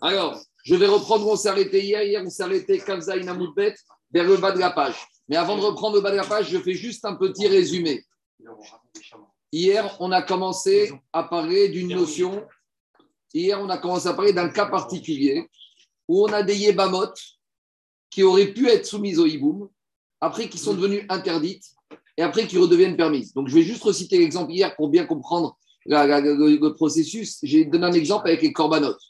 Alors, 0.00 0.40
je 0.64 0.74
vais 0.74 0.86
reprendre 0.86 1.26
où 1.26 1.30
on 1.30 1.36
s'est 1.36 1.48
arrêté 1.48 1.82
hier. 1.82 2.02
Hier, 2.02 2.22
on 2.24 2.30
s'est 2.30 2.42
arrêté 2.42 2.78
Kavzaï 2.78 3.24
Namoudbet 3.24 3.74
vers 4.12 4.24
le 4.24 4.36
bas 4.36 4.52
de 4.52 4.58
la 4.58 4.70
page. 4.70 4.96
Mais 5.28 5.36
avant 5.36 5.56
de 5.56 5.62
reprendre 5.62 5.96
le 5.96 6.02
bas 6.02 6.10
de 6.10 6.16
la 6.16 6.24
page, 6.24 6.50
je 6.50 6.58
fais 6.58 6.74
juste 6.74 7.04
un 7.04 7.14
petit 7.14 7.48
résumé. 7.48 8.04
Hier, 9.50 9.96
on 10.00 10.12
a 10.12 10.22
commencé 10.22 10.92
à 11.12 11.24
parler 11.24 11.68
d'une 11.68 11.88
notion. 11.88 12.46
Hier, 13.34 13.60
on 13.60 13.68
a 13.68 13.78
commencé 13.78 14.08
à 14.08 14.14
parler 14.14 14.32
d'un 14.32 14.48
cas 14.48 14.66
particulier 14.66 15.48
où 16.08 16.24
on 16.24 16.32
a 16.32 16.42
des 16.42 16.56
yébamot 16.56 17.12
qui 18.10 18.22
auraient 18.22 18.52
pu 18.52 18.68
être 18.68 18.86
soumises 18.86 19.18
au 19.18 19.26
hiboum, 19.26 19.68
après 20.20 20.48
qui 20.48 20.58
sont 20.58 20.74
devenues 20.74 21.06
interdites 21.08 21.64
et 22.16 22.22
après 22.22 22.46
qui 22.46 22.58
redeviennent 22.58 22.96
permises. 22.96 23.32
Donc, 23.32 23.48
je 23.48 23.54
vais 23.54 23.62
juste 23.62 23.82
reciter 23.82 24.18
l'exemple 24.18 24.52
hier 24.52 24.74
pour 24.76 24.88
bien 24.88 25.06
comprendre 25.06 25.56
le, 25.86 26.68
processus. 26.74 27.38
J'ai 27.42 27.64
donné 27.64 27.86
un 27.86 27.92
exemple 27.92 28.28
avec 28.28 28.42
les 28.42 28.52
corbanotes. 28.52 29.00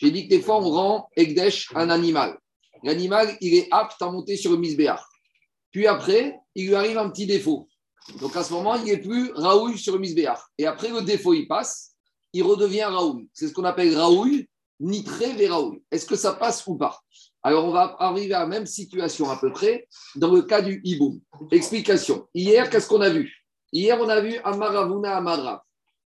J'ai 0.00 0.10
dit 0.10 0.24
que 0.24 0.34
des 0.34 0.40
fois, 0.40 0.58
on 0.58 0.70
rend 0.70 1.08
Egdesh 1.16 1.68
un 1.74 1.90
animal. 1.90 2.38
L'animal, 2.82 3.36
il 3.40 3.54
est 3.54 3.68
apte 3.70 4.00
à 4.00 4.10
monter 4.10 4.36
sur 4.36 4.52
le. 4.52 4.60
Puis 5.70 5.86
après, 5.86 6.38
il 6.54 6.68
lui 6.68 6.74
arrive 6.74 6.98
un 6.98 7.10
petit 7.10 7.26
défaut. 7.26 7.68
Donc 8.20 8.34
à 8.34 8.42
ce 8.42 8.52
moment, 8.52 8.76
il 8.76 8.84
n'est 8.84 8.96
plus 8.98 9.30
Raoul 9.34 9.76
sur 9.76 9.98
le. 9.98 10.04
Et 10.58 10.66
après, 10.66 10.88
le 10.88 11.02
défaut, 11.02 11.34
il 11.34 11.46
passe, 11.46 11.92
il 12.32 12.42
redevient 12.42 12.84
Raoul. 12.84 13.26
C'est 13.34 13.48
ce 13.48 13.52
qu'on 13.52 13.64
appelle 13.64 13.96
Raoul, 13.96 14.46
nitré 14.80 15.34
vers 15.34 15.52
Raoul. 15.52 15.80
Est-ce 15.90 16.06
que 16.06 16.16
ça 16.16 16.32
passe 16.32 16.66
ou 16.66 16.76
pas? 16.76 16.98
Alors 17.42 17.64
on 17.64 17.70
va 17.70 17.96
arriver 17.98 18.34
à 18.34 18.40
la 18.40 18.46
même 18.46 18.66
situation 18.66 19.30
à 19.30 19.36
peu 19.36 19.50
près 19.50 19.88
dans 20.14 20.32
le 20.32 20.42
cas 20.42 20.60
du 20.60 20.80
hiboum. 20.84 21.20
Explication. 21.50 22.26
Hier, 22.34 22.68
qu'est-ce 22.68 22.86
qu'on 22.86 23.00
a 23.00 23.08
vu? 23.08 23.32
Hier, 23.72 23.98
on 23.98 24.08
a 24.08 24.20
vu 24.20 24.36
Amaravuna 24.44 25.16
Amara. 25.16 25.64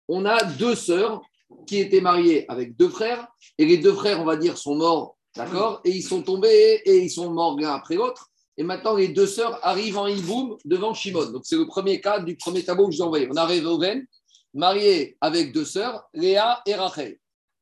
On 0.08 0.26
a 0.26 0.44
deux 0.44 0.74
sœurs 0.74 1.22
qui 1.66 1.78
étaient 1.78 2.00
mariés 2.00 2.44
avec 2.48 2.76
deux 2.76 2.88
frères, 2.88 3.28
et 3.58 3.64
les 3.64 3.78
deux 3.78 3.94
frères, 3.94 4.20
on 4.20 4.24
va 4.24 4.36
dire, 4.36 4.58
sont 4.58 4.74
morts, 4.74 5.16
d'accord 5.36 5.80
Et 5.84 5.90
ils 5.90 6.02
sont 6.02 6.22
tombés 6.22 6.82
et 6.84 6.98
ils 6.98 7.10
sont 7.10 7.30
morts 7.30 7.58
l'un 7.58 7.70
après 7.70 7.94
l'autre. 7.94 8.30
Et 8.56 8.64
maintenant, 8.64 8.94
les 8.96 9.08
deux 9.08 9.26
sœurs 9.26 9.58
arrivent 9.62 9.98
en 9.98 10.06
hiboum 10.06 10.56
devant 10.64 10.92
Shimon. 10.92 11.30
Donc, 11.30 11.42
c'est 11.44 11.56
le 11.56 11.66
premier 11.66 12.00
cas 12.00 12.20
du 12.20 12.36
premier 12.36 12.62
tableau 12.62 12.86
que 12.86 12.92
je 12.92 12.98
vous 12.98 13.02
ai 13.02 13.06
envoyé. 13.06 13.28
On 13.30 13.36
a 13.36 13.46
Réhouven, 13.46 14.06
marié 14.52 15.16
avec 15.20 15.52
deux 15.52 15.64
sœurs, 15.64 16.06
Léa 16.12 16.60
et 16.66 16.74
Rachel. 16.74 17.18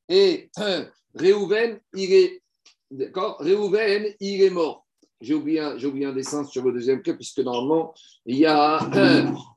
Et 0.09 0.51
euh, 0.59 0.85
Réhouven, 1.15 1.81
il 1.95 2.13
est. 2.13 2.43
D'accord 2.91 3.37
Réhouven, 3.39 4.13
il 4.19 4.43
est 4.43 4.51
mort. 4.51 4.85
J'ai 5.21 5.35
oublié, 5.35 5.63
oublié 5.85 6.07
un 6.07 6.13
dessin 6.13 6.45
sur 6.45 6.65
le 6.65 6.73
deuxième 6.73 7.03
cas, 7.03 7.15
puisque 7.15 7.39
normalement, 7.39 7.95
il 8.27 8.39
y, 8.39 8.47
a, 8.47 8.81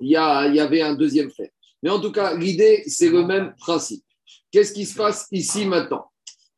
il, 0.02 0.10
y 0.10 0.16
a, 0.16 0.48
il 0.48 0.56
y 0.56 0.60
avait 0.60 0.82
un 0.82 0.94
deuxième 0.94 1.32
frère. 1.32 1.50
Mais 1.82 1.90
en 1.90 2.00
tout 2.00 2.12
cas, 2.12 2.36
l'idée, 2.36 2.84
c'est 2.86 3.10
le 3.10 3.26
même 3.26 3.56
principe. 3.58 4.04
Qu'est-ce 4.54 4.72
qui 4.72 4.86
se 4.86 4.94
passe 4.94 5.28
ici 5.32 5.66
maintenant? 5.66 6.12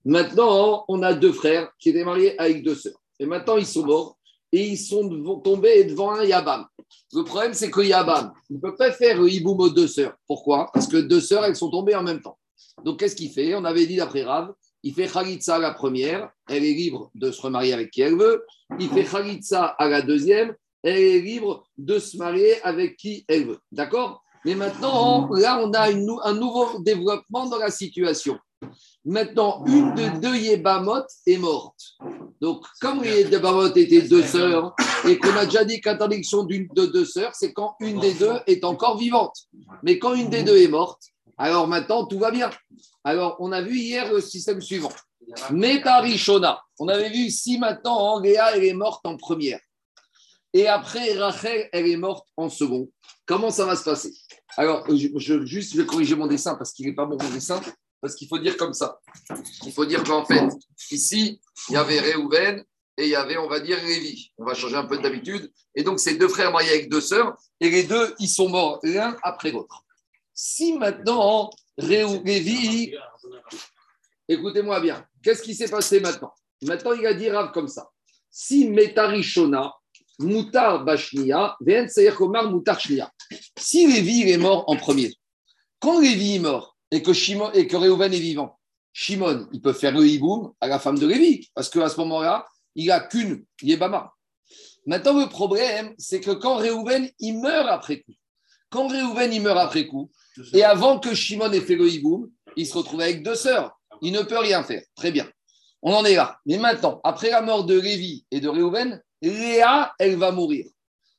Maintenant, 0.03 0.83
on 0.89 1.01
a 1.01 1.13
deux 1.13 1.31
frères 1.31 1.71
qui 1.79 1.89
étaient 1.89 2.03
mariés 2.03 2.37
avec 2.37 2.61
deux 2.61 2.75
sœurs. 2.75 3.01
Et 3.21 3.25
maintenant, 3.25 3.55
ils 3.55 3.65
sont 3.65 3.85
morts 3.85 4.17
et 4.51 4.67
ils 4.67 4.77
sont 4.77 5.39
tombés 5.41 5.85
devant 5.85 6.11
un 6.11 6.25
Yabam. 6.25 6.65
Le 7.13 7.23
problème, 7.23 7.53
c'est 7.53 7.71
que 7.71 7.79
Yabam, 7.79 8.33
il 8.49 8.57
ne 8.57 8.61
peut 8.61 8.75
pas 8.75 8.91
faire 8.91 9.21
le 9.21 9.29
hiboum 9.29 9.61
aux 9.61 9.69
deux 9.69 9.87
sœurs. 9.87 10.13
Pourquoi? 10.27 10.69
Parce 10.73 10.87
que 10.87 10.97
deux 10.97 11.21
sœurs, 11.21 11.45
elles 11.45 11.55
sont 11.55 11.71
tombées 11.71 11.95
en 11.95 12.03
même 12.03 12.21
temps. 12.21 12.37
Donc, 12.83 12.99
qu'est-ce 12.99 13.15
qu'il 13.15 13.31
fait? 13.31 13.55
On 13.55 13.63
avait 13.63 13.85
dit 13.85 13.95
d'après 13.95 14.23
Rav, 14.23 14.53
il 14.83 14.93
fait 14.93 15.07
Khalitsa 15.07 15.57
la 15.57 15.71
première, 15.71 16.29
elle 16.49 16.65
est 16.65 16.73
libre 16.73 17.11
de 17.15 17.31
se 17.31 17.41
remarier 17.41 17.71
avec 17.71 17.91
qui 17.91 18.01
elle 18.01 18.17
veut. 18.17 18.45
Il 18.77 18.89
fait 18.89 19.05
Khalitsa 19.05 19.63
à 19.63 19.87
la 19.87 20.01
deuxième, 20.01 20.53
elle 20.83 20.97
est 20.97 21.21
libre 21.21 21.65
de 21.77 21.97
se 21.97 22.17
marier 22.17 22.61
avec 22.61 22.97
qui 22.97 23.23
elle 23.29 23.47
veut. 23.47 23.59
D'accord? 23.71 24.24
Mais 24.45 24.53
maintenant, 24.53 25.27
là, 25.33 25.59
on 25.59 25.73
a 25.73 25.89
un 25.89 26.33
nouveau 26.33 26.79
développement 26.79 27.47
dans 27.47 27.57
la 27.57 27.71
situation. 27.71 28.37
Maintenant, 29.03 29.63
une 29.65 29.93
de 29.95 30.19
deux 30.19 30.35
Yébamot 30.35 31.03
est 31.25 31.37
morte. 31.37 31.79
Donc, 32.39 32.63
comme 32.79 33.01
les 33.01 33.23
Yébamot 33.23 33.75
étaient 33.75 34.03
deux 34.03 34.23
sœurs, 34.23 34.75
et 35.07 35.17
qu'on 35.17 35.35
a 35.35 35.45
déjà 35.45 35.65
dit 35.65 35.81
qu'interdiction 35.81 36.43
d'une 36.43 36.67
de 36.75 36.85
deux 36.85 37.05
sœurs, 37.05 37.33
c'est 37.33 37.53
quand 37.53 37.75
une 37.79 37.99
des 37.99 38.13
deux 38.13 38.35
est 38.45 38.63
encore 38.63 38.97
vivante. 38.97 39.35
Mais 39.83 39.97
quand 39.97 40.13
une 40.13 40.29
des 40.29 40.43
deux 40.43 40.57
est 40.57 40.67
morte, 40.67 41.01
alors 41.37 41.67
maintenant, 41.67 42.05
tout 42.05 42.19
va 42.19 42.29
bien. 42.29 42.49
Alors, 43.03 43.37
on 43.39 43.51
a 43.51 43.61
vu 43.61 43.77
hier 43.77 44.11
le 44.11 44.21
système 44.21 44.61
suivant. 44.61 44.91
Métarishona. 45.51 46.61
On 46.79 46.87
avait 46.87 47.09
vu 47.09 47.31
si 47.31 47.57
maintenant, 47.57 48.19
Léa, 48.19 48.55
elle 48.55 48.63
est 48.63 48.73
morte 48.73 49.05
en 49.05 49.17
première. 49.17 49.59
Et 50.55 50.67
après, 50.67 51.17
Rachel, 51.17 51.67
elle 51.73 51.85
est 51.85 51.97
morte 51.97 52.29
en 52.37 52.47
second. 52.47 52.89
Comment 53.25 53.51
ça 53.51 53.65
va 53.65 53.75
se 53.75 53.83
passer? 53.83 54.13
Alors, 54.55 54.85
je, 54.89 55.45
juste, 55.45 55.73
je 55.73 55.81
vais 55.81 55.85
corriger 55.85 56.15
mon 56.15 56.27
dessin 56.27 56.55
parce 56.55 56.71
qu'il 56.71 56.85
n'est 56.85 56.95
pas 56.95 57.05
bon 57.05 57.17
mon 57.21 57.29
dessin, 57.29 57.59
parce 57.99 58.15
qu'il 58.15 58.29
faut 58.29 58.39
dire 58.39 58.55
comme 58.55 58.73
ça. 58.73 59.01
Il 59.65 59.73
faut 59.73 59.85
dire 59.85 60.01
qu'en 60.05 60.23
fait, 60.23 60.47
ici, 60.91 61.41
il 61.67 61.73
y 61.73 61.75
avait 61.75 61.99
Réhouven 61.99 62.63
et 62.97 63.03
il 63.03 63.09
y 63.09 63.15
avait, 63.15 63.35
on 63.35 63.49
va 63.49 63.59
dire, 63.59 63.83
Lévi. 63.83 64.31
On 64.37 64.45
va 64.45 64.53
changer 64.53 64.77
un 64.77 64.85
peu 64.85 64.97
d'habitude. 64.97 65.51
Et 65.75 65.83
donc, 65.83 65.99
c'est 65.99 66.15
deux 66.15 66.29
frères 66.29 66.53
mariés 66.53 66.69
avec 66.69 66.89
deux 66.89 67.01
sœurs, 67.01 67.35
et 67.59 67.69
les 67.69 67.83
deux, 67.83 68.15
ils 68.19 68.29
sont 68.29 68.47
morts 68.47 68.79
l'un 68.83 69.17
après 69.23 69.51
l'autre. 69.51 69.83
Si 70.33 70.77
maintenant, 70.77 71.49
Lévi, 71.77 72.95
écoutez-moi 74.29 74.79
bien, 74.79 75.05
qu'est-ce 75.21 75.41
qui 75.41 75.53
s'est 75.53 75.67
passé 75.67 75.99
maintenant? 75.99 76.33
Maintenant, 76.61 76.93
il 76.93 77.05
a 77.05 77.13
dit 77.13 77.29
Rav 77.29 77.51
comme 77.51 77.67
ça. 77.67 77.89
Si 78.31 78.69
Métarishona, 78.69 79.73
Moutar 80.19 80.83
Bashnia, 80.83 81.57
Moutar 81.61 82.79
Shnia. 82.79 83.11
Si 83.57 83.87
Lévi 83.87 84.29
est 84.29 84.37
mort 84.37 84.63
en 84.67 84.75
premier, 84.77 85.13
quand 85.79 85.99
Lévi 85.99 86.35
est 86.35 86.39
mort 86.39 86.77
et 86.91 87.01
que, 87.01 87.13
Shimon, 87.13 87.51
et 87.53 87.67
que 87.67 87.75
Réhouven 87.75 88.13
est 88.13 88.19
vivant, 88.19 88.57
Shimon, 88.93 89.47
il 89.51 89.61
peut 89.61 89.73
faire 89.73 89.91
le 89.91 90.07
hiboum 90.07 90.53
à 90.61 90.67
la 90.67 90.79
femme 90.79 90.97
de 90.97 91.05
Lévi, 91.05 91.49
parce 91.53 91.69
qu'à 91.69 91.89
ce 91.89 91.99
moment-là, 91.99 92.47
il 92.75 92.87
n'a 92.87 93.01
qu'une 93.01 93.45
Yébama. 93.61 94.13
Maintenant, 94.85 95.19
le 95.19 95.27
problème, 95.27 95.93
c'est 95.97 96.21
que 96.21 96.31
quand 96.31 96.55
Réhouven, 96.55 97.09
il 97.19 97.39
meurt 97.39 97.67
après 97.67 98.01
coup. 98.01 98.13
Quand 98.69 98.87
Réhouven, 98.87 99.33
il 99.33 99.41
meurt 99.41 99.57
après 99.57 99.87
coup, 99.87 100.11
et 100.53 100.63
avant 100.63 100.99
que 100.99 101.13
Shimon 101.13 101.51
ait 101.51 101.61
fait 101.61 101.75
le 101.75 101.89
hiboum, 101.89 102.29
il 102.55 102.65
se 102.65 102.77
retrouve 102.77 103.01
avec 103.01 103.23
deux 103.23 103.35
sœurs. 103.35 103.77
Il 104.01 104.13
ne 104.13 104.21
peut 104.21 104.37
rien 104.37 104.63
faire. 104.63 104.83
Très 104.95 105.11
bien. 105.11 105.29
On 105.81 105.93
en 105.93 106.05
est 106.05 106.15
là. 106.15 106.39
Mais 106.45 106.57
maintenant, 106.57 106.99
après 107.03 107.29
la 107.29 107.41
mort 107.41 107.65
de 107.65 107.79
Lévi 107.79 108.25
et 108.31 108.39
de 108.39 108.49
Réhouven, 108.49 109.01
Léa, 109.29 109.93
elle 109.99 110.17
va 110.17 110.31
mourir. 110.31 110.65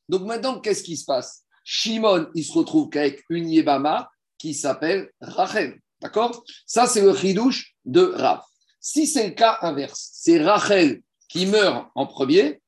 Donc 0.09 0.23
maintenant, 0.23 0.59
qu'est-ce 0.59 0.83
qui 0.83 0.97
se 0.97 1.05
passe? 1.05 1.43
Shimon, 1.63 2.27
il 2.33 2.45
se 2.45 2.53
retrouve 2.53 2.89
qu'avec 2.89 3.23
une 3.29 3.49
Yébama 3.49 4.09
qui 4.37 4.53
s'appelle 4.53 5.11
Rachel. 5.19 5.79
D'accord? 6.01 6.43
Ça, 6.65 6.87
c'est 6.87 7.01
le 7.01 7.15
chidouche 7.15 7.75
de 7.83 8.01
Rav. 8.01 8.41
Si 8.79 9.07
c'est 9.07 9.27
le 9.27 9.33
cas 9.33 9.57
inverse, 9.61 10.11
c'est 10.13 10.41
Rachel 10.41 11.01
qui 11.27 11.45
meurt 11.45 11.89
en 11.95 12.05
premier, 12.05 12.61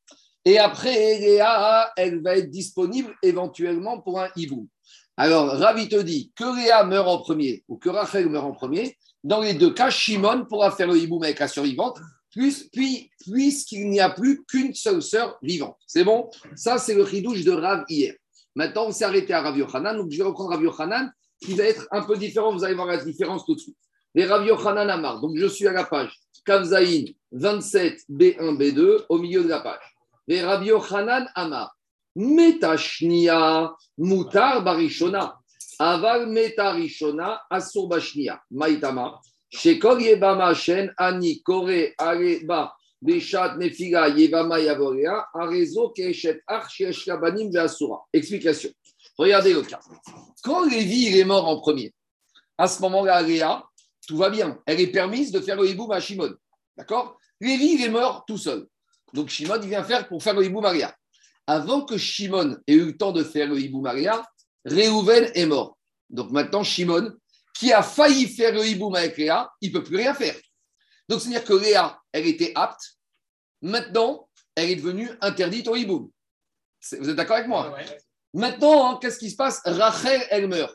et 0.46 0.58
après, 0.58 1.20
Léa, 1.20 1.92
elle 1.96 2.22
va 2.22 2.38
être 2.38 2.50
disponible 2.50 3.16
éventuellement 3.22 4.02
pour 4.02 4.20
un 4.20 4.30
hibou. 4.36 4.68
Alors, 5.16 5.48
Rav, 5.48 5.88
te 5.88 6.02
dit 6.02 6.32
que 6.36 6.56
Léa 6.56 6.84
meurt 6.84 7.08
en 7.08 7.20
premier 7.20 7.64
ou 7.68 7.78
que 7.78 7.90
Rachel 7.90 8.28
meurt 8.30 8.46
en 8.46 8.54
premier. 8.54 8.98
Dans 9.24 9.42
les 9.42 9.54
deux 9.54 9.74
cas, 9.74 9.90
Shimon 9.90 10.46
pourra 10.46 10.72
faire 10.72 10.88
le 10.88 10.98
hibou 10.98 11.24
avec 11.24 11.40
la 11.40 11.48
survivante 11.48 12.00
puis, 12.32 13.10
puisqu'il 13.20 13.90
n'y 13.90 14.00
a 14.00 14.10
plus 14.10 14.44
qu'une 14.46 14.74
seule 14.74 15.02
sœur 15.02 15.38
vivante. 15.42 15.78
C'est 15.88 16.04
bon? 16.04 16.30
Ça, 16.56 16.78
c'est 16.78 16.94
le 16.94 17.04
ridouche 17.04 17.44
de 17.44 17.52
Rav 17.52 17.86
hier. 17.90 18.14
Maintenant, 18.56 18.88
on 18.88 18.92
s'est 18.92 19.06
arrêté 19.06 19.34
à 19.34 19.42
Rav 19.42 19.58
Yochanan, 19.58 19.98
donc 19.98 20.12
je 20.12 20.18
vais 20.18 20.24
reprendre 20.24 20.52
Rav 20.52 20.64
Yochanan, 20.64 21.12
qui 21.42 21.54
va 21.56 21.64
être 21.64 21.88
un 21.92 22.02
peu 22.04 22.18
différent, 22.18 22.54
vous 22.54 22.64
allez 22.64 22.76
voir 22.76 22.88
la 22.88 22.98
différence 22.98 23.46
tout 23.46 23.56
de 23.56 23.60
suite. 23.60 23.78
Les 24.16 24.26
Rav 24.26 24.46
Yochanan 24.46 24.90
Amar, 24.90 25.22
donc 25.22 25.38
je 25.38 25.46
suis 25.46 25.68
à 25.68 25.72
la 25.72 25.84
page 25.84 26.12
Kavzaïn 26.46 27.06
27 27.32 28.02
B1 28.10 28.58
B2 28.58 29.06
au 29.08 29.18
milieu 29.20 29.44
de 29.44 29.50
la 29.50 29.60
page. 29.60 29.96
Les 30.28 30.42
Rav 30.42 30.66
Yochanan 30.66 31.30
Amar, 31.36 31.76
Metashnia 32.16 33.74
Mutar 33.98 34.64
Barishona, 34.64 35.40
Aval 35.78 36.28
Metarishona 36.28 37.42
Asur 37.50 37.88
Bashnia, 37.88 38.42
Maïtama. 38.52 39.22
Yebama 39.52 40.54
Shen, 40.54 40.94
Ani, 40.98 41.42
Kore, 41.42 41.94
Areba, 41.98 42.72
Beshat, 43.02 43.58
Nefiga, 43.58 44.08
Yevama, 44.10 44.60
Yavorea, 44.60 45.26
Arezo, 45.34 45.94
Keshet, 45.94 46.42
Arch, 46.48 46.82
Banim, 47.22 47.52
Veasura. 47.52 48.02
Explication. 48.14 48.70
Regardez 49.18 49.54
le 49.54 49.62
cas. 49.64 49.80
Quand 50.44 50.66
Lévi 50.66 51.08
il 51.08 51.18
est 51.18 51.26
mort 51.26 51.48
en 51.48 51.60
premier, 51.60 51.94
à 52.58 52.68
ce 52.68 52.82
moment-là, 52.82 53.22
Léa, 53.22 53.64
tout 54.08 54.18
va 54.18 54.30
bien. 54.30 54.60
Elle 54.66 54.82
est 54.82 54.88
permise 54.88 55.32
de 55.32 55.40
faire 55.40 55.56
le 55.56 55.68
hiboum 55.68 55.92
à 55.92 56.00
Shimon. 56.00 56.34
D'accord? 56.78 57.18
Lévi, 57.42 57.74
il 57.74 57.84
est 57.84 57.90
mort 57.90 58.24
tout 58.26 58.38
seul. 58.38 58.68
Donc 59.14 59.30
Shimon, 59.30 59.60
il 59.62 59.70
vient 59.70 59.84
faire 59.84 60.08
pour 60.08 60.22
faire 60.22 60.34
le 60.36 60.46
hibou 60.46 60.62
Maria. 60.62 60.96
Avant 61.48 61.82
que 61.82 61.98
Shimon 61.98 62.58
ait 62.68 62.74
eu 62.74 62.86
le 62.86 62.98
temps 62.98 63.12
de 63.12 63.24
faire 63.24 63.48
le 63.48 63.60
hibou 63.60 63.82
Maria, 63.82 64.24
Réhouven 64.66 65.32
est 65.34 65.46
mort. 65.46 65.78
Donc 66.10 66.32
maintenant, 66.32 66.64
Shimon, 66.64 67.12
qui 67.60 67.74
a 67.74 67.84
failli 67.84 68.26
faire 68.30 68.54
le 68.54 68.66
hiboum 68.66 68.96
avec 68.96 69.18
Léa, 69.18 69.52
il 69.60 69.74
ne 69.74 69.78
peut 69.78 69.84
plus 69.84 69.98
rien 69.98 70.14
faire. 70.14 70.36
Donc, 71.10 71.20
c'est-à-dire 71.20 71.44
que 71.44 71.54
Léa, 71.54 72.00
elle 72.14 72.26
était 72.26 72.54
apte. 72.56 72.94
Maintenant, 73.62 74.30
elle 74.56 74.70
est 74.70 74.78
devenue 74.78 75.10
interdite 75.20 75.68
au 75.68 75.76
hiboum. 75.76 76.10
Vous 77.00 77.10
êtes 77.10 77.18
d'accord 77.18 77.36
avec 77.36 77.50
moi? 77.50 77.78
Maintenant, 78.34 78.92
hein, 78.92 79.00
qu'est-ce 79.02 79.20
qui 79.20 79.30
se 79.30 79.36
passe? 79.36 79.60
Rachel, 79.66 80.22
elle 80.30 80.48
meurt. 80.48 80.74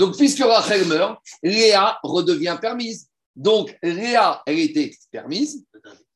Donc, 0.00 0.16
puisque 0.16 0.42
Rachel 0.42 0.84
meurt, 0.86 1.20
Léa 1.44 1.96
redevient 2.02 2.58
permise. 2.60 3.08
Donc, 3.36 3.78
Réa, 3.80 4.42
elle 4.46 4.58
était 4.58 4.90
permise, 5.12 5.64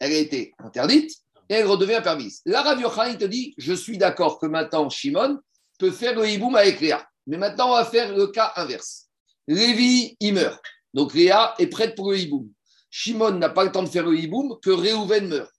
elle 0.01 0.13
était 0.13 0.53
interdite, 0.59 1.13
et 1.49 1.55
elle 1.55 1.67
redevient 1.67 2.01
permise. 2.03 2.41
Là, 2.47 2.63
Rav 2.63 2.81
il 3.11 3.19
te 3.19 3.27
dit 3.27 3.55
Je 3.59 3.75
suis 3.75 3.97
d'accord 3.97 4.41
que 4.41 4.47
maintenant, 4.47 4.89
Shimon 4.89 5.39
peut 5.79 5.93
faire 5.93 6.19
le 6.19 6.29
hiboum 6.29 6.57
avec 6.57 6.81
Réa. 6.81 7.07
Mais 7.29 7.37
maintenant, 7.37 7.71
on 7.71 7.75
va 7.75 7.85
faire 7.85 8.13
le 8.13 8.27
cas 8.29 8.53
inverse. 8.57 9.10
Lévi, 9.49 10.17
il 10.21 10.35
meurt. 10.35 10.63
Donc, 10.95 11.13
Réa 11.13 11.55
est 11.59 11.69
prête 11.69 11.95
pour 11.95 12.11
le 12.11 12.19
hiboum. 12.19 12.49
Shimon 12.91 13.33
n'a 13.33 13.49
pas 13.49 13.65
le 13.65 13.73
temps 13.73 13.83
de 13.83 13.89
faire 13.89 14.07
le 14.07 14.19
hiboum 14.19 14.59
que 14.63 14.71
Réhouven 14.71 15.29
meurt. 15.29 15.53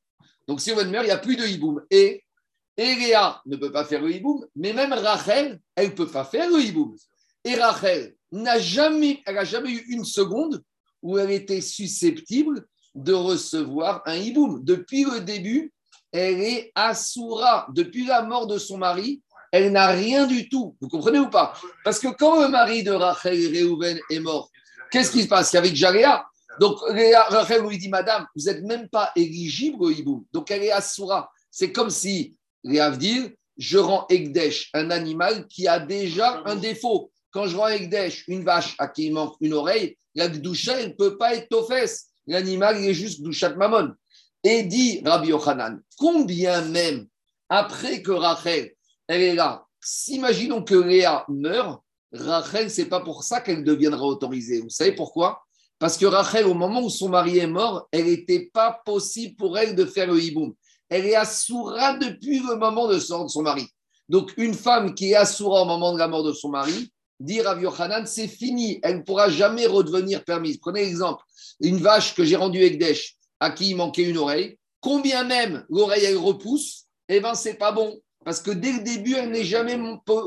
Donc, 0.47 0.61
si 0.61 0.71
Réhouven 0.71 0.91
meurt, 0.91 1.05
il 1.05 1.07
n'y 1.07 1.13
a 1.13 1.17
plus 1.17 1.35
de 1.35 1.45
hiboum. 1.45 1.81
Et, 1.89 2.23
Réa 2.77 3.41
ne 3.45 3.57
peut 3.57 3.71
pas 3.71 3.85
faire 3.85 4.01
le 4.01 4.11
hiboum, 4.11 4.45
mais 4.55 4.73
même 4.73 4.93
Rachel, 4.93 5.59
elle 5.75 5.89
ne 5.89 5.93
peut 5.93 6.07
pas 6.07 6.25
faire 6.25 6.49
le 6.49 6.61
hiboum. 6.61 6.95
Et 7.43 7.55
Rachel 7.55 8.15
n'a 8.31 8.59
jamais, 8.59 9.21
elle 9.25 9.45
jamais 9.45 9.71
eu 9.71 9.85
une 9.89 10.05
seconde 10.05 10.63
où 11.01 11.17
elle 11.17 11.31
était 11.31 11.61
susceptible 11.61 12.65
de 12.95 13.13
recevoir 13.13 14.01
un 14.05 14.15
hiboum. 14.15 14.63
Depuis 14.63 15.03
le 15.03 15.21
début, 15.21 15.73
elle 16.11 16.41
est 16.41 16.71
assoura. 16.75 17.67
Depuis 17.73 18.05
la 18.05 18.23
mort 18.23 18.47
de 18.47 18.57
son 18.57 18.77
mari, 18.77 19.21
elle 19.51 19.71
n'a 19.71 19.87
rien 19.87 20.27
du 20.27 20.49
tout. 20.49 20.75
Vous 20.79 20.87
comprenez 20.87 21.19
ou 21.19 21.29
pas? 21.29 21.53
Parce 21.83 21.99
que 21.99 22.07
quand 22.07 22.41
le 22.41 22.47
mari 22.47 22.83
de 22.83 22.91
Rachel 22.91 23.47
Réhouven 23.51 23.99
est 24.09 24.19
mort, 24.19 24.49
qu'est-ce 24.89 25.11
qui 25.11 25.23
se 25.23 25.27
passe? 25.27 25.53
Avait 25.55 25.75
Jaréa. 25.75 26.25
Donc 26.59 26.77
Rachel 27.29 27.61
lui 27.61 27.77
dit 27.77 27.89
Madame, 27.89 28.25
vous 28.35 28.45
n'êtes 28.45 28.63
même 28.63 28.89
pas 28.89 29.11
éligible 29.15 29.77
au 29.83 29.89
hiboum. 29.89 30.25
Donc 30.31 30.51
elle 30.51 30.63
est 30.63 30.71
assoura. 30.71 31.31
C'est 31.49 31.71
comme 31.71 31.89
si, 31.89 32.37
les 32.63 32.79
Avdil, 32.79 33.35
je 33.57 33.77
rends 33.77 34.05
Egdesh 34.09 34.69
un 34.73 34.89
animal 34.91 35.47
qui 35.47 35.67
a 35.67 35.79
déjà 35.79 36.41
un 36.45 36.55
défaut. 36.55 37.11
Quand 37.31 37.47
je 37.47 37.55
rends 37.55 37.67
Egdesh 37.67 38.25
une 38.27 38.43
vache 38.43 38.75
à 38.79 38.87
qui 38.87 39.07
il 39.07 39.13
manque 39.13 39.35
une 39.41 39.53
oreille, 39.53 39.97
la 40.15 40.27
Gdusha, 40.27 40.79
elle 40.79 40.89
ne 40.89 40.93
peut 40.93 41.17
pas 41.17 41.35
être 41.35 41.53
aux 41.53 41.65
fesses. 41.65 42.07
L'animal, 42.27 42.79
il 42.79 42.89
est 42.89 42.93
juste 42.93 43.21
Gdushat 43.21 43.55
Mamon. 43.55 43.93
Et 44.43 44.63
dit 44.63 45.01
Rabbi 45.05 45.29
Yochanan, 45.29 45.81
combien 45.97 46.61
même 46.61 47.07
après 47.47 48.01
que 48.01 48.11
Rachel, 48.11 48.73
elle 49.07 49.21
est 49.21 49.35
là, 49.35 49.65
s'imaginons 49.79 50.63
que 50.63 50.75
Léa 50.75 51.25
meurt, 51.27 51.81
Rachel, 52.13 52.69
c'est 52.69 52.85
pas 52.85 52.99
pour 52.99 53.23
ça 53.23 53.41
qu'elle 53.41 53.63
deviendra 53.63 54.05
autorisée. 54.05 54.61
Vous 54.61 54.69
savez 54.69 54.91
pourquoi? 54.93 55.43
Parce 55.79 55.97
que 55.97 56.05
Rachel, 56.05 56.45
au 56.45 56.53
moment 56.53 56.81
où 56.83 56.89
son 56.89 57.09
mari 57.09 57.39
est 57.39 57.47
mort, 57.47 57.87
elle 57.91 58.05
n'était 58.05 58.51
pas 58.53 58.81
possible 58.85 59.35
pour 59.35 59.57
elle 59.57 59.75
de 59.75 59.85
faire 59.85 60.07
le 60.07 60.21
hiboum. 60.21 60.53
Elle 60.89 61.05
est 61.05 61.15
assoura 61.15 61.97
depuis 61.97 62.39
le 62.39 62.55
moment 62.57 62.87
de 62.87 62.99
son, 62.99 63.23
de 63.23 63.29
son 63.29 63.41
mari. 63.41 63.65
Donc, 64.09 64.33
une 64.37 64.53
femme 64.53 64.93
qui 64.93 65.11
est 65.11 65.15
assoura 65.15 65.61
au 65.61 65.65
moment 65.65 65.93
de 65.93 65.97
la 65.97 66.09
mort 66.09 66.23
de 66.23 66.33
son 66.33 66.49
mari, 66.49 66.91
dit 67.21 67.41
Rav 67.41 67.61
Yochanan, 67.61 68.05
c'est 68.05 68.27
fini, 68.27 68.79
elle 68.83 68.97
ne 68.97 69.01
pourra 69.03 69.29
jamais 69.29 69.65
redevenir 69.67 70.25
permise. 70.25 70.57
Prenez 70.57 70.81
l'exemple, 70.81 71.23
une 71.61 71.77
vache 71.77 72.13
que 72.13 72.25
j'ai 72.25 72.35
rendue 72.35 72.61
Ekdesh, 72.61 73.15
à 73.39 73.51
qui 73.51 73.69
il 73.69 73.75
manquait 73.75 74.03
une 74.03 74.17
oreille, 74.17 74.57
combien 74.81 75.23
même 75.23 75.65
l'oreille 75.69 76.05
elle 76.05 76.17
repousse, 76.17 76.87
eh 77.07 77.19
bien 77.19 77.35
c'est 77.35 77.55
pas 77.55 77.71
bon, 77.71 77.99
parce 78.23 78.41
que 78.41 78.51
dès 78.51 78.73
le 78.73 78.79
début, 78.79 79.15
elle 79.15 79.31
n'est 79.31 79.43
jamais 79.43 79.79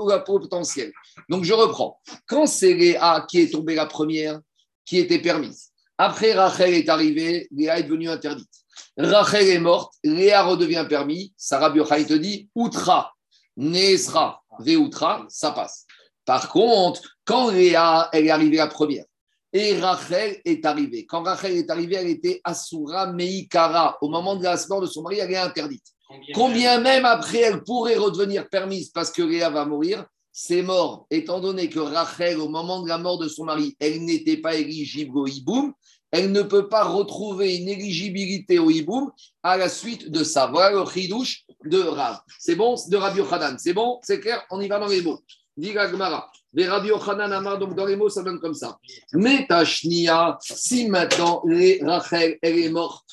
la 0.09 0.19
potentiel. 0.21 0.93
Donc 1.29 1.45
je 1.45 1.53
reprends. 1.53 2.01
Quand 2.27 2.47
c'est 2.47 2.75
Léa 2.75 3.25
qui 3.29 3.41
est 3.41 3.53
tombée 3.53 3.75
la 3.75 3.87
première, 3.87 4.41
qui 4.85 4.99
était 4.99 5.21
permise, 5.21 5.71
après 5.97 6.33
Rachel 6.33 6.75
est 6.75 6.89
arrivée, 6.89 7.49
Léa 7.53 7.79
est 7.79 7.85
devenue 7.85 8.09
interdite. 8.09 8.51
Rachel 8.97 9.49
est 9.49 9.59
morte, 9.59 9.95
Léa 10.03 10.43
redevient 10.43 10.87
permis, 10.89 11.33
Sarah 11.37 11.75
Yochanan 11.75 12.07
te 12.07 12.15
dit, 12.15 12.49
Outra, 12.55 13.13
Nesra, 13.57 14.43
Réoutra, 14.59 15.25
ça 15.29 15.53
passe. 15.53 15.87
Par 16.25 16.49
contre, 16.49 17.03
quand 17.25 17.51
Léa, 17.51 18.09
elle 18.13 18.27
est 18.27 18.31
arrivée 18.31 18.57
la 18.57 18.67
première, 18.67 19.05
et 19.53 19.79
Rachel 19.79 20.41
est 20.45 20.67
arrivée. 20.67 21.07
Quand 21.07 21.23
Rachel 21.23 21.57
est 21.57 21.71
arrivée, 21.71 21.95
elle 21.95 22.09
était 22.09 22.41
Asura 22.43 23.13
Meikara. 23.13 23.97
Au 24.01 24.09
moment 24.09 24.35
de 24.35 24.43
la 24.43 24.57
mort 24.69 24.81
de 24.81 24.87
son 24.87 25.03
mari, 25.03 25.21
elle 25.21 25.31
est 25.31 25.37
interdite. 25.37 25.94
Combien, 26.35 26.81
même 26.81 27.05
après, 27.05 27.41
elle 27.41 27.63
pourrait 27.63 27.97
redevenir 27.97 28.49
permise 28.49 28.91
parce 28.91 29.11
que 29.11 29.23
Léa 29.23 29.51
va 29.51 29.65
mourir 29.65 30.05
C'est 30.33 30.63
mort. 30.63 31.07
Étant 31.11 31.41
donné 31.41 31.69
que 31.69 31.81
Rachel, 31.81 32.39
au 32.39 32.49
moment 32.49 32.83
de 32.83 32.89
la 32.89 32.99
mort 32.99 33.19
de 33.19 33.29
son 33.29 33.45
mari, 33.45 33.77
elle 33.81 34.05
n'était 34.05 34.37
pas 34.37 34.55
éligible 34.55 35.17
au 35.19 35.27
hiboum, 35.27 35.73
elle 36.11 36.33
ne 36.33 36.43
peut 36.43 36.69
pas 36.69 36.85
retrouver 36.85 37.57
une 37.57 37.69
éligibilité 37.69 38.59
au 38.59 38.71
hiboum 38.71 39.11
à 39.43 39.57
la 39.57 39.69
suite 39.69 40.11
de 40.11 40.23
ça. 40.23 40.47
Voilà 40.47 40.79
le 40.79 40.89
chidouche 40.89 41.45
de 41.65 41.81
Rav. 41.81 42.21
C'est 42.39 42.55
bon 42.55 42.77
De 42.89 42.97
Rabbi 42.97 43.19
Yochanan. 43.19 43.57
C'est 43.59 43.73
bon 43.73 43.99
C'est 44.03 44.21
clair 44.21 44.45
On 44.51 44.61
y 44.61 44.69
va 44.69 44.79
dans 44.79 44.87
les 44.87 45.03
mots. 45.03 45.21
Dit 45.57 45.73
Gmara. 45.73 46.31
Mais 46.53 46.67
Rabbi 46.67 46.89
Yochanan 46.89 47.33
Amar, 47.33 47.59
donc 47.59 47.75
dans 47.75 47.87
les 47.87 47.97
mots, 47.97 48.09
ça 48.09 48.23
donne 48.23 48.39
comme 48.39 48.55
ça. 48.55 48.79
Mais 49.13 49.47
Tashnia, 49.47 50.39
si 50.41 50.89
maintenant 50.89 51.43
Rachel, 51.83 52.39
elle 52.43 52.59
est 52.59 52.71
morte, 52.71 53.05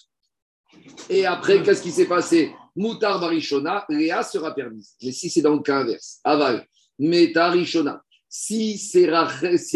et 1.10 1.26
après, 1.26 1.62
qu'est-ce 1.62 1.82
qui 1.82 1.92
s'est 1.92 2.06
passé? 2.06 2.54
Moutar 2.76 3.20
Barishona, 3.20 3.86
Léa 3.90 4.24
sera 4.24 4.54
permise. 4.54 4.96
Mais 5.02 5.12
si 5.12 5.30
c'est 5.30 5.42
dans 5.42 5.56
le 5.56 5.62
cas 5.62 5.80
inverse, 5.80 6.20
aval, 6.24 6.66
Metarishona, 7.00 8.02
si 8.30 8.78
c'est 8.78 9.08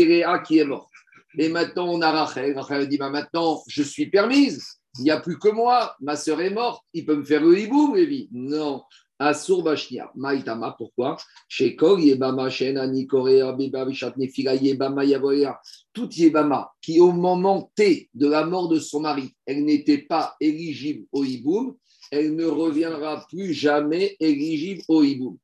Léa 0.06 0.40
qui 0.40 0.60
est 0.60 0.66
morte, 0.66 0.90
et 1.38 1.50
maintenant 1.50 1.88
on 1.90 2.02
a 2.02 2.12
Rachel, 2.12 2.58
Rachel 2.58 2.88
dit 2.88 2.98
bah, 2.98 3.10
maintenant 3.10 3.62
je 3.68 3.84
suis 3.84 4.10
permise, 4.10 4.64
il 4.98 5.04
n'y 5.04 5.12
a 5.12 5.20
plus 5.20 5.38
que 5.38 5.50
moi, 5.50 5.96
ma 6.00 6.16
sœur 6.16 6.42
est 6.42 6.50
morte, 6.50 6.84
il 6.94 7.06
peut 7.06 7.18
me 7.18 7.26
faire 7.26 7.42
le 7.42 7.60
hibou, 7.60 7.96
Lévi. 7.96 8.30
Non, 8.32 8.84
Asur 9.20 9.64
Bashnia. 9.64 10.12
Maïtama, 10.16 10.76
pourquoi? 10.78 11.18
Chez 11.48 11.76
Kol 11.76 12.02
Yebama, 12.02 12.50
Shena, 12.50 12.88
Nikorea, 12.88 13.54
Beba, 13.54 13.86
Vishatne, 13.86 14.28
Fila, 14.30 14.56
Yebama, 14.56 15.06
Yavorea. 15.06 15.60
Tout 15.94 16.10
Yebama, 16.14 16.72
qui 16.82 17.00
au 17.00 17.12
moment 17.12 17.72
T 17.76 18.10
de 18.14 18.28
la 18.28 18.46
mort 18.46 18.68
de 18.68 18.80
son 18.80 19.02
mari, 19.02 19.34
elle 19.46 19.64
n'était 19.64 20.00
pas 20.00 20.36
éligible 20.40 21.06
au 21.12 21.24
hiboum, 21.24 21.76
elle 22.12 22.36
ne 22.36 22.46
reviendra 22.46 23.26
plus 23.30 23.54
jamais 23.54 24.16
éligible 24.20 24.82
au 24.88 25.04
hiboum. 25.04 25.38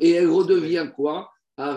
Et 0.00 0.10
elle 0.10 0.28
redevient 0.28 0.88
quoi? 0.94 1.30
Elle 1.56 1.74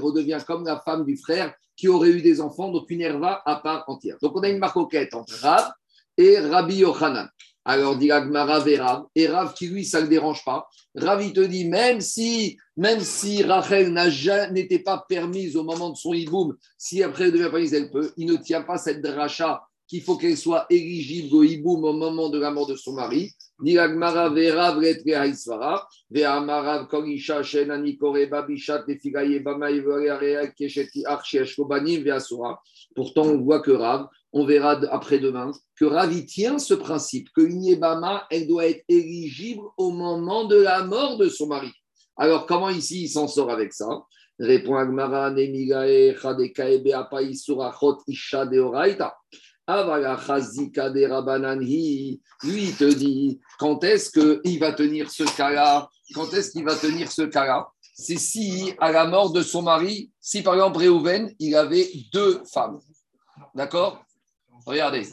redevient 0.00 0.38
comme 0.46 0.64
la 0.64 0.80
femme 0.80 1.04
du 1.04 1.16
frère 1.16 1.54
qui 1.76 1.88
aurait 1.88 2.10
eu 2.10 2.22
des 2.22 2.40
enfants, 2.40 2.70
donc 2.70 2.90
une 2.90 3.00
herva 3.00 3.42
à 3.44 3.56
part 3.56 3.84
entière. 3.88 4.16
Donc 4.22 4.36
on 4.36 4.42
a 4.42 4.48
une 4.48 4.58
marcoquette 4.58 5.14
entre 5.14 5.34
Rav 5.40 5.70
et 6.16 6.38
Rabbi 6.38 6.76
Yochanan. 6.76 7.28
Alors 7.64 7.96
dit 7.96 8.10
Agmara 8.10 8.66
et 8.66 8.78
Rav, 8.78 9.04
et 9.14 9.26
Rav 9.26 9.52
qui 9.54 9.68
lui, 9.68 9.84
ça 9.84 9.98
ne 9.98 10.04
le 10.04 10.08
dérange 10.08 10.44
pas. 10.44 10.66
Rav, 10.94 11.22
il 11.22 11.32
te 11.32 11.40
dit, 11.40 11.68
même 11.68 12.00
si, 12.00 12.58
même 12.76 13.00
si 13.00 13.42
Rachel 13.42 13.92
n'était 14.52 14.78
pas 14.78 15.04
permise 15.08 15.56
au 15.56 15.62
moment 15.62 15.90
de 15.90 15.96
son 15.96 16.14
hiboum, 16.14 16.56
si 16.78 17.02
après 17.02 17.24
elle 17.24 17.32
devient 17.32 17.50
permise, 17.50 17.74
elle 17.74 17.90
peut, 17.90 18.12
il 18.16 18.26
ne 18.26 18.36
tient 18.36 18.62
pas 18.62 18.78
cette 18.78 19.02
dracha 19.02 19.62
qu'il 19.90 20.02
faut 20.02 20.16
qu'elle 20.16 20.36
soit 20.36 20.66
éligible 20.70 21.34
au 21.34 21.42
au 21.42 21.76
moment 21.76 22.28
de 22.28 22.38
la 22.38 22.52
mort 22.52 22.68
de 22.68 22.76
son 22.76 22.92
mari. 22.92 23.32
Pourtant, 32.94 33.24
on 33.24 33.38
voit 33.38 33.60
que 33.60 33.70
Rav, 33.72 34.06
on 34.32 34.46
verra 34.46 34.80
après-demain, 34.92 35.50
que 35.74 35.84
Ravi 35.84 36.24
tient 36.24 36.60
ce 36.60 36.74
principe, 36.74 37.28
que 37.34 37.40
Inyebama, 37.40 38.28
elle 38.30 38.46
doit 38.46 38.68
être 38.68 38.84
éligible 38.88 39.62
au 39.76 39.90
moment 39.90 40.44
de 40.44 40.56
la 40.56 40.84
mort 40.84 41.16
de 41.16 41.28
son 41.28 41.48
mari. 41.48 41.72
Alors, 42.16 42.46
comment 42.46 42.70
ici 42.70 43.02
il 43.02 43.08
s'en 43.08 43.26
sort 43.26 43.50
avec 43.50 43.72
ça? 43.72 43.88
Répond 44.38 44.76
Agmara, 44.76 45.32
Nemigae, 45.32 46.16
Chadekae, 46.16 47.34
Surachot, 47.34 47.98
Isha, 48.06 48.46
Deoraita. 48.46 49.16
Lui, 52.42 52.64
il 52.64 52.76
te 52.76 52.92
dit, 52.92 53.40
quand 53.58 53.84
est-ce 53.84 54.10
qu'il 54.10 54.58
va 54.58 54.72
tenir 54.72 55.10
ce 55.10 55.24
cas-là 55.36 55.88
Quand 56.14 56.32
est-ce 56.32 56.50
qu'il 56.50 56.64
va 56.64 56.74
tenir 56.74 57.10
ce 57.10 57.22
cas-là 57.22 57.68
C'est 57.94 58.18
si, 58.18 58.74
à 58.78 58.90
la 58.90 59.06
mort 59.06 59.32
de 59.32 59.42
son 59.42 59.62
mari, 59.62 60.10
si 60.20 60.42
par 60.42 60.54
exemple 60.54 60.78
Réhouven, 60.78 61.34
il 61.38 61.54
avait 61.54 61.88
deux 62.12 62.42
femmes. 62.52 62.80
D'accord? 63.54 64.02
Regardez. 64.66 65.06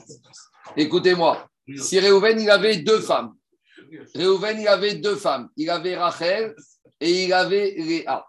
Écoutez-moi. 0.76 1.48
Si 1.76 2.00
Réhouven, 2.00 2.40
il 2.40 2.50
avait 2.50 2.78
deux 2.78 3.02
femmes. 3.02 3.36
Réhouven, 4.16 4.60
il 4.60 4.68
avait 4.68 4.96
deux 4.96 5.16
femmes. 5.16 5.50
Il 5.56 5.70
avait 5.70 5.98
Rachel 5.98 6.56
et 7.00 7.26
il 7.26 7.34
avait 7.34 7.76
Léa. 7.78 8.26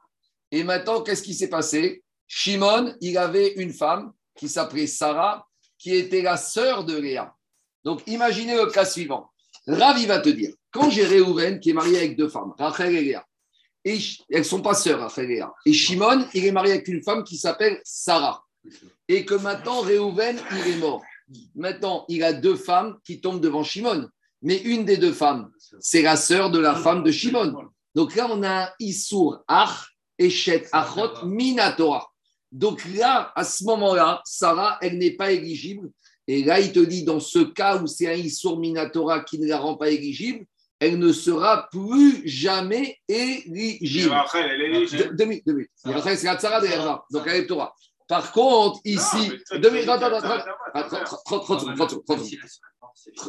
Et 0.50 0.64
maintenant, 0.64 1.02
qu'est-ce 1.02 1.23
qui 1.23 1.35
s'est 1.35 1.49
passé? 1.49 2.02
Shimon, 2.26 2.94
il 3.00 3.16
avait 3.16 3.54
une 3.54 3.73
femme 3.73 4.12
qui 4.37 4.49
s'appelait 4.49 4.87
Sarah, 4.87 5.48
qui 5.78 5.94
était 5.94 6.23
la 6.23 6.37
sœur 6.37 6.85
de 6.85 6.97
Léa. 6.97 7.35
Donc, 7.85 8.02
imaginez 8.06 8.56
le 8.56 8.66
cas 8.66 8.85
suivant. 8.85 9.30
Ravi 9.66 10.06
va 10.06 10.18
te 10.18 10.28
dire, 10.28 10.52
quand 10.70 10.90
j'ai 10.90 11.04
Réhouven 11.04 11.61
qui 11.61 11.70
est 11.70 11.75
marié 11.75 11.99
avec 11.99 12.16
deux 12.16 12.28
femmes, 12.28 12.54
Rachel 12.58 12.94
et 12.94 13.02
Léa, 13.02 13.25
et 13.85 13.99
elles 14.30 14.38
ne 14.38 14.42
sont 14.42 14.61
pas 14.61 14.75
sœurs, 14.75 15.00
Rachel 15.00 15.26
et 15.26 15.35
Léa, 15.35 15.52
et 15.64 15.73
Shimon, 15.73 16.26
il 16.35 16.44
est 16.44 16.52
marié 16.52 16.73
avec 16.73 16.88
une 16.88 17.02
femme 17.02 17.25
qui 17.25 17.37
s'appelle 17.37 17.80
Sarah, 17.85 18.44
et 19.06 19.25
que 19.25 19.35
maintenant 19.35 19.80
Réhouven, 19.80 20.38
il 20.52 20.73
est 20.73 20.76
mort. 20.78 21.02
Maintenant, 21.54 22.04
il 22.08 22.23
a 22.25 22.32
deux 22.32 22.56
femmes 22.56 22.99
qui 23.04 23.20
tombent 23.20 23.40
devant 23.40 23.62
Shimon. 23.62 24.08
Mais 24.42 24.58
une 24.58 24.85
des 24.85 24.97
deux 24.97 25.12
femmes, 25.12 25.50
c'est 25.80 26.02
la 26.02 26.16
sœur 26.16 26.50
de 26.50 26.58
la 26.58 26.75
femme 26.75 27.02
de 27.02 27.11
Shimon. 27.11 27.54
Donc 27.94 28.14
là, 28.14 28.28
on 28.30 28.42
a 28.42 28.64
un 28.64 28.70
Issour 28.78 29.42
Ach, 29.49 29.88
Eshet 30.18 30.68
Achot, 30.73 31.26
Minatora. 31.26 32.11
Donc 32.50 32.85
là, 32.97 33.33
à 33.35 33.45
ce 33.45 33.64
moment-là, 33.64 34.23
Sarah, 34.25 34.78
elle 34.81 34.99
n'est 34.99 35.17
pas 35.17 35.33
éligible. 35.33 35.90
Et 36.26 36.45
là, 36.45 36.61
il 36.61 36.73
te 36.73 36.81
dit, 36.81 37.05
dans 37.05 37.21
ce 37.21 37.38
cas 37.38 37.81
où 37.81 37.87
c'est 37.87 38.09
un 38.09 38.17
Issour 38.17 38.59
Minatora 38.59 39.21
qui 39.21 39.38
ne 39.38 39.47
la 39.47 39.59
rend 39.59 39.76
pas 39.76 39.90
éligible, 39.90 40.45
elle 40.81 40.99
ne 40.99 41.12
sera 41.12 41.69
plus 41.71 42.23
jamais 42.26 42.99
éligible. 43.09 44.11
Rachel, 44.11 44.50
elle 44.50 44.61
est 44.61 44.76
éligible. 44.76 45.17
Deux 45.17 45.25
minutes, 45.25 45.47
deux 45.47 45.52
minutes. 45.55 45.71
Rachel, 45.85 46.17
c'est 46.17 46.26
la 46.26 46.38
Tzara 46.38 46.61
de 46.61 46.67
Herva, 46.67 47.05
donc 47.11 47.25
elle 47.26 47.43
est 47.43 47.47
Torah. 47.47 47.75
Par 48.07 48.33
contre, 48.33 48.81
ici. 48.85 49.33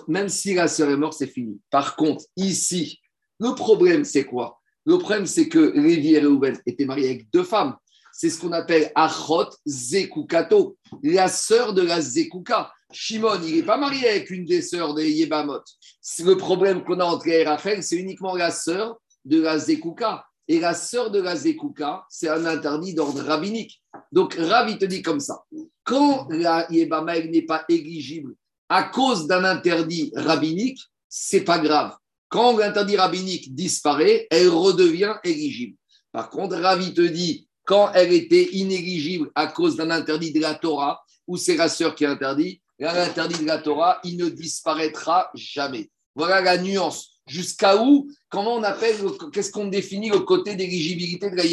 Même 0.08 0.30
si 0.30 0.54
la 0.54 0.68
sœur 0.68 0.90
est 0.90 0.98
morte, 0.98 1.16
c'est 1.18 1.28
fini. 1.28 1.60
Par 1.70 1.96
contre, 1.96 2.24
ici, 2.38 3.00
le 3.40 3.54
problème, 3.56 4.06
c'est 4.06 4.26
quoi? 4.26 4.60
Le 4.86 4.98
problème, 4.98 5.26
c'est 5.26 5.50
que 5.50 5.60
Lévi 5.60 6.16
et 6.16 6.20
Reuven 6.20 6.60
étaient 6.66 6.86
mariés 6.86 7.10
avec 7.10 7.30
deux 7.32 7.44
femmes. 7.44 7.76
C'est 8.22 8.30
ce 8.30 8.42
qu'on 8.42 8.52
appelle 8.52 8.92
Achot 8.96 9.48
Zekukato, 9.66 10.76
la 11.04 11.30
sœur 11.30 11.74
de 11.74 11.84
la 11.84 12.02
Zekuka. 12.02 12.70
Shimon, 12.92 13.40
il 13.46 13.56
n'est 13.56 13.64
pas 13.64 13.78
marié 13.78 14.10
avec 14.10 14.30
une 14.30 14.44
des 14.44 14.62
sœurs 14.62 14.94
des 14.94 15.10
Yébamot. 15.10 15.62
C'est 16.02 16.26
Le 16.26 16.36
problème 16.36 16.84
qu'on 16.84 17.00
a 17.00 17.06
entre 17.06 17.30
Rachel, 17.46 17.82
c'est 17.82 17.96
uniquement 17.96 18.36
la 18.36 18.52
sœur 18.52 18.98
de 19.24 19.42
la 19.42 19.58
Zekuka. 19.58 20.26
Et 20.50 20.60
la 20.60 20.74
sœur 20.74 21.12
de 21.12 21.22
la 21.22 21.38
Zekuka, 21.38 22.04
c'est 22.10 22.28
un 22.28 22.46
interdit 22.46 22.94
d'ordre 22.94 23.22
rabbinique. 23.22 23.82
Donc, 24.12 24.34
Rav, 24.34 24.70
il 24.70 24.78
te 24.78 24.84
dit 24.84 25.02
comme 25.02 25.22
ça. 25.22 25.46
Quand 25.86 26.28
la 26.30 26.70
Yébama 26.70 27.16
elle 27.16 27.32
n'est 27.32 27.44
pas 27.44 27.64
éligible 27.70 28.36
à 28.68 28.84
cause 28.84 29.28
d'un 29.28 29.46
interdit 29.46 30.12
rabbinique, 30.14 30.82
c'est 31.08 31.46
pas 31.46 31.60
grave. 31.60 31.96
Quand 32.28 32.58
l'interdit 32.58 32.98
rabbinique 32.98 33.56
disparaît, 33.56 34.28
elle 34.30 34.50
redevient 34.50 35.16
éligible. 35.24 35.78
Par 36.12 36.30
contre, 36.30 36.58
Ravi 36.58 36.94
te 36.94 37.02
dit, 37.02 37.49
quand 37.70 37.92
elle 37.94 38.12
était 38.14 38.50
inéligible 38.54 39.30
à 39.36 39.46
cause 39.46 39.76
d'un 39.76 39.92
interdit 39.92 40.32
de 40.34 40.40
la 40.40 40.56
Torah, 40.56 41.04
ou 41.28 41.38
c'est 41.38 41.56
la 41.56 41.70
sœur 41.70 41.94
qui 41.94 42.04
est 42.04 42.08
interdit, 42.08 42.64
l'interdit 42.80 43.42
de 43.44 43.46
la 43.46 43.60
Torah, 43.60 44.00
il 44.04 44.18
ne 44.18 44.28
disparaîtra 44.28 45.30
jamais. 45.36 45.92
Voilà 46.16 46.42
la 46.42 46.58
nuance. 46.58 47.12
Jusqu'à 47.28 47.78
où, 47.80 48.10
comment 48.28 48.56
on 48.56 48.64
appelle, 48.64 48.96
le- 49.04 49.30
qu'est-ce 49.30 49.52
qu'on 49.52 49.68
définit 49.68 50.10
le 50.10 50.22
côté 50.22 50.56
d'éligibilité 50.56 51.30
de 51.30 51.36
la 51.36 51.44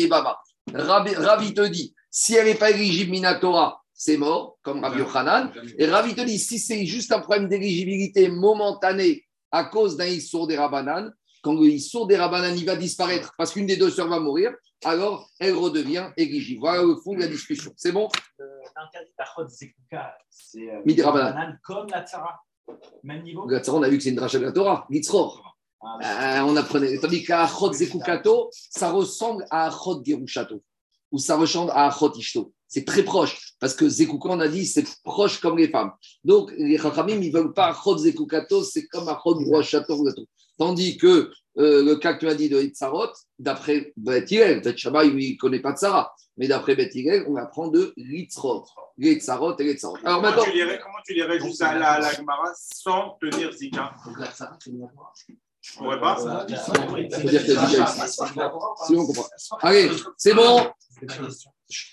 Ravi, 0.72 1.14
Ravi 1.14 1.52
te 1.52 1.66
dit, 1.68 1.92
si 2.10 2.34
elle 2.34 2.46
n'est 2.46 2.54
pas 2.54 2.70
éligible 2.70 3.10
Minatora, 3.10 3.82
c'est 3.92 4.16
mort, 4.16 4.56
comme 4.62 4.82
Rabbi 4.82 5.00
Yochanan. 5.00 5.52
Et 5.78 5.84
Ravi 5.84 6.14
te 6.14 6.22
dit, 6.22 6.38
si 6.38 6.58
c'est 6.58 6.86
juste 6.86 7.12
un 7.12 7.20
problème 7.20 7.46
d'éligibilité 7.46 8.30
momentanée 8.30 9.22
à 9.50 9.64
cause 9.64 9.98
d'un 9.98 10.06
Issour 10.06 10.46
des 10.46 10.56
Rabanan, 10.56 11.10
quand 11.42 11.52
le 11.52 11.66
Issour 11.68 12.06
des 12.06 12.16
Rabanan 12.16 12.56
il 12.56 12.64
va 12.64 12.74
disparaître 12.74 13.34
parce 13.36 13.52
qu'une 13.52 13.66
des 13.66 13.76
deux 13.76 13.90
sœurs 13.90 14.08
va 14.08 14.18
mourir, 14.18 14.50
alors 14.84 15.28
elle 15.38 15.54
redevient 15.54 16.10
éligible. 16.16 16.60
Voilà 16.60 16.82
le 16.82 16.96
fond 16.96 17.14
de 17.14 17.20
la 17.20 17.28
discussion. 17.28 17.72
C'est 17.76 17.92
bon? 17.92 18.08
L'interdit 18.38 19.12
d'Achot 19.18 19.48
Zekuka, 19.48 20.16
c'est 20.30 20.70
euh, 20.70 21.52
comme 21.62 21.88
la 21.88 22.04
Tzara. 22.04 22.40
Même 23.02 23.22
niveau? 23.22 23.46
Le 23.46 23.58
Tzara, 23.58 23.78
on 23.78 23.82
a 23.82 23.88
vu 23.88 23.96
que 23.98 24.02
c'est 24.02 24.10
une 24.10 24.16
dracha 24.16 24.38
de 24.38 24.44
la 24.44 24.52
Torah, 24.52 24.86
Gitzror. 24.90 25.42
Ah, 25.82 26.40
Euh, 26.40 26.40
on 26.42 26.56
apprenait. 26.56 26.98
Tandis 26.98 27.22
qu'à 27.24 27.42
Achot 27.44 27.72
Zekukato, 27.72 28.50
ça 28.52 28.90
ressemble 28.90 29.46
à 29.50 29.66
Achot 29.66 30.02
Gerushato, 30.04 30.62
ou 31.12 31.18
ça 31.18 31.36
ressemble 31.36 31.70
à 31.72 31.86
Achot 31.86 32.12
Ishto. 32.14 32.52
C'est 32.66 32.84
très 32.84 33.04
proche, 33.04 33.52
parce 33.60 33.74
que 33.74 33.88
Zekuka, 33.88 34.28
on 34.30 34.40
a 34.40 34.48
dit, 34.48 34.66
c'est 34.66 34.84
proche 35.04 35.40
comme 35.40 35.56
les 35.56 35.68
femmes. 35.68 35.92
Donc, 36.24 36.52
les 36.56 36.78
Chachamim, 36.78 37.20
ils 37.22 37.32
ne 37.32 37.38
veulent 37.38 37.52
pas 37.52 37.68
Achot 37.68 37.96
Zekukato, 37.98 38.64
c'est 38.64 38.86
comme 38.88 39.08
Achot 39.08 39.38
Gerushato. 39.38 40.04
Tandis 40.58 40.96
que 40.96 41.30
euh, 41.58 41.84
le 41.84 41.96
cas 41.96 42.14
que 42.14 42.20
tu 42.20 42.28
as 42.28 42.34
dit 42.34 42.48
de 42.48 42.60
Hitzarot, 42.60 43.12
d'après 43.38 43.92
Beth 43.96 44.30
Hillel, 44.30 44.60
Beth 44.62 44.76
lui, 45.10 45.26
il 45.28 45.32
ne 45.32 45.38
connaît 45.38 45.60
pas 45.60 45.72
de 45.72 45.78
Sarah, 45.78 46.14
mais 46.36 46.48
d'après 46.48 46.76
Beth 46.76 46.94
Hillel, 46.94 47.24
on 47.28 47.36
apprend 47.36 47.68
de 47.68 47.94
Litzrot, 47.96 48.64
et. 48.98 49.98
Alors 50.04 50.20
Comment 50.20 50.20
maintenant, 50.20 50.44
tu 50.44 50.52
lirais, 50.52 50.80
comment 50.82 50.98
tu 51.04 51.14
lirais 51.14 51.40
juste 51.40 51.62
à 51.62 51.78
la, 51.78 52.00
la 52.00 52.12
Gemara 52.14 52.52
sans 52.54 53.16
te 53.20 53.26
dire 53.26 53.52
Zika? 53.52 53.94
Je 55.60 55.78
pourrais 55.78 56.00
pas 56.00 56.16
faut 56.16 56.46
dire 57.26 57.42
qu'il 57.42 57.54
y 57.54 57.56
a 57.56 57.86
Zika 57.86 58.06
ici. 58.06 58.22
Sinon, 58.86 59.00
on 59.00 59.06
comprend. 59.06 59.26
Allez, 59.60 59.90
c'est 60.16 60.34
bon. 60.34 60.70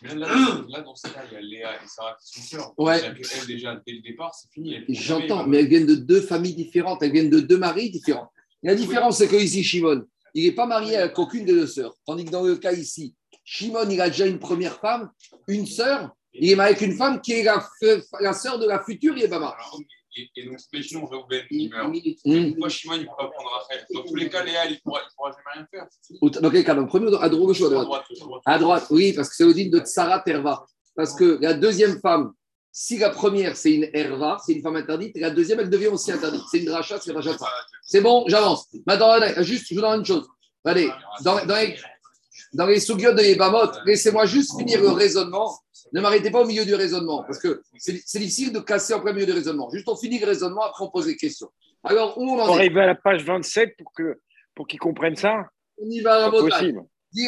Mais 0.04 0.16
là, 0.16 0.82
dans 0.82 0.96
ce 0.96 1.08
cas, 1.08 1.24
il 1.30 1.34
y 1.34 1.38
a 1.38 1.42
Léa 1.42 1.76
et 1.76 1.88
Sarah 1.88 2.16
qui 2.22 2.42
sont 2.42 2.58
sœurs. 2.58 2.74
Ouais. 2.78 3.00
C'est-à-dire 3.00 3.30
qu'elles, 3.30 3.48
déjà, 3.48 3.82
dès 3.86 3.94
le 3.94 4.02
départ, 4.02 4.34
c'est 4.34 4.52
fini. 4.52 4.84
J'entends, 4.90 5.48
mais 5.48 5.60
elles 5.60 5.68
viennent 5.68 5.88
de 5.88 5.96
deux 5.96 6.22
familles 6.22 6.56
différentes, 6.56 7.02
elles 7.02 7.12
viennent 7.12 7.30
de 7.30 7.40
deux 7.40 7.58
maris 7.58 7.90
différents. 7.90 8.32
La 8.64 8.76
différence, 8.76 9.18
c'est 9.18 9.28
que 9.28 9.36
ici, 9.36 9.64
Shimon, 9.64 10.04
il 10.34 10.46
n'est 10.46 10.56
pas 10.56 10.66
marié 10.66 10.96
avec 10.96 11.18
aucune 11.20 11.46
des 11.46 11.54
deux 11.54 11.68
sœurs. 11.68 11.94
Tandis 12.06 12.26
que 12.26 12.32
dans 12.32 12.44
le 12.44 12.56
cas 12.56 12.72
ici, 12.72 13.16
Shimon, 13.44 13.90
il 13.90 14.00
a 14.00 14.10
déjà 14.10 14.26
une 14.26 14.40
première 14.40 14.80
femme, 14.80 15.12
une 15.48 15.66
sœur, 15.66 16.12
il 16.34 16.52
est 16.52 16.56
marié 16.56 16.76
avec 16.76 16.82
une 16.82 16.96
femme 16.96 17.22
qui 17.22 17.34
est 17.34 17.44
la, 17.44 18.34
sœur 18.34 18.58
de 18.58 18.68
la 18.68 18.84
future 18.84 19.18
Yébama. 19.18 19.56
Et, 20.16 20.30
et 20.36 20.46
donc, 20.46 20.58
imaginons 20.72 21.06
Reuven 21.06 21.46
qui 21.50 21.70
meurt. 21.70 21.92
Pourquoi 22.52 22.70
Shimon 22.70 22.98
ne 22.98 23.04
peut 23.04 23.10
pas 23.18 23.30
prendre 23.30 23.50
Rachel 23.52 23.86
Dans 23.94 24.04
tous 24.04 24.16
les 24.16 24.30
cas, 24.30 24.44
Léa, 24.44 24.66
il 24.68 24.74
ne 24.74 24.78
pourra, 24.78 25.02
il 25.04 25.16
pourra 25.16 25.32
jamais 25.32 25.68
rien 25.68 25.68
faire. 25.70 26.42
Dans 26.42 26.50
quel 26.50 26.64
cas 26.64 26.76
Dans 26.76 26.82
le 26.82 26.88
premier, 26.88 27.08
ou 27.08 27.16
à 27.16 27.30
droite, 27.30 27.56
à 27.58 27.70
droite? 27.70 27.86
Droite, 27.86 28.06
à 28.10 28.20
droite. 28.20 28.42
À 28.46 28.60
droite, 28.60 28.88
oui, 28.92 29.14
parce 29.14 29.30
que 29.30 29.36
c'est 29.36 29.46
le 29.46 29.54
digne 29.54 29.72
de 29.72 29.80
Tsara 29.80 30.20
Terva. 30.20 30.66
Parce 30.96 31.16
que 31.16 31.40
la 31.42 31.54
deuxième 31.54 32.00
femme, 32.00 32.32
si 32.76 32.98
la 32.98 33.12
première, 33.12 33.56
c'est 33.56 33.72
une 33.72 33.88
Herva, 33.94 34.40
c'est 34.44 34.54
une 34.54 34.64
femme 34.64 34.76
interdite, 34.76 35.16
et 35.16 35.20
la 35.20 35.30
deuxième, 35.30 35.60
elle 35.60 35.70
devient 35.70 35.88
aussi 35.88 36.12
interdite. 36.12 36.42
C'est 36.50 36.58
une 36.58 36.72
rachat, 36.72 37.00
c'est 37.00 37.12
une 37.12 37.18
rachat. 37.18 37.38
C'est 37.84 38.02
bon, 38.02 38.26
j'avance. 38.28 38.68
Maintenant, 38.88 39.14
juste, 39.44 39.68
je 39.70 39.76
vous 39.76 39.82
donne 39.82 40.00
une 40.00 40.06
chose. 40.06 40.28
Allez, 40.66 40.90
dans, 41.24 41.46
dans 41.46 41.56
les, 41.56 41.78
dans 42.54 42.66
les 42.66 42.80
de 42.80 43.24
Yébamot, 43.24 43.72
laissez-moi 43.86 44.26
juste 44.26 44.58
finir 44.58 44.82
le 44.82 44.90
raisonnement. 44.90 45.56
Ne 45.92 46.02
m'arrêtez 46.02 46.32
pas 46.32 46.42
au 46.42 46.46
milieu 46.46 46.66
du 46.66 46.74
raisonnement, 46.74 47.24
parce 47.24 47.38
que 47.38 47.62
c'est 47.78 48.18
difficile 48.18 48.52
de 48.52 48.60
casser 48.60 48.96
en 48.96 49.02
plein 49.02 49.14
milieu 49.14 49.28
du 49.28 49.34
raisonnement. 49.34 49.70
Juste, 49.72 49.88
on 49.88 49.96
finit 49.96 50.18
le 50.18 50.26
raisonnement, 50.26 50.64
après 50.64 50.84
on 50.84 50.90
pose 50.90 51.06
des 51.06 51.16
questions. 51.16 51.50
Alors, 51.84 52.18
où 52.18 52.24
on 52.24 52.40
en 52.40 52.48
est? 52.56 52.58
Arriver 52.58 52.82
à 52.82 52.88
la 52.88 52.96
page 52.96 53.24
27 53.24 53.76
pour 53.78 53.94
que 53.94 54.20
pour 54.56 54.68
qu'ils 54.68 54.80
comprennent 54.80 55.16
ça? 55.16 55.36
On 55.78 55.88
y 55.90 56.02
va 56.02 56.16
à 56.16 56.20
la 56.22 56.32
Pas 56.32 56.42
montagne. 56.42 56.50
possible. 56.50 56.82
Dit 57.14 57.28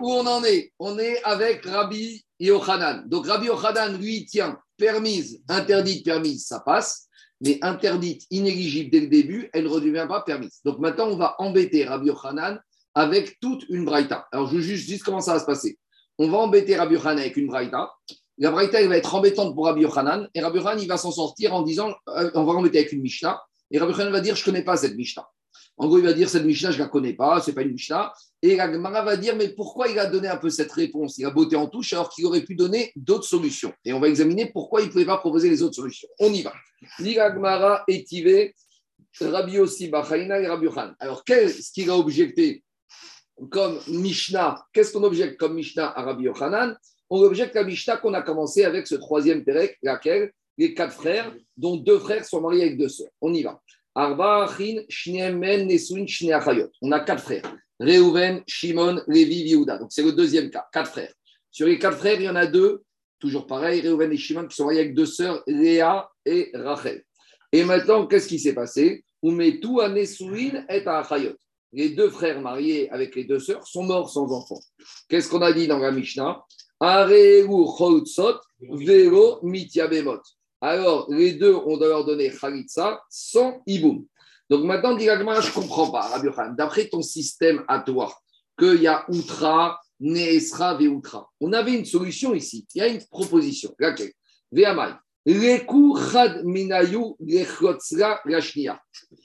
où 0.00 0.12
on 0.12 0.26
en 0.26 0.44
est 0.44 0.72
On 0.78 0.96
est 0.98 1.20
avec 1.24 1.66
Rabbi 1.66 2.24
Yochanan. 2.38 3.08
Donc 3.08 3.26
Rabbi 3.26 3.46
Yochanan, 3.46 3.98
lui, 3.98 4.24
tient 4.24 4.56
permise, 4.76 5.42
interdite, 5.48 6.04
permise, 6.04 6.46
ça 6.46 6.60
passe. 6.60 7.08
Mais 7.40 7.58
interdite, 7.62 8.22
inéligible 8.30 8.90
dès 8.90 9.00
le 9.00 9.08
début, 9.08 9.50
elle 9.52 9.64
ne 9.64 9.68
redevient 9.68 10.06
pas 10.06 10.20
permise. 10.20 10.60
Donc 10.64 10.78
maintenant, 10.78 11.08
on 11.08 11.16
va 11.16 11.34
embêter 11.38 11.84
Rabbi 11.84 12.06
Yochanan 12.06 12.60
avec 12.94 13.40
toute 13.40 13.64
une 13.68 13.84
braïta. 13.84 14.28
Alors 14.30 14.46
je 14.46 14.60
juste, 14.60 14.88
juste 14.88 15.02
comment 15.02 15.20
ça 15.20 15.34
va 15.34 15.40
se 15.40 15.46
passer. 15.46 15.78
On 16.18 16.28
va 16.28 16.38
embêter 16.38 16.76
Rabbi 16.76 16.94
Yochanan 16.94 17.18
avec 17.18 17.36
une 17.36 17.48
braïta. 17.48 17.90
La 18.38 18.52
braïta, 18.52 18.80
elle 18.80 18.88
va 18.88 18.96
être 18.96 19.12
embêtante 19.12 19.54
pour 19.54 19.66
Rabbi 19.66 19.82
Yochanan. 19.82 20.28
Et 20.34 20.40
Rabbi 20.40 20.58
Yochanan, 20.58 20.80
il 20.80 20.88
va 20.88 20.98
s'en 20.98 21.10
sortir 21.10 21.52
en 21.52 21.62
disant, 21.62 21.92
euh, 22.10 22.30
on 22.34 22.44
va 22.44 22.52
l'embêter 22.52 22.78
avec 22.78 22.92
une 22.92 23.00
Mishnah. 23.00 23.42
Et 23.72 23.78
Rabbi 23.78 23.92
Yochanan 23.92 24.12
va 24.12 24.20
dire, 24.20 24.36
je 24.36 24.42
ne 24.42 24.44
connais 24.44 24.62
pas 24.62 24.76
cette 24.76 24.94
Mishnah. 24.94 25.26
En 25.80 25.88
gros, 25.88 25.96
il 25.96 26.04
va 26.04 26.12
dire, 26.12 26.28
cette 26.28 26.44
Mishnah, 26.44 26.72
je 26.72 26.76
ne 26.76 26.82
la 26.82 26.88
connais 26.90 27.14
pas, 27.14 27.40
ce 27.40 27.48
n'est 27.48 27.54
pas 27.54 27.62
une 27.62 27.72
Mishnah. 27.72 28.12
Et 28.42 28.54
la 28.54 28.70
Gemara 28.70 29.00
va 29.00 29.16
dire, 29.16 29.34
mais 29.34 29.48
pourquoi 29.48 29.88
il 29.88 29.98
a 29.98 30.04
donné 30.04 30.28
un 30.28 30.36
peu 30.36 30.50
cette 30.50 30.70
réponse? 30.72 31.16
Il 31.16 31.24
a 31.24 31.30
botté 31.30 31.56
en 31.56 31.68
touche 31.68 31.94
alors 31.94 32.10
qu'il 32.10 32.26
aurait 32.26 32.42
pu 32.42 32.54
donner 32.54 32.92
d'autres 32.96 33.24
solutions. 33.24 33.72
Et 33.86 33.94
on 33.94 33.98
va 33.98 34.08
examiner 34.08 34.50
pourquoi 34.52 34.82
il 34.82 34.88
ne 34.88 34.92
pouvait 34.92 35.06
pas 35.06 35.16
proposer 35.16 35.48
les 35.48 35.62
autres 35.62 35.76
solutions. 35.76 36.06
On 36.18 36.30
y 36.34 36.42
va. 36.42 36.52
Gemara 36.98 37.82
étivé, 37.88 38.54
Rabbi 39.18 39.52
Yossi 39.52 39.88
Bachaina 39.88 40.38
et 40.38 40.46
Rabbi 40.46 40.66
Yochanan. 40.66 40.94
Alors, 40.98 41.24
qu'est-ce 41.24 41.72
qu'il 41.72 41.88
a 41.88 41.96
objecté 41.96 42.62
comme 43.50 43.80
Mishnah? 43.88 44.62
Qu'est-ce 44.74 44.92
qu'on 44.92 45.04
objecte 45.04 45.38
comme 45.38 45.54
Mishnah 45.54 45.98
à 45.98 46.02
Rabbi 46.02 46.24
Yochanan? 46.24 46.76
On 47.08 47.22
objecte 47.22 47.54
la 47.54 47.64
Mishnah 47.64 47.96
qu'on 47.96 48.12
a 48.12 48.20
commencé 48.20 48.66
avec 48.66 48.86
ce 48.86 48.96
troisième 48.96 49.44
Pérec, 49.44 49.78
laquelle 49.82 50.30
les 50.58 50.74
quatre 50.74 50.92
frères, 50.92 51.34
dont 51.56 51.78
deux 51.78 52.00
frères 52.00 52.26
sont 52.26 52.42
mariés 52.42 52.64
avec 52.64 52.76
deux 52.76 52.90
sœurs. 52.90 53.08
On 53.22 53.32
y 53.32 53.42
va. 53.42 53.62
Arba, 54.00 54.44
Achin, 54.44 54.82
Shneem, 54.88 55.38
Men, 55.38 55.68
Nesuin, 55.68 56.06
Shnei 56.06 56.32
Achayot. 56.32 56.70
On 56.80 56.90
a 56.92 57.00
quatre 57.00 57.22
frères. 57.22 57.42
Réhouven, 57.78 58.42
Shimon, 58.46 59.02
Lévi, 59.06 59.42
Yehuda. 59.50 59.76
Donc 59.76 59.88
c'est 59.92 60.02
le 60.02 60.12
deuxième 60.12 60.48
cas, 60.50 60.66
quatre 60.72 60.90
frères. 60.90 61.12
Sur 61.50 61.66
les 61.66 61.78
quatre 61.78 61.98
frères, 61.98 62.18
il 62.18 62.24
y 62.24 62.28
en 62.28 62.36
a 62.36 62.46
deux, 62.46 62.82
toujours 63.18 63.46
pareil, 63.46 63.82
Réhouven 63.82 64.10
et 64.10 64.16
Shimon, 64.16 64.46
qui 64.46 64.56
sont 64.56 64.64
mariés 64.64 64.80
avec 64.80 64.94
deux 64.94 65.04
sœurs, 65.04 65.42
Léa 65.46 66.08
et 66.24 66.50
Rachel. 66.54 67.04
Et 67.52 67.62
maintenant, 67.62 68.06
qu'est-ce 68.06 68.26
qui 68.28 68.38
s'est 68.38 68.54
passé? 68.54 69.04
Umetu, 69.22 69.82
Anesuin 69.82 70.64
et 70.70 70.86
Achayot. 70.86 71.36
Les 71.72 71.90
deux 71.90 72.08
frères 72.08 72.40
mariés 72.40 72.90
avec 72.90 73.14
les 73.14 73.24
deux 73.24 73.38
sœurs 73.38 73.66
sont 73.66 73.82
morts 73.82 74.08
sans 74.08 74.32
enfants. 74.32 74.60
Qu'est-ce 75.10 75.28
qu'on 75.28 75.42
a 75.42 75.52
dit 75.52 75.66
dans 75.66 75.78
la 75.78 75.92
Mishnah? 75.92 76.42
Areu 76.80 77.46
Chotsot, 77.76 78.40
Vero 78.60 79.40
Mityabemot. 79.42 80.22
Alors, 80.60 81.06
les 81.10 81.32
deux, 81.34 81.54
on 81.54 81.76
doit 81.76 81.88
leur 81.88 82.04
donner 82.04 82.30
Khalitsa 82.30 83.00
sans 83.08 83.62
Iboum. 83.66 84.04
Donc 84.50 84.64
maintenant, 84.64 84.94
dit 84.94 85.04
je 85.04 85.10
ne 85.12 85.54
comprends 85.54 85.90
pas, 85.90 86.02
Rabbi. 86.02 86.28
D'après 86.56 86.88
ton 86.88 87.02
système 87.02 87.64
à 87.68 87.80
toi, 87.80 88.12
qu'il 88.58 88.82
y 88.82 88.86
a 88.86 89.04
Outra, 89.08 89.80
Neesra, 90.00 90.74
Veutra. 90.74 91.28
On 91.40 91.52
avait 91.52 91.74
une 91.74 91.84
solution 91.84 92.34
ici. 92.34 92.66
Il 92.74 92.78
y 92.78 92.82
a 92.82 92.88
une 92.88 93.04
proposition. 93.06 93.74
Laquelle? 93.78 94.12
Veamai. 94.50 94.94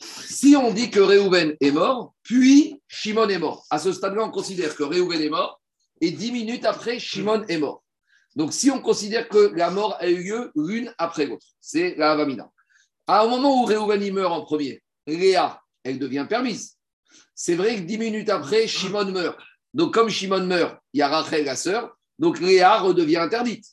Si 0.02 0.56
on 0.58 0.74
dit 0.74 0.92
que 0.92 1.00
Réhouven 1.00 1.56
est 1.62 1.72
mort, 1.72 2.14
puis 2.22 2.82
Shimon 2.88 3.30
est 3.30 3.40
mort. 3.40 3.66
À 3.70 3.80
ce 3.80 3.94
stade-là, 3.94 4.26
on 4.26 4.30
considère 4.30 4.76
que 4.76 4.84
Réhouven 4.84 5.22
est 5.22 5.30
mort 5.30 5.62
et 6.02 6.12
dix 6.12 6.34
minutes 6.34 6.66
après, 6.66 7.00
Shimon 7.00 7.46
est 7.48 7.58
mort. 7.58 7.85
Donc, 8.36 8.54
si 8.54 8.70
on 8.70 8.82
considère 8.82 9.30
que 9.30 9.54
la 9.56 9.70
mort 9.72 9.96
a 10.00 10.08
eu 10.08 10.24
lieu 10.24 10.52
l'une 10.56 10.94
après 10.98 11.26
l'autre, 11.26 11.46
c'est 11.62 11.96
la 11.96 12.12
Avamina. 12.12 12.52
À 13.08 13.22
un 13.22 13.28
moment 13.28 13.62
où 13.62 13.66
Réhouven 13.66 14.12
meurt 14.12 14.34
en 14.34 14.42
premier, 14.42 14.82
Léa, 15.08 15.62
elle 15.84 16.00
devient 16.00 16.26
permise. 16.28 16.78
C'est 17.34 17.56
vrai 17.56 17.76
que 17.76 17.82
dix 17.82 17.98
minutes 17.98 18.30
après, 18.30 18.68
Shimon 18.68 19.06
meurt. 19.06 19.38
Donc, 19.74 19.94
comme 19.94 20.10
Shimon 20.10 20.46
meurt, 20.46 20.78
il 20.94 21.00
y 21.00 21.02
a 21.02 21.08
Rachel, 21.08 21.46
la 21.46 21.56
sœur, 21.56 21.96
donc 22.20 22.40
Léa 22.40 22.80
redevient 22.80 23.18
interdite. 23.18 23.66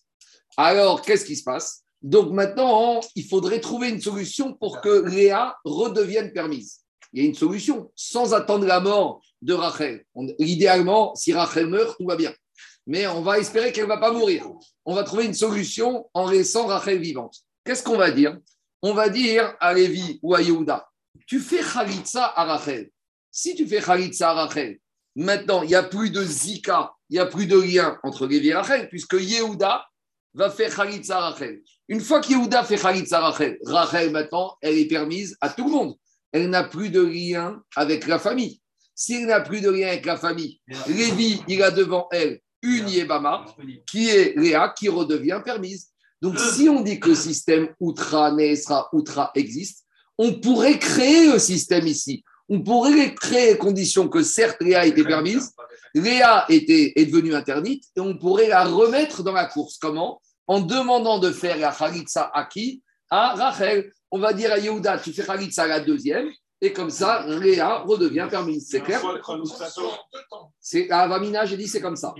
Alors, 0.56 1.02
qu'est-ce 1.02 1.24
qui 1.24 1.36
se 1.36 1.44
passe? 1.44 1.82
Donc, 2.02 2.32
maintenant, 2.32 3.00
il 3.14 3.26
faudrait 3.26 3.60
trouver 3.60 3.88
une 3.88 4.00
solution 4.00 4.54
pour 4.54 4.80
que 4.80 5.08
Léa 5.08 5.56
redevienne 5.64 6.32
permise. 6.32 6.80
Il 7.12 7.22
y 7.22 7.24
a 7.24 7.28
une 7.28 7.34
solution, 7.34 7.92
sans 7.94 8.34
attendre 8.34 8.66
la 8.66 8.80
mort 8.80 9.22
de 9.40 9.54
Rachel. 9.54 10.04
Idéalement, 10.38 11.14
si 11.14 11.32
Rachel 11.32 11.66
meurt, 11.66 11.96
tout 11.98 12.06
va 12.06 12.16
bien. 12.16 12.32
Mais 12.86 13.06
on 13.06 13.22
va 13.22 13.38
espérer 13.38 13.72
qu'elle 13.72 13.84
ne 13.84 13.88
va 13.88 13.98
pas 13.98 14.12
mourir. 14.12 14.46
On 14.84 14.94
va 14.94 15.04
trouver 15.04 15.26
une 15.26 15.34
solution 15.34 16.08
en 16.14 16.30
laissant 16.30 16.66
Rachel 16.66 16.98
vivante. 16.98 17.36
Qu'est-ce 17.64 17.82
qu'on 17.82 17.96
va 17.96 18.10
dire? 18.10 18.38
On 18.82 18.94
va 18.94 19.08
dire 19.08 19.54
à 19.60 19.72
Lévi 19.72 20.18
ou 20.22 20.34
à 20.34 20.42
Yehuda, 20.42 20.88
tu 21.26 21.38
fais 21.38 21.60
Khalitsa 21.62 22.32
à 22.34 22.44
Rachel. 22.44 22.90
Si 23.30 23.54
tu 23.54 23.66
fais 23.66 23.80
Khalitsa 23.80 24.30
à 24.30 24.34
Rachel, 24.34 24.78
maintenant, 25.14 25.62
il 25.62 25.68
n'y 25.68 25.74
a 25.76 25.84
plus 25.84 26.10
de 26.10 26.24
zika, 26.24 26.92
il 27.08 27.14
n'y 27.14 27.20
a 27.20 27.26
plus 27.26 27.46
de 27.46 27.58
lien 27.58 27.98
entre 28.02 28.26
Lévi 28.26 28.48
et 28.48 28.54
Rachel, 28.54 28.88
puisque 28.88 29.14
Yehuda 29.14 29.86
va 30.34 30.50
faire 30.50 30.74
Khalitsa 30.74 31.18
à 31.18 31.30
Rachel. 31.30 31.62
Une 31.88 32.00
fois 32.00 32.20
que 32.20 32.30
Yehuda 32.30 32.64
fait 32.64 32.76
Khalitsa 32.76 33.18
à 33.18 33.30
Rachel, 33.30 33.58
Rachel, 33.64 34.10
maintenant, 34.10 34.56
elle 34.60 34.76
est 34.76 34.88
permise 34.88 35.36
à 35.40 35.50
tout 35.50 35.64
le 35.66 35.70
monde. 35.70 35.94
Elle 36.32 36.50
n'a 36.50 36.64
plus 36.64 36.90
de 36.90 37.02
lien 37.02 37.62
avec 37.76 38.08
la 38.08 38.18
famille. 38.18 38.60
S'il 38.94 39.26
n'a 39.26 39.40
plus 39.40 39.60
de 39.60 39.70
lien 39.70 39.88
avec 39.88 40.06
la 40.06 40.16
famille, 40.16 40.60
Lévi, 40.88 41.40
il 41.46 41.62
a 41.62 41.70
devant 41.70 42.08
elle 42.10 42.40
une 42.62 42.88
Yébama, 42.88 43.44
qui 43.86 44.08
est 44.08 44.38
Léa, 44.38 44.72
qui 44.76 44.88
redevient 44.88 45.40
permise. 45.44 45.88
Donc, 46.20 46.38
si 46.38 46.68
on 46.68 46.80
dit 46.80 47.00
que 47.00 47.08
le 47.08 47.14
système 47.16 47.68
Outra, 47.80 48.30
Nesra, 48.30 48.88
Outra 48.92 49.32
existe, 49.34 49.84
on 50.16 50.34
pourrait 50.34 50.78
créer 50.78 51.32
le 51.32 51.38
système 51.38 51.86
ici. 51.86 52.22
On 52.48 52.62
pourrait 52.62 53.14
créer 53.14 53.52
les 53.52 53.58
conditions 53.58 54.08
que 54.08 54.22
certes 54.22 54.60
Léa 54.60 54.86
était 54.86 55.04
permise, 55.04 55.52
Léa 55.94 56.46
était, 56.48 56.92
est 56.96 57.06
devenue 57.06 57.34
interdite, 57.34 57.84
et 57.96 58.00
on 58.00 58.16
pourrait 58.16 58.48
la 58.48 58.64
remettre 58.64 59.22
dans 59.22 59.32
la 59.32 59.46
course. 59.46 59.78
Comment? 59.78 60.20
En 60.46 60.60
demandant 60.60 61.18
de 61.18 61.30
faire 61.30 61.58
la 61.58 61.72
Khalitsa 61.72 62.30
à 62.32 62.44
qui? 62.44 62.82
À 63.10 63.34
Rachel. 63.34 63.92
On 64.10 64.18
va 64.18 64.32
dire 64.32 64.52
à 64.52 64.58
Yehuda, 64.58 64.98
tu 64.98 65.12
fais 65.12 65.24
Khalitsa 65.24 65.64
à 65.64 65.66
la 65.66 65.80
deuxième, 65.80 66.30
et 66.64 66.72
comme 66.72 66.90
ça, 66.90 67.26
Léa 67.26 67.78
redevient 67.80 68.26
permise. 68.30 68.68
C'est 68.70 68.80
clair 68.80 69.00
C'est 70.60 70.88
à 70.90 71.00
Avamina, 71.00 71.44
j'ai 71.44 71.56
dit 71.56 71.66
c'est 71.68 71.80
comme 71.80 71.96
ça. 71.96 72.14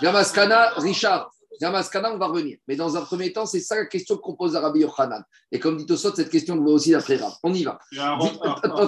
Gamaskana, 0.00 0.70
Richard, 0.76 1.30
Gamaskana, 1.60 2.12
on 2.14 2.18
va 2.18 2.26
revenir. 2.28 2.58
Mais 2.68 2.76
dans 2.76 2.96
un 2.96 3.02
premier 3.02 3.32
temps, 3.32 3.46
c'est 3.46 3.60
ça 3.60 3.74
la 3.76 3.86
question 3.86 4.16
qu'on 4.16 4.34
pose 4.34 4.54
à 4.56 4.60
Rabbi 4.60 4.80
Yochanan. 4.80 5.22
Et 5.52 5.58
comme 5.58 5.76
dit 5.76 5.86
Tosot, 5.86 6.14
cette 6.14 6.30
question 6.30 6.56
va 6.56 6.70
aussi 6.70 6.92
d'après 6.92 7.16
Rab. 7.16 7.32
On 7.42 7.52
y 7.52 7.64
va. 7.64 7.78
Un 8.00 8.18
un- 8.42 8.54
un. 8.82 8.86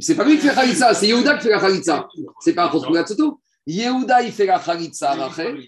C'est 0.00 0.14
pas 0.16 0.24
lui 0.24 0.38
qui 0.38 0.48
fait 0.48 0.54
Khalitsa, 0.54 0.92
c'est 0.94 1.06
Yehuda 1.06 1.36
qui 1.36 1.44
fait 1.44 1.50
la 1.50 1.60
Khalitsa. 1.60 2.08
C'est 2.40 2.54
pas 2.54 2.68
Khotkulatsoto. 2.68 3.40
Yehuda, 3.66 4.22
il 4.22 4.32
fait 4.32 4.46
la 4.46 4.58
Khalitsa 4.58 5.10
à 5.12 5.14
Rachel. 5.28 5.62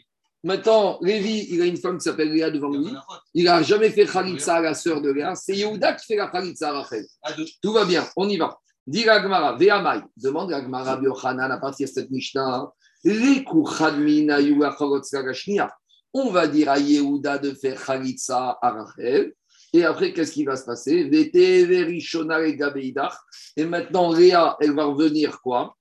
Maintenant, 0.47 0.99
Lévi, 1.03 1.49
il 1.51 1.61
a 1.61 1.65
une 1.65 1.77
femme 1.77 1.99
qui 1.99 2.05
s'appelle 2.05 2.33
Léa 2.33 2.53
devant 2.53 2.69
lui. 2.69 2.95
Il 3.35 3.47
n'a 3.47 3.65
jamais 3.65 3.91
fait 3.91 4.07
Khalitsa 4.07 4.55
à 4.55 4.61
la 4.61 4.75
sœur 4.75 5.03
de 5.03 5.11
Léa. 5.11 5.35
C'est 5.35 5.57
Yehuda 5.57 5.95
qui 5.95 6.07
fait 6.07 6.15
la 6.15 6.29
Khalitsa 6.29 6.69
à 6.69 6.73
Rachel. 6.83 7.05
Tout 7.61 7.73
va 7.73 7.85
bien, 7.85 8.07
on 8.15 8.29
y 8.29 8.37
va. 8.37 8.57
Dis 8.87 9.03
Gagmara, 9.03 9.57
Ve'amai. 9.57 10.03
Demande 10.17 10.51
Gagmara 10.51 10.99
Biochanan 10.99 11.51
à 11.51 11.59
partir 11.59 11.89
de 11.89 11.93
cette 11.93 12.13
Mishnah. 12.13 12.71
Gashnia. 15.25 15.77
On 16.15 16.31
va 16.31 16.47
dire 16.47 16.71
à 16.71 16.79
Yehuda 16.79 17.39
de 17.39 17.51
faire 17.51 17.85
Khalitsa 17.85 18.57
à 18.63 18.71
Rachel. 18.71 19.33
Et 19.73 19.85
après, 19.85 20.13
qu'est-ce 20.13 20.31
qui 20.31 20.45
va 20.45 20.55
se 20.55 20.65
passer? 20.65 21.11
Et 23.57 23.65
maintenant, 23.65 24.13
Léa, 24.13 24.57
elle 24.61 24.75
va 24.77 24.85
revenir 24.85 25.41
quoi? 25.41 25.77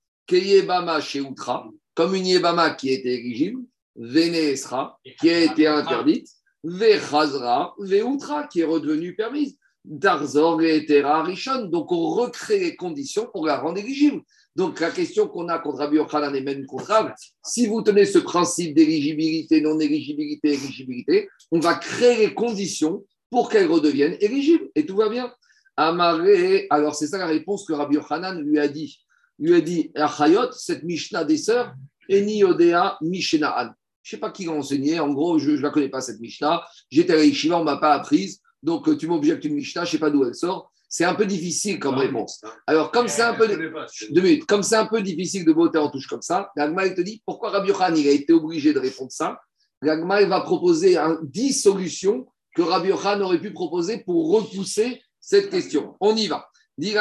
Comme 1.94 2.14
une 2.16 2.26
Yebama 2.26 2.70
qui 2.72 2.90
était 2.92 3.14
éligible. 3.14 3.60
Veneesra, 3.98 4.98
qui 5.20 5.30
a 5.30 5.40
été 5.40 5.66
interdite. 5.66 6.28
Vechazra, 6.64 7.74
Veutra, 7.78 8.46
qui 8.48 8.60
est 8.60 8.64
redevenue 8.64 9.14
permise. 9.14 9.56
Darzor 9.84 10.62
et 10.62 10.84
Tera 10.84 11.22
Rishon. 11.22 11.66
Donc, 11.66 11.92
on 11.92 12.10
recrée 12.10 12.58
les 12.58 12.76
conditions 12.76 13.28
pour 13.32 13.46
la 13.46 13.58
rendre 13.58 13.78
éligible. 13.78 14.22
Donc, 14.56 14.80
la 14.80 14.90
question 14.90 15.28
qu'on 15.28 15.48
a 15.48 15.58
contre 15.58 15.78
Rabbi 15.78 15.96
Yochanan 15.96 16.34
et 16.34 16.40
même 16.40 16.66
contre 16.66 16.86
Rav, 16.86 17.14
si 17.44 17.66
vous 17.66 17.82
tenez 17.82 18.04
ce 18.04 18.18
principe 18.18 18.74
d'éligibilité, 18.74 19.60
non-éligibilité, 19.60 20.54
éligibilité, 20.54 21.28
on 21.52 21.60
va 21.60 21.74
créer 21.74 22.26
les 22.26 22.34
conditions 22.34 23.04
pour 23.30 23.48
qu'elle 23.48 23.66
redevienne 23.66 24.16
éligible. 24.20 24.68
Et 24.74 24.86
tout 24.86 24.96
va 24.96 25.08
bien. 25.08 25.32
Amaré, 25.76 26.66
alors 26.70 26.94
c'est 26.94 27.06
ça 27.06 27.18
la 27.18 27.26
réponse 27.26 27.66
que 27.66 27.74
Rabbi 27.74 27.96
Yochanan 27.96 28.40
lui 28.40 28.58
a 28.58 28.66
dit. 28.66 29.04
Il 29.38 29.48
lui 29.48 29.54
a 29.56 29.60
dit, 29.60 29.92
Achayot, 29.94 30.50
cette 30.52 30.82
Mishnah 30.84 31.24
des 31.24 31.36
sœurs, 31.36 31.74
Eni 32.08 32.42
Odea 32.42 32.96
Mishnaan. 33.02 33.74
Je 34.06 34.14
ne 34.14 34.18
sais 34.18 34.20
pas 34.20 34.30
qui 34.30 34.44
l'a 34.44 34.52
enseigné, 34.52 35.00
en 35.00 35.12
gros, 35.12 35.40
je 35.40 35.50
ne 35.50 35.56
la 35.56 35.70
connais 35.70 35.88
pas 35.88 36.00
cette 36.00 36.20
Mishnah. 36.20 36.64
J'étais 36.92 37.14
à 37.14 37.24
Yeshiva, 37.24 37.56
on 37.56 37.60
ne 37.60 37.64
m'a 37.64 37.76
pas 37.76 37.92
apprise, 37.92 38.40
donc 38.62 38.88
euh, 38.88 38.96
tu 38.96 39.08
m'objectes 39.08 39.44
une 39.44 39.54
Mishnah, 39.54 39.82
je 39.82 39.88
ne 39.88 39.90
sais 39.90 39.98
pas 39.98 40.10
d'où 40.10 40.24
elle 40.24 40.36
sort. 40.36 40.70
C'est 40.88 41.02
un 41.02 41.16
peu 41.16 41.26
difficile 41.26 41.80
comme 41.80 41.96
réponse. 41.96 42.40
Alors, 42.68 42.92
comme 42.92 43.08
c'est 43.08 43.22
un 43.22 43.34
peu. 43.34 43.48
Deux 43.48 44.20
minutes. 44.20 44.46
Comme 44.46 44.62
c'est 44.62 44.76
un 44.76 44.86
peu 44.86 45.02
difficile 45.02 45.44
de 45.44 45.52
voter 45.52 45.78
en 45.78 45.90
touche 45.90 46.06
comme 46.06 46.22
ça, 46.22 46.52
l'Agma, 46.54 46.86
il 46.86 46.94
te 46.94 47.00
dit 47.00 47.20
pourquoi 47.26 47.50
Rabbi 47.50 47.70
Yochanan 47.70 47.98
il 47.98 48.06
a 48.06 48.12
été 48.12 48.32
obligé 48.32 48.72
de 48.72 48.78
répondre 48.78 49.10
ça? 49.10 49.40
L'Agma, 49.82 50.22
il 50.22 50.28
va 50.28 50.40
proposer 50.40 50.96
un, 50.96 51.18
10 51.24 51.60
solutions 51.60 52.28
que 52.54 52.62
Rabbi 52.62 52.90
Yochanan 52.90 53.22
aurait 53.24 53.40
pu 53.40 53.52
proposer 53.52 54.04
pour 54.04 54.30
repousser 54.30 55.02
cette 55.18 55.50
question. 55.50 55.96
On 55.98 56.14
y 56.14 56.28
va. 56.28 56.48
Dit 56.78 56.94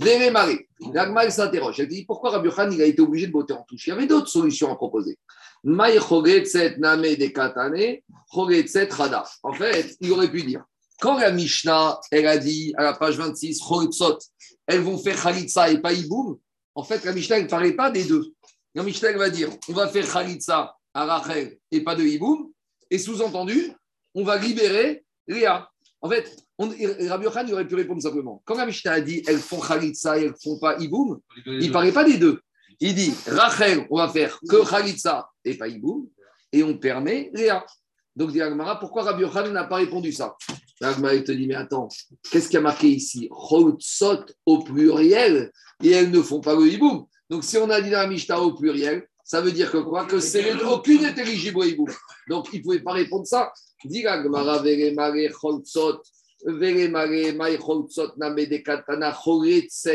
Vérémaré. 0.00 0.68
L'Agma, 0.92 1.24
il 1.24 1.32
s'interroge. 1.32 1.80
Elle 1.80 1.88
dit 1.88 2.04
pourquoi 2.04 2.30
Rabbi 2.30 2.48
Yochanan 2.48 2.72
il 2.72 2.82
a 2.82 2.86
été 2.86 3.02
obligé 3.02 3.26
de 3.26 3.32
voter 3.32 3.52
en 3.52 3.62
touche? 3.62 3.86
Il 3.86 3.90
y 3.90 3.92
avait 3.92 4.06
d'autres 4.06 4.28
solutions 4.28 4.72
à 4.72 4.76
proposer. 4.76 5.18
En 9.42 9.52
fait, 9.52 9.96
il 10.00 10.12
aurait 10.12 10.30
pu 10.30 10.42
dire 10.42 10.64
quand 11.00 11.18
la 11.18 11.30
Mishnah, 11.30 12.00
elle 12.10 12.26
a 12.26 12.38
dit 12.38 12.74
à 12.76 12.82
la 12.82 12.92
page 12.92 13.16
26, 13.16 13.60
chogetzot, 13.60 14.18
elles 14.66 14.80
vont 14.80 14.98
faire 14.98 15.20
Khalitsa 15.20 15.70
et 15.70 15.78
pas 15.78 15.92
Iboum, 15.92 16.38
en 16.74 16.82
fait, 16.82 17.04
la 17.04 17.12
Mishnah, 17.12 17.36
elle 17.36 17.44
ne 17.44 17.48
parlait 17.48 17.72
pas 17.72 17.90
des 17.90 18.04
deux. 18.04 18.32
La 18.74 18.82
Mishnah, 18.82 19.10
elle 19.10 19.18
va 19.18 19.30
dire 19.30 19.48
on 19.68 19.72
va 19.72 19.88
faire 19.88 20.10
Khalitsa 20.10 20.76
à 20.94 21.04
Rachel 21.04 21.58
et 21.70 21.82
pas 21.82 21.94
de 21.94 22.02
Iboum, 22.02 22.50
et 22.90 22.98
sous-entendu, 22.98 23.72
on 24.14 24.24
va 24.24 24.38
libérer 24.38 25.04
Léa. 25.26 25.70
En 26.00 26.08
fait, 26.08 26.36
on, 26.58 26.68
Rabbi 26.68 27.24
Yochanan 27.24 27.48
il 27.48 27.54
aurait 27.54 27.66
pu 27.66 27.74
répondre 27.74 28.00
simplement. 28.00 28.42
Quand 28.44 28.56
la 28.56 28.66
Mishnah 28.66 28.92
a 28.92 29.00
dit 29.00 29.22
elles 29.26 29.38
font 29.38 29.60
Khalitsa 29.60 30.18
et 30.18 30.22
elles 30.24 30.30
ne 30.30 30.36
font 30.42 30.58
pas 30.58 30.78
Iboum, 30.78 31.18
il 31.46 31.68
ne 31.68 31.72
parlait 31.72 31.92
pas 31.92 32.04
des 32.04 32.18
deux. 32.18 32.40
Il 32.80 32.94
dit 32.94 33.12
Rachel, 33.26 33.86
on 33.90 33.98
va 33.98 34.08
faire 34.08 34.38
que 34.48 34.68
Khalitsa 34.68 35.28
et 35.44 35.54
pas 35.54 35.68
Iboum, 35.68 36.06
et 36.52 36.62
on 36.62 36.78
permet 36.78 37.30
Léa. 37.34 37.66
Donc, 38.14 38.32
dit 38.32 38.42
Agmara, 38.42 38.80
pourquoi 38.80 39.02
Rabbi 39.02 39.22
Yochanan 39.22 39.52
n'a 39.52 39.64
pas 39.64 39.76
répondu 39.76 40.12
ça? 40.12 40.36
Agmara, 40.80 41.14
il 41.14 41.24
te 41.24 41.32
dit, 41.32 41.46
mais 41.46 41.54
attends, 41.54 41.88
qu'est-ce 42.30 42.48
qui 42.48 42.56
a 42.56 42.60
marqué 42.60 42.88
ici? 42.88 43.28
Chotsot 43.30 44.24
au 44.44 44.58
pluriel, 44.58 45.52
et 45.82 45.90
elles 45.90 46.10
ne 46.10 46.20
font 46.20 46.40
pas 46.40 46.54
le 46.54 46.66
hiboum. 46.66 47.06
Donc, 47.30 47.44
si 47.44 47.58
on 47.58 47.70
a 47.70 47.80
dit 47.80 47.90
dans 47.90 47.98
la 47.98 48.06
Mishnah 48.06 48.40
au 48.40 48.54
pluriel, 48.54 49.06
ça 49.28 49.42
veut 49.42 49.52
dire 49.52 49.70
que 49.70 49.76
quoi 49.76 50.06
Que 50.06 50.20
c'est 50.20 50.54
aucune 50.62 51.02
n'est 51.02 51.20
éligible 51.20 51.58
au 51.58 51.64
hiboum. 51.64 51.90
Donc, 52.30 52.48
il 52.54 52.60
ne 52.60 52.62
pouvait 52.62 52.80
pas 52.80 52.92
répondre 52.92 53.26
ça. 53.26 53.52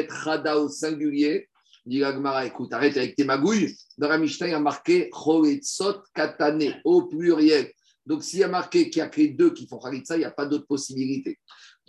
Chada 0.07 0.59
au 0.59 0.69
singulier. 0.69 1.49
Dit 1.83 2.03
Agmara, 2.03 2.45
écoute, 2.45 2.71
arrête 2.73 2.95
avec 2.95 3.15
tes 3.15 3.23
magouilles. 3.23 3.75
Dans 3.97 4.07
la 4.07 4.19
Mishnah, 4.19 4.49
il 4.49 4.51
y 4.51 4.53
a 4.53 4.59
marqué 4.59 5.09
Choretzot 5.09 6.03
Katane 6.13 6.79
au 6.85 7.07
pluriel. 7.07 7.71
Donc, 8.05 8.23
s'il 8.23 8.39
y 8.39 8.43
a 8.43 8.47
marqué 8.47 8.91
qu'il 8.91 9.01
n'y 9.01 9.07
a 9.07 9.09
que 9.09 9.35
deux 9.35 9.51
qui 9.51 9.65
font 9.65 9.79
Khalitsa, 9.79 10.15
il 10.15 10.19
n'y 10.19 10.25
a 10.25 10.31
pas 10.31 10.45
d'autre 10.45 10.67
possibilité. 10.67 11.39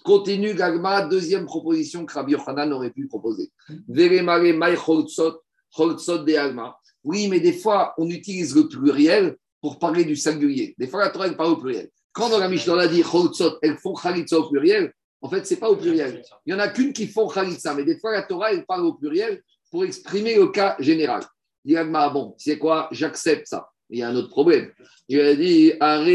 Continue 0.02 0.54
Gagma, 0.54 1.02
deuxième 1.02 1.44
proposition 1.44 2.07
que 2.07 2.14
Rabbi 2.14 2.33
Yochanan 2.33 2.72
aurait 2.72 2.90
pu 2.90 3.07
proposer. 3.07 3.50
Veremare 3.87 4.40
mai 4.40 4.76
choltsot, 4.76 5.42
choltsot 5.70 6.24
de 6.24 6.37
Agma. 6.37 6.74
Oui, 7.04 7.28
mais 7.28 7.40
des 7.40 7.52
fois, 7.52 7.94
on 7.98 8.08
utilise 8.08 8.54
le 8.56 8.66
pluriel 8.66 9.36
pour 9.60 9.78
parler 9.78 10.04
du 10.04 10.16
singulier. 10.16 10.74
Des 10.78 10.88
fois, 10.88 11.00
la 11.00 11.10
Torah, 11.10 11.26
elle 11.26 11.36
parle 11.36 11.52
au 11.52 11.56
pluriel. 11.56 11.90
Quand 12.12 12.28
dans 12.28 12.38
la 12.38 12.48
Mishnah, 12.48 12.74
on 12.74 12.78
a 12.78 12.86
dit 12.86 13.02
choltsot, 13.02 13.58
elles 13.62 13.76
font 13.76 13.94
Khalitsa 13.94 14.38
au 14.38 14.48
pluriel, 14.48 14.92
en 15.20 15.28
fait, 15.28 15.46
ce 15.46 15.54
n'est 15.54 15.60
pas 15.60 15.70
au 15.70 15.76
pluriel. 15.76 16.22
Il 16.44 16.54
n'y 16.54 16.60
en 16.60 16.62
a 16.62 16.68
qu'une 16.68 16.92
qui 16.92 17.06
font 17.06 17.26
Khalitsa, 17.28 17.74
mais 17.74 17.84
des 17.84 17.98
fois, 17.98 18.12
la 18.12 18.22
Torah, 18.22 18.52
elle 18.52 18.66
parle 18.66 18.84
au 18.84 18.92
pluriel 18.92 19.42
pour 19.70 19.84
exprimer 19.84 20.34
le 20.34 20.48
cas 20.48 20.76
général. 20.78 21.22
Dit 21.64 21.76
Agma, 21.76 22.10
bon, 22.10 22.34
c'est 22.38 22.58
quoi? 22.58 22.88
J'accepte 22.92 23.46
ça. 23.46 23.70
Il 23.90 23.98
y 23.98 24.02
a 24.02 24.08
un 24.08 24.16
autre 24.16 24.28
problème. 24.28 24.70
Il 25.08 25.20
a 25.20 25.34
dit 25.34 25.72
Are 25.80 26.06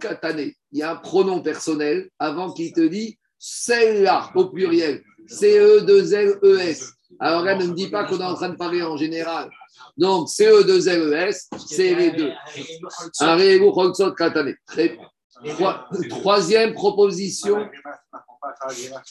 Katane. 0.00 0.52
Il 0.72 0.78
y 0.78 0.82
a 0.82 0.92
un 0.92 0.96
pronom 0.96 1.40
personnel 1.40 2.10
avant 2.18 2.52
qu'il 2.52 2.72
te 2.72 2.80
dit 2.80 3.18
celle-là 3.38 4.30
au 4.34 4.46
pluriel. 4.46 5.02
C-E-2-L-E-S. 5.26 6.92
Alors 7.20 7.42
là, 7.42 7.54
ne 7.54 7.66
me 7.66 7.74
dis 7.74 7.88
pas 7.88 8.04
qu'on 8.04 8.18
est 8.20 8.24
en 8.24 8.34
train 8.34 8.50
de 8.50 8.56
parler 8.56 8.82
en 8.82 8.96
général. 8.96 9.48
Donc, 9.96 10.28
CE2LES, 10.28 11.48
c'est 11.66 11.94
les 11.94 12.10
deux. 12.12 12.32
Troisième 16.08 16.74
proposition. 16.74 17.68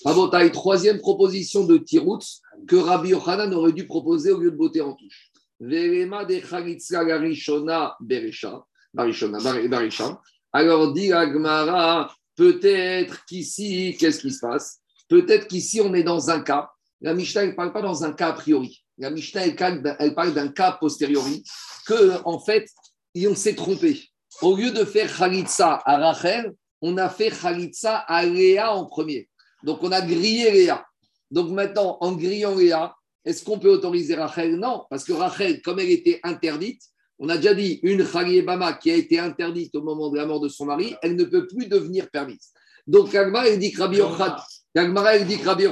Rabotai, 0.05 0.51
troisième 0.51 0.99
proposition 0.99 1.65
de 1.65 1.77
Tiroutz 1.77 2.41
que 2.67 2.75
Rabbi 2.75 3.09
Yochanan 3.09 3.53
aurait 3.53 3.71
dû 3.71 3.85
proposer 3.85 4.31
au 4.31 4.39
lieu 4.39 4.51
de 4.51 4.55
botter 4.57 4.81
en 4.81 4.93
touche. 4.93 5.31
Velema 5.59 6.25
de 6.25 6.39
Chalitza 6.39 7.03
Garishona 7.05 7.95
Beresha. 7.99 8.63
Barishona, 8.93 9.39
Bar- 9.39 9.67
Barisha. 9.69 10.19
Alors 10.53 10.91
dit 10.93 11.11
Agmara, 11.13 12.13
peut-être 12.35 13.25
qu'ici, 13.25 13.95
qu'est-ce 13.99 14.19
qui 14.21 14.31
se 14.31 14.39
passe? 14.39 14.79
Peut-être 15.09 15.47
qu'ici, 15.47 15.81
on 15.81 15.93
est 15.93 16.03
dans 16.03 16.29
un 16.29 16.41
cas. 16.41 16.69
La 17.01 17.13
Mishnah, 17.13 17.45
ne 17.45 17.51
parle 17.51 17.71
pas 17.73 17.81
dans 17.81 18.03
un 18.03 18.11
cas 18.13 18.29
a 18.29 18.33
priori. 18.33 18.83
La 18.97 19.09
Mishnah, 19.09 19.45
elle 19.45 19.55
parle 19.55 19.81
d'un- 19.81 19.95
elle 19.99 20.15
parle 20.15 20.33
d'un 20.33 20.47
cas 20.47 20.71
posteriori 20.71 21.43
que, 21.85 22.21
en 22.25 22.39
fait, 22.39 22.67
on 23.15 23.35
s'est 23.35 23.55
trompé. 23.55 24.03
Au 24.41 24.55
lieu 24.55 24.71
de 24.71 24.83
faire 24.85 25.15
Khalitsa 25.15 25.81
à 25.85 25.97
Rachel, 25.97 26.53
on 26.81 26.97
a 26.97 27.09
fait 27.09 27.31
Khalitsa 27.31 27.97
à 27.97 28.25
Léa 28.25 28.73
en 28.73 28.85
premier. 28.85 29.29
Donc, 29.63 29.79
on 29.81 29.91
a 29.91 30.01
grillé 30.01 30.51
Léa. 30.51 30.85
Donc, 31.31 31.49
maintenant, 31.49 31.97
en 32.01 32.13
grillant 32.13 32.55
Léa, 32.55 32.95
est-ce 33.25 33.43
qu'on 33.43 33.59
peut 33.59 33.69
autoriser 33.69 34.15
Rachel? 34.15 34.55
Non, 34.55 34.85
parce 34.89 35.03
que 35.03 35.13
Rachel, 35.13 35.61
comme 35.61 35.79
elle 35.79 35.89
était 35.89 36.19
interdite, 36.23 36.81
on 37.19 37.29
a 37.29 37.37
déjà 37.37 37.53
dit, 37.53 37.79
une 37.83 38.03
Bama 38.43 38.73
qui 38.73 38.91
a 38.91 38.95
été 38.95 39.19
interdite 39.19 39.75
au 39.75 39.81
moment 39.81 40.09
de 40.09 40.17
la 40.17 40.25
mort 40.25 40.39
de 40.39 40.49
son 40.49 40.65
mari, 40.65 40.95
elle 41.01 41.15
ne 41.15 41.23
peut 41.23 41.47
plus 41.47 41.67
devenir 41.67 42.09
permise. 42.09 42.51
Donc, 42.85 43.13
Agma, 43.15 43.47
elle 43.47 43.59
dit 43.59 43.71
que 43.71 43.81
Rabbi 43.81 43.97
Yochanan, 43.97 44.37
Agmara, 44.75 45.15
elle 45.15 45.25
dit 45.25 45.37
que 45.37 45.45
Rabbi 45.45 45.63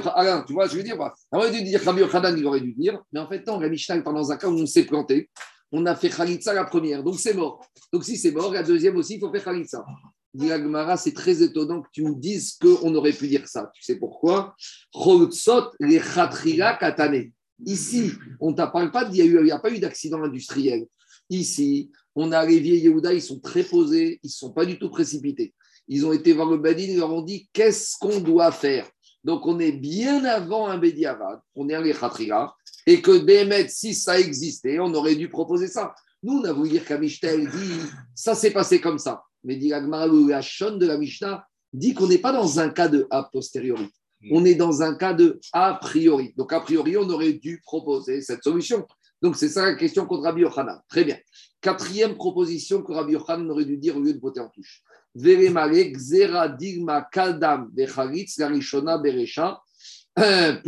tu 0.46 0.52
vois 0.52 0.66
que 0.66 0.72
je 0.72 0.76
veux 0.76 0.82
dire 0.82 0.98
aurait 1.32 1.50
dû 1.50 1.62
dire 1.62 1.80
Rabbi 1.82 2.00
Yochanan, 2.00 2.36
il 2.36 2.44
aurait 2.46 2.60
dû 2.60 2.72
dire, 2.72 3.00
mais 3.12 3.20
en 3.20 3.28
fait, 3.28 3.46
non, 3.46 3.60
la 3.60 3.68
Mishnah, 3.68 4.00
parle 4.02 4.16
dans 4.16 4.32
un 4.32 4.36
cas 4.36 4.48
où 4.48 4.58
on 4.58 4.66
s'est 4.66 4.84
planté. 4.84 5.30
On 5.72 5.84
a 5.86 5.94
fait 5.94 6.10
Khalitsa 6.10 6.54
la 6.54 6.64
première, 6.64 7.02
donc 7.02 7.18
c'est 7.18 7.34
mort. 7.34 7.64
Donc, 7.92 8.04
si 8.04 8.16
c'est 8.16 8.30
mort, 8.32 8.52
la 8.52 8.62
deuxième 8.62 8.96
aussi, 8.96 9.14
il 9.14 9.20
faut 9.20 9.30
faire 9.30 9.44
Khalitsa. 9.44 9.84
Dit 10.34 10.50
c'est 10.98 11.14
très 11.14 11.42
étonnant 11.42 11.82
que 11.82 11.88
tu 11.92 12.02
me 12.02 12.14
dises 12.14 12.58
qu'on 12.60 12.94
aurait 12.94 13.12
pu 13.12 13.26
dire 13.26 13.48
ça. 13.48 13.70
Tu 13.74 13.82
sais 13.82 13.96
pourquoi? 13.96 14.54
Les 15.80 16.00
Katane. 16.78 17.30
Ici, 17.64 18.12
on 18.38 18.50
ne 18.50 18.56
parle 18.56 18.90
pas, 18.90 19.08
il 19.10 19.42
n'y 19.42 19.50
a, 19.50 19.58
pas 19.58 19.70
eu 19.70 19.78
d'accident 19.78 20.22
industriel. 20.22 20.84
Ici, 21.30 21.90
on 22.14 22.30
a 22.32 22.44
les 22.44 22.60
vieilles 22.60 22.84
Yehuda, 22.84 23.14
ils 23.14 23.22
sont 23.22 23.40
très 23.40 23.62
posés, 23.62 24.20
ils 24.22 24.28
ne 24.28 24.30
sont 24.30 24.52
pas 24.52 24.66
du 24.66 24.78
tout 24.78 24.90
précipités. 24.90 25.54
Ils 25.88 26.04
ont 26.06 26.12
été 26.12 26.32
voir 26.32 26.50
le 26.50 26.58
Badin, 26.58 26.82
ils 26.82 26.98
leur 26.98 27.12
ont 27.12 27.22
dit 27.22 27.48
qu'est-ce 27.52 27.96
qu'on 27.98 28.20
doit 28.20 28.52
faire? 28.52 28.88
Donc, 29.24 29.46
on 29.46 29.58
est 29.58 29.72
bien 29.72 30.24
avant 30.24 30.68
un 30.68 30.78
Bédiavad, 30.78 31.40
on 31.54 31.68
est 31.68 31.74
à 31.74 31.80
l'Echatrila, 31.80 32.54
et 32.86 33.02
que 33.02 33.18
Bémet, 33.18 33.68
si 33.68 33.94
ça 33.94 34.20
existait, 34.20 34.78
on 34.78 34.94
aurait 34.94 35.16
dû 35.16 35.28
proposer 35.28 35.66
ça. 35.66 35.94
Nous, 36.22 36.34
on 36.34 36.44
a 36.44 36.52
voulu 36.52 36.70
dire 36.70 36.84
qu'à 36.84 36.96
dit 36.96 37.20
ça 38.14 38.34
s'est 38.34 38.52
passé 38.52 38.80
comme 38.80 38.98
ça. 38.98 39.22
Mais 39.44 39.56
dit 39.56 39.70
le 39.70 40.32
Hachon 40.32 40.76
de 40.76 40.86
la 40.86 40.96
Mishnah 40.96 41.46
dit 41.72 41.94
qu'on 41.94 42.06
n'est 42.06 42.18
pas 42.18 42.32
dans 42.32 42.58
un 42.58 42.68
cas 42.70 42.88
de 42.88 43.06
a 43.10 43.24
posteriori. 43.24 43.88
On 44.30 44.44
est 44.44 44.54
dans 44.54 44.82
un 44.82 44.94
cas 44.94 45.12
de 45.12 45.38
a 45.52 45.74
priori. 45.74 46.32
Donc, 46.36 46.52
a 46.52 46.60
priori, 46.60 46.96
on 46.96 47.08
aurait 47.10 47.34
dû 47.34 47.60
proposer 47.64 48.22
cette 48.22 48.42
solution. 48.42 48.86
Donc, 49.22 49.36
c'est 49.36 49.48
ça 49.48 49.66
la 49.66 49.74
question 49.74 50.06
contre 50.06 50.22
Rabbi 50.22 50.42
Yochanan. 50.42 50.80
Très 50.88 51.04
bien. 51.04 51.18
Quatrième 51.60 52.14
proposition 52.16 52.82
que 52.82 52.92
Rabbi 52.92 53.12
Yochanan 53.12 53.50
aurait 53.50 53.64
dû 53.64 53.76
dire 53.76 53.96
au 53.96 54.00
lieu 54.00 54.14
de 54.14 54.20
voter 54.20 54.40
en 54.40 54.48
touche. 54.48 54.82
Kaldam, 57.12 57.70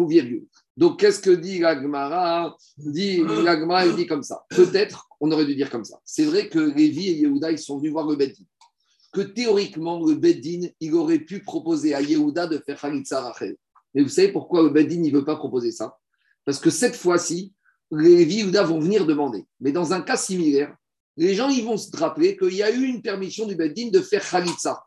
virgule. 0.09 0.47
Donc, 0.77 1.01
qu'est-ce 1.01 1.21
que 1.21 1.31
dit 1.31 1.59
l'Agmara 1.59 2.57
dit, 2.77 3.23
L'Agmara, 3.45 3.87
il 3.87 3.97
dit 3.97 4.07
comme 4.07 4.23
ça. 4.23 4.45
Peut-être, 4.51 5.09
on 5.21 5.31
aurait 5.33 5.45
dû 5.45 5.57
dire 5.57 5.71
comme 5.71 5.85
ça. 5.85 6.01
C'est 6.05 6.25
vrai 6.25 6.49
que 6.49 6.59
Lévi 6.59 7.09
et 7.09 7.15
Yehuda, 7.15 7.51
ils 7.51 7.59
sont 7.59 7.79
venus 7.79 7.91
voir 7.91 8.07
le 8.07 8.15
Beddin. 8.15 8.45
Que 9.13 9.23
théoriquement, 9.23 10.05
le 10.07 10.15
Beddin, 10.15 10.69
il 10.81 10.95
aurait 10.95 11.19
pu 11.19 11.41
proposer 11.41 11.95
à 11.95 12.01
Yehuda 12.01 12.47
de 12.47 12.59
faire 12.59 12.81
Khalitsa 12.81 13.21
Rachel. 13.21 13.57
Mais 13.93 14.03
vous 14.03 14.09
savez 14.09 14.29
pourquoi 14.29 14.63
le 14.63 14.69
Beddin, 14.69 15.03
il 15.03 15.13
ne 15.13 15.19
veut 15.19 15.25
pas 15.25 15.37
proposer 15.37 15.73
ça? 15.73 15.99
Parce 16.45 16.61
que 16.61 16.71
cette 16.71 16.95
fois-ci, 16.95 17.53
Lévi 17.91 18.41
et 18.41 18.43
Yehuda 18.43 18.63
vont 18.63 18.79
venir 18.79 19.05
demander. 19.05 19.47
Mais 19.61 19.73
dans 19.73 19.93
un 19.93 20.01
cas 20.01 20.17
similaire, 20.17 20.77
les 21.19 21.35
gens, 21.35 21.49
ils 21.49 21.65
vont 21.65 21.77
se 21.77 21.95
rappeler 21.97 22.37
qu'il 22.37 22.55
y 22.55 22.63
a 22.63 22.71
eu 22.71 22.85
une 22.85 23.03
permission 23.03 23.45
du 23.45 23.57
Beddin 23.57 23.89
de 23.89 24.01
faire 24.01 24.25
Khalitsa. 24.29 24.85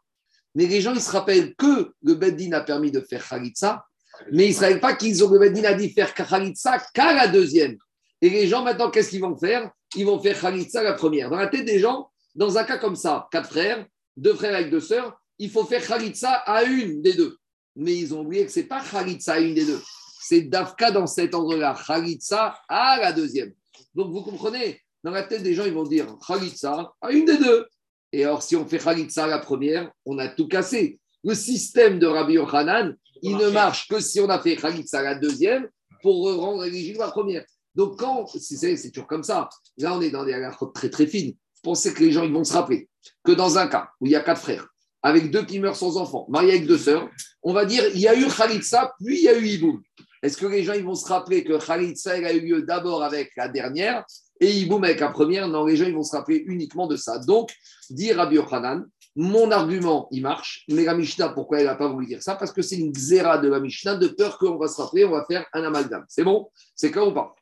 Mais 0.56 0.66
les 0.66 0.80
gens, 0.80 0.94
ils 0.94 1.02
se 1.02 1.12
rappellent 1.12 1.54
que 1.56 1.92
le 2.02 2.16
Beddin 2.16 2.54
a 2.54 2.62
permis 2.62 2.90
de 2.90 3.02
faire 3.02 3.28
Khalitsa, 3.28 3.86
mais 4.32 4.46
ils 4.46 4.52
ne 4.52 4.56
savaient 4.56 4.80
pas 4.80 4.96
qu'ils 4.96 5.24
ont 5.24 5.30
le 5.30 5.40
Beddin 5.40 5.66
a 5.66 5.74
dit 5.74 5.90
faire 5.90 6.14
Khalitsa 6.14 6.80
qu'à 6.94 7.14
la 7.14 7.28
deuxième. 7.28 7.78
Et 8.22 8.30
les 8.30 8.48
gens, 8.48 8.64
maintenant, 8.64 8.90
qu'est-ce 8.90 9.10
qu'ils 9.10 9.22
vont 9.22 9.38
faire? 9.38 9.72
Ils 9.96 10.06
vont 10.06 10.20
faire 10.20 10.40
Khalitsa 10.40 10.82
la 10.84 10.94
première. 10.94 11.30
Dans 11.30 11.38
la 11.38 11.48
tête 11.48 11.66
des 11.66 11.80
gens, 11.80 12.10
dans 12.34 12.58
un 12.58 12.64
cas 12.64 12.78
comme 12.78 12.96
ça, 12.96 13.28
quatre 13.32 13.50
frères, 13.50 13.86
deux 14.16 14.34
frères 14.34 14.56
avec 14.56 14.70
deux 14.70 14.80
sœurs, 14.80 15.20
il 15.38 15.50
faut 15.50 15.66
faire 15.66 15.86
Khalitsa 15.86 16.32
à 16.32 16.64
une 16.64 17.02
des 17.02 17.14
deux. 17.14 17.38
Mais 17.76 17.96
ils 17.96 18.14
ont 18.14 18.22
oublié 18.22 18.46
que 18.46 18.52
ce 18.52 18.62
n'est 18.62 18.68
pas 18.68 18.82
Khalitsa 18.82 19.34
à 19.34 19.40
une 19.40 19.56
des 19.56 19.66
deux. 19.66 19.82
C'est 20.22 20.42
Dafka 20.42 20.92
dans 20.92 21.08
cet 21.08 21.36
endroit-là, 21.36 21.76
Khalitsa 21.88 22.58
à 22.70 23.00
la 23.02 23.12
deuxième. 23.12 23.54
Donc 23.96 24.12
vous 24.12 24.22
comprenez, 24.22 24.80
dans 25.04 25.12
la 25.12 25.24
tête 25.24 25.44
des 25.44 25.54
gens, 25.54 25.66
ils 25.66 25.74
vont 25.74 25.84
dire 25.84 26.08
Khalitsa 26.26 26.94
à 27.02 27.12
une 27.12 27.26
des 27.26 27.38
deux. 27.38 27.66
Et 28.12 28.24
alors, 28.26 28.44
si 28.44 28.56
on 28.56 28.68
fait 28.68 28.78
Khalitsa 28.78 29.24
à 29.24 29.28
la 29.28 29.40
première, 29.40 29.92
on 30.06 30.18
a 30.20 30.28
tout 30.28 30.48
cassé. 30.48 31.00
Le 31.24 31.34
système 31.34 32.00
de 32.00 32.08
Rabbi 32.08 32.34
Yochanan, 32.34 32.96
il 33.22 33.38
ne 33.38 33.50
marche 33.50 33.88
que 33.88 34.00
si 34.00 34.20
on 34.20 34.30
a 34.30 34.40
fait 34.40 34.56
Khalitsa 34.56 35.00
à 35.00 35.04
la 35.04 35.16
deuxième 35.16 35.70
pour 36.02 36.34
rendre 36.36 36.66
éligible 36.66 37.00
la 37.00 37.10
première. 37.10 37.46
Donc, 37.76 38.00
quand, 38.00 38.28
c'est 38.28 38.92
toujours 38.92 39.08
comme 39.08 39.24
ça, 39.24 39.48
là, 39.78 39.96
on 39.96 40.02
est 40.02 40.10
dans 40.10 40.26
des 40.26 40.34
halachot 40.34 40.68
très 40.68 40.90
très 40.90 41.08
fines. 41.08 41.32
Vous 41.32 41.72
pensez 41.72 41.94
que 41.94 42.04
les 42.04 42.12
gens 42.12 42.24
ils 42.24 42.34
vont 42.34 42.44
se 42.44 42.54
rappeler 42.54 42.90
que 43.24 43.32
dans 43.32 43.58
un 43.58 43.68
cas 43.68 43.90
où 44.00 44.08
il 44.08 44.12
y 44.12 44.16
a 44.16 44.22
quatre 44.22 44.42
frères, 44.42 44.68
avec 45.04 45.32
deux 45.32 45.46
qui 45.46 45.60
meurent 45.60 45.76
sans 45.76 45.98
enfants, 45.98 46.26
mariés 46.30 46.54
avec 46.54 46.68
deux 46.68 46.78
sœurs, 46.78 47.10
on 47.44 47.54
va 47.54 47.66
dire 47.66 47.84
il 47.94 48.00
y 48.00 48.08
a 48.08 48.16
eu 48.16 48.28
Khalitsa, 48.28 48.94
puis 49.00 49.20
il 49.20 49.24
y 49.24 49.30
a 49.30 49.38
eu 49.38 49.46
Iboum. 49.46 49.82
Est-ce 50.22 50.38
que 50.38 50.46
les 50.46 50.64
gens 50.64 50.74
ils 50.74 50.84
vont 50.84 50.96
se 50.96 51.08
rappeler 51.08 51.44
que 51.44 51.58
Khalitsa 51.64 52.18
elle 52.18 52.26
a 52.26 52.34
eu 52.34 52.42
lieu 52.42 52.62
d'abord 52.64 53.04
avec 53.04 53.32
la 53.36 53.48
dernière 53.48 54.04
et 54.42 54.52
Iboum 54.60 54.84
avec 54.84 55.00
la 55.00 55.08
première 55.10 55.48
Non, 55.48 55.66
les 55.66 55.78
gens 55.78 55.86
ils 55.86 55.94
vont 55.94 56.04
se 56.04 56.16
rappeler 56.16 56.44
uniquement 56.48 56.88
de 56.88 56.98
ça. 56.98 57.20
Donc, 57.20 57.54
dit 57.90 58.12
Rabbi 58.12 58.36
Yochanan, 58.36 58.86
mon 59.16 59.52
argument, 59.52 60.08
il 60.12 60.24
marche, 60.24 60.66
mais 60.70 60.86
la 60.86 60.96
Mishnah, 60.96 61.30
pourquoi 61.30 61.60
elle 61.60 61.68
n'a 61.68 61.76
pas 61.76 61.90
voulu 61.90 62.08
dire 62.08 62.24
ça? 62.24 62.36
Parce 62.36 62.52
que 62.52 62.62
c'est 62.62 62.78
une 62.78 62.92
xéra 62.92 63.38
de 63.38 63.48
la 63.50 63.60
Mishnah, 63.60 63.96
de 63.96 64.08
peur 64.08 64.38
qu'on 64.38 64.58
va 64.58 64.68
se 64.68 64.82
rappeler, 64.82 65.06
on 65.06 65.12
va 65.12 65.26
faire 65.30 65.46
un 65.54 65.64
amalgame. 65.64 66.06
C'est 66.08 66.24
bon? 66.24 66.50
C'est 66.76 66.92
clair 66.92 67.08
ou 67.08 67.14
pas? 67.14 67.36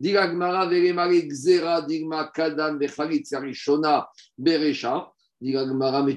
Mais 0.00 0.10
tu 0.10 0.16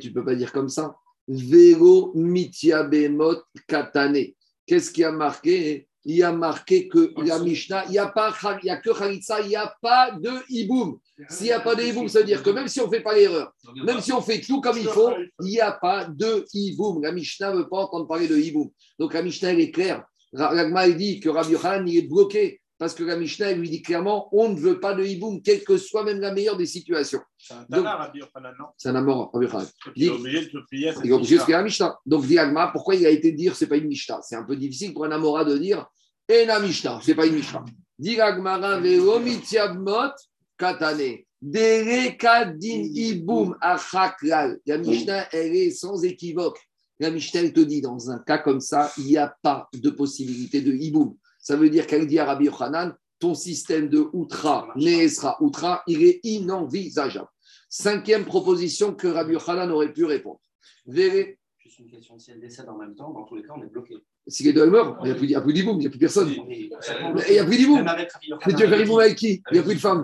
ne 0.10 0.13
peux 0.13 0.26
pas 0.26 0.36
dire 0.36 0.52
comme 0.52 0.69
ça. 0.69 0.95
Vero 1.28 2.12
bemot 2.13 3.36
katane. 3.67 4.26
Qu'est-ce 4.65 4.91
qui 4.91 5.04
a 5.04 5.12
marqué? 5.12 5.87
Il 6.10 6.15
y 6.15 6.24
a 6.24 6.32
marqué 6.32 6.88
que 6.88 7.13
la 7.22 7.38
Mishnah, 7.38 7.84
il 7.88 7.91
n'y 7.91 7.98
a, 7.98 8.08
pas, 8.08 8.34
il 8.63 8.67
y 8.67 8.70
a 8.70 8.78
que 8.78 8.98
Khalitsa, 8.98 9.41
il 9.41 9.50
n'y 9.50 9.58
a 9.58 9.76
pas 9.82 10.12
de 10.12 10.32
hiboum. 10.48 10.98
S'il 11.28 11.48
n'y 11.48 11.52
a 11.52 11.60
pas 11.60 11.76
de 11.76 11.84
hiboum, 11.84 12.08
ça 12.08 12.20
veut 12.20 12.26
dire 12.26 12.41
que 12.41 12.50
même 12.50 12.70
si 12.70 12.80
on 12.80 12.86
ne 12.86 12.91
fait 12.91 13.02
pas 13.02 13.13
l'erreur, 13.13 13.52
même 13.84 14.00
si 14.00 14.13
on 14.13 14.22
fait 14.22 14.39
tout 14.39 14.62
comme 14.62 14.78
il 14.78 14.88
faut, 14.88 15.12
il 15.41 15.48
n'y 15.48 15.60
a 15.60 15.74
pas 15.74 16.06
de 16.06 16.46
hiboum. 16.54 17.04
La 17.04 17.12
Mishnah 17.12 17.52
ne 17.52 17.58
veut 17.58 17.67
pas 17.67 17.80
entendre 17.80 18.08
parler 18.08 18.30
de 18.30 18.38
hiboum. 18.38 18.70
Donc 18.98 19.13
la 19.13 19.22
Mishnah, 19.22 19.52
elle 19.52 19.60
est 19.60 19.72
claire. 19.72 20.06
Ragma, 20.32 20.89
dit 20.89 21.20
que 21.20 21.28
Rabbi 21.28 21.52
Yochanan, 21.52 21.86
il 21.86 21.98
est 21.98 22.08
bloqué 22.08 22.62
parce 22.78 22.94
que 22.94 23.04
la 23.04 23.18
Mishnah, 23.18 23.52
elle 23.52 23.60
lui 23.60 23.70
dit 23.70 23.82
clairement 23.82 24.30
on 24.32 24.50
ne 24.50 24.60
veut 24.60 24.80
pas 24.80 24.94
de 24.94 25.04
hiboum, 25.04 25.42
quelle 25.42 25.63
que 25.63 25.78
soit 25.78 26.04
même 26.04 26.20
la 26.20 26.32
meilleure 26.32 26.58
des 26.58 26.66
situations. 26.66 27.22
C'est 27.38 27.54
un 27.54 27.63
Tana, 27.63 27.96
Rabbi 27.96 28.20
Yochanan, 28.20 28.54
non 28.60 28.66
C'est 28.78 28.90
un 28.90 28.96
amour, 28.96 29.32
Rabbi 29.34 29.46
Yochanan. 29.46 29.68
Il 29.96 30.04
est 30.06 30.10
obligé 30.10 30.46
de 30.46 30.60
plier 30.70 30.90
à 30.90 30.94
cette 30.94 31.06
Il 31.06 31.12
est 31.12 31.13
obligé 31.13 31.38
de 31.38 31.52
la 31.52 31.63
Mishnah. 31.63 31.98
Donc, 32.06 32.26
dit 32.26 32.38
Agma, 32.38 32.68
pourquoi 32.68 32.96
il 32.96 33.06
a 33.06 33.10
été 33.10 33.32
dire 33.32 33.56
c'est 33.56 33.68
pas 33.68 33.78
une 33.78 33.88
Mishnah? 33.88 34.20
C'est 34.22 34.36
un 34.36 34.44
peu 34.44 34.56
difficile 34.56 34.94
pour 34.94 35.06
un 35.06 35.12
Amora 35.12 35.44
de 35.46 35.58
dire 35.58 35.88
et 36.30 36.46
la 36.46 36.60
Mishnah, 36.60 37.00
c'est 37.04 37.16
pas 37.16 37.26
une 37.26 37.36
Mishnah. 37.36 37.63
Dit 37.98 38.20
Agmara 38.20 38.80
ve'omitiabmot 38.80 40.12
katane. 40.58 41.24
Derekadin 41.42 42.84
ibum 42.94 43.56
achaklal. 43.62 44.60
La 44.66 44.78
Mishnah, 44.78 45.30
elle 45.32 45.56
est 45.56 45.72
sans 45.72 46.04
équivoque. 46.04 46.60
La 47.00 47.12
Mishnah, 47.12 47.42
elle 47.42 47.54
te 47.54 47.60
dit 47.62 47.82
dans 47.82 48.10
un 48.10 48.20
cas 48.20 48.40
comme 48.40 48.60
ça, 48.60 48.92
il 48.98 49.06
n'y 49.06 49.18
a 49.18 49.34
pas 49.42 49.70
de 49.74 49.90
possibilité 49.90 50.62
de 50.62 50.74
hiboum. 50.74 51.16
Ça 51.47 51.55
veut 51.55 51.69
dire 51.69 51.88
qu'elle 51.88 52.05
dit 52.07 52.19
à 52.19 52.25
Rabbi 52.25 52.43
Yochanan, 52.47 52.93
ton 53.19 53.33
système 53.33 53.88
de 53.88 54.05
outra, 54.12 54.67
neesra, 54.75 55.38
outra, 55.41 55.81
il 55.88 56.03
est 56.03 56.19
inenvisageable. 56.25 57.29
Cinquième 57.69 58.25
proposition 58.25 58.93
que 58.93 59.07
Rabbi 59.07 59.31
Yochanan 59.31 59.71
aurait 59.71 59.93
pu 59.93 60.03
répondre. 60.03 60.41
Véré- 60.86 61.39
Juste 61.63 61.79
une 61.79 61.89
question, 61.89 62.19
si 62.19 62.31
elle 62.31 62.41
décède 62.41 62.67
en 62.67 62.77
même 62.77 62.95
temps, 62.95 63.12
dans 63.13 63.23
tous 63.23 63.36
les 63.36 63.43
cas, 63.43 63.53
on 63.55 63.63
est 63.63 63.71
bloqué. 63.71 63.95
Si 64.27 64.43
les 64.43 64.51
deux 64.51 64.65
mort, 64.69 64.97
il 65.03 65.05
n'y 65.05 65.12
a 65.36 65.39
plus, 65.41 65.53
d'hiboum, 65.53 65.77
il 65.77 65.79
n'y 65.79 65.88
a 65.88 65.89
plus 65.89 65.99
personne. 65.99 66.29
Il 66.31 66.69
n'y 67.29 67.39
a 67.39 67.45
plus 67.45 67.65
Rabbi 67.81 68.05
Mais 68.45 68.53
tu 68.53 68.65
veux 68.65 68.86
faire 68.86 68.99
avec 68.99 69.15
qui? 69.17 69.41
Il 69.49 69.53
n'y 69.53 69.60
a 69.60 69.63
plus 69.63 69.75
de 69.75 69.79
femmes. 69.79 70.03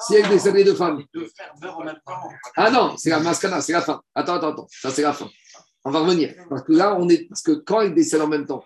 Si 0.00 0.16
elle 0.16 0.28
décède 0.28 0.56
les 0.56 0.64
deux 0.64 0.74
femmes. 0.74 0.98
Les 0.98 1.20
deux 1.20 1.26
frères 1.28 1.54
meurent 1.62 1.78
en 1.78 1.84
même 1.84 2.00
temps. 2.04 2.28
Ah 2.56 2.72
non, 2.72 2.96
c'est 2.96 3.10
la 3.10 3.20
mascana, 3.20 3.60
c'est 3.60 3.72
la 3.72 3.82
fin. 3.82 4.02
Attends, 4.16 4.34
attends, 4.34 4.48
attends. 4.48 4.66
Ça, 4.68 4.90
c'est 4.90 5.02
la 5.02 5.12
fin. 5.12 5.30
On 5.84 5.92
va 5.92 6.00
revenir. 6.00 6.34
Parce 6.48 6.62
que 6.64 6.72
là, 6.72 6.96
on 6.98 7.08
est. 7.08 7.28
Parce 7.28 7.42
que 7.42 7.52
quand 7.52 7.82
ils 7.82 7.94
décèdent 7.94 8.22
en 8.22 8.28
même 8.28 8.46
temps, 8.46 8.64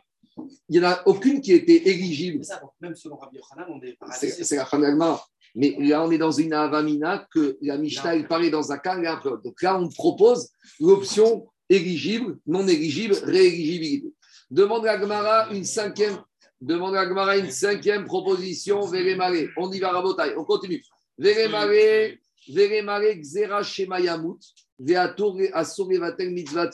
Il 0.69 0.81
n'y 0.81 0.85
en 0.85 0.91
a 0.91 1.03
aucune 1.07 1.41
qui 1.41 1.53
était 1.53 1.89
éligible. 1.89 2.45
Ça, 2.45 2.59
donc, 2.61 2.71
même 2.81 2.95
selon 2.95 3.17
Rabbi 3.17 3.39
Yochanan, 3.39 3.67
on 3.71 3.81
est 3.83 3.97
C'est 4.13 4.57
la 4.57 4.69
l'Agmara. 4.79 5.25
Mais 5.55 5.75
là, 5.79 6.05
on 6.05 6.11
est 6.11 6.19
dans 6.19 6.33
une 6.33 6.53
avamina 6.53 7.27
que 7.33 7.57
la 7.63 7.79
Mishnah, 7.79 8.15
elle 8.15 8.29
paraît 8.29 8.51
dans 8.51 8.73
un 8.73 8.79
cas 8.79 9.01
et 9.01 9.07
un 9.07 9.17
peu. 9.17 9.41
Donc 9.43 9.63
là, 9.63 9.81
on 9.81 9.89
propose 9.89 10.51
l'option 10.79 11.47
éligible, 11.71 12.39
non 12.47 12.67
éligible, 12.69 13.15
rééligibilité. 13.25 14.13
Demande 14.51 14.87
à 14.87 14.99
Gmara 14.99 15.49
une 15.53 15.65
cinquième, 15.65 16.19
demande 16.61 16.95
à 16.95 17.07
Gmara 17.07 17.39
une 17.39 17.51
cinquième 17.51 18.05
proposition, 18.05 18.87
Vérémaré. 18.87 19.49
On 19.57 19.73
y 19.73 19.81
va, 19.81 19.93
Rabotai. 19.93 20.37
On 20.37 20.45
continue. 20.45 20.85
Vérémaré, 21.17 22.21
Vérémaré, 22.49 23.19
Xera 23.19 23.63
Shema 23.63 24.01
Yamut, 24.01 24.39
Veator 24.79 25.39
Asur 25.55 25.91
Evatel 25.91 26.33
Mitzvat. 26.33 26.71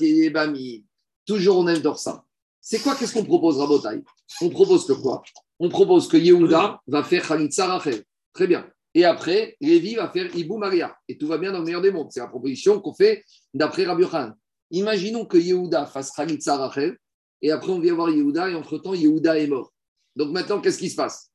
Toujours 1.25 1.59
on 1.59 1.69
aime 1.69 1.95
ça. 1.95 2.25
C'est 2.65 2.79
quoi 2.79 2.95
Qu'est-ce 2.95 3.13
qu'on 3.13 3.25
propose, 3.25 3.59
Rabotai? 3.59 4.03
On 4.41 4.49
propose 4.49 4.87
que 4.87 4.93
quoi? 4.93 5.23
On 5.59 5.69
propose 5.69 6.07
que 6.07 6.17
Yehuda 6.17 6.81
va 6.87 7.03
faire 7.03 7.27
Khalitsa 7.27 7.67
Rachel. 7.67 8.05
Très 8.33 8.47
bien. 8.47 8.67
Et 8.95 9.05
après, 9.05 9.57
Lévi 9.61 9.97
va 9.97 10.09
faire 10.09 10.35
Ibou 10.35 10.59
Maria. 10.59 10.97
Et 11.09 11.19
tout 11.19 11.27
va 11.27 11.39
bien 11.39 11.51
dans 11.51 11.59
le 11.59 11.65
meilleur 11.65 11.81
des 11.81 11.91
mondes. 11.91 12.13
C'est 12.13 12.21
la 12.21 12.29
proposition 12.29 12.81
qu'on 12.81 12.95
fait 12.95 13.25
d'après 13.53 13.85
Rabbi 13.85 14.03
Yochanan. 14.03 14.35
Imaginons 14.71 15.27
que 15.27 15.39
Yehuda 15.39 15.87
fasse 15.87 16.13
Khalitsa 16.13 16.57
Rachel. 16.57 16.97
Et 17.43 17.51
après, 17.51 17.73
on 17.73 17.81
vient 17.81 17.95
voir 17.95 18.11
Yehuda. 18.11 18.51
Et 18.51 18.55
entre-temps, 18.55 18.95
Yehuda 18.95 19.39
est 19.39 19.49
mort. 19.49 19.73
Donc 20.15 20.31
maintenant, 20.31 20.61
qu'est-ce 20.61 20.79
qui 20.79 20.89
se 20.89 20.97
passe? 20.97 21.31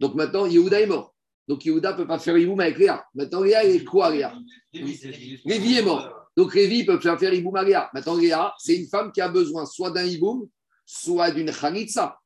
Donc 0.00 0.14
maintenant, 0.16 0.46
Yehuda 0.46 0.80
est 0.80 0.86
mort. 0.86 1.14
Donc 1.46 1.64
Yehuda 1.64 1.92
ne 1.92 1.96
peut 1.98 2.06
pas 2.06 2.18
faire 2.18 2.36
Iboum 2.36 2.58
avec 2.60 2.78
Léa. 2.78 3.04
Maintenant, 3.14 3.42
Léa, 3.42 3.64
elle 3.64 3.76
est 3.76 3.84
quoi, 3.84 4.10
Léa? 4.10 4.34
Lévi 4.72 5.76
est 5.76 5.82
mort. 5.82 6.08
Donc 6.36 6.54
Lévi 6.54 6.84
peut 6.84 6.98
faire 6.98 7.18
faire 7.18 7.32
Iboum 7.32 7.54
à 7.56 7.62
Léa. 7.62 7.90
Maintenant, 7.94 8.16
Léa, 8.16 8.52
c'est 8.58 8.74
une 8.74 8.86
femme 8.88 9.12
qui 9.12 9.20
a 9.20 9.28
besoin 9.28 9.66
soit 9.66 9.90
d'un 9.90 10.04
Iboum, 10.04 10.48
soit 10.84 11.30
d'une 11.30 11.52
Khalitsa. 11.52 12.18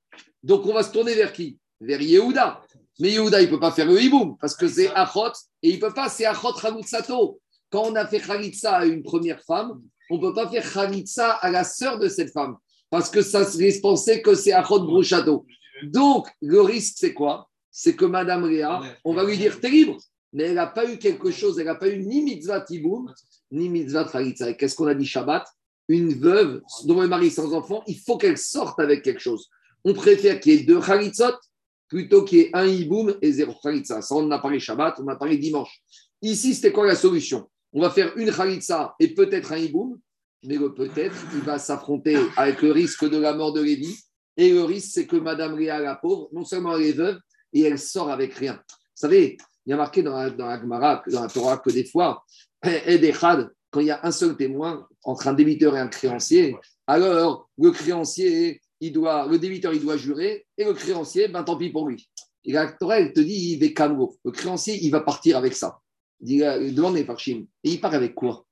Donc 0.42 0.66
on 0.66 0.72
va 0.72 0.82
se 0.82 0.92
tourner 0.92 1.14
vers 1.14 1.32
qui? 1.32 1.58
Vers 1.80 2.00
Yehuda. 2.00 2.62
Mais 3.00 3.10
Yehuda, 3.10 3.40
il 3.42 3.46
ne 3.46 3.50
peut 3.50 3.60
pas 3.60 3.72
faire 3.72 3.86
le 3.86 4.00
hiboum 4.00 4.36
parce 4.38 4.56
que 4.56 4.68
c'est 4.68 4.88
Achot 4.94 5.32
et 5.62 5.70
il 5.70 5.76
ne 5.76 5.80
peut 5.80 5.94
pas, 5.94 6.08
c'est 6.08 6.24
Achot 6.24 6.52
Khalitsato. 6.52 7.40
Quand 7.70 7.82
on 7.82 7.94
a 7.96 8.06
fait 8.06 8.20
Khalitsa 8.20 8.76
à 8.76 8.86
une 8.86 9.02
première 9.02 9.42
femme, 9.42 9.80
on 10.10 10.16
ne 10.16 10.20
peut 10.20 10.34
pas 10.34 10.48
faire 10.48 10.72
Khalitsa 10.72 11.32
à 11.32 11.50
la 11.50 11.64
sœur 11.64 11.98
de 11.98 12.08
cette 12.08 12.32
femme 12.32 12.56
parce 12.90 13.10
que 13.10 13.22
ça 13.22 13.44
se 13.44 13.58
laisse 13.58 13.80
penser 13.80 14.22
que 14.22 14.34
c'est 14.34 14.52
Achot 14.52 14.80
Bruchato. 14.80 15.46
Donc, 15.84 16.28
le 16.40 16.60
risque, 16.60 16.94
c'est 16.96 17.12
quoi? 17.12 17.50
C'est 17.70 17.94
que 17.94 18.04
Madame 18.04 18.48
Léa, 18.48 18.80
on 19.04 19.12
va 19.12 19.24
lui 19.24 19.36
dire, 19.36 19.60
t'es 19.60 19.68
libre, 19.68 19.98
mais 20.32 20.44
elle 20.44 20.54
n'a 20.54 20.66
pas 20.66 20.90
eu 20.90 20.98
quelque 20.98 21.30
chose, 21.30 21.58
elle 21.58 21.66
n'a 21.66 21.74
pas 21.74 21.88
eu 21.88 21.98
ni 21.98 22.22
mitzvah 22.22 22.62
tiboum, 22.62 23.12
ni 23.50 23.68
mitzvah 23.68 24.04
Khalitsa. 24.04 24.50
Et 24.50 24.56
qu'est-ce 24.56 24.74
qu'on 24.74 24.86
a 24.86 24.94
dit 24.94 25.04
Shabbat? 25.04 25.44
Une 25.88 26.14
veuve 26.14 26.62
dont 26.84 27.00
le 27.00 27.08
mari 27.08 27.30
sans 27.30 27.52
enfant, 27.52 27.82
il 27.86 27.98
faut 27.98 28.16
qu'elle 28.16 28.38
sorte 28.38 28.80
avec 28.80 29.02
quelque 29.02 29.20
chose. 29.20 29.48
On 29.84 29.94
préfère 29.94 30.40
qu'il 30.40 30.52
y 30.52 30.56
ait 30.56 30.64
deux 30.64 30.80
Khalitzot 30.80 31.34
plutôt 31.88 32.24
qu'il 32.24 32.38
y 32.38 32.40
ait 32.42 32.50
un 32.52 32.66
hiboum 32.66 33.16
et 33.22 33.32
zéro 33.32 33.54
khalitsa. 33.62 34.02
Ça, 34.02 34.14
on 34.14 34.30
a 34.30 34.38
parlé 34.38 34.58
Shabbat, 34.58 34.98
on 35.00 35.08
a 35.08 35.16
parlé 35.16 35.38
dimanche. 35.38 35.80
Ici, 36.22 36.54
c'était 36.54 36.72
quoi 36.72 36.86
la 36.86 36.96
solution? 36.96 37.48
On 37.72 37.80
va 37.80 37.90
faire 37.90 38.16
une 38.16 38.32
khalitsa 38.32 38.94
et 38.98 39.14
peut-être 39.14 39.52
un 39.52 39.58
hiboum, 39.58 39.98
mais 40.44 40.58
peut-être, 40.58 41.16
il 41.34 41.40
va 41.40 41.58
s'affronter 41.58 42.16
avec 42.36 42.62
le 42.62 42.72
risque 42.72 43.08
de 43.08 43.18
la 43.18 43.34
mort 43.34 43.52
de 43.52 43.60
Lévi. 43.60 43.96
Et 44.36 44.52
le 44.52 44.64
risque, 44.64 44.90
c'est 44.92 45.06
que 45.06 45.16
Madame 45.16 45.58
Léa, 45.58 45.80
la 45.80 45.96
pauvre, 45.96 46.28
non 46.32 46.44
seulement 46.44 46.76
elle 46.76 46.86
est 46.86 46.92
veuve, 46.92 47.18
et 47.52 47.62
elle 47.62 47.78
sort 47.78 48.10
avec 48.10 48.34
rien. 48.34 48.54
Vous 48.54 49.00
savez, 49.00 49.36
il 49.64 49.70
y 49.70 49.72
a 49.72 49.76
marqué 49.76 50.02
dans 50.02 50.16
la, 50.16 50.30
dans 50.30 50.46
la 50.46 50.60
Gemara, 50.60 51.02
dans 51.08 51.22
la 51.22 51.28
Torah, 51.28 51.58
que 51.58 51.70
des 51.70 51.84
fois, 51.84 52.22
Edechad, 52.62 53.50
quand 53.70 53.80
il 53.80 53.86
y 53.86 53.90
a 53.90 54.00
un 54.04 54.10
seul 54.10 54.36
témoin 54.36 54.86
entre 55.04 55.28
un 55.28 55.34
débiteur 55.34 55.76
et 55.76 55.80
un 55.80 55.88
créancier, 55.88 56.56
alors 56.86 57.48
le 57.58 57.70
créancier, 57.70 58.60
il 58.80 58.92
doit, 58.92 59.26
le 59.26 59.38
débiteur, 59.38 59.72
il 59.74 59.82
doit 59.82 59.96
jurer, 59.96 60.46
et 60.56 60.64
le 60.64 60.74
créancier, 60.74 61.28
ben 61.28 61.42
tant 61.42 61.56
pis 61.56 61.70
pour 61.70 61.88
lui. 61.88 62.08
Et 62.44 62.52
la 62.52 62.70
Torah, 62.70 63.00
elle 63.00 63.12
te 63.12 63.20
dit, 63.20 63.52
il 63.52 63.60
va 63.60 63.72
camro. 63.72 64.16
Le 64.24 64.30
créancier, 64.30 64.78
il 64.80 64.90
va 64.90 65.00
partir 65.00 65.36
avec 65.36 65.54
ça. 65.54 65.80
Il 66.20 66.42
euh, 66.42 66.70
demande 66.70 66.94
les 66.94 67.04
parchim. 67.04 67.44
Et 67.64 67.70
il 67.70 67.80
part 67.80 67.94
avec 67.94 68.14
quoi? 68.14 68.46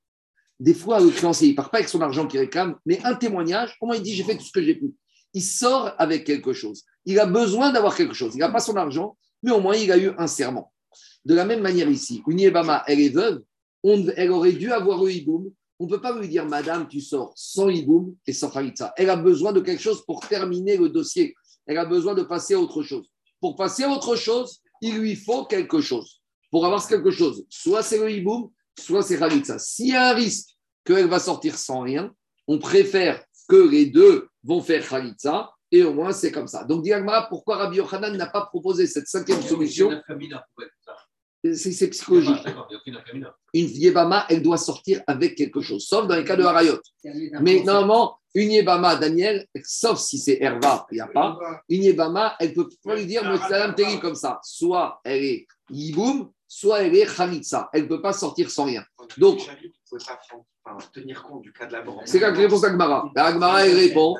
Des 0.58 0.74
fois, 0.74 1.00
le 1.00 1.10
créancier, 1.10 1.48
il 1.48 1.54
part 1.54 1.70
pas 1.70 1.78
avec 1.78 1.88
son 1.88 2.00
argent 2.00 2.26
qu'il 2.26 2.40
réclame, 2.40 2.76
mais 2.86 3.00
un 3.04 3.14
témoignage, 3.14 3.76
comment 3.78 3.92
il 3.92 4.02
dit, 4.02 4.14
j'ai 4.14 4.24
fait 4.24 4.36
tout 4.36 4.44
ce 4.44 4.52
que 4.52 4.62
j'ai 4.62 4.74
pu. 4.74 4.94
Il 5.32 5.42
sort 5.42 5.92
avec 5.98 6.24
quelque 6.24 6.52
chose. 6.52 6.84
Il 7.06 7.18
a 7.18 7.26
besoin 7.26 7.72
d'avoir 7.72 7.96
quelque 7.96 8.14
chose. 8.14 8.34
Il 8.34 8.38
n'a 8.38 8.48
pas 8.48 8.60
son 8.60 8.76
argent, 8.76 9.16
mais 9.42 9.50
au 9.50 9.60
moins, 9.60 9.76
il 9.76 9.90
a 9.92 9.98
eu 9.98 10.12
un 10.18 10.26
serment. 10.26 10.72
De 11.24 11.34
la 11.34 11.44
même 11.44 11.60
manière 11.60 11.88
ici, 11.88 12.22
une 12.26 12.40
Yébama, 12.40 12.84
elle 12.86 13.00
est 13.00 13.08
veuve, 13.08 13.42
on- 13.84 14.08
elle 14.16 14.32
aurait 14.32 14.52
dû 14.52 14.72
avoir 14.72 15.02
le 15.04 15.12
hiboum. 15.12 15.52
On 15.78 15.84
ne 15.84 15.90
peut 15.90 16.00
pas 16.00 16.18
lui 16.18 16.28
dire, 16.28 16.46
Madame, 16.46 16.88
tu 16.88 17.00
sors 17.00 17.32
sans 17.36 17.68
hiboum 17.68 18.16
et 18.26 18.32
sans 18.32 18.50
khalitsa. 18.50 18.92
Elle 18.96 19.10
a 19.10 19.16
besoin 19.16 19.52
de 19.52 19.60
quelque 19.60 19.82
chose 19.82 20.04
pour 20.04 20.26
terminer 20.26 20.76
le 20.76 20.88
dossier. 20.88 21.34
Elle 21.66 21.78
a 21.78 21.84
besoin 21.84 22.14
de 22.14 22.22
passer 22.22 22.54
à 22.54 22.60
autre 22.60 22.82
chose. 22.82 23.06
Pour 23.40 23.54
passer 23.56 23.84
à 23.84 23.90
autre 23.90 24.16
chose, 24.16 24.60
il 24.80 24.96
lui 24.98 25.14
faut 25.14 25.44
quelque 25.44 25.80
chose. 25.80 26.20
Pour 26.50 26.64
avoir 26.64 26.86
quelque 26.86 27.10
chose, 27.10 27.44
soit 27.48 27.82
c'est 27.82 27.98
le 27.98 28.10
hiboum, 28.10 28.50
soit 28.78 29.02
c'est 29.02 29.18
khalitsa. 29.18 29.58
S'il 29.58 29.88
y 29.88 29.92
a 29.92 30.10
un 30.10 30.14
risque 30.14 30.50
qu'elle 30.84 31.08
va 31.08 31.18
sortir 31.18 31.56
sans 31.58 31.80
rien, 31.80 32.12
on 32.46 32.58
préfère 32.58 33.22
que 33.48 33.56
les 33.56 33.86
deux 33.86 34.28
vont 34.42 34.62
faire 34.62 34.86
khalitsa 34.88 35.50
et 35.70 35.82
au 35.82 35.92
moins 35.92 36.12
c'est 36.12 36.30
comme 36.30 36.46
ça. 36.46 36.64
Donc, 36.64 36.82
Diagma, 36.82 37.26
pourquoi 37.28 37.56
Rabbi 37.56 37.78
Yochanan 37.78 38.16
n'a 38.16 38.26
pas 38.26 38.46
proposé 38.46 38.86
cette 38.86 39.08
cinquième 39.08 39.42
solution 39.42 39.88
C'est 41.52 41.88
psychologique. 41.88 42.42
Une 43.52 43.68
Yébama, 43.68 44.26
elle 44.30 44.42
doit 44.42 44.56
sortir 44.56 45.02
avec 45.06 45.34
quelque 45.34 45.60
chose, 45.60 45.86
sauf 45.86 46.06
dans 46.06 46.16
les 46.16 46.24
cas 46.24 46.36
de 46.36 46.42
Harayot. 46.42 46.78
Mais 47.40 47.62
normalement, 47.62 48.18
une 48.34 48.50
Yébama, 48.50 48.96
Daniel, 48.96 49.46
sauf 49.62 49.98
si 49.98 50.18
c'est 50.18 50.38
Herva, 50.40 50.86
il 50.90 50.94
n'y 50.94 51.00
a 51.00 51.06
pas, 51.06 51.38
une 51.68 51.82
Yébama, 51.84 52.34
elle 52.40 52.50
ne 52.50 52.54
peut 52.54 52.68
pas 52.82 52.96
lui 52.96 53.06
dire 53.06 53.24
Motsalaam 53.24 53.74
Teri 53.74 54.00
comme 54.00 54.14
ça? 54.14 54.40
Soit 54.42 55.00
elle 55.04 55.22
est 55.22 55.46
Yiboum, 55.70 56.30
soit 56.48 56.82
elle 56.82 56.96
est 56.96 57.06
Khalitsa. 57.14 57.68
Elle 57.72 57.82
ne 57.82 57.88
peut 57.88 58.00
pas 58.02 58.12
sortir 58.12 58.50
sans 58.50 58.64
rien. 58.64 58.84
Donc- 59.18 59.40
tenir 60.92 61.22
compte 61.22 61.42
du 61.42 61.52
cas 61.52 61.66
de 61.66 61.72
la 61.72 61.82
banque. 61.82 62.02
C'est 62.06 62.18
la 62.18 62.30
réponse 62.32 62.62
d'Agmara. 62.62 63.12
Elle 63.64 63.76
répond. 63.76 64.16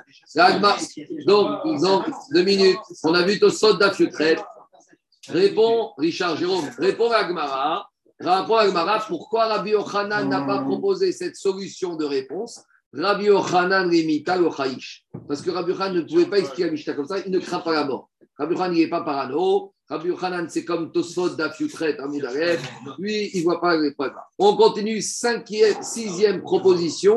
Donc, 1.27 1.81
donc, 1.81 2.05
deux 2.33 2.43
minutes. 2.43 2.79
On 3.03 3.15
a 3.15 3.23
vu 3.23 3.39
Tosot 3.41 3.75
d'Afiutret. 3.75 4.37
Réponds, 5.29 5.93
Richard 5.99 6.37
Jérôme, 6.37 6.69
réponds 6.79 7.11
à 7.11 7.19
Agmara. 7.19 7.89
Réponds 8.21 8.57
à 8.57 8.63
Agmara, 8.63 9.05
pourquoi 9.09 9.47
Rabbi 9.47 9.71
Yochanan 9.71 10.29
n'a 10.29 10.43
pas 10.43 10.61
proposé 10.61 11.13
cette 11.13 11.37
solution 11.37 11.97
de 11.97 12.05
réponse? 12.05 12.63
Rabbi 12.93 13.25
Yochanan 13.25 13.91
limita 13.91 14.37
le. 14.37 14.49
Parce 15.27 15.43
que 15.43 15.51
Rabbi 15.51 15.73
Yochanan 15.73 15.97
ne 15.97 16.03
pouvait 16.03 16.27
pas 16.27 16.39
expliquer 16.39 16.67
la 16.67 16.73
Mishnah 16.73 16.95
comme 16.95 17.07
ça, 17.07 17.19
il 17.25 17.33
ne 17.33 17.39
craint 17.39 17.61
pas 17.61 17.73
la 17.73 17.85
mort. 17.85 18.11
Rabbi 18.39 18.55
Yochanan, 18.55 18.77
il 18.77 18.81
n'est 18.81 18.91
pas 18.91 19.03
parano. 19.03 19.73
Rabbi 19.89 20.09
Yochanan, 20.09 20.49
c'est 20.49 20.65
comme 20.65 20.93
Tosfot 20.93 21.31
d'Afiutret 21.31 21.99
à. 21.99 22.07
Lui, 22.99 23.31
il 23.35 23.41
ne 23.41 23.45
voit 23.45 23.61
pas 23.61 23.77
les 23.77 23.93
problèmes. 23.93 24.17
On 24.39 24.57
continue, 24.57 25.03
cinquième, 25.03 25.83
sixième 25.83 26.41
proposition 26.43 27.17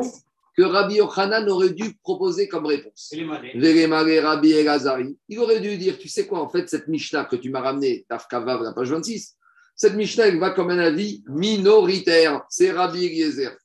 que 0.58 0.64
Rabbi 0.64 0.96
Yochanan 0.96 1.48
aurait 1.48 1.70
dû 1.70 1.94
proposer 2.02 2.48
comme 2.48 2.66
réponse. 2.66 3.14
Rabbi 3.14 4.50
Elazari, 4.50 5.16
il 5.28 5.38
aurait 5.38 5.60
dû 5.60 5.78
dire, 5.78 5.96
tu 5.96 6.08
sais 6.08 6.26
quoi, 6.26 6.40
en 6.40 6.48
fait, 6.48 6.68
cette 6.68 6.88
Mishnah 6.88 7.26
que 7.26 7.36
tu 7.36 7.48
m'as 7.50 7.60
ramenée, 7.60 8.04
Tafkavav, 8.08 8.64
la 8.64 8.72
page 8.72 8.90
26, 8.90 9.36
cette 9.76 9.94
Mishnah, 9.94 10.26
elle 10.26 10.40
va 10.40 10.50
comme 10.50 10.70
un 10.70 10.78
avis 10.80 11.22
minoritaire. 11.28 12.42
C'est 12.48 12.72
Rabbi 12.72 13.04
Eliezer. 13.04 13.56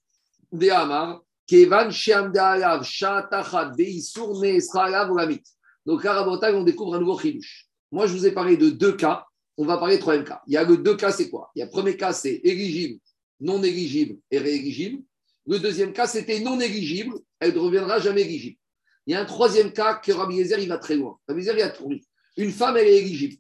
De 0.51 0.69
Amar, 0.69 1.23
Kevan 1.47 1.89
Sheamdaalav, 1.89 2.84
Shatachat, 2.84 3.71
Beisur, 3.75 4.39
Neesralav, 4.39 5.12
Olamit. 5.12 5.41
Donc, 5.88 6.06
à 6.06 6.13
Rabotai, 6.13 6.53
on 6.53 6.62
découvre 6.62 6.93
un 6.93 6.99
nouveau 6.99 7.17
chilouche. 7.17 7.65
Moi, 7.91 8.06
je 8.06 8.13
vous 8.13 8.27
ai 8.27 8.32
parlé 8.34 8.56
de 8.56 8.69
deux 8.69 8.95
cas. 8.95 9.25
On 9.58 9.65
va 9.65 9.77
parler 9.77 9.95
de 9.95 10.01
troisième 10.01 10.25
cas. 10.25 10.43
Il 10.45 10.53
y 10.53 10.58
a 10.58 10.63
le 10.63 10.77
deux 10.77 10.95
cas, 10.95 11.12
c'est 11.12 11.32
quoi? 11.32 11.49
Il 11.56 11.60
y 11.60 11.62
a 11.63 11.65
le 11.65 11.71
premier 11.71 11.97
cas, 11.97 12.13
c'est 12.13 12.39
éligible, 12.43 12.99
non 13.39 13.63
éligible 13.63 14.19
et 14.29 14.38
rééligible. 14.38 15.01
Le 15.45 15.60
deuxième 15.60 15.93
cas, 15.93 16.08
c'était 16.08 16.39
non 16.39 16.60
éligible, 16.60 17.15
elle 17.39 17.53
ne 17.53 17.60
reviendra 17.60 17.99
jamais 17.99 18.21
éligible. 18.21 18.58
Il 19.06 19.12
y 19.13 19.15
a 19.15 19.21
un 19.21 19.25
troisième 19.25 19.73
cas 19.73 19.95
que 19.95 20.12
Rabbi 20.12 20.36
Yezer, 20.36 20.60
il 20.60 20.69
va 20.69 20.77
très 20.77 20.95
loin. 20.95 21.17
Rabbi 21.27 21.41
Yezer, 21.41 21.58
il 21.58 21.62
a 21.62 21.69
trouvé. 21.69 22.01
Une 22.38 22.51
femme, 22.51 22.77
elle 22.77 22.88
est 22.88 22.99
éligible. 22.99 23.36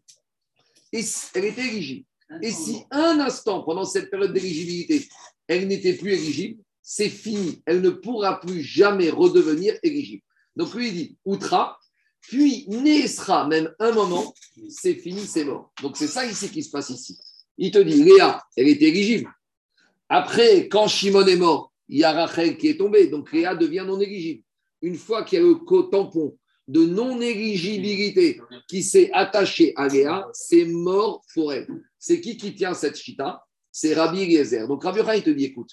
Et 0.91 1.01
si- 1.01 1.27
elle 1.33 1.45
était 1.45 1.65
éligible. 1.65 2.05
Et 2.41 2.51
si 2.51 2.83
un 2.91 3.19
instant, 3.19 3.63
pendant 3.63 3.85
cette 3.85 4.09
période 4.09 4.33
d'éligibilité, 4.33 5.07
elle 5.47 5.67
n'était 5.67 5.93
plus 5.93 6.11
éligible, 6.13 6.61
c'est 6.81 7.09
fini. 7.09 7.61
Elle 7.65 7.81
ne 7.81 7.91
pourra 7.91 8.39
plus 8.41 8.61
jamais 8.61 9.09
redevenir 9.09 9.77
éligible. 9.83 10.23
Donc 10.55 10.73
lui, 10.73 10.87
il 10.89 10.93
dit 10.93 11.17
Outra, 11.25 11.79
puis 12.21 12.65
naissera 12.67 13.47
même 13.47 13.73
un 13.79 13.91
moment, 13.91 14.33
c'est 14.69 14.95
fini, 14.95 15.25
c'est 15.25 15.45
mort. 15.45 15.71
Donc 15.81 15.95
c'est 15.97 16.07
ça 16.07 16.25
ici 16.25 16.49
qui 16.49 16.63
se 16.63 16.69
passe 16.69 16.89
ici. 16.89 17.17
Il 17.57 17.71
te 17.71 17.79
dit 17.79 18.03
Léa, 18.03 18.41
elle 18.57 18.67
était 18.67 18.89
éligible. 18.89 19.31
Après, 20.09 20.67
quand 20.67 20.87
Shimon 20.87 21.25
est 21.27 21.35
mort, 21.35 21.72
il 21.89 21.99
y 21.99 22.03
a 22.03 22.11
Rachel 22.11 22.57
qui 22.57 22.69
est 22.69 22.77
tombée, 22.77 23.07
donc 23.07 23.31
Léa 23.31 23.55
devient 23.55 23.83
non 23.85 23.99
éligible. 23.99 24.43
Une 24.81 24.95
fois 24.95 25.23
qu'il 25.23 25.39
y 25.39 25.41
a 25.41 25.45
le 25.45 25.89
tampon 25.89 26.37
de 26.67 26.85
non-éligibilité 26.85 28.39
qui 28.67 28.83
s'est 28.83 29.09
attaché 29.11 29.73
à 29.75 29.87
Léa, 29.87 30.27
c'est 30.33 30.65
mort 30.65 31.23
pour 31.33 31.53
elle. 31.53 31.67
C'est 31.99 32.21
qui 32.21 32.37
qui 32.37 32.55
tient 32.55 32.73
cette 32.73 32.97
chita? 32.97 33.43
C'est 33.71 33.93
Rabbi 33.93 34.21
Eliezer. 34.21 34.67
Donc 34.67 34.83
Rabbi 34.83 34.99
Yochanan, 34.99 35.17
il 35.17 35.23
te 35.23 35.29
dit, 35.29 35.45
écoute, 35.45 35.71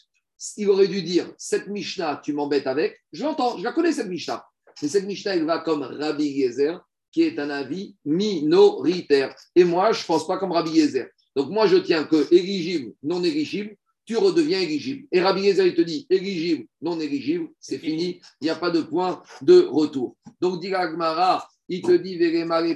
il 0.57 0.69
aurait 0.69 0.89
dû 0.89 1.03
dire, 1.03 1.33
cette 1.39 1.69
Mishnah, 1.69 2.21
tu 2.25 2.33
m'embêtes 2.33 2.67
avec, 2.67 2.99
je 3.13 3.25
l'entends, 3.25 3.59
je 3.59 3.65
la 3.65 3.73
connais 3.73 3.93
cette 3.93 4.09
Mishnah. 4.09 4.45
Mais 4.83 4.89
cette 4.89 5.05
Mishnah, 5.05 5.37
elle 5.37 5.45
va 5.45 5.59
comme 5.59 5.83
Rabbi 5.83 6.25
Yezer, 6.25 6.81
qui 7.13 7.23
est 7.23 7.39
un 7.39 7.51
avis 7.51 7.97
minoritaire. 8.05 9.35
Et 9.55 9.65
moi, 9.65 9.93
je 9.93 10.01
ne 10.01 10.07
pense 10.07 10.27
pas 10.27 10.39
comme 10.39 10.53
Rabbi 10.53 10.71
Yezer. 10.71 11.09
Donc 11.37 11.51
moi, 11.51 11.67
je 11.67 11.77
tiens 11.77 12.05
que 12.05 12.33
éligible, 12.35 12.95
non 13.03 13.23
éligible, 13.23 13.77
tu 14.11 14.17
redeviens 14.17 14.59
éligible. 14.59 15.07
Et 15.13 15.23
Rabbi 15.23 15.43
Yezer, 15.43 15.69
il 15.69 15.77
te 15.77 15.83
dit 15.83 16.05
éligible, 16.11 16.67
non 16.83 16.99
éligible, 16.99 17.47
c'est 17.61 17.79
fini, 17.79 18.21
il 18.41 18.45
n'y 18.45 18.51
a 18.51 18.57
pas 18.57 18.73
de 18.73 18.81
point 18.81 19.23
de 19.41 19.69
retour. 19.71 20.17
Donc, 20.41 20.61
dit 20.61 20.75
Agmara, 20.75 21.49
il 21.69 21.81
te 21.81 21.93
dit, 21.93 22.19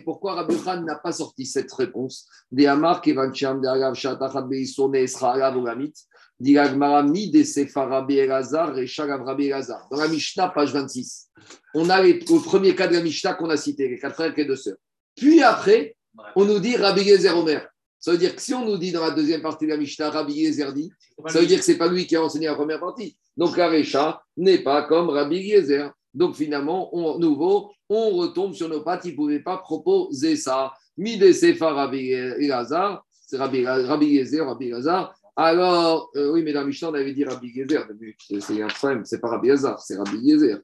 pourquoi 0.05 0.35
Rabbi 0.35 0.55
Khan 0.63 0.83
n'a 0.83 0.95
pas 0.95 1.11
sorti 1.11 1.45
cette 1.45 1.73
réponse? 1.73 2.29
Dit 2.53 2.69
Mi, 2.69 2.77
de. 7.33 7.43
Dans 9.91 9.97
la 9.97 10.07
Mishnah, 10.07 10.51
page 10.51 10.73
26, 10.73 11.31
on 11.75 11.91
a 11.91 12.01
les, 12.01 12.13
le 12.13 12.45
premier 12.45 12.77
cas 12.77 12.87
de 12.87 12.93
la 12.93 13.03
Mishnah 13.03 13.35
qu'on 13.35 13.51
a 13.51 13.57
cité, 13.57 13.89
les 13.89 13.99
quatre 13.99 14.15
frères 14.15 14.33
et 14.33 14.37
les 14.37 14.45
deux 14.45 14.55
sœurs. 14.55 14.77
Puis 15.17 15.43
après, 15.43 15.97
on 16.37 16.45
nous 16.45 16.61
dit 16.61 16.77
Rabbi 16.77 17.03
Yezer 17.03 17.37
Omer. 17.37 17.74
Ça 18.05 18.11
veut 18.11 18.19
dire 18.19 18.37
que 18.37 18.43
si 18.43 18.53
on 18.53 18.67
nous 18.67 18.77
dit 18.77 18.93
dans 18.93 19.01
la 19.01 19.13
deuxième 19.13 19.41
partie 19.41 19.65
de 19.65 19.71
la 19.71 19.79
Mishnah, 19.79 20.11
Rabbi 20.11 20.35
Yezer 20.35 20.75
dit, 20.75 20.93
ça 21.27 21.41
veut 21.41 21.47
dire 21.47 21.59
que 21.59 21.65
ce 21.65 21.73
n'est 21.73 21.79
pas 21.79 21.89
lui 21.89 22.07
qui 22.07 22.15
a 22.17 22.23
enseigné 22.23 22.49
la 22.49 22.55
première 22.55 22.79
partie. 22.79 23.17
Donc 23.35 23.57
la 23.57 23.71
Recha 23.71 24.23
n'est 24.37 24.59
pas 24.59 24.83
comme 24.83 25.09
Rabbi 25.09 25.39
Yezer. 25.39 25.91
Donc 26.13 26.37
finalement, 26.37 26.95
on, 26.95 27.19
nouveau, 27.19 27.71
on 27.89 28.11
retombe 28.11 28.53
sur 28.53 28.69
nos 28.69 28.83
pattes. 28.83 29.07
Il 29.07 29.13
ne 29.13 29.17
pouvait 29.17 29.41
pas 29.41 29.57
proposer 29.57 30.37
ça. 30.37 30.75
Mide 30.99 31.33
Sefa 31.33 31.73
Rabbi 31.73 32.11
Elazar, 32.11 33.07
c'est 33.27 33.39
Rabbi, 33.39 33.65
Rabbi 33.67 34.07
Yezer, 34.09 34.45
Rabbi 34.45 34.67
Elazar. 34.67 35.15
Alors, 35.35 36.11
euh, 36.15 36.31
oui, 36.31 36.43
mais 36.43 36.53
la 36.53 36.63
Mishnah, 36.63 36.91
on 36.91 36.95
avait 36.95 37.15
dit 37.15 37.25
Rabbi 37.25 37.53
Yezer. 37.55 37.87
C'est 38.19 38.41
c'est 38.41 38.63
un 38.63 38.67
problème, 38.67 39.07
c'est 39.07 39.19
pas 39.19 39.29
Rabbi 39.29 39.49
Elazar, 39.49 39.81
c'est 39.81 39.97
Rabbi 39.97 40.19
Yezer. 40.19 40.59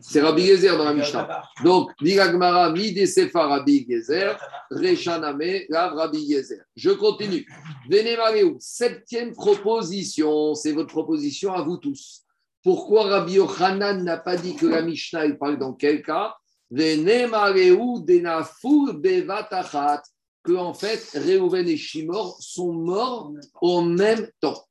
C'est 0.00 0.20
Rabbi 0.20 0.42
Yezer 0.42 0.76
dans 0.76 0.84
la 0.84 0.94
Mishnah. 0.94 1.42
Donc, 1.62 1.92
Diragmara, 2.00 2.70
Mide 2.72 3.06
Sefa 3.06 3.46
Rabbi 3.46 3.86
Yezer, 3.88 4.36
Rechaname, 4.70 5.66
Rav 5.70 5.94
Rabbi 5.94 6.18
Yezer. 6.18 6.64
Je 6.74 6.90
continue. 6.90 7.46
Venemareu, 7.88 8.56
septième 8.58 9.32
proposition, 9.32 10.54
c'est 10.54 10.72
votre 10.72 10.88
proposition 10.88 11.52
à 11.52 11.62
vous 11.62 11.76
tous. 11.76 12.24
Pourquoi 12.64 13.04
Rabbi 13.04 13.34
Yochanan 13.34 14.02
n'a 14.02 14.16
pas 14.16 14.36
dit 14.36 14.56
que 14.56 14.66
la 14.66 14.82
Mishnah, 14.82 15.26
il 15.26 15.38
parle 15.38 15.58
dans 15.58 15.74
quel 15.74 16.02
cas? 16.02 16.34
Venemareu 16.70 18.04
denafur 18.04 18.94
bevatachat. 18.94 20.02
Que 20.44 20.52
en 20.52 20.72
fait, 20.72 21.04
Reuven 21.14 21.68
et 21.68 21.76
Shimor 21.76 22.38
sont 22.40 22.72
morts 22.72 23.32
au 23.60 23.82
même 23.82 24.28
temps. 24.40 24.67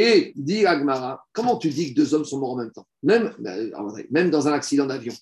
Et 0.00 0.32
dit 0.36 0.64
Agmara, 0.64 1.26
comment 1.32 1.56
tu 1.56 1.70
dis 1.70 1.92
que 1.92 2.00
deux 2.00 2.14
hommes 2.14 2.24
sont 2.24 2.38
morts 2.38 2.52
en 2.52 2.58
même 2.58 2.70
temps? 2.70 2.86
Même, 3.02 3.34
ben, 3.40 3.72
même 4.12 4.30
dans 4.30 4.46
un 4.46 4.52
accident 4.52 4.86
d'avion. 4.86 5.12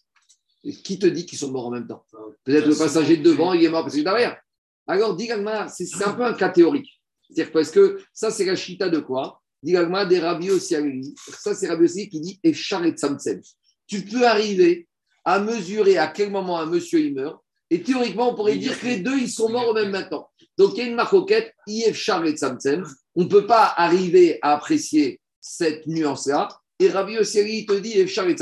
Qui 0.84 0.98
te 0.98 1.06
dit 1.06 1.24
qu'ils 1.24 1.38
sont 1.38 1.50
morts 1.50 1.68
en 1.68 1.70
même 1.70 1.86
temps? 1.86 2.04
Peut-être 2.44 2.66
le 2.66 2.76
passager 2.76 3.16
de 3.16 3.22
devant, 3.22 3.54
il 3.54 3.64
est 3.64 3.70
mort 3.70 3.84
parce 3.84 3.94
qu'il 3.94 4.02
est 4.02 4.04
derrière. 4.04 4.38
Alors, 4.86 5.16
dit 5.16 5.32
Agmara, 5.32 5.68
c'est 5.68 5.86
un 6.04 6.12
peu 6.12 6.24
un 6.24 6.34
cas 6.34 6.50
théorique. 6.50 7.00
C'est-à-dire 7.22 7.52
parce 7.52 7.70
que 7.70 8.02
ça, 8.12 8.30
c'est 8.30 8.44
la 8.44 8.54
chita 8.54 8.90
de 8.90 8.98
quoi? 8.98 9.40
Dit 9.62 9.74
Agmara 9.78 10.04
des 10.04 10.20
Osiari. 10.50 11.14
Ça, 11.40 11.54
c'est 11.54 11.68
Rabbi 11.68 11.84
Osiari 11.84 12.10
qui 12.10 12.20
dit 12.20 12.38
Echar 12.44 12.84
et 12.84 12.90
Tsamtsem. 12.90 13.40
Tu 13.86 14.02
peux 14.02 14.26
arriver 14.26 14.86
à 15.24 15.40
mesurer 15.40 15.96
à 15.96 16.08
quel 16.08 16.30
moment 16.30 16.58
un 16.58 16.66
monsieur 16.66 17.00
il 17.00 17.14
meurt. 17.14 17.40
Et 17.70 17.82
théoriquement, 17.82 18.30
on 18.30 18.34
pourrait 18.34 18.58
dire 18.58 18.78
que 18.78 18.84
les 18.84 18.98
deux, 18.98 19.18
ils 19.18 19.30
sont 19.30 19.48
morts 19.48 19.68
au 19.68 19.74
même 19.74 20.06
temps. 20.10 20.28
Donc, 20.58 20.72
il 20.74 20.78
y 20.78 20.80
a 20.82 20.88
une 20.88 20.96
marcoquette, 20.96 21.54
Ifchar 21.66 22.26
et 22.26 22.32
Tsamtsem. 22.32 22.84
On 23.16 23.24
ne 23.24 23.28
peut 23.28 23.46
pas 23.46 23.72
arriver 23.76 24.38
à 24.42 24.52
apprécier 24.52 25.20
cette 25.40 25.86
nuance-là. 25.86 26.48
Et 26.78 26.88
Rabbi 26.88 27.14
Yosseri 27.14 27.64
te 27.64 27.72
dit 27.72 27.98
Efshar 27.98 28.28
et. 28.28 28.36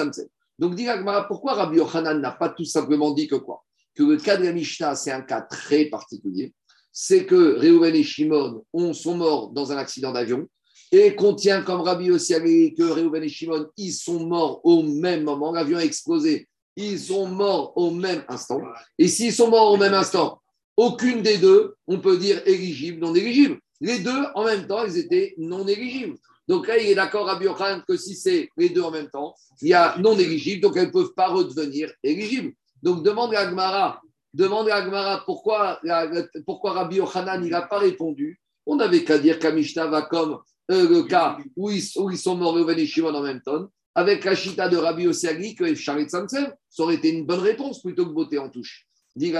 Donc, 0.58 0.80
Agmara, 0.80 1.26
pourquoi 1.26 1.54
Rabbi 1.54 1.78
Yochanan 1.78 2.20
n'a 2.20 2.32
pas 2.32 2.48
tout 2.48 2.64
simplement 2.64 3.12
dit 3.12 3.28
que 3.28 3.36
quoi? 3.36 3.64
Que 3.94 4.02
le 4.02 4.16
cas 4.16 4.36
de 4.36 4.44
la 4.44 4.52
Mishnah, 4.52 4.96
c'est 4.96 5.12
un 5.12 5.22
cas 5.22 5.42
très 5.42 5.86
particulier. 5.86 6.52
C'est 6.92 7.24
que 7.24 7.58
Reuven 7.58 7.94
et 7.94 8.02
Shimon 8.02 8.64
ont, 8.72 8.92
sont 8.92 9.16
morts 9.16 9.50
dans 9.50 9.72
un 9.72 9.76
accident 9.76 10.12
d'avion 10.12 10.48
et 10.92 11.16
qu'on 11.16 11.34
tient 11.34 11.62
comme 11.62 11.80
Rabbi 11.80 12.06
Yosseri 12.06 12.74
que 12.74 12.84
Reuven 12.84 13.22
et 13.22 13.28
Shimon, 13.28 13.66
ils 13.76 13.92
sont 13.92 14.26
morts 14.26 14.60
au 14.64 14.82
même 14.82 15.24
moment. 15.24 15.52
L'avion 15.52 15.78
a 15.78 15.84
explosé. 15.84 16.48
Ils 16.76 16.98
sont 16.98 17.26
morts 17.26 17.72
au 17.76 17.90
même 17.90 18.24
instant. 18.28 18.60
Et 18.98 19.08
s'ils 19.08 19.32
sont 19.32 19.50
morts 19.50 19.72
au 19.72 19.76
même 19.76 19.94
instant, 19.94 20.40
aucune 20.76 21.22
des 21.22 21.38
deux, 21.38 21.74
on 21.86 21.98
peut 21.98 22.16
dire 22.16 22.42
éligible, 22.46 23.00
non 23.00 23.14
éligible. 23.14 23.60
Les 23.84 23.98
deux, 23.98 24.24
en 24.34 24.44
même 24.44 24.66
temps, 24.66 24.82
ils 24.86 24.96
étaient 24.96 25.34
non 25.36 25.68
éligibles. 25.68 26.16
Donc 26.48 26.68
là, 26.68 26.78
il 26.78 26.88
est 26.88 26.94
d'accord 26.94 27.28
à 27.28 27.38
Yochanan 27.42 27.82
que 27.86 27.98
si 27.98 28.14
c'est 28.14 28.48
les 28.56 28.70
deux 28.70 28.80
en 28.80 28.90
même 28.90 29.10
temps, 29.10 29.34
il 29.60 29.68
y 29.68 29.74
a 29.74 29.98
non 29.98 30.18
éligible, 30.18 30.62
donc 30.62 30.78
elles 30.78 30.86
ne 30.86 30.90
peuvent 30.90 31.12
pas 31.14 31.28
redevenir 31.28 31.92
éligibles. 32.02 32.54
Donc 32.82 33.02
demande 33.02 33.34
à 33.34 33.40
Agmara, 33.40 34.00
demande 34.32 34.70
à 34.70 34.76
Agmara 34.76 35.22
pourquoi, 35.26 35.80
Rabbi 35.84 36.96
Yochanan 36.96 37.46
n'a 37.46 37.60
pas 37.60 37.78
répondu. 37.78 38.40
On 38.64 38.76
n'avait 38.76 39.04
qu'à 39.04 39.18
dire 39.18 39.38
qu'Amishta 39.38 39.86
va 39.86 40.00
comme 40.00 40.38
euh, 40.70 40.88
le 40.88 41.02
cas 41.02 41.36
où 41.54 41.70
ils, 41.70 41.82
sont 41.82 42.36
morts 42.36 42.54
Reuven 42.54 42.78
et 42.78 43.02
en 43.02 43.20
même 43.20 43.42
temps, 43.42 43.68
avec 43.94 44.24
la 44.24 44.34
chita 44.34 44.70
de 44.70 44.78
Rabbi 44.78 45.06
Osiagi 45.06 45.54
que 45.54 45.74
Charit 45.74 46.08
Samsem, 46.08 46.50
ça 46.70 46.82
aurait 46.84 46.94
été 46.94 47.10
une 47.10 47.26
bonne 47.26 47.40
réponse 47.40 47.82
plutôt 47.82 48.06
que 48.06 48.12
beauté 48.12 48.38
en 48.38 48.48
touche. 48.48 48.86
Le 49.16 49.32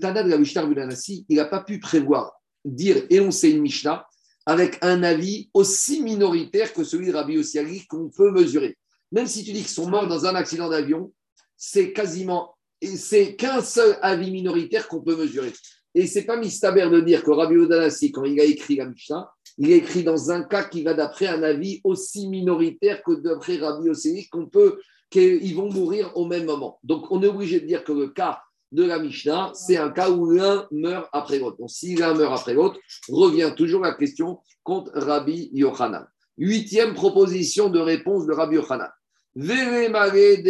Tana 0.00 0.22
de 0.22 0.30
la 0.30 0.38
Mishnah 0.38 0.66
Budanasi, 0.66 1.26
il 1.28 1.36
n'a 1.36 1.44
pas 1.44 1.60
pu 1.60 1.78
prévoir, 1.78 2.32
dire 2.64 3.04
énoncer 3.10 3.50
une 3.50 3.60
Mishnah 3.60 4.06
avec 4.46 4.78
un 4.82 5.02
avis 5.02 5.50
aussi 5.54 6.02
minoritaire 6.02 6.72
que 6.72 6.84
celui 6.84 7.08
de 7.08 7.12
Rabbi 7.12 7.38
Osiagi 7.38 7.86
qu'on 7.86 8.10
peut 8.10 8.30
mesurer. 8.30 8.76
Même 9.12 9.26
si 9.26 9.44
tu 9.44 9.52
dis 9.52 9.60
qu'ils 9.60 9.68
sont 9.68 9.88
morts 9.88 10.06
dans 10.06 10.26
un 10.26 10.34
accident 10.34 10.68
d'avion, 10.68 11.12
c'est 11.56 11.92
quasiment, 11.92 12.54
c'est 12.82 13.36
qu'un 13.36 13.62
seul 13.62 13.96
avis 14.02 14.30
minoritaire 14.30 14.88
qu'on 14.88 15.00
peut 15.00 15.16
mesurer. 15.16 15.52
Et 15.94 16.06
c'est 16.06 16.24
pas 16.24 16.36
mistaber 16.36 16.88
de 16.90 17.00
dire 17.00 17.22
que 17.22 17.30
Rabbi 17.30 17.56
Odanassi, 17.56 18.10
quand 18.10 18.24
il 18.24 18.38
a 18.40 18.44
écrit 18.44 18.76
la 18.76 18.86
Mishnah, 18.86 19.30
il 19.58 19.72
a 19.72 19.76
écrit 19.76 20.02
dans 20.02 20.30
un 20.30 20.42
cas 20.42 20.64
qui 20.64 20.82
va 20.82 20.94
d'après 20.94 21.26
un 21.26 21.42
avis 21.42 21.80
aussi 21.84 22.28
minoritaire 22.28 23.02
que 23.02 23.12
d'après 23.12 23.56
Rabbi 23.56 23.88
Osséi, 23.88 24.28
qu'on 24.28 24.46
peut, 24.46 24.80
qu'ils 25.10 25.54
vont 25.54 25.70
mourir 25.70 26.10
au 26.16 26.26
même 26.26 26.46
moment. 26.46 26.78
Donc 26.82 27.10
on 27.10 27.22
est 27.22 27.28
obligé 27.28 27.60
de 27.60 27.66
dire 27.66 27.84
que 27.84 27.92
le 27.92 28.08
cas 28.08 28.40
de 28.72 28.82
la 28.82 28.98
Mishnah, 28.98 29.52
c'est 29.54 29.76
un 29.76 29.90
cas 29.90 30.10
où 30.10 30.30
l'un 30.30 30.66
meurt 30.72 31.08
après 31.12 31.38
l'autre. 31.38 31.58
Donc 31.58 31.70
si 31.70 31.94
l'un 31.94 32.14
meurt 32.14 32.32
après 32.32 32.54
l'autre, 32.54 32.80
revient 33.08 33.52
toujours 33.56 33.82
la 33.82 33.94
question 33.94 34.40
contre 34.64 34.90
Rabbi 34.94 35.50
Yochanan. 35.52 36.06
Huitième 36.36 36.94
proposition 36.94 37.68
de 37.68 37.78
réponse 37.78 38.26
de 38.26 38.32
Rabbi 38.32 38.56
Yochanan. 38.56 38.90
Rabbi 39.36 40.42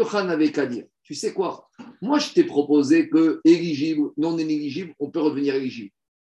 Yochanan 0.00 0.26
n'avait 0.26 0.50
qu'à 0.50 0.66
dire, 0.66 0.84
tu 1.06 1.14
sais 1.14 1.32
quoi? 1.32 1.68
Moi, 2.02 2.18
je 2.18 2.32
t'ai 2.32 2.42
proposé 2.42 3.08
que 3.08 3.40
éligible, 3.44 4.10
non 4.16 4.36
éligible, 4.36 4.92
on 4.98 5.08
peut 5.08 5.20
redevenir 5.20 5.54
éligible. 5.54 5.92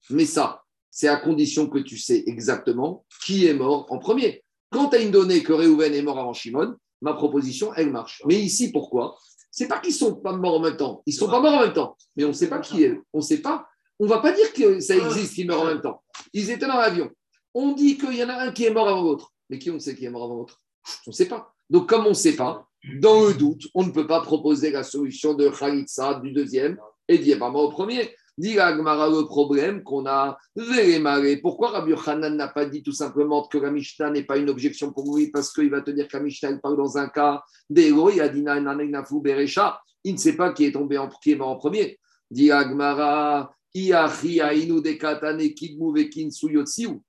Mais 0.09 0.25
ça, 0.25 0.63
c'est 0.91 1.09
à 1.09 1.17
condition 1.17 1.69
que 1.69 1.79
tu 1.79 1.99
sais 1.99 2.25
exactement 2.27 3.05
qui 3.23 3.47
est 3.47 3.53
mort 3.53 3.87
en 3.91 3.99
premier. 3.99 4.43
Quand 4.71 4.89
tu 4.89 4.97
as 4.97 5.03
une 5.03 5.11
donnée 5.11 5.43
que 5.43 5.53
Réhouven 5.53 5.93
est 5.93 6.01
mort 6.01 6.19
avant 6.19 6.33
Shimon, 6.33 6.75
ma 7.03 7.13
proposition, 7.13 7.75
elle 7.75 7.91
marche. 7.91 8.23
Mais 8.27 8.41
ici, 8.41 8.73
pourquoi? 8.73 9.19
C'est 9.51 9.69
pas 9.69 9.79
qu'ils 9.79 9.93
sont 9.93 10.15
pas 10.15 10.33
morts 10.33 10.55
en 10.55 10.61
même 10.61 10.79
temps. 10.79 11.03
Ils 11.05 11.13
sont 11.13 11.29
pas 11.29 11.41
morts 11.41 11.53
en 11.53 11.61
même 11.65 11.75
temps. 11.75 11.95
Mais 12.17 12.25
on 12.25 12.29
ne 12.29 12.33
sait 12.33 12.49
pas 12.49 12.59
qui 12.59 12.85
est. 12.85 12.99
On 13.13 13.19
ne 13.19 13.23
sait 13.23 13.43
pas. 13.43 13.67
On 13.99 14.07
va 14.07 14.21
pas 14.21 14.33
dire 14.33 14.55
que 14.55 14.81
ça 14.81 14.97
existe 14.97 15.35
qu'ils 15.35 15.47
meurent 15.47 15.61
en 15.61 15.67
même 15.67 15.83
temps. 15.83 16.03
Ils 16.33 16.51
étaient 16.51 16.67
dans 16.67 16.79
l'avion. 16.79 17.11
On 17.53 17.73
dit 17.73 17.99
qu'il 17.99 18.15
y 18.15 18.25
en 18.25 18.31
a 18.31 18.45
un 18.45 18.53
qui 18.53 18.65
est 18.65 18.71
mort 18.71 18.89
avant 18.89 19.03
l'autre. 19.03 19.35
Mais 19.51 19.59
qui 19.59 19.71
on 19.71 19.79
sait 19.79 19.95
qui 19.95 20.07
est 20.07 20.11
mort 20.11 20.25
avant 20.25 20.37
l'autre? 20.37 20.59
On 21.07 21.11
ne 21.11 21.15
sait 21.15 21.29
pas. 21.29 21.55
Donc, 21.69 21.91
comme 21.91 22.07
on 22.07 22.11
ne 22.11 22.15
sait 22.15 22.37
pas, 22.37 22.67
dans 23.01 23.27
le 23.27 23.35
doute, 23.35 23.69
on 23.75 23.85
ne 23.85 23.93
peut 23.93 24.07
pas 24.07 24.21
proposer 24.21 24.71
la 24.71 24.83
solution 24.83 25.35
de 25.35 25.49
Khalitsa 25.49 26.15
du 26.15 26.33
deuxième 26.33 26.79
et 27.09 27.19
d'Yebama 27.19 27.59
au 27.59 27.71
premier. 27.71 28.15
Dit 28.39 28.59
Agmara 28.59 29.09
le 29.09 29.27
problème 29.27 29.83
qu'on 29.83 30.07
a 30.07 30.39
Vélémaré. 30.57 31.37
Pourquoi 31.37 31.69
Rabbi 31.69 31.91
Yochanan 31.91 32.35
n'a 32.35 32.49
pas 32.49 32.65
dit 32.65 32.83
tout 32.83 32.93
simplement 32.93 33.47
que 33.47 33.59
la 33.59 33.71
Mishnah 33.71 34.11
n'est 34.11 34.25
pas 34.25 34.39
une 34.39 34.49
objection 34.49 34.91
pour 34.91 35.17
lui 35.17 35.31
parce 35.31 35.53
qu'il 35.53 35.69
va 35.71 35.83
te 35.83 35.91
dire 35.91 36.09
que 36.09 36.61
parle 36.61 36.77
dans 36.79 36.97
un 36.97 37.09
cas 37.09 37.43
d'Ego, 37.69 38.11
il 38.11 38.23
a 38.23 38.29
dit 38.29 38.43
Berecha. 38.43 39.81
Il 40.03 40.15
ne 40.15 40.19
sait 40.19 40.35
pas 40.35 40.53
qui 40.53 40.65
est 40.65 40.73
tombé 40.73 40.97
en, 40.97 41.09
qui 41.09 41.33
est 41.33 41.41
en 41.41 41.57
premier. 41.57 42.01
Dit 42.31 42.51
Agmara. 42.51 43.55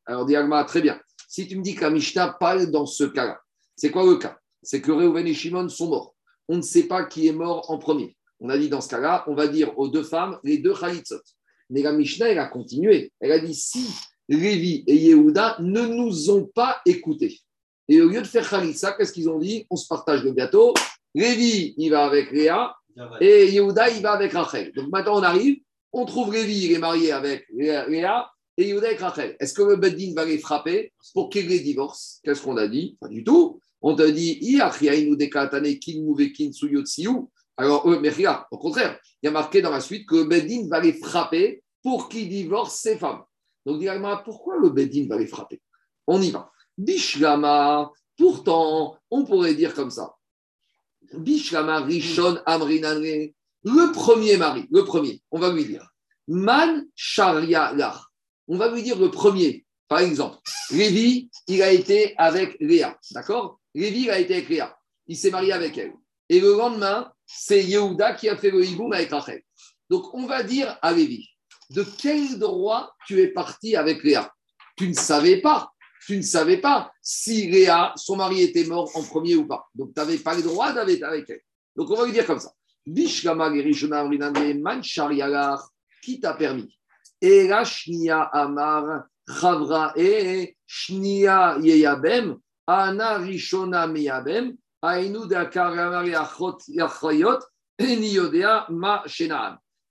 Alors, 0.05 0.25
dit 0.25 0.35
Agmara, 0.35 0.65
très 0.65 0.81
bien. 0.81 0.99
Si 1.27 1.47
tu 1.47 1.57
me 1.57 1.63
dis 1.63 1.73
que 1.73 1.81
la 1.81 1.89
Mishnah 1.89 2.35
parle 2.39 2.69
dans 2.69 2.85
ce 2.85 3.05
cas-là, 3.05 3.39
c'est 3.75 3.91
quoi 3.91 4.05
le 4.05 4.17
cas? 4.17 4.37
C'est 4.63 4.81
que 4.81 4.91
Reuven 4.91 5.27
et 5.27 5.33
Shimon 5.33 5.69
sont 5.69 5.89
morts. 5.89 6.15
On 6.47 6.57
ne 6.57 6.61
sait 6.61 6.83
pas 6.83 7.05
qui 7.05 7.27
est 7.27 7.33
mort 7.33 7.69
en 7.69 7.77
premier. 7.77 8.15
On 8.39 8.49
a 8.49 8.57
dit 8.57 8.69
dans 8.69 8.81
ce 8.81 8.89
cas-là, 8.89 9.23
on 9.27 9.35
va 9.35 9.47
dire 9.47 9.77
aux 9.77 9.87
deux 9.87 10.03
femmes, 10.03 10.39
les 10.43 10.57
deux 10.57 10.73
Khalitzot. 10.73 11.21
Mais 11.69 11.81
la 11.81 11.93
Mishnah, 11.93 12.29
elle 12.29 12.39
a 12.39 12.47
continué. 12.47 13.11
Elle 13.19 13.31
a 13.31 13.39
dit 13.39 13.55
si 13.55 13.87
Lévi 14.27 14.83
et 14.87 14.95
Yehuda 14.95 15.57
ne 15.59 15.81
nous 15.81 16.29
ont 16.29 16.45
pas 16.45 16.81
écoutés. 16.85 17.39
Et 17.87 18.01
au 18.01 18.09
lieu 18.09 18.21
de 18.21 18.27
faire 18.27 18.49
Khalitsa, 18.49 18.93
qu'est-ce 18.93 19.13
qu'ils 19.13 19.29
ont 19.29 19.39
dit? 19.39 19.65
On 19.69 19.75
se 19.75 19.87
partage 19.87 20.23
le 20.23 20.31
gâteau. 20.31 20.73
Lévi, 21.15 21.73
il 21.77 21.89
va 21.89 22.05
avec 22.05 22.31
Léa 22.31 22.75
et 23.19 23.51
Yehuda, 23.51 23.89
il 23.89 24.01
va 24.01 24.13
avec 24.13 24.33
Rachel. 24.33 24.71
Donc 24.73 24.89
maintenant, 24.89 25.19
on 25.19 25.23
arrive 25.23 25.57
On 25.91 26.05
trouve 26.05 26.29
Révi, 26.29 26.65
il 26.65 26.71
est 26.73 26.79
marié 26.79 27.11
avec 27.11 27.45
Léa 27.53 28.31
et 28.57 28.67
Yehuda 28.67 28.87
avec 28.87 28.99
Rachel. 28.99 29.35
Est-ce 29.39 29.53
que 29.53 29.63
le 29.63 29.75
Beddin 29.75 30.13
va 30.15 30.25
les 30.25 30.37
frapper 30.37 30.93
pour 31.13 31.29
qu'il 31.29 31.47
les 31.47 31.59
divorce 31.59 32.19
Qu'est-ce 32.23 32.41
qu'on 32.41 32.57
a 32.57 32.67
dit? 32.67 32.97
Pas 32.99 33.07
du 33.07 33.23
tout. 33.23 33.59
On 33.85 33.95
te 33.95 34.09
dit, 34.09 34.39
alors, 37.57 37.89
eux, 37.89 37.99
mais 37.99 38.09
regarde, 38.09 38.45
au 38.49 38.57
contraire, 38.57 38.99
il 39.21 39.25
y 39.27 39.29
a 39.29 39.31
marqué 39.31 39.61
dans 39.61 39.69
la 39.69 39.81
suite 39.81 40.07
que 40.07 40.15
le 40.15 40.23
Beddin 40.23 40.67
va 40.69 40.79
les 40.79 40.93
frapper 40.93 41.61
pour 41.83 42.09
qu'ils 42.09 42.29
divorcent 42.29 42.81
ses 42.81 42.97
femmes. 42.97 43.23
Donc, 43.65 43.79
directement, 43.79 44.17
pourquoi 44.23 44.57
le 44.57 44.69
Beddin 44.69 45.05
va 45.07 45.17
les 45.17 45.27
frapper? 45.27 45.61
On 46.07 46.21
y 46.21 46.31
va. 46.31 46.49
Bishlama, 46.77 47.91
pourtant, 48.17 48.97
on 49.11 49.25
pourrait 49.25 49.53
dire 49.53 49.73
comme 49.73 49.91
ça. 49.91 50.15
Bishlama 51.13 51.81
Rishon 51.81 52.39
Amrinane, 52.45 53.29
le 53.65 53.91
premier 53.91 54.37
mari, 54.37 54.65
le 54.71 54.83
premier, 54.83 55.21
on 55.29 55.39
va 55.39 55.51
lui 55.51 55.65
dire. 55.65 55.87
Man 56.27 56.85
Sharia 56.95 57.73
Lach. 57.73 57.99
On 58.47 58.57
va 58.57 58.69
lui 58.73 58.81
dire 58.81 58.97
le 58.97 59.11
premier. 59.11 59.65
Par 59.87 59.99
exemple, 59.99 60.37
Lévi, 60.71 61.29
il 61.47 61.61
a 61.61 61.71
été 61.71 62.15
avec 62.17 62.57
Léa. 62.59 62.97
D'accord? 63.11 63.59
Lévi, 63.73 64.09
a 64.09 64.19
été 64.19 64.35
avec 64.35 64.49
Léa. 64.49 64.77
Il 65.07 65.17
s'est 65.17 65.31
marié 65.31 65.51
avec 65.51 65.77
elle. 65.77 65.93
Et 66.29 66.39
le 66.39 66.55
lendemain, 66.55 67.11
c'est 67.25 67.63
Yehuda 67.63 68.13
qui 68.13 68.29
a 68.29 68.37
fait 68.37 68.51
le 68.51 68.65
hiboum 68.65 68.93
avec 68.93 69.09
Rachel. 69.09 69.41
Donc, 69.89 70.13
on 70.13 70.25
va 70.25 70.43
dire 70.43 70.77
à 70.81 70.93
Lévi, 70.93 71.29
de 71.69 71.85
quel 71.97 72.39
droit 72.39 72.93
tu 73.05 73.21
es 73.21 73.27
parti 73.27 73.75
avec 73.75 74.03
Léa? 74.03 74.31
Tu 74.77 74.87
ne 74.87 74.93
savais 74.93 75.41
pas. 75.41 75.71
Tu 76.05 76.17
ne 76.17 76.21
savais 76.21 76.57
pas 76.57 76.91
si 77.01 77.49
Léa, 77.49 77.93
son 77.95 78.17
mari 78.17 78.41
était 78.41 78.65
mort 78.65 78.91
en 78.95 79.03
premier 79.03 79.35
ou 79.35 79.47
pas. 79.47 79.67
Donc, 79.73 79.93
tu 79.93 79.99
n'avais 79.99 80.17
pas 80.17 80.35
le 80.35 80.41
droit 80.43 80.73
d'être 80.73 81.03
avec 81.03 81.29
elle. 81.29 81.41
Donc, 81.75 81.89
on 81.89 81.95
va 81.95 82.05
lui 82.05 82.11
dire 82.11 82.25
comme 82.25 82.39
ça. 82.39 82.53
Qui 86.03 86.19
t'a 86.19 86.33
permis? 86.33 86.77
Shnia 87.21 88.21
Amar, 88.21 89.05
Chavra 89.25 89.93
Shnia 90.67 91.57
Yeyabem, 91.61 92.37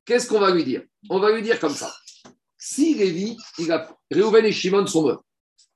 Qu'est-ce 0.04 0.26
qu'on 0.28 0.40
va 0.40 0.50
lui 0.50 0.64
dire? 0.64 0.82
On 1.10 1.18
va 1.18 1.32
lui 1.32 1.42
dire 1.42 1.60
comme 1.60 1.74
ça. 1.74 1.92
Si 2.56 2.96
Révi, 2.96 3.36
il 3.58 3.72
a, 3.72 3.88
Réhouven 4.10 4.44
et 4.44 4.52
Shimon 4.52 4.86
sont 4.86 5.02
morts, 5.02 5.24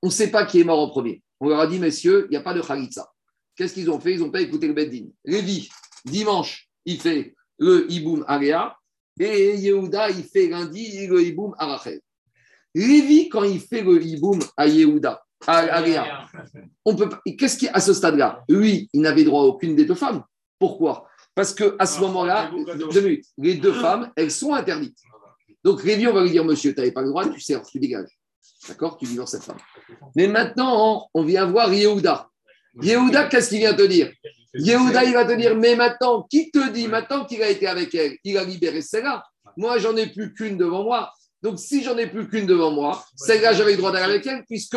on 0.03 0.07
ne 0.07 0.13
sait 0.13 0.31
pas 0.31 0.45
qui 0.45 0.61
est 0.61 0.65
mort 0.65 0.79
en 0.79 0.89
premier. 0.89 1.23
On 1.41 1.49
leur 1.49 1.61
a 1.61 1.67
dit, 1.67 1.79
messieurs, 1.79 2.27
il 2.27 2.31
n'y 2.31 2.37
a 2.37 2.43
pas 2.43 2.55
de 2.55 2.63
Khalitsa. 2.63 3.11
Qu'est-ce 3.57 3.75
qu'ils 3.75 3.91
ont 3.91 3.99
fait? 3.99 4.15
Ils 4.15 4.21
n'ont 4.21 4.31
pas 4.31 4.41
écouté 4.41 4.69
le 4.69 4.73
Beddin. 4.73 5.07
Révi, 5.25 5.69
dimanche, 6.05 6.69
il 6.85 7.01
fait 7.01 7.35
le 7.59 7.91
Iboum 7.91 8.25
Aréa 8.29 8.77
et 9.19 9.57
Yehuda, 9.57 10.11
il 10.11 10.25
fait 10.25 10.49
lundi 10.49 11.07
le 11.07 11.23
Iboum 11.23 11.55
à 11.59 11.67
Rachel. 11.67 12.01
Lévi, 12.75 13.29
quand 13.29 13.45
il 13.45 13.61
fait 13.61 13.83
le 13.83 14.03
Iboum 14.03 14.39
à 14.57 14.67
Yehuda, 14.67 15.26
à, 15.47 16.27
On 16.85 16.95
peut 16.95 17.09
Qu'est-ce 17.39 17.59
qui 17.59 17.69
à 17.69 17.81
ce 17.81 17.93
stade-là 17.93 18.45
Lui, 18.49 18.89
il 18.93 19.01
n'avait 19.01 19.25
droit 19.25 19.43
à 19.43 19.47
aucune 19.47 19.77
des 19.77 19.85
deux 19.85 19.95
femmes? 19.95 20.23
Pourquoi? 20.59 21.07
Parce 21.35 21.53
que 21.53 21.77
à 21.79 21.87
ce 21.87 22.01
moment-là, 22.01 22.51
les 23.39 23.55
deux 23.55 23.73
femmes, 23.75 24.11
elles 24.17 24.31
sont 24.31 24.55
interdites. 24.55 24.99
Donc 25.63 25.83
Révi, 25.83 26.07
on 26.07 26.13
va 26.13 26.23
lui 26.23 26.31
dire, 26.31 26.45
monsieur, 26.45 26.73
tu 26.73 26.81
n'avais 26.81 26.93
pas 26.93 27.03
le 27.03 27.09
droit, 27.09 27.29
tu 27.29 27.41
sers, 27.41 27.63
tu 27.63 27.79
dégages. 27.79 28.19
D'accord? 28.69 28.97
Tu 28.97 29.07
divorces 29.07 29.33
cette 29.33 29.43
femme. 29.43 29.59
Mais 30.15 30.29
maintenant, 30.29 31.09
on 31.13 31.23
vient 31.23 31.45
voir 31.45 31.73
Yehuda. 31.73 32.29
Yehuda, 32.81 33.29
qu'est-ce 33.29 33.51
qu'il 33.51 33.59
vient 33.59 33.75
te 33.75 33.83
dire? 33.83 34.13
Yehuda, 34.55 35.05
il 35.05 35.13
va 35.13 35.25
te 35.25 35.33
dire, 35.33 35.57
mais 35.57 35.77
maintenant, 35.77 36.23
qui 36.23 36.51
te 36.51 36.71
dit 36.71 36.89
maintenant 36.89 37.25
qu'il 37.25 37.43
a 37.43 37.51
été 37.51 37.67
avec 37.67 37.95
elle 37.95 38.17
Il 38.25 38.39
a 38.39 38.45
libéré 38.45 38.81
celle-là. 38.81 39.23
Moi, 39.57 39.79
j'en 39.79 39.97
ai 39.97 40.07
plus 40.07 40.33
qu'une 40.35 40.57
devant 40.57 40.85
moi. 40.85 41.11
Donc, 41.47 41.61
si 41.61 41.85
j'en 41.85 41.97
ai 41.97 42.09
plus 42.09 42.29
qu'une 42.29 42.45
devant 42.45 42.73
moi, 42.73 43.05
celle-là, 43.15 43.53
j'avais 43.53 43.71
le 43.71 43.77
droit 43.77 43.93
d'aller 43.93 44.15
avec 44.15 44.27
elle, 44.27 44.45
puisque 44.47 44.77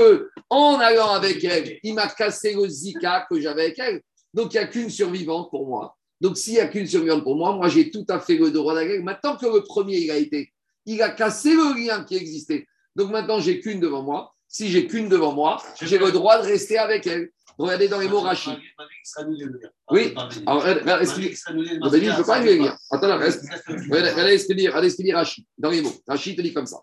en 0.52 0.76
allant 0.76 1.14
avec 1.14 1.44
elle, 1.44 1.80
il 1.82 1.96
m'a 1.96 2.06
cassé 2.06 2.54
le 2.54 2.70
Zika 2.70 3.26
que 3.28 3.42
j'avais 3.42 3.64
avec 3.64 3.80
elle. 3.80 4.04
Donc, 4.36 4.54
il 4.54 4.58
n'y 4.58 4.64
a 4.64 4.68
qu'une 4.68 4.92
survivante 4.92 5.50
pour 5.50 5.66
moi. 5.66 5.98
Donc, 6.22 6.38
s'il 6.38 6.54
n'y 6.54 6.60
a 6.60 6.68
qu'une 6.68 6.86
survivante 6.86 7.24
pour 7.24 7.36
moi, 7.36 7.54
moi, 7.56 7.70
j'ai 7.70 7.90
tout 7.90 8.06
à 8.08 8.20
fait 8.20 8.36
le 8.36 8.52
droit 8.52 8.76
d'aller. 8.76 9.00
Maintenant 9.00 9.36
que 9.36 9.48
le 9.48 9.64
premier, 9.64 9.98
il 9.98 10.12
a 10.12 10.18
été, 10.18 10.54
il 10.86 11.02
a 11.02 11.10
cassé 11.10 11.56
le 11.56 11.76
lien 11.76 12.04
qui 12.04 12.16
existait. 12.16 12.68
Donc, 12.96 13.10
maintenant, 13.10 13.40
j'ai 13.40 13.60
qu'une 13.62 13.80
devant 13.80 14.04
moi. 14.04 14.36
Si 14.48 14.70
j'ai 14.70 14.86
qu'une 14.86 15.10
devant 15.10 15.34
moi, 15.34 15.60
j'ai 15.82 15.98
le 15.98 16.12
droit 16.12 16.40
de 16.40 16.46
rester 16.46 16.78
avec 16.78 17.08
elle. 17.08 17.32
Regardez 17.58 17.88
dans 17.88 18.00
les 18.00 18.08
mots 18.08 18.20
Rachid. 18.20 18.60
Oui, 19.92 20.14
alors 20.46 20.64
regardez 20.64 21.06
ce 21.06 21.20
ne 21.20 22.16
peut 22.16 22.24
pas 22.24 22.42
le 22.42 22.56
lien. 22.56 22.78
Attends, 22.92 23.18
regardez 23.18 24.38
ce 24.38 24.48
que 24.48 25.02
dit 25.04 25.12
Rachid 25.12 25.46
dans 25.58 25.72
les 25.72 25.82
mots. 25.82 25.94
Rachid 26.08 26.38
te 26.38 26.42
dit 26.42 26.54
comme 26.54 26.68
ça. 26.68 26.78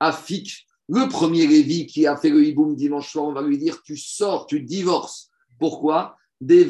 Afik, 0.00 0.66
le 0.88 1.08
premier 1.08 1.46
Lévi 1.46 1.86
qui 1.86 2.06
a 2.06 2.16
fait 2.16 2.30
le 2.30 2.44
hiboum 2.44 2.74
dimanche 2.76 3.10
soir, 3.10 3.26
on 3.26 3.32
va 3.32 3.42
lui 3.42 3.58
dire 3.58 3.82
tu 3.82 3.96
sors, 3.96 4.46
tu 4.46 4.60
divorces. 4.60 5.30
Pourquoi? 5.58 6.16
Parce 6.40 6.60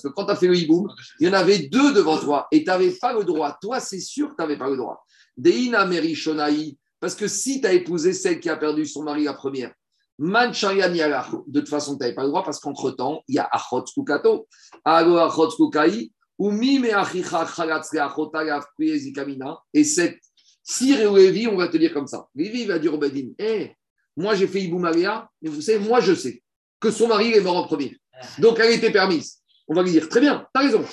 que 0.00 0.08
quand 0.08 0.24
tu 0.24 0.30
as 0.30 0.36
fait 0.36 0.46
le 0.46 0.56
hiboum, 0.56 0.88
il 1.20 1.26
y 1.26 1.30
en 1.30 1.34
avait 1.34 1.58
deux 1.58 1.92
devant 1.92 2.16
toi 2.18 2.48
et 2.50 2.60
tu 2.60 2.66
n'avais 2.66 2.92
pas 2.92 3.12
le 3.12 3.24
droit. 3.24 3.58
Toi, 3.60 3.78
c'est 3.78 4.00
sûr 4.00 4.30
que 4.30 4.36
tu 4.36 4.42
n'avais 4.42 4.56
pas 4.56 4.70
le 4.70 4.76
droit. 4.78 5.04
Deina 5.36 5.84
Merishonaï, 5.84 6.78
parce 6.98 7.14
que 7.14 7.28
si 7.28 7.60
tu 7.60 7.66
as 7.66 7.74
épousé 7.74 8.14
celle 8.14 8.40
qui 8.40 8.48
a 8.48 8.56
perdu 8.56 8.86
son 8.86 9.02
mari 9.02 9.24
la 9.24 9.34
première, 9.34 9.74
de 10.18 11.60
toute 11.60 11.68
façon, 11.68 11.96
tu 11.96 12.00
n'avais 12.00 12.14
pas 12.14 12.22
le 12.22 12.28
droit 12.28 12.42
parce 12.42 12.58
qu'entre-temps, 12.58 13.22
il 13.28 13.36
y 13.36 13.38
a 13.38 13.48
Achot 13.52 13.84
Kukato. 13.84 14.48
Alo 14.84 15.16
Achot 15.18 15.50
Kukai, 15.50 16.10
ou 16.38 16.50
Mime 16.50 16.86
Achicha 16.86 17.40
Achota 17.40 18.60
Zikamina. 18.78 19.58
Et 19.72 19.84
cette, 19.84 20.18
si 20.62 20.96
Lévi, 20.96 21.46
on 21.46 21.56
va 21.56 21.68
te 21.68 21.76
dire 21.76 21.92
comme 21.92 22.06
ça. 22.06 22.26
Lévi 22.34 22.66
va 22.66 22.78
dire 22.78 22.94
au 22.94 22.98
Badin, 22.98 23.28
hé, 23.38 23.76
moi 24.16 24.34
j'ai 24.34 24.48
fait 24.48 24.60
Ibou 24.62 24.78
Maria, 24.78 25.28
mais 25.40 25.50
vous 25.50 25.60
savez, 25.60 25.78
moi 25.78 26.00
je 26.00 26.14
sais 26.14 26.42
que 26.80 26.90
son 26.90 27.08
mari 27.08 27.32
est 27.32 27.40
mort 27.40 27.56
en 27.56 27.66
premier. 27.66 27.96
Donc 28.38 28.58
elle 28.58 28.72
était 28.72 28.90
permise. 28.90 29.38
On 29.68 29.74
va 29.74 29.82
lui 29.82 29.92
dire, 29.92 30.08
très 30.08 30.20
bien, 30.20 30.46
tu 30.54 30.60
as 30.60 30.64
raison. 30.64 30.84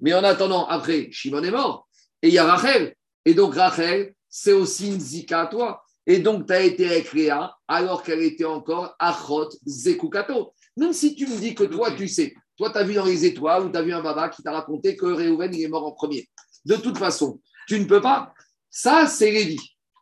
Mais 0.00 0.12
en 0.12 0.24
attendant, 0.24 0.66
après, 0.66 1.08
Shimon 1.10 1.42
est 1.42 1.50
mort. 1.50 1.88
Et 2.22 2.28
il 2.28 2.34
y 2.34 2.38
a 2.38 2.44
Rachel. 2.44 2.94
Et 3.24 3.34
donc 3.34 3.54
Rachel, 3.54 4.14
c'est 4.28 4.52
aussi 4.52 4.88
une 4.88 5.00
zika 5.00 5.42
à 5.42 5.46
toi. 5.46 5.83
Et 6.06 6.18
donc, 6.18 6.46
tu 6.46 6.52
as 6.52 6.62
été 6.62 6.86
avec 6.86 7.08
Réa 7.08 7.54
alors 7.66 8.02
qu'elle 8.02 8.22
était 8.22 8.44
encore 8.44 8.94
Achot 8.98 9.48
Zekukato. 9.66 10.52
Même 10.76 10.92
si 10.92 11.14
tu 11.14 11.26
me 11.26 11.36
dis 11.38 11.54
que 11.54 11.64
toi, 11.64 11.92
tu 11.92 12.08
sais, 12.08 12.34
toi, 12.56 12.70
tu 12.70 12.78
as 12.78 12.84
vu 12.84 12.94
dans 12.94 13.04
les 13.04 13.24
étoiles 13.24 13.64
ou 13.64 13.70
tu 13.70 13.76
as 13.76 13.82
vu 13.82 13.92
un 13.92 14.02
baba 14.02 14.28
qui 14.28 14.42
t'a 14.42 14.52
raconté 14.52 14.96
que 14.96 15.06
Réhouven, 15.06 15.52
il 15.54 15.62
est 15.62 15.68
mort 15.68 15.86
en 15.86 15.92
premier. 15.92 16.28
De 16.64 16.76
toute 16.76 16.98
façon, 16.98 17.40
tu 17.66 17.78
ne 17.78 17.84
peux 17.84 18.00
pas. 18.00 18.32
Ça, 18.70 19.06
c'est 19.06 19.30
Lévi. 19.30 19.58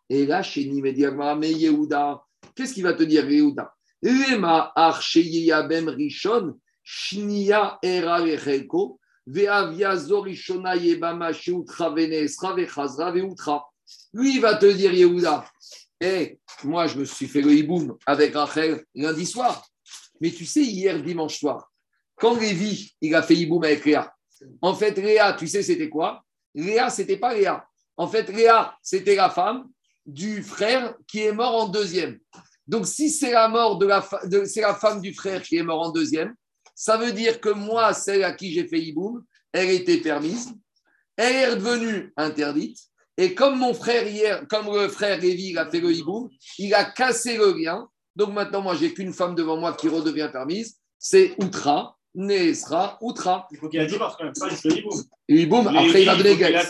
Et 0.09 0.26
là, 0.26 0.42
chez 0.42 0.64
Nimediagma, 0.64 1.34
mais 1.34 1.53
Yehuda, 1.53 2.22
qu'est-ce 2.55 2.74
qu'il 2.74 2.82
va 2.82 2.92
te 2.94 3.03
dire, 3.03 3.28
Yehuda? 3.28 3.72
Lema 4.03 4.72
Archeyabem 4.74 5.88
Rishon, 5.88 6.59
Shnia 6.82 7.78
Era 7.82 8.16
Rechelko, 8.16 8.98
Veavia 9.26 9.96
Zorishona 9.96 10.76
Yebama 10.76 11.32
Sheutra 11.32 11.90
Venesra 11.90 12.55
Vechazra 12.55 13.12
Veutra. 13.12 13.64
Lui, 14.12 14.36
il 14.36 14.40
va 14.40 14.57
te 14.57 14.66
dire, 14.66 14.92
Yehuda, 14.92 15.44
hé, 16.03 16.38
moi, 16.64 16.86
je 16.86 16.98
me 16.98 17.05
suis 17.05 17.26
fait 17.26 17.40
le 17.40 17.53
hiboum 17.53 17.96
avec 18.07 18.34
Rachel 18.34 18.84
lundi 18.94 19.26
soir. 19.26 19.66
Mais 20.20 20.30
tu 20.30 20.44
sais, 20.44 20.62
hier, 20.62 21.03
dimanche 21.03 21.38
soir, 21.38 21.70
quand 22.16 22.38
Lévi, 22.38 22.94
il 23.00 23.14
a 23.14 23.22
fait 23.22 23.34
hiboum 23.34 23.64
avec 23.64 23.84
Léa, 23.84 24.12
en 24.61 24.74
fait, 24.74 24.98
Léa, 24.98 25.34
tu 25.34 25.46
sais, 25.46 25.62
c'était 25.62 25.88
quoi? 25.88 26.24
Léa, 26.55 26.90
c'était 26.90 27.16
pas 27.16 27.34
Léa. 27.34 27.64
En 27.96 28.09
fait, 28.09 28.28
Léa, 28.28 28.76
c'était 28.82 29.14
la 29.14 29.30
femme 29.30 29.68
du 30.05 30.42
frère 30.42 30.96
qui 31.07 31.20
est 31.20 31.32
mort 31.32 31.55
en 31.62 31.68
deuxième. 31.68 32.18
Donc, 32.66 32.86
si 32.86 33.11
c'est 33.11 33.32
la 33.32 33.48
mort 33.48 33.78
de 33.78 33.86
la, 33.86 34.07
c'est 34.46 34.61
la 34.61 34.74
femme 34.74 35.00
du 35.00 35.14
frère 35.14 35.42
qui 35.42 35.57
est 35.57 35.62
mort 35.62 35.80
en 35.80 35.90
deuxième, 35.90 36.34
ça 36.74 36.96
veut 36.96 37.12
dire 37.12 37.40
que 37.40 37.50
moi, 37.50 37.92
celle 37.92 38.24
à 38.24 38.32
qui 38.32 38.53
j'ai 38.53 38.66
fait 38.66 38.80
hiboum, 38.80 39.24
elle 39.53 39.70
était 39.70 39.98
permise, 39.98 40.53
elle 41.16 41.53
est 41.53 41.57
devenue 41.57 42.12
interdite, 42.16 42.78
et 43.22 43.34
comme 43.34 43.56
mon 43.56 43.72
frère 43.72 44.04
hier, 44.08 44.44
comme 44.48 44.66
le 44.74 44.88
frère 44.88 45.20
Lévi, 45.20 45.50
il 45.50 45.58
a 45.58 45.70
fait 45.70 45.78
le 45.78 45.92
hibou, 45.92 46.28
il 46.58 46.74
a 46.74 46.84
cassé 46.84 47.36
le 47.36 47.52
lien. 47.56 47.86
Donc 48.16 48.32
maintenant, 48.32 48.62
moi, 48.62 48.74
j'ai 48.74 48.92
qu'une 48.92 49.12
femme 49.12 49.36
devant 49.36 49.56
moi 49.56 49.74
qui 49.74 49.88
redevient 49.88 50.28
permise. 50.32 50.78
C'est 50.98 51.36
Outra, 51.38 51.96
Nesra, 52.16 52.98
Outra. 53.00 53.46
Il 53.52 53.58
faut 53.58 53.68
qu'il 53.68 53.78
a 53.78 53.86
dit 53.86 53.96
parce 53.96 54.16
que 54.16 54.24
ça, 54.34 54.48
il 54.50 54.56
fait 54.56 54.70
le 54.70 54.78
hiboum. 54.78 55.02
Hiboum, 55.28 55.68
après, 55.68 56.02
il 56.02 56.06
va 56.06 56.16
donner 56.16 56.36
gagne. 56.36 56.60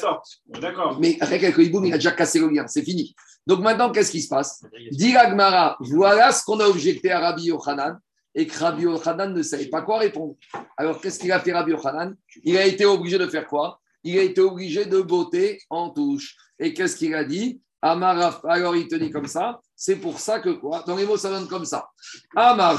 D'accord. 0.60 0.98
Mais 1.00 1.16
après 1.22 1.38
quelques 1.38 1.58
hiboum, 1.58 1.86
il 1.86 1.94
a 1.94 1.96
déjà 1.96 2.12
cassé 2.12 2.38
le 2.38 2.50
lien. 2.50 2.66
C'est 2.66 2.82
fini. 2.82 3.14
Donc 3.46 3.60
maintenant, 3.60 3.90
qu'est-ce 3.90 4.10
qui 4.10 4.20
se 4.20 4.28
passe? 4.28 4.62
Dit 4.90 5.16
Agmara, 5.16 5.78
voilà 5.80 6.32
ce 6.32 6.44
qu'on 6.44 6.60
a 6.60 6.66
objecté 6.66 7.10
à 7.10 7.20
Rabbi 7.20 7.44
Yochanan 7.44 7.98
et 8.34 8.46
que 8.46 8.58
Rabbi 8.58 8.82
Yochanan 8.82 9.32
ne 9.32 9.42
savait 9.42 9.70
pas 9.70 9.80
quoi 9.80 10.00
répondre. 10.00 10.34
Alors, 10.76 11.00
qu'est-ce 11.00 11.18
qu'il 11.18 11.32
a 11.32 11.40
fait 11.40 11.52
Rabbi 11.52 11.70
Yochanan? 11.70 12.14
Il 12.44 12.58
a 12.58 12.66
été 12.66 12.84
obligé 12.84 13.16
de 13.16 13.26
faire 13.26 13.46
quoi? 13.46 13.80
Il 14.04 14.18
a 14.18 14.22
été 14.22 14.40
obligé 14.40 14.84
de 14.84 15.00
botter 15.00 15.60
en 15.70 15.90
touche. 15.90 16.36
Et 16.58 16.74
qu'est-ce 16.74 16.96
qu'il 16.96 17.14
a 17.14 17.24
dit? 17.24 17.60
Alors 17.80 18.76
il 18.76 18.86
te 18.86 18.94
dit 18.94 19.10
comme 19.10 19.26
ça, 19.26 19.60
C'est 19.84 19.96
pour 19.96 20.20
ça 20.20 20.38
que 20.38 20.50
quoi? 20.50 20.84
Dans 20.86 20.94
les 20.94 21.04
mots, 21.04 21.16
ça 21.16 21.28
donne 21.28 21.48
comme 21.48 21.64
ça. 21.64 21.88
Amar. 22.36 22.78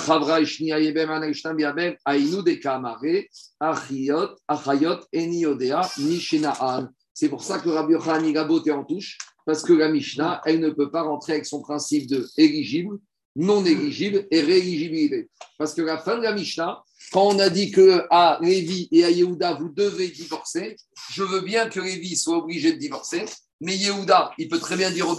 C'est 7.14 7.30
pour 7.30 7.44
ça 7.44 7.60
que 7.60 7.70
Rabbi 7.70 7.92
Yochanan 7.92 8.26
il 8.26 8.38
a 8.38 8.48
en 8.78 8.86
touche, 8.86 9.18
parce 9.46 9.64
que 9.64 9.74
la 9.74 9.90
Mishnah, 9.90 10.42
elle 10.46 10.62
ne 10.62 10.70
peut 10.70 10.90
pas 10.90 11.02
rentrer 11.02 11.34
avec 11.34 11.46
son 11.46 11.62
principe 11.62 12.08
de 12.08 12.26
éligible, 12.38 12.98
non 13.36 13.66
éligible 13.66 14.26
et 14.32 14.40
rééligibilité. 14.40 15.30
Parce 15.58 15.74
que 15.74 15.82
la 15.82 15.98
fin 15.98 16.16
de 16.18 16.24
la 16.24 16.34
Mishnah, 16.34 16.82
quand 17.12 17.28
on 17.28 17.40
a 17.40 17.50
dit 17.50 17.72
que 17.72 18.06
à 18.10 18.40
Lévi 18.42 18.88
et 18.92 19.04
à 19.04 19.10
Yehuda, 19.10 19.54
vous 19.54 19.70
devez 19.70 20.10
divorcer, 20.10 20.76
je 21.12 21.24
veux 21.24 21.42
bien 21.42 21.70
que 21.70 21.80
Lévi 21.80 22.16
soit 22.16 22.38
obligé 22.38 22.74
de 22.74 22.78
divorcer, 22.78 23.26
mais 23.62 23.76
Yehuda, 23.78 24.32
il 24.38 24.50
peut 24.50 24.60
très 24.60 24.76
bien 24.76 24.92
dire 24.92 25.08
au 25.08 25.18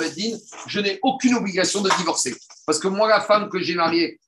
je 0.66 0.80
n'ai 0.80 0.98
aucune 1.02 1.34
obligation 1.34 1.80
de 1.80 1.90
divorcer. 1.96 2.34
Parce 2.66 2.78
que 2.78 2.88
moi, 2.88 3.08
la 3.08 3.20
femme 3.20 3.48
que 3.48 3.58
j'ai 3.58 3.74
mariée, 3.74 4.20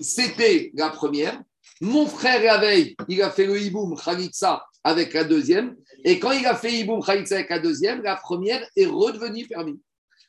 c'était 0.00 0.70
la 0.74 0.90
première. 0.90 1.40
Mon 1.80 2.06
frère, 2.06 2.42
la 2.42 2.58
veille, 2.58 2.94
il 3.08 3.22
a 3.22 3.30
fait 3.30 3.46
le 3.46 3.60
hiboum 3.60 3.96
Khalitsa 3.96 4.64
avec 4.84 5.14
la 5.14 5.24
deuxième. 5.24 5.76
Et 6.04 6.18
quand 6.18 6.32
il 6.32 6.46
a 6.46 6.54
fait 6.54 6.72
hiboum 6.72 7.02
Khalitsa 7.02 7.36
avec 7.36 7.50
la 7.50 7.58
deuxième, 7.58 8.02
la 8.02 8.16
première 8.16 8.64
est 8.76 8.86
redevenue 8.86 9.46
permis. 9.46 9.80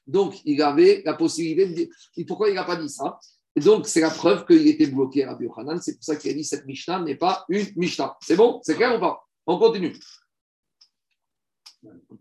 Donc, 0.08 0.36
il 0.46 0.62
avait 0.62 1.02
la 1.06 1.14
possibilité 1.14 1.68
de 1.68 1.74
dire. 1.74 1.88
Pourquoi 2.28 2.50
il 2.50 2.56
n'a 2.56 2.64
pas 2.64 2.76
dit 2.76 2.90
ça? 2.90 3.20
Donc, 3.62 3.88
c'est 3.88 4.02
la 4.02 4.10
preuve 4.10 4.46
qu'il 4.46 4.68
était 4.68 4.88
bloqué 4.88 5.24
à 5.26 5.30
Rabbi. 5.30 5.48
C'est 5.82 5.96
pour 5.96 6.04
ça 6.04 6.16
qu'il 6.16 6.32
a 6.32 6.34
dit 6.34 6.44
cette 6.44 6.66
Mishnah 6.66 7.02
n'est 7.02 7.16
pas 7.16 7.46
une 7.50 7.68
Mishnah. 7.76 8.18
C'est 8.22 8.36
bon? 8.36 8.60
C'est 8.64 8.76
clair 8.76 8.96
ou 8.96 9.00
pas? 9.00 9.24
On 9.46 9.60
continue. 9.60 9.96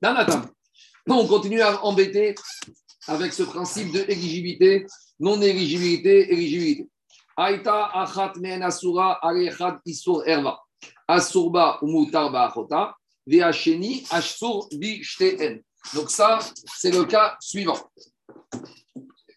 Non, 0.03 1.21
on 1.21 1.27
continue 1.27 1.63
à 1.63 1.83
embêter 1.85 2.35
avec 3.07 3.33
ce 3.33 3.45
principe 3.45 3.93
de 3.93 4.01
éligibilité, 4.09 4.87
non-éligibilité, 5.19 6.33
éligibilité. 6.33 6.89
Aïta 7.37 7.87
achat 7.95 8.35
men 8.39 8.63
asura 8.63 9.19
isur 9.87 10.23
erva. 10.27 10.61
Asurba 11.09 11.79
umutar 11.83 12.31
ba'achota. 12.31 12.95
Ve'asheni 13.27 14.05
ashur 14.11 14.69
bi. 14.73 15.03
Donc 15.95 16.11
ça, 16.11 16.41
c'est 16.77 16.91
le 16.91 17.05
cas 17.05 17.37
suivant. 17.41 17.79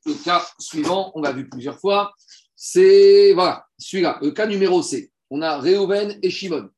Le 0.05 0.13
cas 0.23 0.45
suivant, 0.59 1.11
on 1.15 1.21
l'a 1.21 1.31
vu 1.31 1.49
plusieurs 1.49 1.79
fois, 1.79 2.13
c'est 2.55 3.33
voilà, 3.33 3.65
celui-là, 3.77 4.19
le 4.21 4.31
cas 4.31 4.47
numéro 4.47 4.81
C. 4.81 5.11
On 5.29 5.41
a 5.41 5.57
Réhouven 5.57 6.19
et 6.21 6.29
Shimon. 6.29 6.69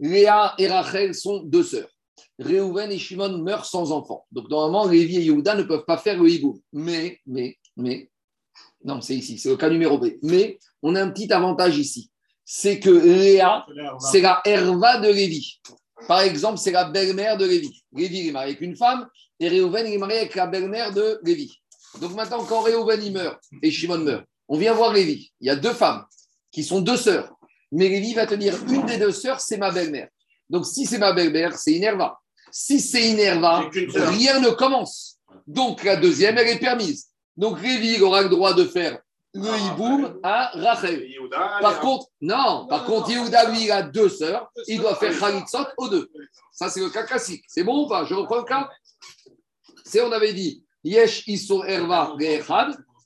Léa 0.00 0.54
et 0.58 0.66
Rachel 0.66 1.14
sont 1.14 1.42
deux 1.42 1.62
sœurs. 1.62 1.88
Réhouven 2.38 2.90
et 2.90 2.98
Shimon 2.98 3.38
meurent 3.38 3.64
sans 3.64 3.92
enfant. 3.92 4.26
Donc 4.32 4.50
normalement, 4.50 4.86
Lévi 4.86 5.16
et 5.16 5.22
Yehuda 5.22 5.54
ne 5.54 5.62
peuvent 5.62 5.84
pas 5.84 5.98
faire 5.98 6.20
le 6.20 6.28
hibou. 6.28 6.60
Mais, 6.72 7.20
mais, 7.26 7.56
mais, 7.76 8.10
non, 8.84 9.00
c'est 9.00 9.14
ici, 9.14 9.38
c'est 9.38 9.48
le 9.48 9.56
cas 9.56 9.70
numéro 9.70 9.98
B. 9.98 10.14
Mais 10.22 10.58
on 10.82 10.94
a 10.94 11.02
un 11.02 11.10
petit 11.10 11.32
avantage 11.32 11.78
ici. 11.78 12.10
C'est 12.44 12.80
que 12.80 12.90
Léa, 12.90 13.64
c'est 14.00 14.20
la 14.20 14.42
herva 14.44 14.98
de 14.98 15.08
Lévi. 15.08 15.60
Par 16.06 16.20
exemple, 16.20 16.58
c'est 16.58 16.72
la 16.72 16.84
belle-mère 16.84 17.38
de 17.38 17.46
Lévi. 17.46 17.82
Lévi 17.92 18.28
est 18.28 18.32
marié 18.32 18.50
avec 18.50 18.60
une 18.60 18.76
femme 18.76 19.08
et 19.40 19.48
Réhouven 19.48 19.86
est 19.86 19.96
marié 19.96 20.18
avec 20.18 20.34
la 20.34 20.46
belle-mère 20.46 20.92
de 20.92 21.18
Lévi. 21.22 21.62
Donc 22.00 22.14
maintenant, 22.14 22.44
quand 22.44 22.60
Réhouven 22.62 23.02
il 23.02 23.12
meurt 23.12 23.40
et 23.62 23.70
Shimon 23.70 23.98
meurt, 23.98 24.24
on 24.48 24.58
vient 24.58 24.74
voir 24.74 24.92
Lévi. 24.92 25.32
Il 25.40 25.46
y 25.46 25.50
a 25.50 25.56
deux 25.56 25.72
femmes 25.72 26.04
qui 26.50 26.64
sont 26.64 26.80
deux 26.80 26.96
sœurs. 26.96 27.32
Mais 27.72 27.88
Lévi 27.88 28.14
va 28.14 28.26
te 28.26 28.34
dire 28.34 28.54
une 28.68 28.86
des 28.86 28.98
deux 28.98 29.12
sœurs, 29.12 29.40
c'est 29.40 29.56
ma 29.56 29.70
belle-mère. 29.70 30.08
Donc 30.48 30.66
si 30.66 30.86
c'est 30.86 30.98
ma 30.98 31.12
belle-mère, 31.12 31.56
c'est 31.56 31.72
Inerva. 31.72 32.18
Si 32.52 32.80
c'est 32.80 33.08
Inerva, 33.08 33.68
rien 33.94 34.40
ne 34.40 34.50
commence. 34.50 35.18
Donc 35.46 35.82
la 35.82 35.96
deuxième, 35.96 36.38
elle 36.38 36.48
est 36.48 36.58
permise. 36.58 37.08
Donc 37.36 37.60
Lévi 37.60 38.00
aura 38.00 38.22
le 38.22 38.28
droit 38.28 38.54
de 38.54 38.64
faire 38.64 38.98
le 39.34 39.48
Ah, 39.50 39.58
hiboum 39.58 40.20
à 40.22 40.50
Rachel. 40.54 41.08
Yehuda, 41.10 41.58
Par 41.60 41.80
contre, 41.80 42.06
non, 42.20 42.66
par 42.68 42.84
contre, 42.84 43.10
Yehuda, 43.10 43.50
lui, 43.50 43.64
il 43.64 43.72
a 43.72 43.82
deux 43.82 44.08
sœurs, 44.08 44.48
il 44.68 44.80
doit 44.80 44.94
faire 44.94 45.18
Khalitzot 45.18 45.66
aux 45.76 45.88
deux. 45.88 46.08
Ça, 46.52 46.70
c'est 46.70 46.80
le 46.80 46.88
cas 46.88 47.02
classique. 47.02 47.44
C'est 47.48 47.64
bon 47.64 47.84
ou 47.84 47.88
pas? 47.88 48.04
Je 48.04 48.14
reprends 48.14 48.38
le 48.38 48.44
cas? 48.44 48.70
C'est, 49.84 50.00
on 50.02 50.12
avait 50.12 50.32
dit, 50.32 50.63
Yesh 50.84 51.26
Isur 51.26 51.64
Erva. 51.66 52.14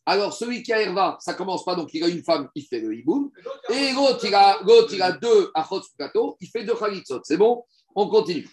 Alors, 0.05 0.33
celui 0.33 0.63
qui 0.63 0.73
a 0.73 0.83
Erva, 0.83 1.17
ça 1.21 1.35
commence 1.35 1.65
pas, 1.65 1.75
donc 1.75 1.93
il 1.95 2.03
a 2.03 2.09
une 2.09 2.23
femme, 2.25 2.49
il 2.55 2.65
fait 2.65 2.81
le 2.81 2.95
hiboum. 2.95 3.31
Et 3.71 3.93
l'autre, 3.93 4.25
il 4.25 4.35
a, 4.35 4.59
il 4.91 5.03
a 5.03 5.13
deux 5.13 5.51
Achot 5.55 5.83
il 6.41 6.49
fait 6.49 6.65
deux 6.65 6.75
Khalitzot. 6.75 7.21
C'est 7.25 7.37
bon? 7.37 7.63
On 7.95 8.09
continue. 8.09 8.49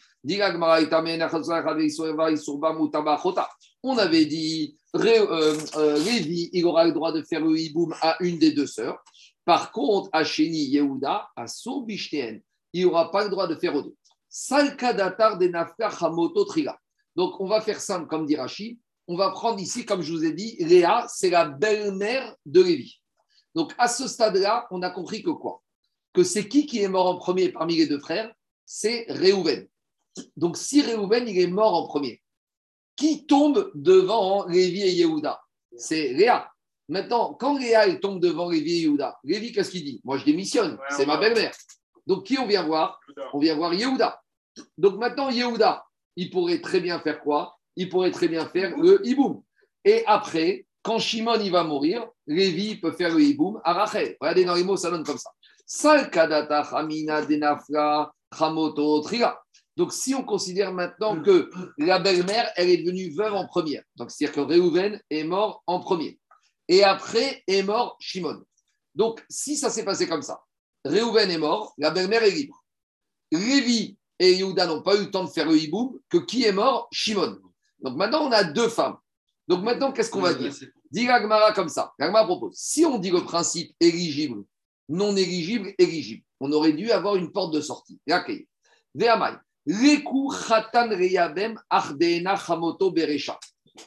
On 3.84 3.98
avait 3.98 4.26
dit, 4.26 4.80
euh, 4.96 5.58
euh, 5.76 6.04
Lévi, 6.04 6.50
il 6.52 6.66
aura 6.66 6.84
le 6.86 6.92
droit 6.92 7.12
de 7.12 7.22
faire 7.22 7.42
le 7.42 7.58
hiboum 7.58 7.94
à 8.02 8.18
une 8.22 8.40
des 8.40 8.52
deux 8.52 8.66
sœurs. 8.66 9.04
Par 9.46 9.72
contre, 9.72 10.10
à 10.12 10.24
Sheni 10.24 10.66
Yehuda, 10.66 11.30
à 11.36 11.48
Sourbishteen, 11.48 12.42
il 12.74 12.86
n'aura 12.86 13.12
pas 13.12 13.24
le 13.24 13.30
droit 13.30 13.48
de 13.48 13.56
faire 13.56 13.76
aux 13.76 13.84
deux. 13.84 13.96
Salkadatar 14.28 15.38
de 15.38 15.48
Nafka 15.48 15.90
Hamoto 16.02 16.44
Trila. 16.46 16.78
Donc, 17.16 17.40
on 17.40 17.48
va 17.48 17.62
faire 17.62 17.80
simple, 17.80 18.08
comme 18.08 18.26
dit 18.26 18.36
Rachid. 18.36 18.80
On 19.08 19.16
va 19.16 19.30
prendre 19.32 19.60
ici, 19.60 19.86
comme 19.86 20.02
je 20.02 20.12
vous 20.12 20.26
ai 20.26 20.34
dit, 20.34 20.56
Léa, 20.60 21.06
c'est 21.08 21.30
la 21.30 21.46
belle-mère 21.46 22.36
de 22.46 22.62
Lévi. 22.62 23.00
Donc, 23.54 23.74
à 23.78 23.88
ce 23.88 24.08
stade-là, 24.08 24.68
on 24.72 24.82
a 24.82 24.90
compris 24.90 25.22
que 25.22 25.30
quoi? 25.30 25.62
Que 26.14 26.24
c'est 26.24 26.48
qui 26.48 26.66
qui 26.66 26.82
est 26.82 26.88
mort 26.88 27.08
en 27.08 27.18
premier 27.18 27.50
parmi 27.50 27.76
les 27.76 27.88
deux 27.88 28.00
frères? 28.00 28.34
C'est 28.66 29.06
Réhouven. 29.10 29.68
Donc, 30.36 30.58
si 30.58 30.82
Réhouven, 30.82 31.28
il 31.28 31.40
est 31.40 31.48
mort 31.48 31.76
en 31.76 31.88
premier, 31.88 32.22
qui 32.96 33.26
tombe 33.26 33.72
devant 33.76 34.48
Lévi 34.48 34.82
et 34.82 34.92
Yehuda? 34.92 35.40
C'est 35.78 36.14
Léa. 36.14 36.50
Maintenant, 36.88 37.34
quand 37.34 37.58
Léa 37.58 37.88
elle 37.88 38.00
tombe 38.00 38.20
devant 38.20 38.50
Lévi 38.50 38.78
et 38.78 38.82
Yehuda, 38.82 39.20
Lévi, 39.24 39.52
qu'est-ce 39.52 39.72
qu'il 39.72 39.84
dit? 39.84 40.02
Moi, 40.04 40.18
je 40.18 40.26
démissionne, 40.26 40.74
Ouais, 40.74 40.88
c'est 40.90 41.06
ma 41.06 41.18
belle-mère. 41.18 41.54
Donc, 42.08 42.26
qui 42.26 42.38
on 42.40 42.48
vient 42.48 42.64
voir? 42.64 43.00
Yehuda. 43.08 43.30
On 43.34 43.40
vient 43.40 43.56
voir 43.56 43.74
Yehuda. 43.74 44.22
Donc, 44.78 44.98
maintenant, 44.98 45.30
Yehuda, 45.30 45.86
il 46.16 46.30
pourrait 46.32 46.62
très 46.62 46.80
bien 46.80 47.00
faire 47.00 47.22
quoi? 47.22 47.58
Il 47.76 47.90
pourrait 47.90 48.12
très 48.12 48.28
bien 48.28 48.46
faire 48.48 48.78
le 48.78 49.06
hiboum. 49.06 49.42
Et 49.84 50.04
après, 50.06 50.66
quand 50.82 51.00
Shimon 51.00 51.40
il 51.42 51.52
va 51.52 51.64
mourir, 51.64 52.08
Lévi 52.28 52.76
peut 52.76 52.92
faire 52.92 53.14
le 53.14 53.22
hiboum 53.22 53.60
à 53.64 53.74
Rachel. 53.74 54.16
Regardez 54.22 54.46
dans 54.46 54.56
les 54.56 54.64
mots, 54.64 54.78
ça 54.78 54.92
donne 54.92 55.04
comme 55.04 55.18
ça. 55.18 55.32
Donc, 59.78 59.94
si 59.94 60.14
on 60.14 60.24
considère 60.24 60.72
maintenant 60.72 61.22
que 61.22 61.50
la 61.78 62.00
belle-mère, 62.00 62.52
elle 62.56 62.70
est 62.70 62.78
devenue 62.78 63.10
veuve 63.10 63.34
en 63.34 63.48
première, 63.48 63.84
donc 63.96 64.12
c'est-à-dire 64.12 64.36
que 64.36 64.42
Réhouven 64.42 65.02
est 65.10 65.24
mort 65.24 65.64
en 65.66 65.80
premier, 65.80 66.20
et 66.68 66.84
après 66.84 67.44
est 67.48 67.64
mort 67.64 67.98
Shimon. 68.00 68.44
Donc, 68.94 69.26
si 69.30 69.58
ça 69.58 69.70
s'est 69.70 69.84
passé 69.84 70.08
comme 70.08 70.22
ça, 70.22 70.40
Réhouven 70.86 71.32
est 71.32 71.38
mort, 71.38 71.74
la 71.78 71.90
belle-mère 71.90 72.24
est 72.24 72.32
libre. 72.32 72.64
Lévi 73.32 73.98
et 74.20 74.34
Yehuda 74.34 74.68
n'ont 74.68 74.84
pas 74.84 74.96
eu 74.96 75.06
le 75.06 75.12
temps 75.12 75.24
de 75.24 75.30
faire 75.30 75.50
le 75.50 75.58
hiboum, 75.58 76.00
que 76.10 76.18
qui 76.20 76.44
est 76.44 76.54
mort? 76.54 76.88
Shimon. 76.92 77.40
Donc 77.86 77.96
maintenant, 77.96 78.28
on 78.28 78.32
a 78.32 78.44
deux 78.44 78.68
femmes. 78.68 78.98
Donc 79.48 79.64
maintenant, 79.64 79.92
qu'est-ce 79.92 80.10
qu'on 80.10 80.22
va 80.22 80.34
dire 80.34 80.52
Dit 80.90 81.06
l'Agmara 81.06 81.54
comme 81.54 81.70
ça. 81.70 81.94
L'Agmara 82.00 82.26
propose 82.26 82.58
si 82.58 82.84
on 82.84 82.98
dit 82.98 83.12
le 83.12 83.22
principe 83.24 83.76
éligible, 83.80 84.44
non 84.90 85.16
éligible, 85.16 85.74
éligible, 85.78 86.24
on 86.40 86.52
aurait 86.52 86.74
dû 86.74 86.92
avoir 86.92 87.16
une 87.16 87.32
porte 87.32 87.54
de 87.54 87.62
sortie. 87.62 88.00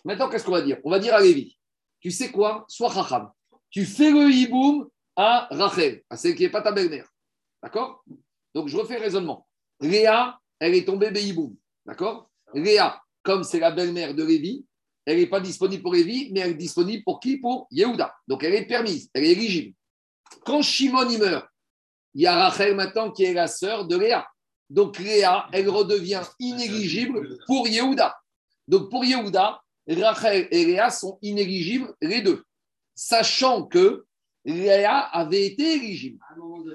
Maintenant, 0.04 0.28
qu'est-ce 0.28 0.44
qu'on 0.44 0.52
va 0.52 0.62
dire? 0.62 0.78
On 0.84 0.90
va 0.90 0.98
dire 1.00 1.14
à 1.14 1.20
Lévi 1.20 1.58
tu 2.00 2.10
sais 2.10 2.30
quoi? 2.30 2.64
Sois 2.68 2.92
chacham. 2.92 3.30
Tu 3.70 3.84
fais 3.84 4.10
le 4.10 4.30
hiboum 4.30 4.88
à 5.16 5.48
Rachel, 5.50 6.04
à 6.08 6.16
celle 6.16 6.34
qui 6.34 6.44
n'est 6.44 6.48
pas 6.48 6.62
ta 6.62 6.72
belle-mère. 6.72 7.08
D'accord? 7.62 8.04
Donc, 8.54 8.68
je 8.68 8.76
refais 8.76 8.98
le 8.98 9.02
raisonnement. 9.02 9.48
Léa, 9.80 10.38
elle 10.60 10.74
est 10.74 10.84
tombée 10.84 11.10
Behiboum. 11.10 11.56
D'accord? 11.84 12.30
Léa, 12.54 13.02
comme 13.22 13.44
c'est 13.44 13.60
la 13.60 13.70
belle-mère 13.70 14.14
de 14.14 14.24
Lévi, 14.24 14.64
elle 15.04 15.18
n'est 15.18 15.26
pas 15.26 15.40
disponible 15.40 15.82
pour 15.82 15.94
Lévi, 15.94 16.30
mais 16.32 16.40
elle 16.40 16.50
est 16.50 16.54
disponible 16.54 17.02
pour 17.02 17.18
qui? 17.20 17.38
Pour 17.38 17.66
Yehuda. 17.70 18.14
Donc, 18.26 18.44
elle 18.44 18.54
est 18.54 18.66
permise, 18.66 19.08
elle 19.14 19.24
est 19.24 19.32
éligible. 19.32 19.74
Quand 20.44 20.60
Shimon 20.60 21.08
y 21.08 21.16
meurt, 21.16 21.46
il 22.14 22.22
y 22.22 22.26
a 22.26 22.34
Rachel 22.34 22.74
maintenant 22.74 23.10
qui 23.10 23.24
est 23.24 23.32
la 23.32 23.46
sœur 23.46 23.86
de 23.86 23.96
Léa. 23.96 24.26
Donc, 24.68 24.98
Léa, 24.98 25.48
elle 25.52 25.68
redevient 25.70 26.22
inéligible 26.38 27.38
pour 27.46 27.66
Yehuda. 27.66 28.14
Donc, 28.66 28.90
pour 28.90 29.04
Yehuda, 29.04 29.62
Rachel 29.88 30.48
et 30.50 30.66
Léa 30.66 30.90
sont 30.90 31.18
inéligibles 31.22 31.94
les 32.02 32.20
deux. 32.20 32.44
Sachant 32.94 33.64
que 33.64 34.04
Léa 34.44 34.98
avait 34.98 35.46
été 35.46 35.74
éligible. 35.74 36.18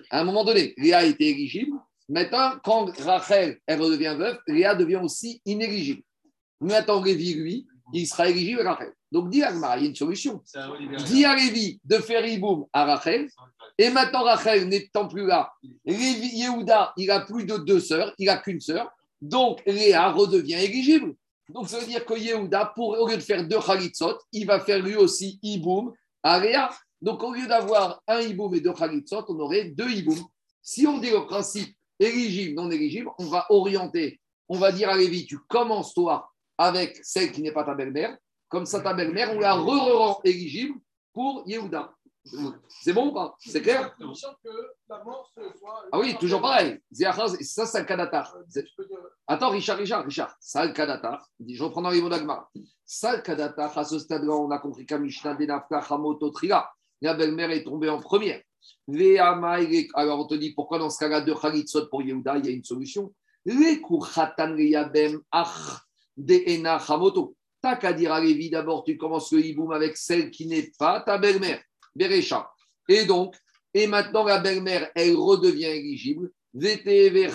À 0.10 0.22
un 0.22 0.24
moment 0.24 0.44
donné, 0.44 0.74
Léa 0.78 1.06
était 1.06 1.30
éligible. 1.30 1.78
Maintenant, 2.10 2.58
quand 2.64 2.90
Rachel 3.00 3.60
elle 3.68 3.82
redevient 3.82 4.16
veuve, 4.18 4.40
Léa 4.48 4.74
devient 4.74 5.02
aussi 5.04 5.42
inéligible. 5.46 6.02
Maintenant, 6.64 7.04
Lévi, 7.04 7.34
lui, 7.34 7.68
il 7.94 8.08
sera 8.08 8.30
éligible 8.30 8.62
à 8.66 8.74
Rachel. 8.74 8.94
Donc, 9.12 9.30
dis 9.30 9.44
Agmara, 9.44 9.78
il 9.78 9.84
y 9.84 9.86
a 9.86 9.90
une 9.90 9.96
solution. 9.96 10.42
Dis 11.06 11.26
à 11.26 11.36
Lévi 11.36 11.80
de 11.84 11.98
faire 11.98 12.26
Iboum 12.26 12.66
à 12.74 12.86
Rachel. 12.86 13.30
Et 13.78 13.90
maintenant, 13.90 14.24
Rachel 14.24 14.68
n'étant 14.68 15.08
plus 15.08 15.26
là, 15.26 15.52
Lévi, 15.86 16.38
Yehuda, 16.38 16.94
il 16.98 17.12
a 17.12 17.22
plus 17.22 17.46
de 17.46 17.58
deux 17.58 17.80
sœurs, 17.80 18.14
il 18.18 18.30
a 18.30 18.38
qu'une 18.38 18.60
sœur. 18.60 18.90
Donc, 19.22 19.62
Léa 19.66 20.12
redevient 20.12 20.56
éligible. 20.56 21.16
Donc, 21.50 21.70
ça 21.70 21.80
veut 21.80 21.86
dire 21.86 22.06
que 22.06 22.18
Yehuda, 22.18 22.74
pour, 22.76 22.90
au 23.00 23.08
lieu 23.08 23.18
de 23.18 23.22
faire 23.22 23.46
deux 23.48 23.60
Khalitzot, 23.60 24.18
il 24.32 24.48
va 24.48 24.60
faire 24.60 24.80
lui 24.80 24.96
aussi 24.96 25.40
Iboum 25.44 25.94
à 26.24 26.40
Réa. 26.40 26.70
Donc, 27.02 27.22
au 27.22 27.34
lieu 27.34 27.48
d'avoir 27.48 28.02
un 28.08 28.22
Iboum 28.22 28.56
et 28.56 28.62
deux 28.62 28.74
Khalitzot, 28.74 29.26
on 29.28 29.40
aurait 29.40 29.66
deux 29.66 29.90
Iboum. 29.90 30.20
Si 30.62 30.88
on 30.88 30.98
dit 30.98 31.10
le 31.10 31.26
principe 31.26 31.76
éligible, 32.00 32.56
non 32.56 32.72
éligible, 32.72 33.10
on 33.20 33.26
va 33.26 33.46
orienter. 33.50 34.20
On 34.50 34.58
va 34.58 34.72
dire 34.72 34.90
à 34.90 34.98
Lévi, 34.98 35.26
tu 35.26 35.38
commences 35.48 35.94
toi 35.94 36.33
avec 36.58 37.00
celle 37.04 37.32
qui 37.32 37.42
n'est 37.42 37.52
pas 37.52 37.64
ta 37.64 37.74
belle-mère. 37.74 38.18
Comme 38.50 38.66
ça, 38.66 38.82
ta 38.82 38.94
belle-mère, 38.94 39.36
on 39.36 39.40
la 39.40 39.56
re-rend 39.56 40.22
éligible 40.24 40.80
pour 41.14 41.44
Yehuda. 41.48 41.94
C'est 42.70 42.94
bon 42.94 43.10
ou 43.10 43.14
pas? 43.14 43.36
C'est 43.40 43.62
clair? 43.62 43.94
Ah 45.92 46.00
oui, 46.00 46.16
toujours 46.20 46.42
pareil. 46.42 46.80
Ça, 46.92 47.66
c'est 47.66 47.80
un 47.80 47.84
kadatar. 47.84 48.38
Attends, 49.28 49.50
Richard, 49.50 49.78
Richard, 49.78 50.06
Richard. 50.06 50.36
Ça, 50.40 50.66
le 50.66 50.72
kadatar. 50.72 51.28
Je 51.46 51.62
reprends 51.64 51.82
dans 51.82 51.90
les 51.90 52.02
mots 52.02 52.10
d'Agmar. 52.10 52.50
Ça, 52.86 53.18
le 53.18 53.22
kadatar, 53.22 53.78
à 53.78 53.84
ce 53.84 54.00
stade-là, 54.00 54.34
on 54.34 54.52
a 54.52 54.60
compris 54.60 54.86
qu'à 54.86 54.98
Mishnah, 54.98 55.38
Hamoto, 55.90 56.30
Triga, 56.30 56.72
la 57.02 57.14
belle-mère 57.14 57.52
est 57.52 57.64
tombée 57.64 57.90
en 57.90 58.00
première. 58.00 58.42
Alors, 59.96 60.20
on 60.20 60.28
te 60.28 60.36
dit 60.36 60.54
pourquoi 60.54 60.80
dans 60.80 60.90
ce 60.90 61.00
cas-là, 61.00 61.22
de 61.22 61.34
Khalitzot 61.34 61.88
pour 61.88 62.04
Yehuda, 62.04 62.38
il 62.38 62.46
y 62.46 62.50
a 62.50 62.52
une 62.52 62.64
solution? 62.64 63.14
Les 63.46 63.82
Khatan 63.82 64.56
Yabem, 64.56 65.20
Ach, 65.30 65.82
Deena, 66.18 66.76
Hamoto. 66.76 67.36
T'as 67.62 67.78
qu'à 67.78 67.94
dire 67.94 68.12
à 68.12 68.20
Lévi, 68.20 68.50
d'abord, 68.50 68.84
tu 68.84 68.98
commences 68.98 69.32
le 69.32 69.46
hiboum 69.46 69.72
avec 69.72 69.96
celle 69.96 70.32
qui 70.32 70.48
n'est 70.48 70.72
pas 70.78 71.02
ta 71.02 71.18
belle-mère. 71.18 71.62
Berecha. 71.96 72.50
Et 72.90 73.06
donc, 73.06 73.36
et 73.74 73.88
maintenant 73.88 74.26
la 74.26 74.40
belle-mère, 74.40 74.92
elle 74.96 75.16
redevient 75.16 75.66
éligible. 75.66 76.32
VTV 76.54 77.30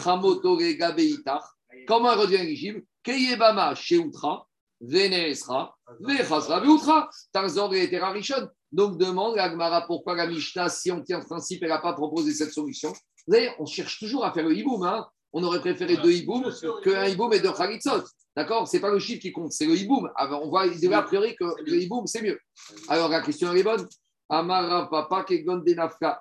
Comment 1.87 2.13
elle 2.13 2.19
redevient 2.19 2.43
éligible? 2.43 2.85
Keyebama 3.03 3.75
Sheutra, 3.75 4.47
Venesra, 4.81 5.75
Vechasra, 6.01 6.61
Veutra. 6.61 7.11
Tarzor 7.33 7.75
et 7.75 7.89
Terrarichon. 7.89 8.49
Donc 8.71 8.99
demande 8.99 9.39
à 9.39 9.49
Gmara 9.49 9.87
pourquoi 9.87 10.15
la 10.15 10.27
Mishnah, 10.27 10.69
si 10.69 10.93
on 10.93 11.03
tient 11.03 11.21
le 11.21 11.25
principe, 11.25 11.63
elle 11.63 11.71
n'a 11.71 11.79
pas 11.79 11.95
proposé 11.95 12.33
cette 12.33 12.53
solution. 12.53 12.93
Vous 13.27 13.37
on 13.59 13.67
cherche 13.67 13.99
toujours 13.99 14.25
à 14.25 14.33
faire 14.33 14.45
le 14.45 14.55
hiboum. 14.55 14.83
Hein 14.85 15.07
on 15.33 15.43
aurait 15.43 15.61
préféré 15.61 15.97
deux 15.97 16.13
hiboum 16.13 16.51
qu'un 16.83 17.07
hiboum 17.07 17.33
et 17.33 17.41
deux 17.41 17.53
khalitzot. 17.53 18.05
D'accord? 18.37 18.69
C'est 18.69 18.81
pas 18.81 18.91
le 18.91 18.99
chiffre 18.99 19.21
qui 19.21 19.33
compte, 19.33 19.53
c'est 19.53 19.67
le 19.67 19.77
hiboum. 19.77 20.11
On 20.17 20.49
voit 20.49 20.63
a 20.63 21.03
priori 21.03 21.35
que 21.37 21.45
le 21.65 21.83
hiboum, 21.83 22.07
c'est 22.07 22.23
mieux. 22.23 22.39
Alors, 22.89 23.09
la 23.09 23.21
question 23.21 23.53
est 23.53 23.63
bonne. 23.63 23.87
Amara 24.29 24.89
papa 24.91 25.25
kegon 25.25 25.59
berecha. 25.59 26.21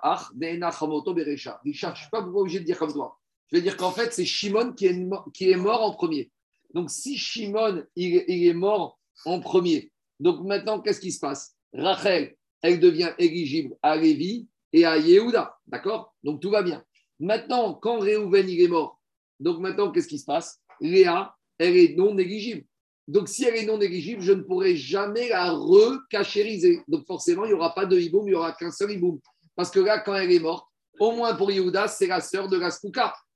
Richard, 1.64 1.94
je 1.94 2.00
ne 2.00 2.02
suis 2.02 2.10
pas 2.10 2.20
obligé 2.20 2.60
de 2.60 2.64
dire 2.64 2.78
comme 2.78 2.92
toi. 2.92 3.18
Je 3.50 3.56
vais 3.56 3.62
dire 3.62 3.76
qu'en 3.76 3.92
fait, 3.92 4.12
c'est 4.12 4.24
Shimon 4.24 4.72
qui 4.72 4.86
est, 4.86 5.08
qui 5.34 5.50
est 5.50 5.56
mort 5.56 5.82
en 5.82 5.92
premier. 5.92 6.30
Donc, 6.74 6.90
si 6.90 7.16
Shimon, 7.16 7.84
il, 7.96 8.16
est 8.16 8.54
mort 8.54 8.98
en 9.24 9.40
premier, 9.40 9.90
donc 10.20 10.44
maintenant, 10.44 10.80
qu'est-ce 10.80 11.00
qui 11.00 11.12
se 11.12 11.20
passe? 11.20 11.54
Rachel, 11.72 12.36
elle 12.62 12.80
devient 12.80 13.12
éligible 13.18 13.76
à 13.82 13.96
Lévi 13.96 14.46
et 14.72 14.84
à 14.84 14.98
Yehuda. 14.98 15.56
D'accord? 15.66 16.14
Donc, 16.22 16.40
tout 16.40 16.50
va 16.50 16.62
bien. 16.62 16.84
Maintenant, 17.20 17.74
quand 17.74 17.98
Réhouven, 17.98 18.48
il 18.48 18.60
est 18.60 18.68
mort, 18.68 19.00
donc 19.40 19.60
maintenant, 19.60 19.90
qu'est-ce 19.90 20.08
qui 20.08 20.18
se 20.18 20.24
passe? 20.24 20.60
Léa, 20.80 21.34
elle 21.58 21.76
est 21.76 21.96
non 21.96 22.16
éligible. 22.18 22.64
Donc, 23.06 23.28
si 23.28 23.44
elle 23.44 23.56
est 23.56 23.64
non 23.64 23.80
éligible, 23.80 24.20
je 24.20 24.32
ne 24.32 24.42
pourrai 24.42 24.76
jamais 24.76 25.30
la 25.30 25.50
recachériser. 25.52 26.82
Donc, 26.88 27.06
forcément, 27.06 27.44
il 27.46 27.48
n'y 27.48 27.54
aura 27.54 27.74
pas 27.74 27.86
de 27.86 27.98
hiboum, 27.98 28.26
il 28.26 28.32
n'y 28.32 28.36
aura 28.36 28.52
qu'un 28.52 28.70
seul 28.70 28.92
hiboum. 28.92 29.18
Parce 29.56 29.70
que 29.70 29.80
là, 29.80 29.98
quand 29.98 30.14
elle 30.14 30.30
est 30.30 30.40
morte, 30.40 30.68
au 31.00 31.12
moins 31.12 31.34
pour 31.34 31.50
Yehuda, 31.50 31.88
c'est 31.88 32.06
la 32.06 32.20
sœur 32.20 32.48
de 32.48 32.58
la. 32.58 32.70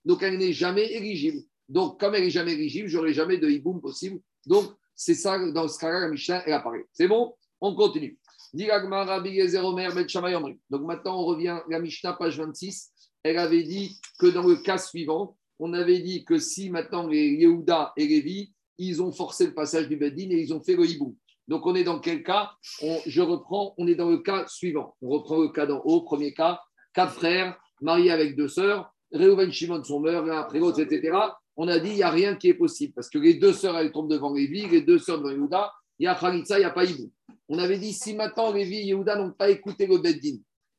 Donc, 0.05 0.23
elle 0.23 0.37
n'est 0.37 0.53
jamais 0.53 0.93
éligible. 0.93 1.39
Donc, 1.69 1.99
comme 1.99 2.15
elle 2.15 2.25
n'est 2.25 2.31
jamais 2.31 2.53
éligible, 2.53 2.89
je 2.89 2.99
n'aurai 2.99 3.15
jamais 3.15 3.39
de 3.39 3.49
hiboum 3.49 3.81
possible. 3.81 4.21
Donc, 4.47 4.73
c'est 4.95 5.15
ça, 5.15 5.39
dans 5.53 5.67
ce 5.69 5.79
cas-là, 5.79 6.01
la 6.01 6.09
Mishnah, 6.09 6.43
elle 6.47 6.53
apparaît. 6.53 6.85
C'est 6.93 7.09
bon? 7.09 7.35
On 7.61 7.75
continue. 7.75 8.19
Donc, 8.53 8.75
maintenant, 10.83 11.21
on 11.21 11.25
revient, 11.25 11.61
la 11.71 11.81
Mishnah, 11.81 12.13
page 12.13 12.39
26. 12.39 12.93
Elle 13.23 13.39
avait 13.39 13.63
dit 13.63 13.99
que 14.19 14.27
dans 14.27 14.47
le 14.47 14.57
cas 14.57 14.77
suivant, 14.77 15.39
on 15.59 15.73
avait 15.73 16.01
dit 16.01 16.25
que 16.25 16.39
si 16.39 16.71
maintenant 16.71 17.07
les 17.07 17.29
Yehuda 17.29 17.93
et 17.97 18.07
Lévi, 18.07 18.53
ils 18.79 19.03
ont 19.03 19.13
forcé 19.13 19.47
le 19.47 19.55
passage 19.55 19.89
du 19.89 19.97
Bedin 19.97 20.31
et 20.31 20.41
ils 20.41 20.53
ont 20.55 20.63
fait 20.63 20.75
le 20.75 20.85
hibou. 20.85 21.17
Donc 21.49 21.67
on 21.67 21.75
est 21.75 21.85
dans 21.85 22.01
quel 22.01 22.23
cas? 22.23 22.53
Je 23.07 23.21
reprends, 23.21 23.75
on 23.79 23.87
est 23.87 23.95
dans 23.95 24.11
le 24.11 24.19
cas 24.19 24.47
suivant. 24.47 24.97
On 25.03 25.09
reprend 25.09 25.39
le 25.39 25.49
cas 25.49 25.67
d'en 25.67 25.81
haut, 25.85 26.03
premier 26.03 26.33
cas, 26.33 26.61
quatre 26.95 27.13
frères 27.13 27.59
mariés 27.81 28.11
avec 28.11 28.37
deux 28.37 28.49
sœurs, 28.49 28.93
Reuven 29.13 29.53
Shimon 29.53 29.85
sont 29.85 30.01
morts 30.01 30.25
l'un 30.25 30.39
après 30.39 30.59
l'autre, 30.59 30.81
etc. 30.81 31.19
On 31.57 31.69
a 31.69 31.79
dit 31.79 31.91
il 31.91 31.97
n'y 31.97 32.03
a 32.03 32.11
rien 32.11 32.37
qui 32.37 32.49
est 32.49 32.55
possible 32.55 32.95
parce 32.95 33.11
que 33.11 33.19
les 33.19 33.35
deux 33.35 33.53
sœurs 33.53 33.77
elles 33.77 33.93
tombent 33.93 34.11
devant 34.11 34.33
Lévi, 34.33 34.67
les 34.69 34.81
deux 34.81 34.99
sœurs 34.99 35.19
devant 35.19 35.31
Yehuda, 35.31 35.71
il 35.99 36.05
y 36.05 36.07
a 36.07 36.15
Khalitsa, 36.15 36.57
il 36.57 36.61
n'y 36.61 36.67
a 36.67 36.71
pas 36.71 36.85
hibou. 36.85 37.11
On 37.49 37.59
avait 37.59 37.79
dit 37.79 37.93
si 37.93 38.15
maintenant 38.15 38.53
Lévi 38.53 38.79
et 38.79 38.85
Yehuda 38.85 39.17
n'ont 39.17 39.33
pas 39.33 39.51
écouté 39.51 39.87
le 39.87 39.99
Bedin 39.99 40.39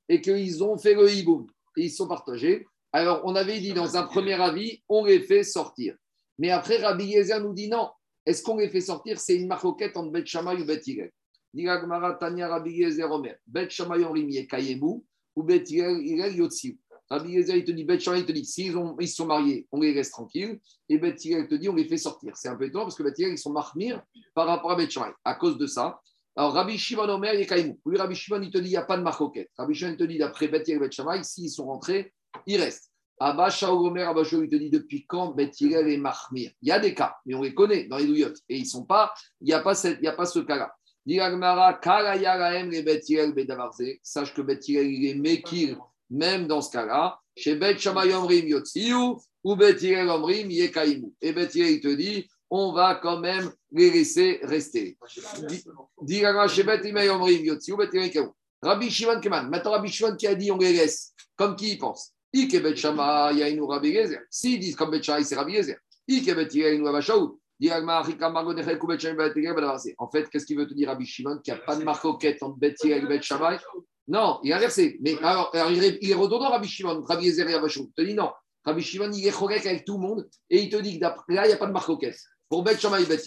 et 0.10 0.20
qu'ils 0.20 0.64
ont 0.64 0.78
fait 0.78 0.96
le 0.96 1.12
hibou 1.12 1.48
et 1.78 1.84
ils 1.84 1.92
sont 1.92 2.08
partagés, 2.08 2.66
alors, 2.96 3.22
on 3.24 3.36
avait 3.36 3.60
dit 3.60 3.74
dans 3.74 3.98
un 3.98 4.04
premier 4.04 4.34
avis, 4.34 4.84
on 4.88 5.04
les 5.04 5.20
fait 5.20 5.44
sortir. 5.44 5.96
Mais 6.38 6.52
après, 6.52 6.78
Rabbi 6.78 7.06
Yezer 7.06 7.42
nous 7.42 7.54
dit 7.54 7.68
non. 7.68 7.90
Est-ce 8.24 8.44
qu'on 8.44 8.58
les 8.58 8.70
fait 8.70 8.82
sortir? 8.82 9.20
C'est 9.20 9.36
une 9.36 9.48
marcoquette 9.48 9.98
entre 9.98 10.12
Bet 10.12 10.26
Shammai 10.28 10.62
ou 10.62 10.66
Bet 10.66 10.82
Yirel. 10.86 11.12
Tanya 12.20 12.48
Rabbi 12.48 12.72
Yezer 12.72 13.12
Omer. 13.12 13.36
Bet 13.48 13.70
Shammai 13.72 14.04
Orim 14.04 14.30
Yekayemu 14.30 15.04
ou 15.36 15.44
Bet 15.44 15.64
Yirel 15.70 16.36
Yotziu. 16.36 16.78
Rabbi 17.10 17.32
Yezer, 17.32 17.58
il 17.58 17.66
te 17.66 17.72
dit, 17.72 17.84
Bet 17.84 17.98
il 17.98 18.26
te 18.26 18.32
dit, 18.32 18.46
s'ils 18.46 18.76
ils 19.00 19.08
sont 19.08 19.26
mariés, 19.26 19.68
on 19.72 19.82
les 19.82 19.94
laisse 19.94 20.12
tranquilles. 20.12 20.60
Et 20.88 21.00
Bet 21.00 21.16
Yirel 21.24 21.48
te 21.48 21.56
dit, 21.56 21.70
on 21.70 21.76
les 21.76 21.86
fait 21.86 21.98
sortir. 21.98 22.38
C'est 22.38 22.48
un 22.48 22.56
peu 22.56 22.66
étonnant 22.66 22.86
parce 22.86 22.96
que 22.96 23.04
Bet 23.04 23.14
Yirel, 23.18 23.34
ils 23.34 23.40
sont 23.40 23.52
marmir 23.52 24.04
par 24.36 24.46
rapport 24.46 24.72
à 24.72 24.76
Bet 24.76 24.92
Shammai. 24.92 25.12
À 25.26 25.34
cause 25.34 25.58
de 25.58 25.66
ça, 25.66 26.00
alors, 26.36 26.54
Rabbi 26.54 26.78
Shimon 26.78 27.10
Omer, 27.10 27.34
Yekayemu. 27.34 27.80
Oui, 27.86 27.98
Rabbi 27.98 28.16
Shimon, 28.16 28.42
il 28.42 28.52
te 28.52 28.60
dit, 28.60 28.68
il 28.68 28.72
n'y 28.72 28.78
a 28.78 28.84
pas 28.84 28.98
de 28.98 29.04
marcoquette. 29.04 29.50
Rabbi 29.58 29.74
Shimon, 29.74 29.92
il 29.92 29.98
te 29.98 30.04
dit, 30.04 30.20
d'après 30.20 30.48
Bet 30.48 30.64
Yirel 30.68 30.84
et 30.84 30.88
Bet 30.88 30.92
Shammai, 30.92 31.24
s'ils 31.24 31.50
sont 31.50 31.66
rentrés, 31.66 32.14
il 32.46 32.62
reste. 32.62 32.90
Abba 33.20 33.50
Omer, 33.70 34.10
Abba 34.10 34.24
il 34.24 34.50
te 34.50 34.56
dit 34.56 34.70
depuis 34.70 35.06
quand 35.06 35.32
Bet 35.32 35.52
et 35.62 35.98
Mahmir 35.98 36.52
Il 36.62 36.68
y 36.68 36.72
a 36.72 36.80
des 36.80 36.94
cas, 36.94 37.16
mais 37.26 37.36
on 37.36 37.42
les 37.42 37.54
connaît 37.54 37.86
dans 37.86 37.98
les 37.98 38.06
douillottes. 38.06 38.40
Et 38.50 38.58
ils 38.58 38.66
sont 38.66 38.86
pas, 38.86 39.14
il 39.40 39.48
n'y 39.48 39.54
a, 39.54 39.62
pas 39.62 39.76
cette, 39.76 40.00
il 40.02 40.06
y 40.06 40.08
a 40.08 40.14
pas 40.14 40.26
ce 40.26 40.40
cas-là. 40.40 40.74
Sache 44.04 44.34
que 44.34 44.42
Bet 44.42 44.60
il 44.68 45.06
est 45.06 45.16
Mekir, 45.16 45.78
même 46.10 46.48
dans 46.48 46.62
ce 46.62 46.72
cas-là. 46.72 47.20
Chez 47.38 47.56
Bet 47.56 47.78
Shammai 47.78 48.14
Omrim 48.14 48.48
Yotziu 48.48 49.16
ou 49.44 49.56
Bet 49.56 49.78
Omrim 50.10 50.50
Yekaimu. 50.52 51.14
Et 51.22 51.34
Bet 51.34 51.52
il 51.56 51.82
te 51.82 51.94
dit 51.94 52.28
on 52.56 52.72
va 52.72 52.96
quand 52.96 53.20
même 53.20 53.52
les 53.72 53.90
laisser 53.90 54.40
rester. 54.44 54.96
Rabbi 58.62 58.92
Shimon 58.92 59.20
Keman. 59.20 59.50
Maintenant, 59.50 59.72
Rabbi 59.72 59.90
Shimon 59.90 60.16
qui 60.16 60.28
a 60.28 60.36
dit 60.36 60.52
on 60.52 60.58
les 60.58 60.74
laisse. 60.74 61.14
Comme 61.36 61.56
qui 61.56 61.72
y 61.72 61.78
pense? 61.78 62.13
S'ils 64.30 64.60
disent 64.60 64.76
comme 64.76 64.92
Bet 64.92 65.02
c'est 65.04 65.36
Rabbi 65.36 65.54
Yezer. 65.54 65.78
En 69.98 70.10
fait, 70.10 70.30
qu'est-ce 70.30 70.46
qu'il 70.46 70.58
veut 70.58 70.68
te 70.68 70.74
dire 70.74 70.90
Rabbi 70.90 71.06
Shimon 71.06 71.40
Qu'il 71.40 71.54
n'y 71.54 71.60
a 71.60 71.64
pas 71.64 71.76
de 71.76 71.84
marcoquette 71.84 72.42
entre 72.42 72.58
Bet 72.58 72.76
et 72.84 73.02
Bet 73.02 73.22
Shammai 73.22 73.58
Non, 74.08 74.40
il 74.44 74.52
a 74.52 74.58
inversé. 74.58 74.98
Mais 75.02 75.18
alors, 75.22 75.52
il 75.72 76.10
est 76.10 76.16
redondant 76.16 76.50
Rabbi 76.50 76.68
Shimon, 76.68 77.04
Rabbi 77.04 77.26
Yezer 77.26 77.48
et 77.50 77.54
Abashou. 77.54 77.92
Il 77.98 78.04
te 78.04 78.08
dit 78.08 78.16
non. 78.16 78.32
Rabbi 78.66 78.82
Shimon, 78.82 79.12
il 79.12 79.28
est 79.28 79.32
chorek 79.32 79.66
avec 79.66 79.86
tout 79.86 79.94
le 79.94 80.00
monde 80.00 80.28
et 80.50 80.64
il 80.64 80.70
te 80.70 80.78
dit 80.78 81.00
que 81.00 81.06
là, 81.34 81.46
il 81.46 81.48
n'y 81.48 81.54
a 81.54 81.58
pas 81.58 81.68
de 81.68 81.72
marcoquette. 81.72 82.18
Pour 82.50 82.64
Bet 82.64 82.74
et 82.74 83.06
Bet 83.06 83.22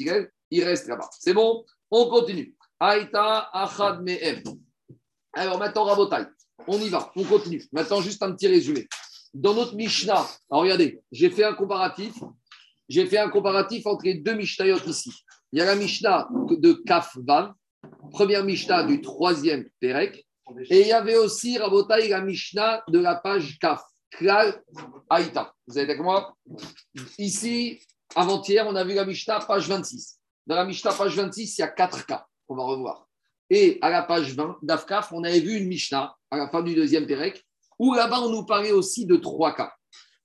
il 0.50 0.64
reste 0.64 0.88
là-bas. 0.88 1.08
C'est 1.18 1.34
bon? 1.34 1.64
On 1.90 2.08
continue. 2.08 2.54
Aïta 2.80 3.48
Achad 3.52 4.02
Me'em. 4.02 4.42
Alors 5.32 5.58
maintenant, 5.58 5.84
Rabotai. 5.84 6.26
On 6.66 6.78
y 6.80 6.88
va, 6.88 7.12
on 7.16 7.24
continue. 7.24 7.64
Maintenant, 7.72 8.00
juste 8.00 8.22
un 8.22 8.32
petit 8.32 8.48
résumé. 8.48 8.88
Dans 9.34 9.54
notre 9.54 9.74
Mishnah, 9.74 10.26
alors 10.50 10.62
regardez, 10.62 11.02
j'ai 11.12 11.30
fait 11.30 11.44
un 11.44 11.54
comparatif. 11.54 12.14
J'ai 12.88 13.06
fait 13.06 13.18
un 13.18 13.28
comparatif 13.28 13.86
entre 13.86 14.04
les 14.04 14.14
deux 14.14 14.34
Mishnayot 14.34 14.78
ici. 14.86 15.12
Il 15.52 15.58
y 15.58 15.62
a 15.62 15.64
la 15.64 15.76
Mishnah 15.76 16.28
de 16.50 16.72
Kaf 16.72 17.16
Van, 17.26 17.50
première 18.10 18.44
Mishnah 18.44 18.84
du 18.84 19.00
troisième 19.00 19.68
Perek, 19.80 20.26
et 20.70 20.82
il 20.82 20.86
y 20.86 20.92
avait 20.92 21.16
aussi 21.16 21.58
Rabotai 21.58 22.08
la 22.08 22.20
Mishnah 22.20 22.84
de 22.88 22.98
la 22.98 23.16
page 23.16 23.58
Kaf, 23.58 23.82
Klal 24.10 24.62
Aïta. 25.10 25.52
Vous 25.66 25.78
êtes 25.78 25.88
avec 25.88 26.00
moi 26.00 26.36
Ici, 27.18 27.80
avant-hier, 28.14 28.64
on 28.66 28.76
a 28.76 28.84
vu 28.84 28.94
la 28.94 29.04
Mishnah 29.04 29.40
page 29.40 29.68
26. 29.68 30.20
Dans 30.46 30.54
la 30.54 30.64
Mishnah 30.64 30.92
page 30.92 31.16
26, 31.16 31.58
il 31.58 31.60
y 31.60 31.64
a 31.64 31.68
quatre 31.68 32.06
cas 32.06 32.26
qu'on 32.46 32.54
va 32.54 32.62
revoir. 32.64 33.05
Et 33.50 33.78
à 33.80 33.90
la 33.90 34.02
page 34.02 34.34
20 34.34 34.58
d'Afkaf, 34.62 35.12
on 35.12 35.22
avait 35.22 35.40
vu 35.40 35.56
une 35.56 35.68
Mishnah 35.68 36.16
à 36.30 36.36
la 36.36 36.48
fin 36.48 36.62
du 36.62 36.74
deuxième 36.74 37.06
Pérec, 37.06 37.44
où 37.78 37.94
là-bas, 37.94 38.22
on 38.22 38.30
nous 38.30 38.44
parlait 38.44 38.72
aussi 38.72 39.06
de 39.06 39.16
trois 39.16 39.54
cas. 39.54 39.72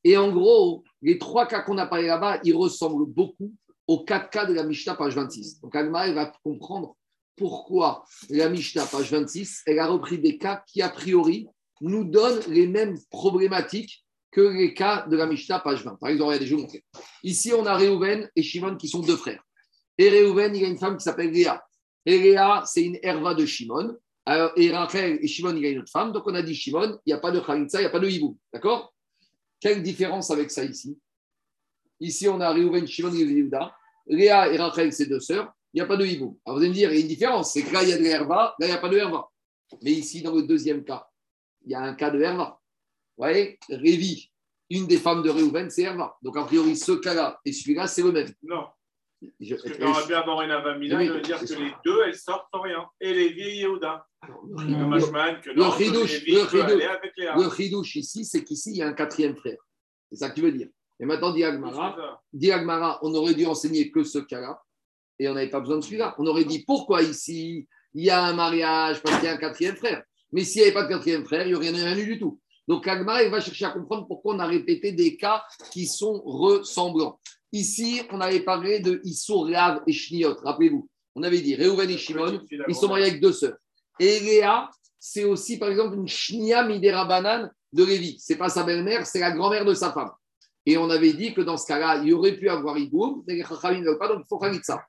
Et 0.04 0.18
en 0.18 0.32
gros, 0.32 0.84
les 1.02 1.18
trois 1.18 1.46
cas 1.46 1.62
qu'on 1.62 1.78
a 1.78 1.86
parlé 1.86 2.08
là-bas, 2.08 2.40
ils 2.44 2.56
ressemblent 2.56 3.06
beaucoup 3.06 3.54
aux 3.88 4.04
quatre 4.04 4.30
cas 4.30 4.46
de 4.46 4.54
la 4.54 4.64
Mishnah, 4.64 4.96
page 4.96 5.16
26. 5.16 5.62
Donc, 5.62 5.76
Alma, 5.76 6.12
va 6.12 6.32
comprendre 6.44 6.96
pourquoi 7.36 8.04
la 8.30 8.50
Mishnah, 8.50 8.86
page 8.86 9.12
26, 9.12 9.64
elle 9.66 9.80
a 9.80 9.88
repris 9.88 10.18
des 10.18 10.38
cas 10.38 10.64
qui, 10.68 10.82
a 10.82 10.90
priori, 10.90 11.48
nous 11.82 12.04
donnent 12.04 12.42
les 12.48 12.68
mêmes 12.68 12.98
problématiques 13.10 14.04
que 14.32 14.42
les 14.42 14.74
cas 14.74 15.06
de 15.08 15.18
la 15.18 15.26
Mishnah, 15.26 15.60
page 15.60 15.84
20. 15.84 15.96
Par 15.96 16.10
exemple, 16.10 16.28
regardez, 16.28 16.46
je 16.46 16.52
vais 16.52 16.56
vous 16.56 16.62
montrer. 16.64 16.84
Ici, 17.24 17.52
on 17.54 17.66
a 17.66 17.76
Réhouven 17.76 18.30
et 18.36 18.44
Shimon 18.44 18.78
qui 18.78 18.88
sont 18.88 19.02
deux 19.02 19.18
frères. 19.18 19.44
Et 19.98 20.10
Réhouven, 20.10 20.56
il 20.56 20.64
a 20.64 20.68
une 20.68 20.78
femme 20.78 20.98
qui 20.98 21.04
s'appelle 21.04 21.32
Léa. 21.32 21.62
Et 22.06 22.20
Léa, 22.20 22.64
c'est 22.66 22.84
une 22.84 23.00
herva 23.02 23.34
de 23.34 23.46
Shimon. 23.46 23.98
Alors, 24.26 24.52
et 24.56 24.72
Rachel 24.72 25.20
et 25.22 25.28
Shimon, 25.28 25.56
il 25.56 25.66
a 25.66 25.70
une 25.70 25.80
autre 25.80 25.92
femme. 25.92 26.12
Donc, 26.12 26.24
on 26.26 26.36
a 26.36 26.42
dit 26.42 26.56
Shimon, 26.56 27.00
il 27.06 27.10
n'y 27.10 27.14
a 27.14 27.20
pas 27.20 27.32
de 27.32 27.40
Khalitsa, 27.40 27.80
il 27.80 27.84
n'y 27.84 27.88
a 27.88 27.92
pas 27.92 28.00
de 28.00 28.08
Hibou. 28.08 28.38
D'accord? 28.54 28.94
Quelle 29.60 29.84
différence 29.84 30.32
avec 30.32 30.52
ça 30.52 30.64
ici? 30.64 30.98
Ici, 32.00 32.28
on 32.28 32.40
a 32.40 32.52
Réhouven, 32.52 32.88
Shimon 32.88 33.14
et 33.14 33.20
Yehuda. 33.20 33.76
Léa 34.08 34.52
et 34.52 34.58
Rachel, 34.58 34.92
c'est 34.92 35.06
deux 35.06 35.20
sœurs. 35.20 35.54
Il 35.74 35.78
n'y 35.78 35.82
a 35.82 35.86
pas 35.86 35.96
de 35.96 36.06
hibou. 36.06 36.38
Alors, 36.46 36.58
vous 36.58 36.64
allez 36.64 36.70
me 36.70 36.74
dire, 36.76 36.92
il 36.92 36.96
y 36.96 36.98
a 36.98 37.02
une 37.02 37.08
différence. 37.08 37.54
C'est 37.54 37.64
que 37.64 37.72
là, 37.72 37.84
il 37.84 37.90
y 37.90 37.94
a 37.94 37.98
de 37.98 38.04
l'herva, 38.04 38.56
là, 38.60 38.66
il 38.66 38.70
n'y 38.70 38.76
a 38.76 38.80
pas 38.80 38.90
de 38.90 38.98
herva. 38.98 39.30
Mais 39.82 39.92
ici, 39.92 40.22
dans 40.22 40.36
le 40.36 40.44
deuxième 40.44 40.84
cas, 40.84 41.08
il 41.64 41.72
y 41.72 41.76
a 41.76 41.82
un 41.82 41.94
cas 41.94 42.10
de 42.10 42.20
herva. 42.20 42.60
Vous 43.16 43.24
voyez? 43.24 43.58
Révi, 43.70 44.32
une 44.70 44.88
des 44.88 44.98
femmes 44.98 45.24
de 45.24 45.30
Réhouven, 45.30 45.70
c'est 45.70 45.84
herva. 45.84 46.18
Donc, 46.22 46.36
a 46.36 46.44
priori, 46.44 46.76
ce 46.76 46.92
cas-là 46.94 47.40
et 47.46 47.54
celui-là, 47.54 47.88
c'est 47.88 48.02
le 48.02 48.12
même. 48.12 48.34
Non. 48.44 48.66
Je- 49.40 49.56
Parce 49.56 49.70
que 49.78 49.82
dans 49.82 49.92
Rabbi 49.92 50.14
Amorin 50.14 50.50
Avamina, 50.50 50.98
Oui. 50.98 51.08
ça 51.08 51.14
veut 51.14 51.22
dire 51.22 51.40
que 51.40 51.54
les 51.54 51.74
deux, 51.86 52.00
elles 52.06 52.16
sortent 52.16 52.48
sans 52.54 52.62
rien. 52.62 52.86
Et 53.00 53.14
les 53.14 53.30
vieilles 53.30 53.60
Yehuda. 53.60 54.06
Le 54.28 55.70
chidouche, 55.78 56.24
le 57.96 58.00
ici, 58.00 58.26
c'est 58.26 58.44
qu'ici, 58.44 58.72
il 58.72 58.78
y 58.78 58.82
a 58.82 58.88
un 58.88 58.94
quatrième 58.94 59.36
frère. 59.36 59.58
C'est 60.10 60.18
ça 60.18 60.30
que 60.30 60.36
tu 60.36 60.42
veux 60.42 60.52
dire. 60.52 60.70
Et 61.00 61.06
maintenant, 61.06 61.32
dit 61.34 61.44
Agmara, 61.44 62.22
dit 62.34 62.52
Agmara, 62.52 63.00
on 63.02 63.14
aurait 63.16 63.34
dû 63.34 63.46
enseigner 63.46 63.92
que 63.92 64.04
ce 64.04 64.20
cas-là, 64.20 64.62
et 65.20 65.28
on 65.30 65.34
n'avait 65.34 65.50
pas 65.50 65.60
besoin 65.60 65.78
de 65.78 65.82
celui-là. 65.84 66.16
On 66.18 66.26
aurait 66.28 66.46
dit 66.46 66.64
pourquoi 66.66 67.02
ici, 67.02 67.68
il 67.94 68.04
y 68.04 68.10
a 68.10 68.24
un 68.24 68.34
mariage 68.34 69.02
parce 69.02 69.18
qu'il 69.18 69.26
y 69.26 69.30
a 69.30 69.34
un 69.34 69.38
quatrième 69.38 69.76
frère? 69.76 70.04
Mais 70.32 70.44
s'il 70.44 70.62
n'y 70.62 70.68
avait 70.68 70.74
pas 70.74 70.84
de 70.84 70.90
quatrième 70.90 71.26
frère, 71.26 71.46
il 71.46 71.50
n'y 71.50 71.56
aurait 71.56 71.70
rien 71.70 71.98
eu 71.98 72.06
du 72.06 72.20
tout. 72.20 72.40
Donc 72.68 72.88
Agmara, 72.88 73.24
il 73.24 73.32
va 73.32 73.40
chercher 73.40 73.66
à 73.66 73.72
comprendre 73.72 74.08
pourquoi 74.08 74.36
on 74.36 74.40
a 74.40 74.46
répété 74.46 74.92
des 74.92 75.18
cas 75.18 75.44
qui 75.72 75.88
sont 75.88 76.22
ressemblants. 76.24 77.20
Ici, 77.52 78.02
on 78.12 78.22
avait 78.22 78.42
parlé 78.42 78.80
de 78.80 79.02
Issour, 79.04 79.50
Rav 79.50 79.82
et 79.86 79.92
Shniot. 79.94 80.36
Rappelez-vous, 80.44 80.88
on 81.16 81.24
avait 81.24 81.42
dit 81.42 81.56
Reuven 81.56 81.90
et 81.90 81.98
Shimon, 81.98 82.40
ils 82.68 82.76
sont 82.76 82.88
mariés 82.88 83.08
avec 83.08 83.22
deux 83.22 83.34
sœurs. 83.34 83.58
Et 84.00 84.20
Léa, 84.22 84.70
c'est 85.00 85.26
aussi, 85.26 85.58
par 85.60 85.70
exemple, 85.70 85.96
une 85.96 86.08
Shnia 86.08 86.64
Midera 86.64 87.06
Banane 87.06 87.52
de 87.74 87.84
Lévi. 87.84 88.18
C'est 88.20 88.38
pas 88.38 88.50
sa 88.50 88.64
belle-mère, 88.64 89.06
c'est 89.06 89.20
la 89.20 89.32
grand-mère 89.32 89.66
de 89.66 89.74
sa 89.74 89.92
femme. 89.92 90.12
Et 90.66 90.78
on 90.78 90.90
avait 90.90 91.14
dit 91.14 91.34
que 91.34 91.42
dans 91.42 91.58
ce 91.58 91.66
cas-là, 91.66 92.02
il 92.04 92.14
aurait 92.14 92.38
pu 92.38 92.48
avoir 92.48 92.78
Iboum, 92.78 93.24
mais 93.28 93.36
les 93.36 93.44
Chachamim 93.44 93.80
ne 93.82 93.86
veulent 93.88 93.98
pas, 93.98 94.08
donc 94.08 94.22
il 94.24 94.28
faut 94.30 94.40
ça. 94.64 94.84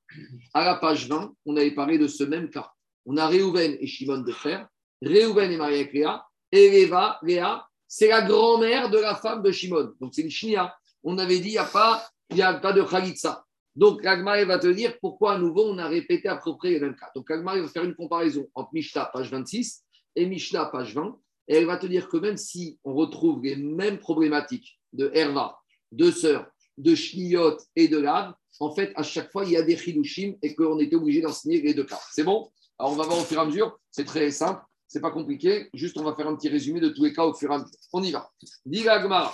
À 0.52 0.64
la 0.64 0.74
page 0.76 1.08
20, 1.08 1.32
on 1.46 1.56
avait 1.56 1.70
parlé 1.74 1.98
de 1.98 2.06
ce 2.06 2.24
même 2.24 2.50
cas. 2.50 2.70
On 3.06 3.16
a 3.16 3.26
Réhouven 3.26 3.76
et 3.80 3.86
Shimon 3.86 4.18
de 4.18 4.32
frères. 4.32 4.68
Réhouven 5.00 5.50
est 5.50 5.56
marié 5.56 5.80
avec 5.80 5.92
Léa. 5.94 6.24
Et 6.52 6.68
Léva, 6.70 7.18
Léa, 7.22 7.66
c'est 7.88 8.08
la 8.08 8.22
grand-mère 8.22 8.90
de 8.90 8.98
la 8.98 9.14
femme 9.14 9.42
de 9.42 9.50
Shimon. 9.50 9.92
Donc 10.00 10.12
c'est 10.14 10.22
une 10.22 10.30
Shnia. 10.30 10.74
On 11.02 11.16
avait 11.18 11.38
dit, 11.38 11.48
il 11.48 11.52
n'y 11.52 11.58
a, 11.58 11.64
pas- 11.64 12.06
il 12.32 12.38
y 12.38 12.42
a 12.42 12.54
pas 12.54 12.72
de 12.72 12.82
Khalitsa. 12.82 13.44
Donc 13.74 14.04
Agmar 14.04 14.44
va 14.44 14.58
te 14.58 14.66
dire 14.66 14.98
pourquoi 15.00 15.34
à 15.34 15.38
nouveau 15.38 15.64
on 15.66 15.78
a 15.78 15.88
répété 15.88 16.28
à 16.28 16.36
peu 16.36 16.56
près 16.56 16.70
les 16.70 16.80
mêmes 16.80 16.96
cas. 16.96 17.10
Donc 17.14 17.30
Agmar 17.30 17.56
va 17.56 17.68
faire 17.68 17.84
une 17.84 17.94
comparaison 17.94 18.46
entre 18.54 18.70
Mishnah, 18.72 19.06
page 19.06 19.30
26, 19.30 19.82
et 20.16 20.26
Mishnah, 20.26 20.66
page 20.66 20.94
20. 20.94 21.18
Et 21.48 21.56
elle 21.56 21.66
va 21.66 21.76
te 21.76 21.86
dire 21.86 22.08
que 22.08 22.16
même 22.16 22.36
si 22.36 22.78
on 22.84 22.94
retrouve 22.94 23.42
les 23.42 23.56
mêmes 23.56 23.98
problématiques 23.98 24.78
de 24.92 25.10
Herva, 25.14 25.58
de 25.90 26.10
sœurs, 26.10 26.46
de 26.78 26.94
Shniot 26.94 27.58
et 27.76 27.88
de 27.88 27.98
Lav, 27.98 28.34
en 28.60 28.74
fait, 28.74 28.92
à 28.94 29.02
chaque 29.02 29.32
fois, 29.32 29.44
il 29.44 29.52
y 29.52 29.56
a 29.56 29.62
des 29.62 29.76
Chidushim 29.76 30.34
et 30.42 30.54
qu'on 30.54 30.78
était 30.78 30.96
obligé 30.96 31.20
d'enseigner 31.20 31.60
les 31.60 31.74
deux 31.74 31.84
cas. 31.84 32.00
C'est 32.12 32.24
bon? 32.24 32.50
Alors, 32.78 32.92
on 32.92 32.96
va 32.96 33.04
voir 33.04 33.18
au 33.18 33.24
fur 33.24 33.38
et 33.38 33.40
à 33.40 33.44
mesure. 33.44 33.78
C'est 33.90 34.04
très 34.04 34.30
simple. 34.30 34.62
C'est 34.86 35.00
pas 35.00 35.10
compliqué. 35.10 35.68
Juste, 35.74 35.96
on 35.98 36.04
va 36.04 36.14
faire 36.14 36.28
un 36.28 36.36
petit 36.36 36.48
résumé 36.48 36.78
de 36.78 36.90
tous 36.90 37.04
les 37.04 37.12
cas 37.12 37.24
au 37.24 37.34
fur 37.34 37.50
et 37.50 37.54
à 37.54 37.58
mesure. 37.58 37.70
On 37.92 38.02
y 38.02 38.12
va. 38.12 38.30
Diga. 38.66 39.32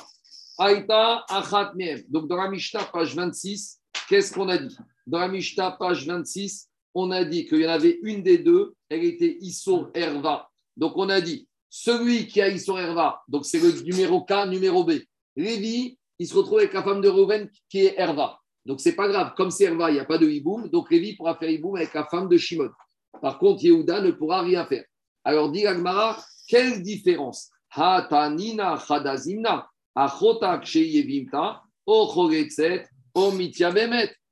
Aïta 0.58 1.24
Achat. 1.28 1.72
Donc, 2.08 2.28
dans 2.28 2.36
la 2.36 2.50
Mishnah, 2.50 2.84
page 2.92 3.14
26, 3.14 3.80
qu'est-ce 4.08 4.32
qu'on 4.32 4.48
a 4.48 4.58
dit? 4.58 4.76
Dans 5.06 5.20
la 5.20 5.28
Mishnah, 5.28 5.70
page 5.72 6.04
26, 6.04 6.68
on 6.94 7.12
a 7.12 7.24
dit 7.24 7.46
qu'il 7.46 7.60
y 7.60 7.66
en 7.66 7.70
avait 7.70 7.98
une 8.02 8.22
des 8.22 8.38
deux, 8.38 8.74
elle 8.88 9.04
était 9.04 9.38
Issour 9.40 9.90
Herva. 9.94 10.48
Donc, 10.76 10.94
on 10.96 11.08
a 11.08 11.20
dit, 11.20 11.48
celui 11.70 12.26
qui 12.26 12.40
a 12.40 12.48
Issour 12.48 12.80
Herva, 12.80 13.22
donc 13.28 13.46
c'est 13.46 13.60
le 13.60 13.70
numéro 13.82 14.24
K, 14.24 14.46
numéro 14.48 14.84
B. 14.84 14.92
Lévi, 15.36 15.96
il 16.18 16.26
se 16.26 16.34
retrouve 16.34 16.58
avec 16.58 16.72
la 16.72 16.82
femme 16.82 17.00
de 17.00 17.08
Reuven 17.08 17.48
qui 17.68 17.86
est 17.86 17.94
Herva. 17.96 18.40
Donc, 18.66 18.80
c'est 18.80 18.96
pas 18.96 19.08
grave. 19.08 19.34
Comme 19.36 19.50
c'est 19.50 19.64
Herva, 19.64 19.90
il 19.90 19.94
n'y 19.94 20.00
a 20.00 20.04
pas 20.04 20.18
de 20.18 20.28
Hiboum. 20.28 20.68
Donc, 20.68 20.90
Lévi 20.90 21.14
pourra 21.14 21.36
faire 21.36 21.48
Hiboum 21.48 21.76
avec 21.76 21.94
la 21.94 22.04
femme 22.06 22.28
de 22.28 22.36
Shimon. 22.36 22.70
Par 23.22 23.38
contre, 23.38 23.62
Yehuda 23.62 24.00
ne 24.00 24.10
pourra 24.10 24.42
rien 24.42 24.66
faire. 24.66 24.84
Alors, 25.24 25.50
dit 25.50 25.66
Agmara, 25.66 26.18
quelle 26.48 26.82
différence? 26.82 27.50
Ha 27.70 28.06
tanina 28.08 28.76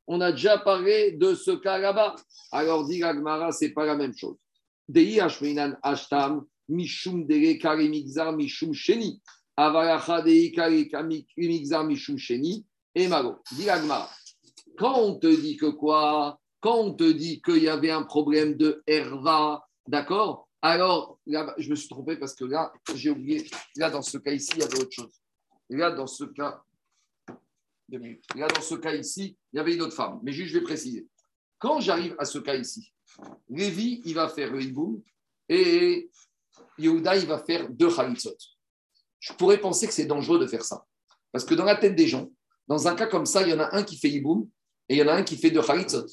On 0.09 0.21
a 0.21 0.31
déjà 0.31 0.59
parlé 0.59 1.13
de 1.13 1.35
ce 1.35 1.51
cas 1.51 1.79
là-bas. 1.79 2.15
Alors, 2.53 2.87
dit 2.87 3.03
Agmara, 3.03 3.51
c'est 3.51 3.71
pas 3.71 3.85
la 3.85 3.97
même 3.97 4.17
chose. 4.17 4.37
Dei 4.89 5.19
ashminan 5.19 5.77
ashtam, 5.83 6.47
mishum 6.69 7.27
dere 7.27 7.59
karimigzar, 7.59 8.33
mishum 8.33 8.73
sheni. 8.73 9.21
Avaracha 9.57 10.23
dei 10.23 10.53
karimigzar, 10.53 11.85
mishum 11.85 12.17
sheni. 12.17 12.65
Et 12.95 13.09
Mago. 13.09 13.39
Dit 13.57 13.69
Agmara. 13.69 14.09
Quand 14.79 15.01
on 15.01 15.19
te 15.19 15.27
dit 15.27 15.57
que 15.57 15.67
quoi? 15.67 16.39
Quand 16.61 16.79
on 16.79 16.95
te 16.95 17.11
dit 17.11 17.43
qu'il 17.43 17.65
y 17.65 17.69
avait 17.69 17.91
un 17.91 18.05
problème 18.05 18.55
de 18.57 18.85
herva, 18.87 19.67
d'accord? 19.89 20.49
Alors, 20.63 21.19
là, 21.27 21.53
je 21.59 21.69
me 21.69 21.75
suis 21.75 21.89
trompé 21.89 22.17
parce 22.17 22.37
que 22.37 22.45
là, 22.45 22.73
j'ai 22.95 23.11
oublié. 23.11 23.49
Là, 23.77 23.91
dans 23.91 24.03
ce 24.03 24.19
cas 24.19 24.31
ici, 24.31 24.53
il 24.55 24.61
y 24.61 24.63
avait 24.63 24.79
autre 24.79 24.93
chose. 24.93 25.21
Là, 25.71 25.91
dans 25.91 26.07
ce 26.07 26.25
cas. 26.25 26.63
Là, 27.89 28.49
dans 28.49 28.61
ce 28.61 28.75
cas 28.75 28.95
ici, 28.95 29.37
il 29.53 29.57
y 29.57 29.61
avait 29.61 29.75
une 29.75 29.83
autre 29.83 29.95
femme. 29.95 30.21
Mais 30.23 30.33
juste, 30.33 30.53
je 30.53 30.59
vais 30.59 30.65
préciser. 30.65 31.07
Quand 31.59 31.81
j'arrive 31.81 32.15
à 32.19 32.25
ce 32.25 32.39
cas 32.39 32.55
ici, 32.55 32.93
Lévi, 33.49 34.03
il 34.05 34.15
va 34.15 34.29
faire 34.29 34.53
le 34.53 34.63
hiboum 34.63 35.03
et 35.49 36.11
Yehuda, 36.79 37.17
il 37.17 37.27
va 37.27 37.39
faire 37.39 37.69
deux 37.71 37.95
khalitzot. 37.95 38.37
Je 39.21 39.33
pourrais 39.33 39.59
penser 39.59 39.87
que 39.87 39.93
c'est 39.93 40.07
dangereux 40.07 40.39
de 40.39 40.47
faire 40.47 40.65
ça. 40.65 40.85
Parce 41.33 41.45
que 41.45 41.55
dans 41.55 41.65
la 41.65 41.77
tête 41.77 41.95
des 41.95 42.07
gens, 42.07 42.31
dans 42.67 42.89
un 42.89 42.95
cas 42.95 43.07
comme 43.07 43.27
ça, 43.27 43.43
il 43.43 43.49
y 43.49 43.53
en 43.53 43.61
a 43.61 43.75
un 43.75 43.83
qui 43.83 43.97
fait 43.97 44.11
hiboum 44.11 44.49
et 44.89 44.97
il 44.97 44.99
y 44.99 45.03
en 45.03 45.09
a 45.09 45.15
un 45.15 45.23
qui 45.23 45.37
fait 45.37 45.51
deux 45.51 45.63
khalitzot. 45.63 46.07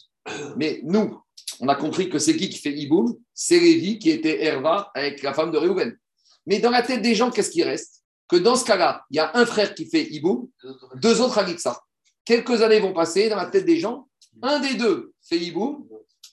Mais 0.55 0.79
nous, 0.83 1.21
on 1.59 1.67
a 1.67 1.75
compris 1.75 2.09
que 2.09 2.19
c'est 2.19 2.35
qui 2.37 2.49
qui 2.49 2.59
fait 2.59 2.73
hiboum? 2.73 3.17
C'est 3.33 3.59
Lévi 3.59 3.99
qui 3.99 4.09
était 4.09 4.43
Herva 4.43 4.91
avec 4.93 5.21
la 5.23 5.33
femme 5.33 5.51
de 5.51 5.57
Réhouven. 5.57 5.97
Mais 6.45 6.59
dans 6.59 6.71
la 6.71 6.81
tête 6.81 7.01
des 7.01 7.15
gens, 7.15 7.31
qu'est-ce 7.31 7.51
qui 7.51 7.63
reste? 7.63 8.02
Que 8.33 8.39
dans 8.39 8.55
ce 8.55 8.65
cas-là, 8.65 9.05
il 9.11 9.17
y 9.17 9.19
a 9.19 9.29
un 9.35 9.45
frère 9.45 9.75
qui 9.75 9.85
fait 9.85 10.07
hiboum, 10.09 10.47
deux 10.95 11.21
autres 11.21 11.35
khalitsa. 11.35 11.79
Quelques 12.25 12.63
années 12.63 12.79
vont 12.79 12.91
passer 12.91 13.29
dans 13.29 13.35
la 13.35 13.45
tête 13.45 13.63
des 13.63 13.77
gens, 13.77 14.07
un 14.41 14.59
des 14.59 14.73
deux 14.73 15.13
fait 15.21 15.37
hiboum 15.37 15.85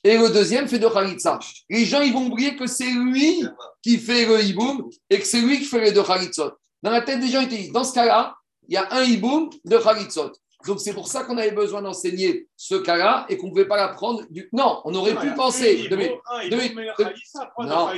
et 0.03 0.16
le 0.16 0.30
deuxième 0.30 0.66
fait 0.66 0.78
de 0.78 0.88
khalitsa. 0.88 1.38
Les 1.68 1.84
gens, 1.84 2.01
ils 2.01 2.14
vont 2.14 2.28
oublier 2.28 2.57
que 2.57 2.66
c'est 2.66 2.90
lui 2.90 3.44
qui 3.82 3.98
fait 3.98 4.24
le 4.24 4.42
hiboum 4.42 4.88
et 5.11 5.18
que 5.18 5.26
c'est 5.26 5.42
lui 5.42 5.59
qui 5.59 5.66
fait 5.66 5.82
les 5.82 5.92
deux 5.92 6.03
khalitsot. 6.03 6.53
Dans 6.82 6.90
la 6.90 7.03
tête 7.03 7.20
des 7.20 7.28
gens, 7.28 7.42
ils 7.42 7.48
te 7.48 7.55
disent, 7.55 7.72
dans 7.72 7.84
ce 7.84 7.92
cas-là, 7.92 8.34
il 8.66 8.76
y 8.76 8.78
a 8.78 8.90
un 8.94 9.03
hiboum, 9.03 9.51
deux 9.66 9.78
khalitsot. 9.78 10.32
Donc 10.66 10.80
c'est 10.80 10.94
pour 10.94 11.07
ça 11.07 11.24
qu'on 11.24 11.36
avait 11.36 11.51
besoin 11.51 11.82
d'enseigner 11.82 12.48
ce 12.57 12.76
cas-là 12.76 13.26
et 13.28 13.36
qu'on 13.36 13.48
ne 13.48 13.53
pouvait 13.53 13.68
pas 13.68 13.76
l'apprendre 13.76 14.24
du. 14.30 14.48
Non, 14.55 14.80
on 14.86 14.94
aurait 14.94 15.16
pu 15.16 15.34
penser. 15.34 15.86
Non. 15.90 17.90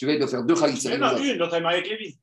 Il 0.00 0.18
doit 0.18 0.26
faire 0.26 0.42
deux 0.42 0.54
khalitsa. 0.54 0.88
Mais 0.88 0.96
non, 0.96 1.18
une, 1.18 1.36
l'autre 1.36 1.52
est 1.52 1.60
mariée 1.60 1.80
avec 1.80 1.90
Lévi. 1.90 2.16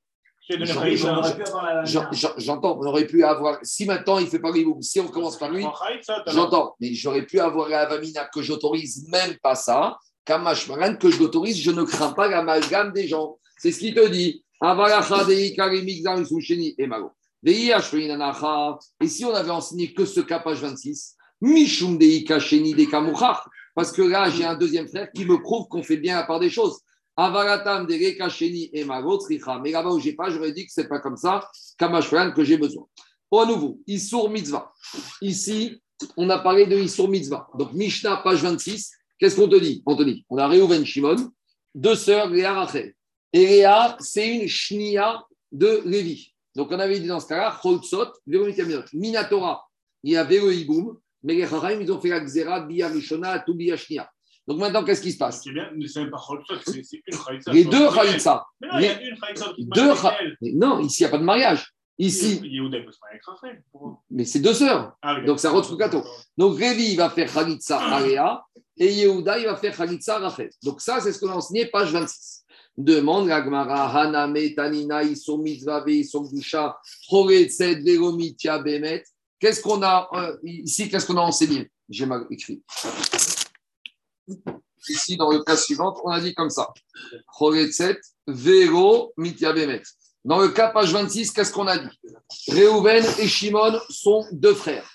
J'entends, 2.37 2.79
on 2.79 2.85
aurait 2.85 3.05
pu 3.05 3.23
avoir. 3.23 3.59
Si 3.63 3.85
maintenant 3.85 4.17
il 4.17 4.27
fait 4.27 4.39
pas 4.39 4.51
le 4.51 4.57
hiboum, 4.57 4.81
si 4.81 4.99
on 4.99 5.07
commence 5.07 5.37
par 5.37 5.51
lui, 5.51 5.65
J'entends, 6.27 6.75
mais 6.79 6.93
j'aurais 6.93 7.25
pu 7.25 7.39
avoir 7.39 7.69
la 7.69 7.81
Avamina 7.81 8.25
que 8.25 8.41
j'autorise 8.41 9.07
même 9.09 9.35
pas 9.43 9.55
ça. 9.55 9.97
Kamashmaran 10.25 10.95
que 10.95 11.09
je 11.09 11.19
l'autorise, 11.19 11.59
je 11.59 11.71
ne 11.71 11.83
crains 11.83 12.13
pas 12.13 12.27
l'amalgame 12.27 12.93
des 12.93 13.07
gens. 13.07 13.37
C'est 13.57 13.71
ce 13.71 13.79
qu'il 13.79 13.93
te 13.93 14.07
dit. 14.07 14.43
Et 19.01 19.07
si 19.07 19.25
on 19.25 19.33
avait 19.33 19.49
enseigné 19.49 19.93
que 19.93 20.05
ce 20.05 20.19
cas, 20.19 20.39
page 20.39 20.57
26, 20.57 21.15
Mishum 21.41 21.97
dei 21.97 22.23
kasheni 22.25 22.73
de 22.73 22.85
kamuchach. 22.85 23.47
Parce 23.73 23.91
que 23.91 24.01
là, 24.01 24.29
j'ai 24.29 24.43
un 24.43 24.55
deuxième 24.55 24.87
frère 24.87 25.09
qui 25.11 25.25
me 25.25 25.41
prouve 25.41 25.67
qu'on 25.69 25.83
fait 25.83 25.97
bien 25.97 26.17
la 26.17 26.23
part 26.23 26.39
des 26.39 26.49
choses. 26.49 26.81
Avalatam 27.19 27.85
de 27.85 28.17
kasheni 28.17 28.69
et 28.71 28.85
malo 28.85 29.19
tzricha. 29.19 29.59
Mais 29.59 29.71
là-bas 29.71 29.89
où 29.89 29.99
j'ai 29.99 30.13
pas, 30.13 30.29
j'aurais 30.29 30.53
dit 30.53 30.65
que 30.65 30.71
c'est 30.71 30.87
pas 30.87 30.99
comme 30.99 31.17
ça. 31.17 31.49
Kamashmaran 31.77 32.31
que 32.31 32.43
j'ai 32.43 32.57
besoin. 32.57 32.85
Au 33.29 33.45
nouveau, 33.45 33.79
Issour 33.85 34.29
mitzvah. 34.29 34.71
Ici, 35.21 35.81
on 36.15 36.29
a 36.29 36.39
parlé 36.39 36.65
de 36.65 36.77
Issour 36.77 37.09
Mitzvah. 37.09 37.47
Donc, 37.57 37.73
Mishnah, 37.73 38.17
page 38.17 38.41
26, 38.41 38.91
qu'est-ce 39.19 39.35
qu'on 39.35 39.47
te 39.47 39.57
dit 39.57 39.83
dit, 39.85 40.25
on 40.29 40.37
a 40.37 40.47
Réhouven 40.47 40.85
Shimon, 40.85 41.31
deux 41.75 41.95
sœurs, 41.95 42.29
Léa 42.29 42.53
Rachel. 42.53 42.93
Et 43.33 43.45
Léa, 43.45 43.97
c'est 43.99 44.35
une 44.35 44.47
Shnia 44.47 45.23
de 45.51 45.81
Lévi. 45.85 46.33
Donc, 46.55 46.71
on 46.71 46.79
avait 46.79 46.99
dit 46.99 47.07
dans 47.07 47.19
ce 47.19 47.27
cas-là, 47.27 47.57
Cholzot. 47.61 48.13
Minatora, 48.93 49.67
il 50.03 50.13
y 50.13 50.17
avait 50.17 50.39
le 50.39 50.53
Hiboum, 50.53 50.97
mais 51.23 51.35
les 51.35 51.41
ils 51.43 51.91
ont 51.91 51.99
fait 51.99 52.09
la 52.09 52.21
Xera, 52.21 52.61
Bia 52.61 52.87
Rishona, 52.87 53.43
Shnia. 53.75 54.09
Donc, 54.49 54.57
maintenant, 54.57 54.83
qu'est-ce 54.83 55.01
qui 55.01 55.11
se 55.11 55.17
passe? 55.19 55.43
C'est 55.43 55.51
bien, 55.51 55.69
mais 55.75 55.87
c'est 55.87 56.01
même 56.01 56.09
pas 56.09 56.19
Khalissa, 56.27 56.55
c'est 56.65 56.83
c'est 56.83 57.01
une 57.05 57.17
Khalissa. 57.23 57.51
Les 57.53 57.65
deux 57.65 57.87
Khalitsa. 57.91 58.45
Mais 58.59 58.67
non, 58.67 58.79
il 58.79 58.83
y 58.83 58.87
a 58.87 59.01
une 59.03 59.19
Khalissa 59.19 59.53
qui 59.55 59.63
se 59.63 59.69
Deux 59.69 59.85
marie 59.87 59.99
avec 59.99 60.01
Kha- 60.01 60.17
elle. 60.21 60.37
Mais 60.41 60.51
Non, 60.53 60.79
ici, 60.79 61.03
il 61.03 61.05
n'y 61.05 61.07
a 61.07 61.11
pas 61.11 61.17
de 61.19 61.23
mariage. 61.23 61.71
Ici, 61.99 62.41
Yehuda, 62.43 62.77
il 62.79 62.85
peut 62.85 62.91
se 62.91 62.97
marier 62.99 63.13
avec 63.15 63.25
Rachel. 63.25 63.63
Pourquoi 63.71 64.01
mais 64.09 64.25
c'est 64.25 64.39
deux 64.39 64.53
sœurs. 64.55 64.93
Ah 65.03 65.17
oui, 65.19 65.25
Donc, 65.27 65.45
un 65.45 65.51
autre 65.51 65.75
gâteau. 65.75 66.03
Donc, 66.37 66.57
Révi, 66.57 66.93
il 66.93 66.97
va 66.97 67.09
faire 67.11 67.31
Khalitsa 67.31 67.77
à 67.79 68.01
Léa 68.01 68.41
et 68.77 68.91
Yehuda, 68.91 69.37
il 69.37 69.45
va 69.45 69.55
faire 69.55 69.75
Khalitsa 69.77 70.15
à 70.15 70.19
Rachel. 70.19 70.49
Donc, 70.63 70.81
ça, 70.81 70.99
c'est 70.99 71.13
ce 71.13 71.19
qu'on 71.19 71.29
a 71.29 71.35
enseigné, 71.35 71.67
page 71.67 71.91
26. 71.91 72.43
Demande 72.75 73.27
la 73.27 73.43
Gemara, 73.43 73.91
Haname, 74.01 74.55
Tanina, 74.55 75.03
Issom 75.03 75.41
Mitzvah, 75.43 75.83
Issom 75.85 76.27
Dusha, 76.27 76.75
Choretzet, 77.09 77.75
Veromitia, 77.81 78.57
Bemet. 78.59 79.03
Qu'est-ce 79.37 79.61
qu'on 79.61 79.83
a 79.83 80.09
euh, 80.13 80.37
ici 80.43 80.89
Qu'est-ce 80.89 81.05
qu'on 81.05 81.17
a 81.17 81.21
enseigné? 81.21 81.69
J'ai 81.89 82.05
mal 82.05 82.25
écrit. 82.31 82.61
Ici, 84.87 85.17
dans 85.17 85.31
le 85.31 85.43
cas 85.43 85.57
suivant, 85.57 85.95
on 86.03 86.09
a 86.09 86.19
dit 86.19 86.33
comme 86.33 86.49
ça. 86.49 86.71
Dans 90.25 90.39
le 90.39 90.49
cas 90.49 90.69
page 90.69 90.93
26, 90.93 91.31
qu'est-ce 91.31 91.51
qu'on 91.51 91.67
a 91.67 91.77
dit? 91.77 91.99
Réhouven 92.47 93.05
et 93.19 93.27
Shimon 93.27 93.79
sont 93.89 94.25
deux 94.31 94.53
frères. 94.53 94.89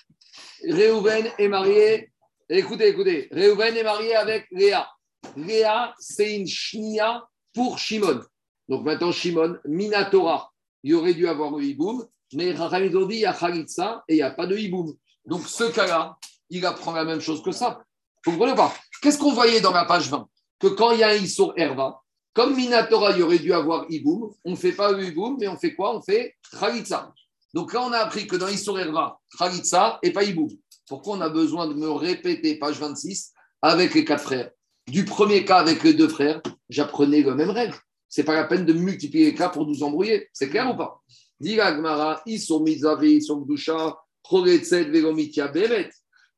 Réhouven 0.67 1.31
est 1.37 1.47
marié, 1.47 2.11
écoutez, 2.49 2.87
écoutez, 2.87 3.27
Réhouven 3.31 3.75
est 3.75 3.83
marié 3.83 4.15
avec 4.15 4.47
Léa. 4.51 4.87
Léa, 5.35 5.93
c'est 5.99 6.35
une 6.35 6.47
shnia 6.47 7.27
pour 7.53 7.77
Shimon. 7.77 8.21
Donc 8.67 8.83
maintenant, 8.83 9.11
Shimon, 9.11 9.57
Minatora, 9.65 10.51
il 10.83 10.95
aurait 10.95 11.13
dû 11.13 11.27
avoir 11.27 11.51
le 11.51 11.63
hiboum, 11.63 12.07
mais 12.33 12.59
ont 12.59 12.69
dit 13.05 13.15
il 13.15 13.19
y 13.19 13.25
a 13.25 13.33
Khalitsa 13.33 14.03
et 14.07 14.13
il 14.13 14.17
n'y 14.17 14.21
a 14.23 14.31
pas 14.31 14.47
de 14.47 14.57
hiboum. 14.57 14.95
Donc 15.25 15.47
ce 15.47 15.65
cas-là, 15.65 16.17
il 16.49 16.65
apprend 16.65 16.91
la 16.91 17.05
même 17.05 17.21
chose 17.21 17.41
que 17.43 17.51
ça. 17.51 17.83
Vous 18.25 18.31
comprenez 18.31 18.55
pas? 18.55 18.73
Qu'est-ce 19.01 19.17
qu'on 19.17 19.33
voyait 19.33 19.61
dans 19.61 19.71
la 19.71 19.85
page 19.85 20.09
20 20.09 20.27
Que 20.59 20.67
quand 20.67 20.91
il 20.91 20.99
y 20.99 21.03
a 21.03 21.09
un 21.09 21.15
Issour 21.15 21.53
Herva, 21.57 22.01
comme 22.33 22.55
Minatora, 22.55 23.11
il 23.11 23.23
aurait 23.23 23.39
dû 23.39 23.53
avoir 23.53 23.85
hiboum, 23.89 24.33
on 24.43 24.51
ne 24.51 24.55
fait 24.55 24.73
pas 24.73 24.91
le 24.91 25.05
hiboum, 25.05 25.37
mais 25.39 25.47
on 25.47 25.55
fait 25.55 25.73
quoi? 25.73 25.95
On 25.95 26.01
fait 26.01 26.35
Khalitsa. 26.59 27.13
Donc 27.53 27.71
là, 27.71 27.81
on 27.83 27.93
a 27.93 27.99
appris 27.99 28.27
que 28.27 28.35
dans 28.35 28.49
Issour 28.49 28.77
Herva, 28.77 29.19
Khalitsa 29.39 29.99
et 30.03 30.11
pas 30.11 30.23
hiboum. 30.23 30.49
Pourquoi 30.87 31.15
on 31.15 31.21
a 31.21 31.29
besoin 31.29 31.67
de 31.67 31.73
me 31.73 31.89
répéter, 31.89 32.59
page 32.59 32.77
26, 32.77 33.31
avec 33.61 33.93
les 33.93 34.03
quatre 34.03 34.23
frères? 34.23 34.51
Du 34.87 35.05
premier 35.05 35.45
cas 35.45 35.57
avec 35.57 35.81
les 35.83 35.93
deux 35.93 36.09
frères, 36.09 36.41
j'apprenais 36.69 37.21
le 37.21 37.33
même 37.35 37.49
rêve. 37.49 37.79
C'est 38.09 38.23
pas 38.23 38.35
la 38.35 38.43
peine 38.43 38.65
de 38.65 38.73
multiplier 38.73 39.25
les 39.25 39.33
cas 39.33 39.49
pour 39.49 39.65
nous 39.65 39.81
embrouiller. 39.81 40.29
C'est 40.31 40.49
clair 40.49 40.69
ou 40.69 40.77
pas? 40.77 41.01
Dit 41.39 41.55
la 41.55 41.75
Gemara, 41.75 42.21
ils 42.25 42.39
sont 42.39 42.63
gdusha, 42.63 43.97
vegomitia, 44.29 45.47
bemet. 45.47 45.89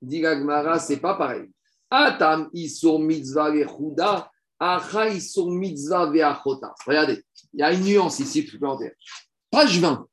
Dit 0.01 0.21
la 0.21 0.37
Gemara, 0.37 0.79
c'est 0.79 0.97
pas 0.97 1.15
pareil. 1.15 1.49
Atam, 1.89 2.49
sont 2.67 2.99
mitzvah, 2.99 3.51
vechuda, 3.51 4.29
acha, 4.59 5.19
sont 5.19 5.51
mitzvah, 5.51 6.07
veachota. 6.07 6.73
Regardez, 6.85 7.23
il 7.53 7.59
y 7.59 7.63
a 7.63 7.71
une 7.71 7.83
nuance 7.83 8.19
ici 8.19 8.43
supplémentaire. 8.43 8.91
Page 9.49 9.79
20. 9.79 10.07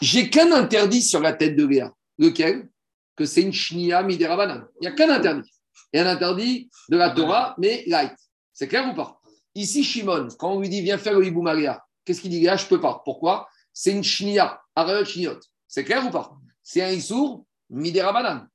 J'ai 0.00 0.30
qu'un 0.30 0.52
interdit 0.52 1.02
sur 1.02 1.20
la 1.20 1.32
tête 1.32 1.56
de 1.56 1.66
Léa. 1.66 1.92
Lequel? 2.18 2.68
Que 3.16 3.26
c'est 3.26 3.42
une 3.42 3.52
shnia 3.52 4.02
miderabanan. 4.02 4.66
Il 4.80 4.82
n'y 4.82 4.86
a 4.88 4.92
qu'un 4.92 5.10
interdit. 5.10 5.50
Il 5.92 5.98
y 5.98 6.02
a 6.02 6.08
un 6.08 6.12
interdit 6.12 6.70
de 6.88 6.96
la 6.96 7.10
Torah, 7.10 7.54
mais 7.58 7.84
light. 7.86 8.14
C'est 8.52 8.68
clair 8.68 8.88
ou 8.90 8.94
pas? 8.94 9.20
Ici, 9.54 9.84
Shimon, 9.84 10.28
quand 10.38 10.52
on 10.52 10.60
lui 10.60 10.68
dit 10.68 10.80
viens 10.80 10.96
faire 10.96 11.18
le 11.18 11.26
hibou 11.26 11.42
Maria, 11.42 11.84
qu'est-ce 12.04 12.20
qu'il 12.20 12.30
dit? 12.30 12.40
Léa 12.40 12.56
Je 12.56 12.66
peux 12.66 12.80
pas. 12.80 13.02
Pourquoi? 13.04 13.48
C'est 13.72 13.92
une 13.92 14.04
shnia, 14.04 14.60
arayot 14.74 15.04
shniot. 15.04 15.38
C'est 15.68 15.84
clair 15.84 16.06
ou 16.06 16.10
pas? 16.10 16.32
C'est 16.62 16.82
un 16.82 16.90
issour 16.90 17.44
miderabanan. 17.68 18.48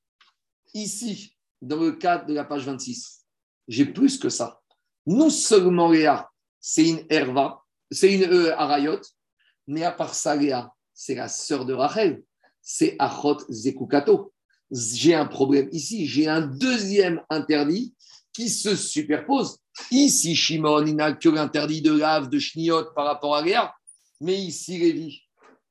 Ici, 0.73 1.34
dans 1.65 1.81
le 1.81 1.93
cadre 1.93 2.27
de 2.27 2.33
la 2.33 2.43
page 2.43 2.65
26, 2.65 3.25
j'ai 3.67 3.85
plus 3.85 4.17
que 4.17 4.29
ça. 4.29 4.61
Non 5.05 5.29
seulement 5.29 5.91
Léa, 5.91 6.29
c'est 6.59 6.87
une 6.87 7.05
herva, 7.09 7.63
c'est 7.91 8.13
une 8.13 8.23
euh, 8.23 8.57
arayot, 8.57 9.01
mais 9.67 9.83
à 9.83 9.91
part 9.91 10.13
ça, 10.13 10.35
Léa, 10.35 10.71
c'est 10.93 11.15
la 11.15 11.27
sœur 11.27 11.65
de 11.65 11.73
Rachel, 11.73 12.23
c'est 12.61 12.95
Achot 12.99 13.39
Zekukato. 13.49 14.31
J'ai 14.71 15.13
un 15.13 15.25
problème 15.25 15.69
ici, 15.71 16.07
j'ai 16.07 16.27
un 16.27 16.41
deuxième 16.41 17.21
interdit 17.29 17.93
qui 18.33 18.49
se 18.49 18.75
superpose. 18.75 19.57
Ici, 19.91 20.35
Shimon, 20.35 20.85
il 20.85 20.95
n'a 20.95 21.13
que 21.13 21.29
l'interdit 21.29 21.81
de 21.81 21.91
lave, 21.91 22.29
de 22.29 22.39
Shniot 22.39 22.93
par 22.95 23.05
rapport 23.05 23.35
à 23.35 23.41
Léa, 23.41 23.73
mais 24.21 24.39
ici, 24.39 24.77
Lévi, 24.77 25.21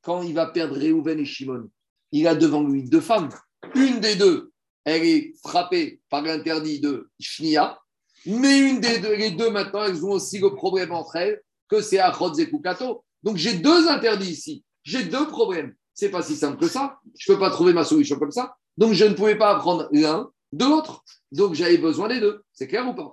quand 0.03 0.22
il 0.22 0.34
va 0.34 0.47
perdre 0.47 0.76
Réhouven 0.76 1.18
et 1.18 1.24
Shimon, 1.24 1.68
il 2.12 2.26
a 2.26 2.34
devant 2.34 2.62
lui 2.62 2.84
deux 2.84 3.01
femmes. 3.01 3.30
Une 3.74 4.01
des 4.01 4.16
deux, 4.16 4.53
elle 4.85 5.05
est 5.05 5.35
frappée 5.43 6.01
par 6.11 6.22
l'interdit 6.22 6.80
de 6.80 7.11
Shnia, 7.20 7.78
mais 8.26 8.59
une 8.59 8.80
des 8.80 8.99
deux, 8.99 9.14
les 9.14 9.30
deux 9.30 9.51
maintenant, 9.51 9.85
elles 9.85 10.05
ont 10.05 10.12
aussi 10.12 10.39
le 10.39 10.55
problème 10.55 10.93
entre 10.93 11.16
elles 11.16 11.43
que 11.68 11.80
c'est 11.80 11.99
Achot 11.99 12.35
Zekukato. 12.35 13.05
Donc 13.22 13.37
j'ai 13.37 13.55
deux 13.55 13.89
interdits 13.89 14.30
ici, 14.30 14.64
j'ai 14.82 15.05
deux 15.05 15.26
problèmes. 15.28 15.74
C'est 15.95 16.11
pas 16.11 16.22
si 16.22 16.37
simple 16.37 16.59
que 16.59 16.68
ça. 16.68 16.99
Je 17.18 17.30
ne 17.30 17.37
peux 17.37 17.41
pas 17.41 17.51
trouver 17.51 17.72
ma 17.72 17.85
solution 17.85 18.18
comme 18.18 18.32
ça. 18.32 18.57
Donc 18.76 18.93
je 18.93 19.05
ne 19.05 19.14
pouvais 19.14 19.37
pas 19.37 19.51
apprendre 19.51 19.89
l'un 19.93 20.28
de 20.53 20.64
l'autre. 20.64 21.05
Donc 21.30 21.55
j'avais 21.55 21.78
besoin 21.78 22.09
des 22.09 22.20
deux. 22.20 22.43
C'est 22.53 22.66
clair 22.66 22.87
ou 22.89 22.95
pas? 22.95 23.12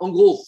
En 0.00 0.10
gros, 0.10 0.42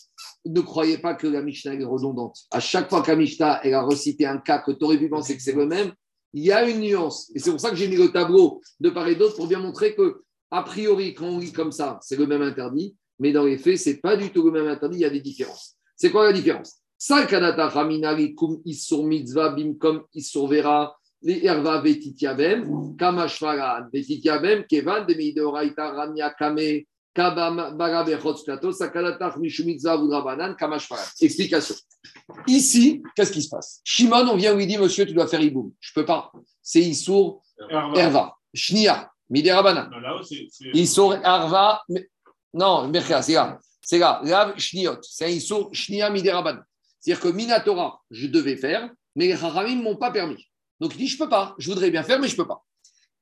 ne 0.46 0.60
croyez 0.60 0.98
pas 0.98 1.14
que 1.14 1.26
la 1.26 1.42
Mishnah 1.42 1.74
est 1.74 1.84
redondante. 1.84 2.38
À 2.50 2.60
chaque 2.60 2.88
fois 2.88 3.02
que 3.02 3.10
elle 3.10 3.74
a 3.74 3.82
recité 3.82 4.24
un 4.24 4.38
cas 4.38 4.60
que 4.60 4.72
tu 4.72 4.84
aurais 4.84 4.96
pu 4.96 5.10
que 5.10 5.20
c'est 5.20 5.52
le 5.52 5.66
même, 5.66 5.92
il 6.34 6.44
y 6.44 6.52
a 6.52 6.68
une 6.68 6.80
nuance. 6.80 7.30
Et 7.34 7.38
c'est 7.38 7.50
pour 7.50 7.60
ça 7.60 7.70
que 7.70 7.76
j'ai 7.76 7.88
mis 7.88 7.96
le 7.96 8.08
tableau 8.08 8.60
de 8.80 8.90
part 8.90 9.08
et 9.08 9.14
d'autre 9.14 9.36
pour 9.36 9.46
bien 9.46 9.60
montrer 9.60 9.94
que, 9.94 10.22
a 10.50 10.62
priori, 10.62 11.14
quand 11.14 11.28
on 11.28 11.38
lit 11.38 11.52
comme 11.52 11.72
ça, 11.72 11.98
c'est 12.02 12.16
le 12.16 12.26
même 12.26 12.42
interdit. 12.42 12.96
Mais 13.20 13.32
dans 13.32 13.44
les 13.44 13.56
faits, 13.56 13.78
ce 13.78 13.90
n'est 13.90 13.96
pas 13.96 14.16
du 14.16 14.30
tout 14.30 14.42
le 14.42 14.50
même 14.50 14.66
interdit. 14.66 14.98
Il 14.98 15.02
y 15.02 15.04
a 15.04 15.10
des 15.10 15.20
différences. 15.20 15.76
C'est 15.96 16.10
quoi 16.10 16.26
la 16.26 16.32
différence? 16.32 16.74
Salkadata, 16.98 17.68
Ramina, 17.68 18.16
kum 18.36 18.60
mitzvah, 18.64 19.54
vera. 20.48 20.96
Erva 21.26 21.82
kevan, 24.68 25.06
Explication. 31.20 31.74
Ici, 32.46 33.02
qu'est-ce 33.14 33.32
qui 33.32 33.42
se 33.42 33.48
passe? 33.48 33.80
Shimon, 33.84 34.26
on 34.28 34.36
vient 34.36 34.54
lui 34.54 34.66
dit, 34.66 34.76
monsieur, 34.78 35.06
tu 35.06 35.12
dois 35.14 35.26
faire 35.28 35.40
iboum. 35.40 35.72
Je 35.80 35.90
ne 35.90 36.02
peux 36.02 36.06
pas. 36.06 36.32
C'est 36.62 36.80
Issour. 36.82 37.42
Erva. 37.96 38.36
Shnia, 38.52 39.10
c'est- 40.24 40.48
Issour, 40.74 41.14
Erva. 41.14 41.82
Non, 42.52 42.88
Merka, 42.88 43.22
c'est 43.22 43.34
là. 43.34 43.58
C'est 43.80 43.98
là. 43.98 44.20
Lav, 44.24 44.58
Shniot. 44.58 44.98
C'est 45.02 45.32
Issour, 45.32 45.70
Shnia, 45.72 46.10
Miderabanan. 46.10 46.62
C'est-à-dire 47.00 47.22
que 47.22 47.28
Minatora, 47.28 48.00
je 48.10 48.26
devais 48.28 48.56
faire, 48.56 48.90
mais 49.14 49.26
les 49.26 49.32
Haramim 49.34 49.76
ne 49.76 49.82
m'ont 49.82 49.96
pas 49.96 50.10
permis. 50.10 50.48
Donc 50.80 50.92
il 50.94 50.98
dit, 50.98 51.06
je 51.06 51.14
ne 51.14 51.18
peux 51.24 51.28
pas. 51.28 51.54
Je 51.58 51.68
voudrais 51.70 51.90
bien 51.90 52.02
faire, 52.02 52.18
mais 52.18 52.28
je 52.28 52.32
ne 52.32 52.38
peux 52.38 52.48
pas. 52.48 52.64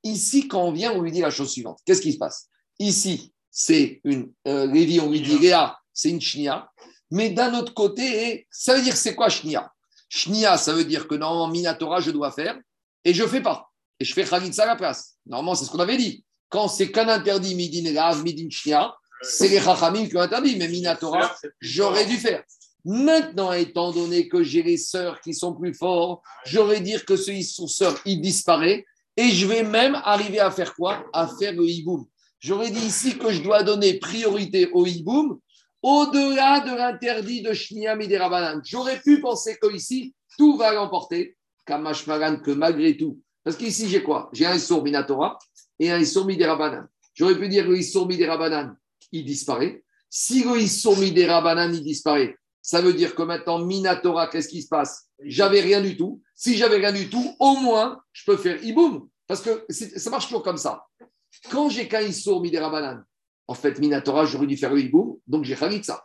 Ici, 0.03 0.47
quand 0.47 0.61
on 0.63 0.71
vient, 0.71 0.91
on 0.93 1.01
lui 1.01 1.11
dit 1.11 1.21
la 1.21 1.31
chose 1.31 1.49
suivante. 1.51 1.79
Qu'est-ce 1.85 2.01
qui 2.01 2.13
se 2.13 2.17
passe? 2.17 2.47
Ici, 2.79 3.32
c'est 3.55 4.01
une. 4.03 4.33
Euh, 4.47 4.65
Lévi, 4.65 4.99
on 4.99 5.11
lui 5.11 5.21
dit, 5.21 5.37
Léa, 5.37 5.77
c'est 5.93 6.09
une 6.09 6.19
Shnia. 6.19 6.69
Mais 7.11 7.29
d'un 7.29 7.53
autre 7.53 7.73
côté, 7.73 8.47
ça 8.49 8.75
veut 8.75 8.81
dire 8.81 8.97
c'est 8.97 9.13
quoi 9.13 9.29
Shnia 9.29 9.71
Shnia, 10.09 10.57
ça 10.57 10.73
veut 10.73 10.83
dire 10.83 11.07
que 11.07 11.13
normalement, 11.13 11.47
Minatora, 11.47 12.01
je 12.01 12.09
dois 12.09 12.31
faire, 12.31 12.59
et 13.05 13.13
je 13.13 13.21
ne 13.21 13.27
fais 13.27 13.41
pas. 13.41 13.69
Et 13.99 14.05
je 14.05 14.13
fais 14.13 14.23
Khalitsa 14.25 14.63
à 14.63 14.65
la 14.65 14.75
place. 14.75 15.17
Normalement, 15.27 15.53
c'est 15.53 15.65
ce 15.65 15.69
qu'on 15.69 15.79
avait 15.79 15.97
dit. 15.97 16.25
Quand 16.49 16.67
c'est 16.67 16.91
qu'un 16.91 17.07
interdit, 17.07 17.53
Midin 17.53 17.93
Rav, 17.99 18.23
Midin 18.23 18.49
Shnia, 18.49 18.95
c'est 19.21 19.47
les 19.47 19.61
Chachamim 19.61 20.07
qui 20.07 20.17
ont 20.17 20.21
interdit, 20.21 20.55
mais 20.57 20.67
Minatora, 20.67 21.35
j'aurais 21.61 22.05
dû 22.05 22.17
faire. 22.17 22.43
Maintenant, 22.83 23.53
étant 23.53 23.91
donné 23.91 24.27
que 24.27 24.43
j'ai 24.43 24.63
les 24.63 24.77
sœurs 24.77 25.21
qui 25.21 25.33
sont 25.33 25.53
plus 25.53 25.75
forts, 25.75 26.23
j'aurais 26.45 26.81
dire 26.81 27.05
que 27.05 27.15
ce 27.15 27.39
sont 27.43 27.67
sœurs, 27.67 27.99
il 28.05 28.19
disparaît, 28.19 28.83
et 29.15 29.29
je 29.29 29.45
vais 29.45 29.63
même 29.63 29.95
arriver 30.03 30.39
à 30.39 30.49
faire 30.49 30.73
quoi? 30.73 31.05
À 31.13 31.27
faire 31.27 31.53
le 31.53 31.65
hiboum. 31.65 32.05
J'aurais 32.43 32.71
dit 32.71 32.85
ici 32.85 33.17
que 33.17 33.31
je 33.31 33.41
dois 33.41 33.63
donner 33.63 33.99
priorité 33.99 34.69
au 34.73 34.85
hiboum 34.85 35.39
au-delà 35.81 36.59
de 36.59 36.75
l'interdit 36.75 37.41
de 37.41 37.53
Shnia 37.53 37.95
Miderabanan. 37.95 38.59
J'aurais 38.65 38.99
pu 38.99 39.21
penser 39.21 39.57
que 39.61 39.73
ici 39.73 40.13
tout 40.37 40.57
va 40.57 40.73
l'emporter, 40.73 41.37
Kamash 41.65 42.05
Magan, 42.05 42.41
que 42.43 42.51
malgré 42.51 42.97
tout. 42.97 43.21
Parce 43.45 43.55
qu'ici, 43.55 43.87
j'ai 43.87 44.03
quoi? 44.03 44.29
J'ai 44.33 44.45
un 44.45 44.55
Issour 44.55 44.83
Minatora 44.83 45.39
et 45.79 45.89
un 45.89 45.99
Issour 45.99 46.25
Miderabanan. 46.25 46.85
J'aurais 47.13 47.39
pu 47.39 47.47
dire 47.47 47.63
que 47.63 47.69
le 47.69 47.77
Issour 47.77 48.07
Miderabanan, 48.07 48.75
il 49.13 49.23
disparaît. 49.23 49.81
Si 50.09 50.43
le 50.43 50.59
Issour 50.59 51.01
il 51.01 51.13
disparaît, 51.81 52.35
ça 52.61 52.81
veut 52.81 52.93
dire 52.93 53.15
que 53.15 53.23
maintenant, 53.23 53.59
Minatora, 53.59 54.27
qu'est-ce 54.27 54.49
qui 54.49 54.61
se 54.61 54.67
passe? 54.67 55.07
J'avais 55.23 55.61
rien 55.61 55.79
du 55.79 55.95
tout. 55.95 56.21
Si 56.35 56.57
j'avais 56.57 56.77
rien 56.77 56.91
du 56.91 57.09
tout, 57.09 57.35
au 57.39 57.55
moins, 57.55 58.01
je 58.11 58.25
peux 58.25 58.37
faire 58.37 58.61
Iboum. 58.61 59.07
Parce 59.27 59.41
que 59.41 59.65
ça 59.69 60.09
marche 60.09 60.25
toujours 60.25 60.43
comme 60.43 60.57
ça. 60.57 60.83
Quand 61.49 61.69
j'ai 61.69 61.89
Issour 62.07 62.41
Miderabanan, 62.41 63.03
en 63.47 63.53
fait, 63.53 63.79
Minatora, 63.79 64.25
j'aurais 64.25 64.47
dû 64.47 64.57
faire 64.57 64.73
le 64.73 64.81
hiboum, 64.81 65.17
donc 65.27 65.43
j'ai 65.43 65.55
Khalitsa. 65.55 66.03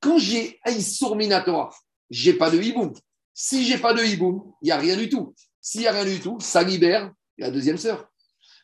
Quand 0.00 0.18
j'ai 0.18 0.60
Issour 0.66 1.16
Minatora, 1.16 1.70
j'ai 2.10 2.34
pas 2.34 2.50
de 2.50 2.60
hiboum. 2.60 2.92
Si 3.32 3.64
j'ai 3.64 3.78
pas 3.78 3.94
de 3.94 4.02
hiboum, 4.02 4.52
il 4.62 4.66
n'y 4.66 4.72
a 4.72 4.78
rien 4.78 4.96
du 4.96 5.08
tout. 5.08 5.34
S'il 5.60 5.80
n'y 5.82 5.86
a 5.86 5.92
rien 5.92 6.04
du 6.04 6.20
tout, 6.20 6.38
ça 6.40 6.62
libère 6.62 7.12
la 7.38 7.50
deuxième 7.50 7.78
sœur. 7.78 8.08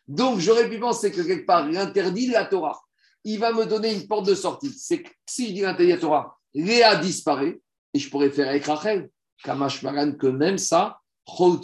Donc, 0.06 0.40
j'aurais 0.40 0.68
pu 0.68 0.78
penser 0.78 1.10
que 1.10 1.20
quelque 1.22 1.46
part, 1.46 1.68
l'interdit 1.68 2.28
de 2.28 2.32
la 2.32 2.44
Torah, 2.44 2.80
il 3.24 3.38
va 3.38 3.52
me 3.52 3.64
donner 3.66 3.92
une 3.92 4.06
porte 4.06 4.26
de 4.26 4.34
sortie. 4.34 4.72
C'est 4.76 5.02
que 5.02 5.10
si 5.26 5.48
je 5.48 5.52
dis 5.52 5.60
l'interdit 5.60 5.88
de 5.88 5.94
la 5.94 6.00
Torah, 6.00 6.38
Léa 6.54 6.96
disparaît 6.96 7.60
et 7.94 7.98
je 7.98 8.10
pourrais 8.10 8.30
faire 8.30 8.48
avec 8.48 8.64
Rachel. 8.64 9.10
Kamash 9.42 9.82
Maran, 9.82 10.12
que 10.12 10.26
même 10.26 10.58
ça. 10.58 10.98
On 11.38 11.60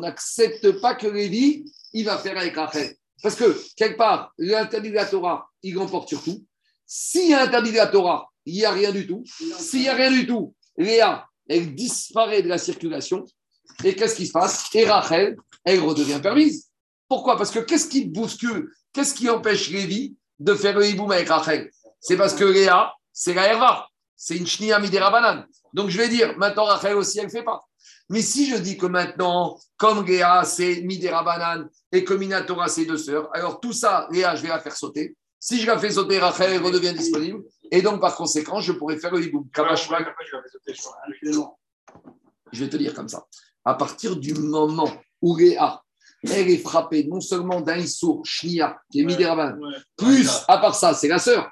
n'accepte 0.00 0.80
pas 0.80 0.94
que 0.94 1.06
Lévi, 1.06 1.64
il 1.94 2.04
va 2.04 2.18
faire 2.18 2.36
avec 2.36 2.54
Rachel. 2.54 2.94
Parce 3.22 3.36
que, 3.36 3.58
quelque 3.76 3.96
part, 3.96 4.32
l'interdit 4.36 4.90
de 4.90 4.96
la 4.96 5.06
Torah, 5.06 5.48
il 5.62 5.78
remporte 5.78 6.08
sur 6.08 6.22
tout. 6.22 6.44
S'il 6.84 7.30
y 7.30 7.34
a 7.34 7.42
interdit 7.42 7.70
de 7.70 7.76
la 7.76 7.86
Torah, 7.86 8.28
il 8.44 8.54
n'y 8.54 8.64
a 8.64 8.72
rien 8.72 8.92
du 8.92 9.06
tout. 9.06 9.24
S'il 9.58 9.80
n'y 9.80 9.88
a 9.88 9.94
rien 9.94 10.10
du 10.10 10.26
tout, 10.26 10.54
Léa, 10.76 11.26
elle 11.48 11.74
disparaît 11.74 12.42
de 12.42 12.48
la 12.48 12.58
circulation. 12.58 13.24
Et 13.82 13.94
qu'est-ce 13.94 14.16
qui 14.16 14.26
se 14.26 14.32
passe? 14.32 14.66
Et 14.74 14.84
Rachel, 14.84 15.36
elle 15.64 15.80
redevient 15.80 16.20
permise. 16.22 16.68
Pourquoi? 17.08 17.36
Parce 17.36 17.50
que 17.50 17.60
qu'est-ce 17.60 17.88
qui 17.88 18.04
bouscule 18.04 18.70
Qu'est-ce 18.92 19.14
qui 19.14 19.28
empêche 19.28 19.70
Lévi 19.70 20.16
de 20.38 20.54
faire 20.54 20.78
le 20.78 20.86
hiboum 20.86 21.10
avec 21.10 21.28
Rachel? 21.28 21.70
C'est 22.00 22.16
parce 22.16 22.34
que 22.34 22.44
Léa, 22.44 22.92
c'est 23.12 23.34
la 23.34 23.48
Herva. 23.48 23.88
C'est 24.16 24.36
une 24.36 24.46
shnia 24.46 24.78
midera 24.78 25.10
banane. 25.10 25.46
Donc 25.72 25.90
je 25.90 25.98
vais 25.98 26.08
dire, 26.08 26.36
maintenant 26.38 26.64
Rachel 26.64 26.94
aussi, 26.96 27.18
elle 27.18 27.26
ne 27.26 27.30
fait 27.30 27.42
pas. 27.42 27.60
Mais 28.10 28.20
si 28.20 28.46
je 28.50 28.56
dis 28.56 28.76
que 28.76 28.86
maintenant, 28.86 29.58
comme 29.76 30.04
Léa, 30.04 30.44
c'est 30.44 30.82
midera 30.82 31.22
banane 31.22 31.68
et 31.90 32.04
que 32.04 32.14
Minatora, 32.14 32.68
c'est 32.68 32.84
deux 32.84 32.98
sœurs, 32.98 33.30
alors 33.34 33.60
tout 33.60 33.72
ça, 33.72 34.08
Léa, 34.10 34.36
je 34.36 34.42
vais 34.42 34.48
la 34.48 34.60
faire 34.60 34.76
sauter. 34.76 35.16
Si 35.40 35.60
je 35.60 35.66
la 35.66 35.78
fais 35.78 35.90
sauter, 35.90 36.18
Rachel 36.18 36.52
elle 36.52 36.62
redevient 36.62 36.94
disponible. 36.94 37.42
Et 37.70 37.82
donc, 37.82 38.00
par 38.00 38.14
conséquent, 38.16 38.60
je 38.60 38.72
pourrais 38.72 38.98
faire 38.98 39.12
le 39.12 39.22
hiboum. 39.22 39.46
Je 42.52 42.64
vais 42.64 42.70
te 42.70 42.76
dire 42.76 42.94
comme 42.94 43.08
ça. 43.08 43.26
À 43.64 43.74
partir 43.74 44.16
du 44.16 44.34
moment 44.34 44.90
où 45.20 45.36
Léa, 45.36 45.82
elle 46.22 46.48
est 46.50 46.58
frappée 46.58 47.04
non 47.04 47.20
seulement 47.20 47.60
d'un 47.60 47.76
issour, 47.76 48.24
shnia, 48.24 48.78
qui 48.90 49.00
est 49.00 49.04
midera 49.04 49.52
plus, 49.96 50.30
à 50.48 50.58
part 50.58 50.74
ça, 50.74 50.94
c'est 50.94 51.08
la 51.08 51.18
sœur. 51.18 51.50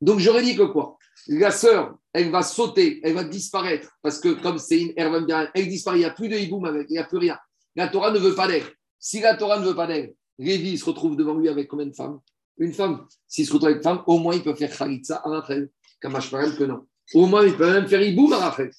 Donc 0.00 0.18
j'aurais 0.18 0.42
dit 0.42 0.56
que 0.56 0.64
quoi? 0.64 0.96
La 1.28 1.50
sœur, 1.50 1.96
elle 2.12 2.30
va 2.30 2.42
sauter, 2.42 3.00
elle 3.04 3.14
va 3.14 3.24
disparaître, 3.24 3.90
parce 4.02 4.18
que 4.18 4.40
comme 4.42 4.58
c'est 4.58 4.80
une 4.80 4.92
herbe 4.96 5.26
elle 5.54 5.68
disparaît, 5.68 5.98
il 5.98 6.00
n'y 6.00 6.06
a 6.06 6.10
plus 6.10 6.28
de 6.28 6.36
hiboum 6.36 6.64
avec, 6.64 6.86
il 6.90 6.94
n'y 6.94 6.98
a 6.98 7.04
plus 7.04 7.18
rien. 7.18 7.38
La 7.76 7.88
Torah 7.88 8.10
ne 8.10 8.18
veut 8.18 8.34
pas 8.34 8.48
d'elle. 8.48 8.64
Si 8.98 9.20
la 9.20 9.36
Torah 9.36 9.58
ne 9.58 9.66
veut 9.66 9.74
pas 9.74 9.86
d'elle, 9.86 10.14
Lévi 10.38 10.76
se 10.76 10.84
retrouve 10.84 11.16
devant 11.16 11.34
lui 11.34 11.48
avec 11.48 11.68
combien 11.68 11.86
de 11.86 11.94
femmes? 11.94 12.18
Une 12.58 12.72
femme. 12.72 13.06
S'il 13.28 13.46
se 13.46 13.52
retrouve 13.52 13.68
avec 13.68 13.78
une 13.78 13.84
femme, 13.84 14.02
au 14.06 14.18
moins 14.18 14.34
il 14.34 14.42
peut 14.42 14.54
faire 14.54 14.76
Khalitsa 14.76 15.22
à 15.24 15.28
Rachel. 15.28 15.70
Comme 16.00 16.16
Ashparel 16.16 16.56
que 16.56 16.64
non. 16.64 16.86
Au 17.14 17.26
moins 17.26 17.46
il 17.46 17.56
peut 17.56 17.70
même 17.70 17.86
faire 17.86 18.02
hiboum 18.02 18.32
à 18.32 18.38
Rachel. 18.38 18.70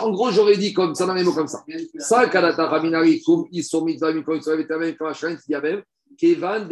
En 0.00 0.10
gros, 0.10 0.30
j'aurais 0.30 0.56
dit 0.56 0.74
comme 0.74 0.94
ça 0.94 1.06
dans 1.06 1.14
les 1.14 1.24
mots 1.24 1.32
comme 1.32 1.48
ça. 1.48 1.64
Ça, 1.98 2.28
Kadata 2.28 2.66
Raminari, 2.66 3.22
Isor, 3.52 3.86
Vetamem, 3.86 4.94
Kamashran, 4.96 5.36
Yabem, 5.48 5.82
Kevan, 6.18 6.68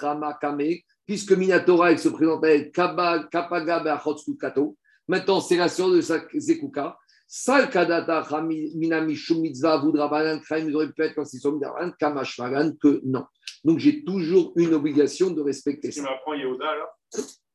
Rama, 0.00 0.36
Kame, 0.40 0.80
puisque 1.06 1.32
Minatora, 1.32 1.92
il 1.92 1.98
se 1.98 2.08
présentait 2.08 2.70
Kapaga, 2.70 3.80
Beachotsu, 3.80 4.36
Kato. 4.36 4.76
Maintenant, 5.08 5.40
c'est 5.40 5.56
la 5.56 5.68
sœur 5.68 5.90
de 5.90 6.00
sa 6.00 6.18
Zekuka. 6.36 6.98
Sal 7.28 7.70
Kadata 7.70 8.22
Rami- 8.22 8.72
Minami, 8.76 9.16
Shum, 9.16 9.40
Mitzvah, 9.40 9.78
Vudrabanan, 9.78 10.40
Kraim, 10.40 10.70
Zoré, 10.70 10.92
peut-être 10.92 11.14
quand 11.14 11.24
ils 11.32 11.40
sont 11.40 11.58
Kamashmagan, 11.98 12.72
que 12.80 13.00
non. 13.04 13.24
Donc, 13.64 13.78
j'ai 13.80 14.04
toujours 14.04 14.52
une 14.56 14.74
obligation 14.74 15.30
de 15.30 15.40
respecter 15.40 15.88
Tu 15.90 16.00
ça. 16.00 16.02
m'apprends 16.02 16.34
Yehuda, 16.34 16.64
là 16.64 16.86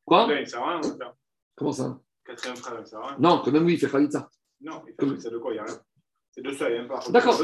Quoi 0.04 0.26
Là, 0.28 0.40
il 0.40 0.46
sert 0.48 0.62
à 0.62 0.78
rien, 0.78 0.80
Yehuda. 0.82 1.14
Comment 1.56 1.72
ça? 1.72 1.98
Quatrième 2.24 2.56
frère, 2.56 2.78
il 2.80 2.86
sert 2.86 2.98
à 2.98 3.06
rien. 3.08 3.16
Non, 3.18 3.40
quand 3.44 3.50
même, 3.50 3.64
oui, 3.64 3.74
il 3.74 3.78
fait 3.78 3.88
Khalitsa. 3.90 4.28
Non, 4.60 4.82
il 4.86 4.94
fait 4.94 5.20
c'est 5.20 5.30
de 5.30 5.38
quoi 5.38 5.52
Il 5.52 5.54
n'y 5.54 5.60
a 5.60 5.64
rien. 5.64 5.78
C'est 6.34 6.42
de 6.42 6.52
ça, 6.52 6.68
il 6.68 6.72
n'y 6.72 6.78
a 6.78 6.80
même 6.82 6.88
pas. 6.88 7.00
D'accord, 7.10 7.40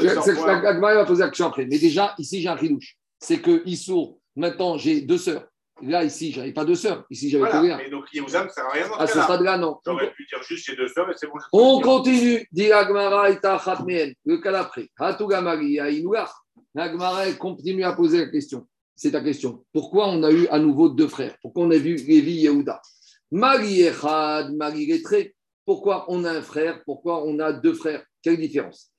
Agmara 0.47 0.95
va 0.95 1.05
poser 1.05 1.21
la 1.23 1.29
question 1.29 1.47
après. 1.47 1.65
Mais 1.65 1.77
déjà, 1.79 2.13
ici, 2.19 2.41
j'ai 2.41 2.47
un 2.49 2.55
ridouche. 2.55 2.95
C'est 3.19 3.39
que 3.41 3.63
Issour, 3.67 4.19
maintenant, 4.35 4.77
j'ai 4.77 5.01
deux 5.01 5.17
sœurs. 5.17 5.47
Là, 5.81 6.03
ici, 6.03 6.31
j'avais 6.31 6.51
pas 6.51 6.65
deux 6.65 6.75
sœurs. 6.75 7.05
Ici, 7.09 7.29
j'avais 7.29 7.45
que 7.45 7.49
Voilà, 7.51 7.75
rien. 7.75 7.77
mais 7.77 7.89
donc 7.89 8.05
sert 8.09 8.65
à 8.65 8.71
rien 8.71 8.87
À 8.97 9.07
ce 9.07 9.13
ce 9.13 9.21
stade-là, 9.21 9.57
non. 9.57 9.79
J'aurais 9.85 10.11
pu 10.11 10.25
dire 10.25 10.41
juste 10.43 10.65
j'ai 10.65 10.75
deux 10.75 10.87
sœurs 10.87 11.09
et 11.09 11.13
c'est 11.15 11.27
bon. 11.27 11.33
On 11.53 11.81
continue. 11.81 12.47
Dit 12.51 12.71
Agmara 12.71 13.29
et 13.29 13.39
Tachatmeen. 13.39 14.13
Le 14.25 14.37
cas 14.37 14.51
d'après. 14.51 14.87
Hatugamari 14.97 15.79
Aïnougar. 15.79 16.45
Agmara 16.75 17.31
continue 17.33 17.83
à 17.83 17.93
poser 17.93 18.19
la 18.19 18.27
question. 18.27 18.67
C'est 18.95 19.11
ta 19.11 19.21
question. 19.21 19.63
Pourquoi 19.71 20.09
on 20.09 20.21
a 20.23 20.31
eu 20.31 20.47
à 20.47 20.59
nouveau 20.59 20.89
deux 20.89 21.07
frères? 21.07 21.35
Pourquoi 21.41 21.63
on 21.63 21.71
a 21.71 21.77
vu 21.77 21.95
Lévi 21.95 22.39
et 22.39 22.49
Yehuda? 22.49 22.81
Marie 23.31 23.81
Echad, 23.83 24.53
Marie 24.55 24.85
Lettré. 24.87 25.35
Pourquoi 25.65 26.05
on 26.09 26.25
a 26.25 26.31
un 26.31 26.41
frère? 26.41 26.81
Pourquoi 26.83 27.23
on 27.25 27.39
a 27.39 27.53
deux 27.53 27.73
frères? 27.73 28.03
Quelle 28.21 28.37
différence? 28.37 28.91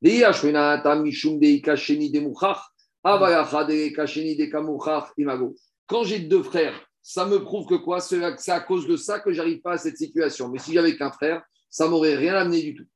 Mishum 0.00 1.38
Deika 1.38 1.76
Sheni 1.76 2.10
Demuchach. 2.10 2.60
Avalacha 3.04 3.64
Deika 3.64 4.06
Sheni 4.06 4.36
Dekamuchach 4.36 5.10
Imago. 5.18 5.54
Quand 5.86 6.04
j'ai 6.04 6.20
deux 6.20 6.42
frères, 6.42 6.74
ça 7.02 7.26
me 7.26 7.42
prouve 7.42 7.66
que 7.66 7.74
quoi? 7.74 8.00
C'est 8.00 8.22
à 8.50 8.60
cause 8.60 8.86
de 8.86 8.96
ça 8.96 9.20
que 9.20 9.32
j'arrive 9.32 9.60
pas 9.60 9.72
à 9.72 9.78
cette 9.78 9.98
situation. 9.98 10.48
Mais 10.48 10.58
si 10.58 10.72
j'avais 10.72 10.96
qu'un 10.96 11.10
frère, 11.10 11.42
ça 11.68 11.88
m'aurait 11.88 12.16
rien 12.16 12.34
amené 12.34 12.62
du 12.62 12.74
tout. 12.74 12.86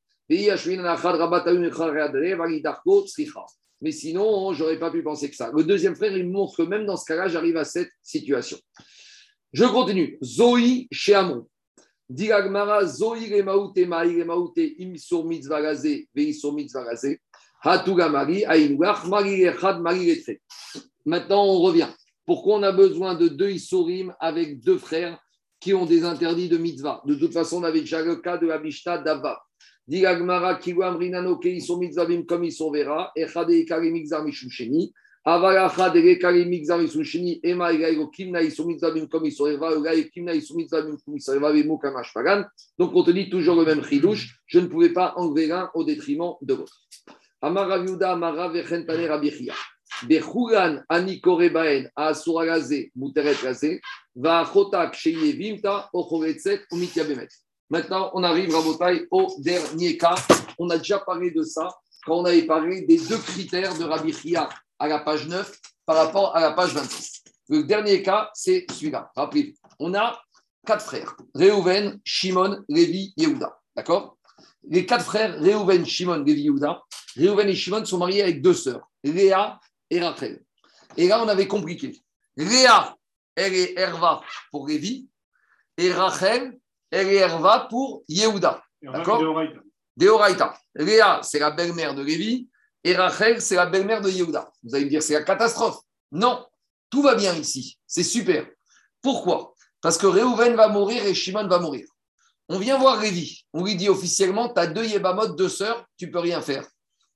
Mais 3.80 3.93
sinon, 3.93 4.53
j'aurais 4.53 4.78
pas 4.78 4.91
pu 4.91 5.03
penser 5.03 5.30
que 5.30 5.37
ça. 5.37 5.51
Le 5.55 5.64
deuxième 5.64 5.95
frère, 5.95 6.16
il 6.16 6.26
me 6.26 6.32
montre 6.32 6.57
que 6.57 6.62
même 6.62 6.87
dans 6.87 6.97
ce 6.97 7.05
cas-là, 7.05 7.28
j'arrive 7.28 7.57
à 7.57 7.64
cette 7.64 7.91
situation. 8.03 8.59
Je 9.53 9.64
continue. 9.64 10.18
Zoï 10.22 10.89
chez 10.91 11.14
Amon. 11.14 11.47
Maintenant, 21.05 21.45
on 21.45 21.61
revient. 21.61 21.89
Pourquoi 22.26 22.56
on 22.56 22.62
a 22.64 22.72
besoin 22.72 23.14
de 23.14 23.28
deux 23.28 23.50
Issourim 23.50 24.12
avec 24.18 24.60
deux 24.60 24.78
frères 24.78 25.16
qui 25.60 25.74
ont 25.74 25.86
des 25.86 26.04
interdits 26.04 26.48
de 26.48 26.58
mitzvah 26.58 27.00
De 27.06 27.14
toute 27.14 27.32
façon, 27.32 27.58
on 27.58 27.64
avait 27.64 27.80
déjà 27.80 28.02
le 28.02 28.16
cas 28.16 28.36
de 28.36 28.48
la 28.48 28.58
Mishnah 28.58 28.98
d'Abba. 28.98 29.38
Diragmara, 29.86 30.56
kiwam 30.56 30.96
rinano, 30.96 31.36
ke 31.38 31.46
isur 31.46 31.78
mitzvahim 31.78 32.26
comme 32.26 32.44
isur 32.44 32.72
vera, 32.72 33.12
echad 33.14 33.50
ekari 33.50 33.92
mixar 33.92 34.24
mishum 34.24 34.50
sheni. 34.50 34.92
Avalacha 35.24 35.90
de 35.90 36.00
ekari 36.10 36.44
mixar 36.44 36.80
mishum 36.80 37.04
sheni, 37.04 37.38
ema 37.44 37.70
egaigo 37.70 38.10
kimna 38.10 38.42
isur 38.42 38.66
mitzvahim 38.66 39.06
comme 39.06 39.26
isur 39.26 39.48
eva, 39.48 39.70
egai 39.76 40.10
kimna 40.10 40.34
isur 40.34 40.56
mitzvahim 40.56 40.96
comme 41.04 41.18
isur 41.18 41.36
eva, 41.36 41.52
vemo 41.52 41.78
kamash 41.78 42.12
pagan. 42.12 42.44
Donc, 42.76 42.90
on 42.96 43.04
te 43.04 43.12
dit 43.12 43.30
toujours 43.30 43.54
le 43.54 43.64
même 43.64 43.84
chidouche. 43.84 44.40
Je 44.46 44.58
ne 44.58 44.66
pouvais 44.66 44.92
pas 44.92 45.14
enlever 45.16 45.46
l'un 45.46 45.70
au 45.74 45.84
détriment 45.84 46.34
de 46.42 46.54
l'autre. 46.54 46.82
Amara 47.40 47.78
Viuda, 47.78 48.10
Amara 48.10 48.48
Vechentane 48.48 49.06
Rabichia. 49.06 49.54
Bechugan 49.54 49.75
Va. 54.14 54.47
Maintenant, 57.70 58.11
on 58.14 58.22
arrive, 58.22 58.55
Rabotai, 58.55 59.07
au 59.11 59.34
dernier 59.38 59.97
cas. 59.97 60.14
On 60.59 60.68
a 60.70 60.78
déjà 60.78 60.99
parlé 60.99 61.30
de 61.30 61.42
ça 61.42 61.68
quand 62.05 62.18
on 62.18 62.24
avait 62.24 62.47
parlé 62.47 62.82
des 62.82 62.99
deux 62.99 63.18
critères 63.18 63.76
de 63.76 63.84
Rabbi 63.84 64.12
Chia 64.12 64.49
à 64.78 64.86
la 64.86 65.01
page 65.01 65.26
9 65.26 65.61
par 65.84 65.97
rapport 65.97 66.36
à 66.36 66.40
la 66.40 66.53
page 66.53 66.74
26. 66.74 67.24
Le 67.49 67.64
dernier 67.64 68.03
cas, 68.03 68.30
c'est 68.34 68.66
celui-là. 68.70 69.11
Rappelez-vous, 69.16 69.55
on 69.78 69.94
a 69.94 70.20
quatre 70.66 70.84
frères 70.84 71.16
Réhouven, 71.34 72.01
Shimon, 72.05 72.62
Lévi, 72.68 73.12
Yehuda. 73.16 73.59
D'accord? 73.74 74.16
Les 74.68 74.84
quatre 74.84 75.05
frères 75.05 75.38
Réhouven, 75.40 75.84
Shimon, 75.86 76.22
Lévi, 76.24 76.42
Yehuda. 76.42 76.82
Réhouven 77.16 77.49
et 77.49 77.55
Shimon 77.55 77.84
sont 77.84 77.99
mariés 77.99 78.22
avec 78.22 78.42
deux 78.42 78.55
sœurs, 78.55 78.88
Léa 79.03 79.59
et 79.91 80.01
Rachel. 80.01 80.43
Et 80.97 81.09
là, 81.09 81.22
on 81.22 81.28
avait 81.28 81.47
compliqué. 81.47 82.03
Léa, 82.37 82.97
elle 83.34 83.55
est 83.55 83.78
Herva 83.78 84.22
pour 84.51 84.66
Lévi, 84.66 85.09
et 85.76 85.93
Rachel, 85.93 86.59
elle 86.91 87.09
est 87.09 87.16
Herva 87.16 87.66
pour 87.70 88.03
Yehuda. 88.09 88.62
D'accord. 88.82 89.22
Deoraita. 89.97 90.55
Léa, 90.74 91.20
c'est 91.22 91.39
la 91.39 91.51
belle-mère 91.51 91.95
de 91.95 92.03
Lévi, 92.03 92.49
et 92.84 92.95
Rachel, 92.95 93.41
c'est 93.41 93.57
la 93.57 93.66
belle-mère 93.66 94.01
de 94.01 94.11
Yehuda. 94.11 94.51
Vous 94.62 94.74
allez 94.74 94.84
me 94.84 94.91
dire, 94.91 95.03
c'est 95.03 95.14
la 95.14 95.22
catastrophe. 95.22 95.78
Non, 96.12 96.47
tout 96.91 97.03
va 97.03 97.14
bien 97.14 97.34
ici. 97.34 97.78
C'est 97.87 98.05
super. 98.05 98.47
Pourquoi? 99.03 99.55
Parce 99.80 99.99
que 99.99 100.07
Réhouven 100.07 100.55
va 100.55 100.68
mourir 100.68 101.05
et 101.05 101.14
Shimon 101.14 101.47
va 101.47 101.59
mourir. 101.59 101.87
On 102.49 102.59
vient 102.59 102.78
voir 102.78 103.01
Lévi. 103.01 103.45
On 103.53 103.64
lui 103.64 103.76
dit 103.76 103.89
officiellement, 103.89 104.53
tu 104.53 104.61
as 104.61 104.66
deux 104.66 104.84
Yébamot, 104.84 105.28
deux 105.28 105.49
sœurs, 105.49 105.84
tu 105.97 106.11
peux 106.11 106.20
rien 106.20 106.41
faire. 106.41 106.62
Vous 106.62 106.68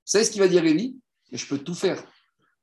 savez 0.04 0.24
ce 0.24 0.30
qu'il 0.30 0.40
va 0.40 0.48
dire 0.48 0.62
Mais 0.62 0.92
je 1.32 1.46
peux 1.46 1.58
tout 1.58 1.74
faire. 1.74 2.02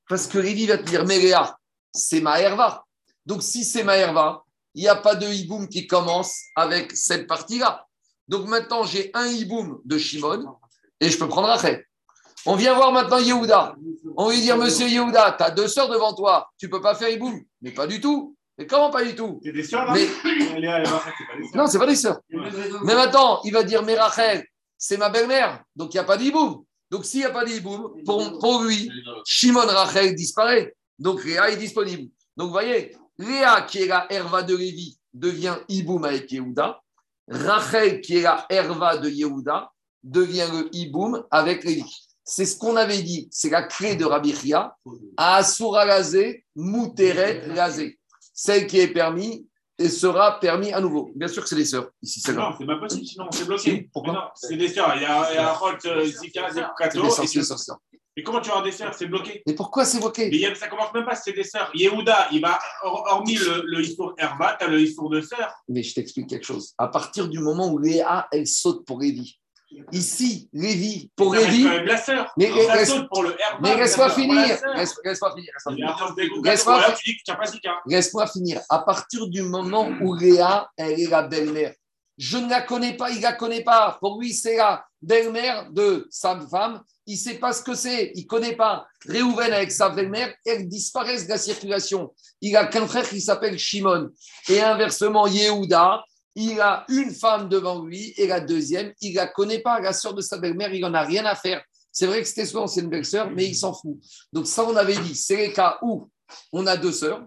Parce 0.07 0.27
que 0.27 0.37
Lévi 0.37 0.67
va 0.67 0.77
te 0.77 0.83
dire, 0.83 1.05
mais 1.05 1.19
Léa, 1.19 1.57
c'est 1.93 2.21
ma 2.21 2.39
herva. 2.39 2.85
Donc 3.25 3.43
si 3.43 3.63
c'est 3.63 3.83
ma 3.83 3.97
herva, 3.97 4.43
il 4.73 4.81
n'y 4.81 4.87
a 4.87 4.95
pas 4.95 5.15
de 5.15 5.27
hiboum 5.27 5.67
qui 5.67 5.87
commence 5.87 6.35
avec 6.55 6.91
cette 6.95 7.27
partie-là. 7.27 7.85
Donc 8.27 8.47
maintenant, 8.47 8.83
j'ai 8.83 9.11
un 9.13 9.27
hiboum 9.27 9.81
de 9.85 9.97
Shimon 9.97 10.55
et 10.99 11.09
je 11.09 11.17
peux 11.17 11.27
prendre 11.27 11.47
Rachel. 11.47 11.83
On 12.45 12.55
vient 12.55 12.73
voir 12.75 12.91
maintenant 12.91 13.17
Yehuda. 13.17 13.75
On 14.15 14.29
lui 14.29 14.39
dit, 14.39 14.53
monsieur 14.53 14.87
Yehuda, 14.87 15.35
tu 15.37 15.43
as 15.43 15.51
deux 15.51 15.67
sœurs 15.67 15.89
devant 15.89 16.13
toi, 16.13 16.49
tu 16.57 16.67
ne 16.67 16.71
peux 16.71 16.81
pas 16.81 16.95
faire 16.95 17.09
hiboum. 17.09 17.41
Mais 17.61 17.71
pas 17.71 17.87
du 17.87 17.99
tout. 17.99 18.35
Mais 18.57 18.65
comment 18.65 18.89
pas 18.89 19.03
du 19.03 19.15
tout? 19.15 19.39
C'est 19.43 19.51
des 19.51 19.63
sœurs 19.63 19.85
là? 19.85 19.93
Mais 19.93 20.07
non, 21.53 21.67
c'est 21.67 21.77
pas 21.77 21.85
des 21.85 21.95
sœurs. 21.95 22.19
Mais 22.29 22.95
maintenant, 22.95 23.41
il 23.43 23.51
va 23.53 23.63
dire, 23.63 23.83
mais 23.83 23.95
Rachel, 23.95 24.45
c'est 24.77 24.97
ma 24.97 25.09
belle-mère, 25.09 25.63
donc 25.75 25.93
il 25.93 25.97
n'y 25.97 26.01
a 26.01 26.03
pas 26.03 26.17
d'hiboum. 26.17 26.63
Donc 26.89 27.05
s'il 27.05 27.19
n'y 27.19 27.25
a 27.25 27.31
pas 27.31 27.45
d'hiboum, 27.45 28.03
pour, 28.05 28.39
pour 28.39 28.63
lui, 28.63 28.89
Shimon 29.25 29.65
Rachel 29.67 30.15
disparaît. 30.15 30.75
Donc 30.97 31.23
Léa 31.23 31.49
est 31.49 31.57
disponible. 31.57 32.09
Donc 32.35 32.47
vous 32.47 32.53
voyez, 32.53 32.95
Léa, 33.17 33.61
qui 33.61 33.79
est 33.79 33.87
la 33.87 34.11
Herva 34.11 34.43
de 34.43 34.55
Lévi, 34.55 34.97
devient 35.13 35.55
hiboum 35.67 36.05
avec 36.05 36.31
Yehuda. 36.31 36.79
Rachel, 37.27 38.01
qui 38.01 38.17
est 38.17 38.21
la 38.21 38.45
Herva 38.49 38.97
de 38.97 39.09
Yehuda, 39.09 39.71
devient 40.03 40.47
le 40.51 40.69
hiboum 40.73 41.25
avec 41.29 41.63
Lévi. 41.63 41.83
C'est 42.23 42.45
ce 42.45 42.57
qu'on 42.57 42.75
avait 42.75 43.01
dit, 43.01 43.27
c'est 43.31 43.49
la 43.49 43.63
clé 43.63 43.95
de 43.95 44.05
Rabbi 44.05 44.35
Chia, 44.35 44.75
Asura 45.15 45.85
Lazé, 45.85 46.45
Mouteret 46.55 47.47
Lazé. 47.47 47.99
Celle 48.33 48.67
qui 48.67 48.79
est 48.79 48.89
permis 48.89 49.47
et 49.79 49.89
sera 49.89 50.39
permis 50.39 50.73
à 50.73 50.79
nouveau. 50.81 51.11
Bien 51.15 51.27
sûr 51.27 51.43
que 51.43 51.49
c'est 51.49 51.55
les 51.55 51.65
sœurs, 51.65 51.89
ici, 52.01 52.19
c'est 52.19 52.33
Non, 52.33 52.53
c'est 52.57 52.65
pas 52.65 52.77
possible, 52.77 53.05
sinon 53.05 53.25
c'est 53.31 53.45
bloqué. 53.45 53.89
Pourquoi 53.93 54.13
Mais 54.13 54.19
non, 54.19 54.25
C'est 54.35 54.57
des 54.57 54.67
sœurs. 54.69 54.93
Il 54.95 55.01
y 55.01 55.05
a, 55.05 55.31
il 55.31 55.35
y 55.35 55.37
a 55.37 55.53
euh, 55.85 56.05
Zika, 56.05 56.49
et 57.23 57.43
sorcières. 57.43 57.77
Mais 58.15 58.23
comment 58.23 58.41
tu 58.41 58.47
vas 58.47 58.55
avoir 58.55 58.63
des 58.63 58.71
sœurs? 58.71 58.95
C'est 58.97 59.05
bloqué. 59.05 59.43
Mais 59.45 59.53
pourquoi 59.53 59.85
c'est 59.85 59.99
bloqué? 59.99 60.29
Mais 60.31 60.55
ça 60.55 60.67
commence 60.67 60.91
même 60.93 61.05
pas, 61.05 61.13
c'est 61.13 61.33
des 61.33 61.43
sœurs. 61.43 61.69
Yehuda, 61.75 62.29
il 62.31 62.41
va, 62.41 62.57
hor- 62.83 63.05
hormis 63.11 63.35
le, 63.35 63.61
le 63.67 63.81
Issour 63.81 64.15
Herba, 64.17 64.55
tu 64.59 64.65
as 64.65 64.69
le 64.69 64.81
Issour 64.81 65.11
de 65.11 65.21
sœurs. 65.21 65.53
Mais 65.69 65.83
je 65.83 65.93
t'explique 65.93 66.27
quelque 66.27 66.45
chose. 66.45 66.73
À 66.79 66.87
partir 66.87 67.27
du 67.27 67.37
moment 67.37 67.67
où 67.71 67.77
Léa, 67.77 68.27
elle 68.31 68.47
saute 68.47 68.85
pour 68.87 68.99
Lévi. 68.99 69.39
Ici, 69.91 70.49
Lévi, 70.53 71.11
pour 71.15 71.33
Lévi. 71.33 71.63
Mais- 72.37 73.75
laisse-moi 73.77 74.09
finir. 74.11 74.57
Laisse-moi 76.43 76.77
finir. 76.77 77.03
laisse-moi 77.85 78.27
finir. 78.27 78.61
À 78.69 78.79
partir 78.79 79.27
du 79.27 79.41
moment 79.41 79.89
où 80.01 80.15
Léa, 80.15 80.69
elle 80.77 80.99
est 80.99 81.09
la 81.09 81.23
belle-mère, 81.23 81.73
je 82.17 82.37
ne 82.37 82.49
la 82.49 82.61
connais 82.61 82.95
pas, 82.97 83.09
il 83.11 83.17
ne 83.17 83.21
la 83.23 83.33
connaît 83.33 83.63
pas. 83.63 83.97
Pour 83.99 84.19
lui, 84.19 84.33
c'est 84.33 84.57
la 84.57 84.83
belle-mère 85.01 85.69
de 85.71 86.07
sa 86.09 86.39
femme. 86.49 86.81
Il 87.05 87.13
ne 87.13 87.19
sait 87.19 87.35
pas 87.35 87.53
ce 87.53 87.61
que 87.61 87.75
c'est, 87.75 88.11
il 88.15 88.23
ne 88.23 88.27
connaît 88.27 88.55
pas. 88.55 88.87
Réhouven 89.05 89.53
avec 89.53 89.71
sa 89.71 89.89
belle-mère, 89.89 90.33
elles 90.45 90.67
disparaissent 90.67 91.25
de 91.25 91.29
la 91.29 91.37
circulation. 91.37 92.13
Il 92.41 92.55
a 92.57 92.65
qu'un 92.65 92.87
frère 92.87 93.07
qui 93.07 93.21
s'appelle 93.21 93.57
Shimon. 93.59 94.09
Et 94.49 94.59
inversement, 94.61 95.27
Yehuda, 95.27 96.03
il 96.39 96.61
a 96.61 96.85
une 96.87 97.11
femme 97.11 97.49
devant 97.49 97.83
lui 97.83 98.13
et 98.15 98.27
la 98.27 98.39
deuxième, 98.39 98.93
il 99.01 99.13
ne 99.13 99.15
la 99.17 99.27
connaît 99.27 99.59
pas. 99.59 99.79
La 99.79 99.91
sœur 99.91 100.13
de 100.13 100.21
sa 100.21 100.37
belle-mère, 100.37 100.71
il 100.71 100.81
n'en 100.81 100.93
a 100.93 101.01
rien 101.01 101.25
à 101.25 101.35
faire. 101.35 101.63
C'est 101.91 102.05
vrai 102.05 102.21
que 102.21 102.27
c'était 102.27 102.45
c'est 102.45 102.81
une 102.81 102.89
belle-sœur, 102.89 103.31
mais 103.31 103.45
il 103.45 103.55
s'en 103.55 103.73
fout. 103.73 103.97
Donc 104.31 104.45
ça, 104.45 104.63
on 104.63 104.75
avait 104.75 104.97
dit, 104.97 105.15
c'est 105.15 105.35
les 105.35 105.51
cas 105.51 105.79
où 105.81 106.07
on 106.53 106.67
a 106.67 106.77
deux 106.77 106.91
sœurs, 106.91 107.25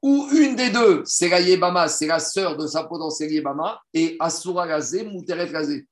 ou 0.00 0.28
une 0.30 0.54
des 0.54 0.70
deux, 0.70 1.02
c'est 1.04 1.28
la 1.28 1.40
Yébama, 1.40 1.88
c'est 1.88 2.06
la 2.06 2.20
sœur 2.20 2.56
de 2.56 2.68
sa 2.68 2.84
potentielle 2.84 3.32
Yébama, 3.32 3.80
et 3.92 4.16
Asura 4.20 4.68
Gazé, 4.68 5.02
Mouteret 5.02 5.50
Gazé. 5.50 5.88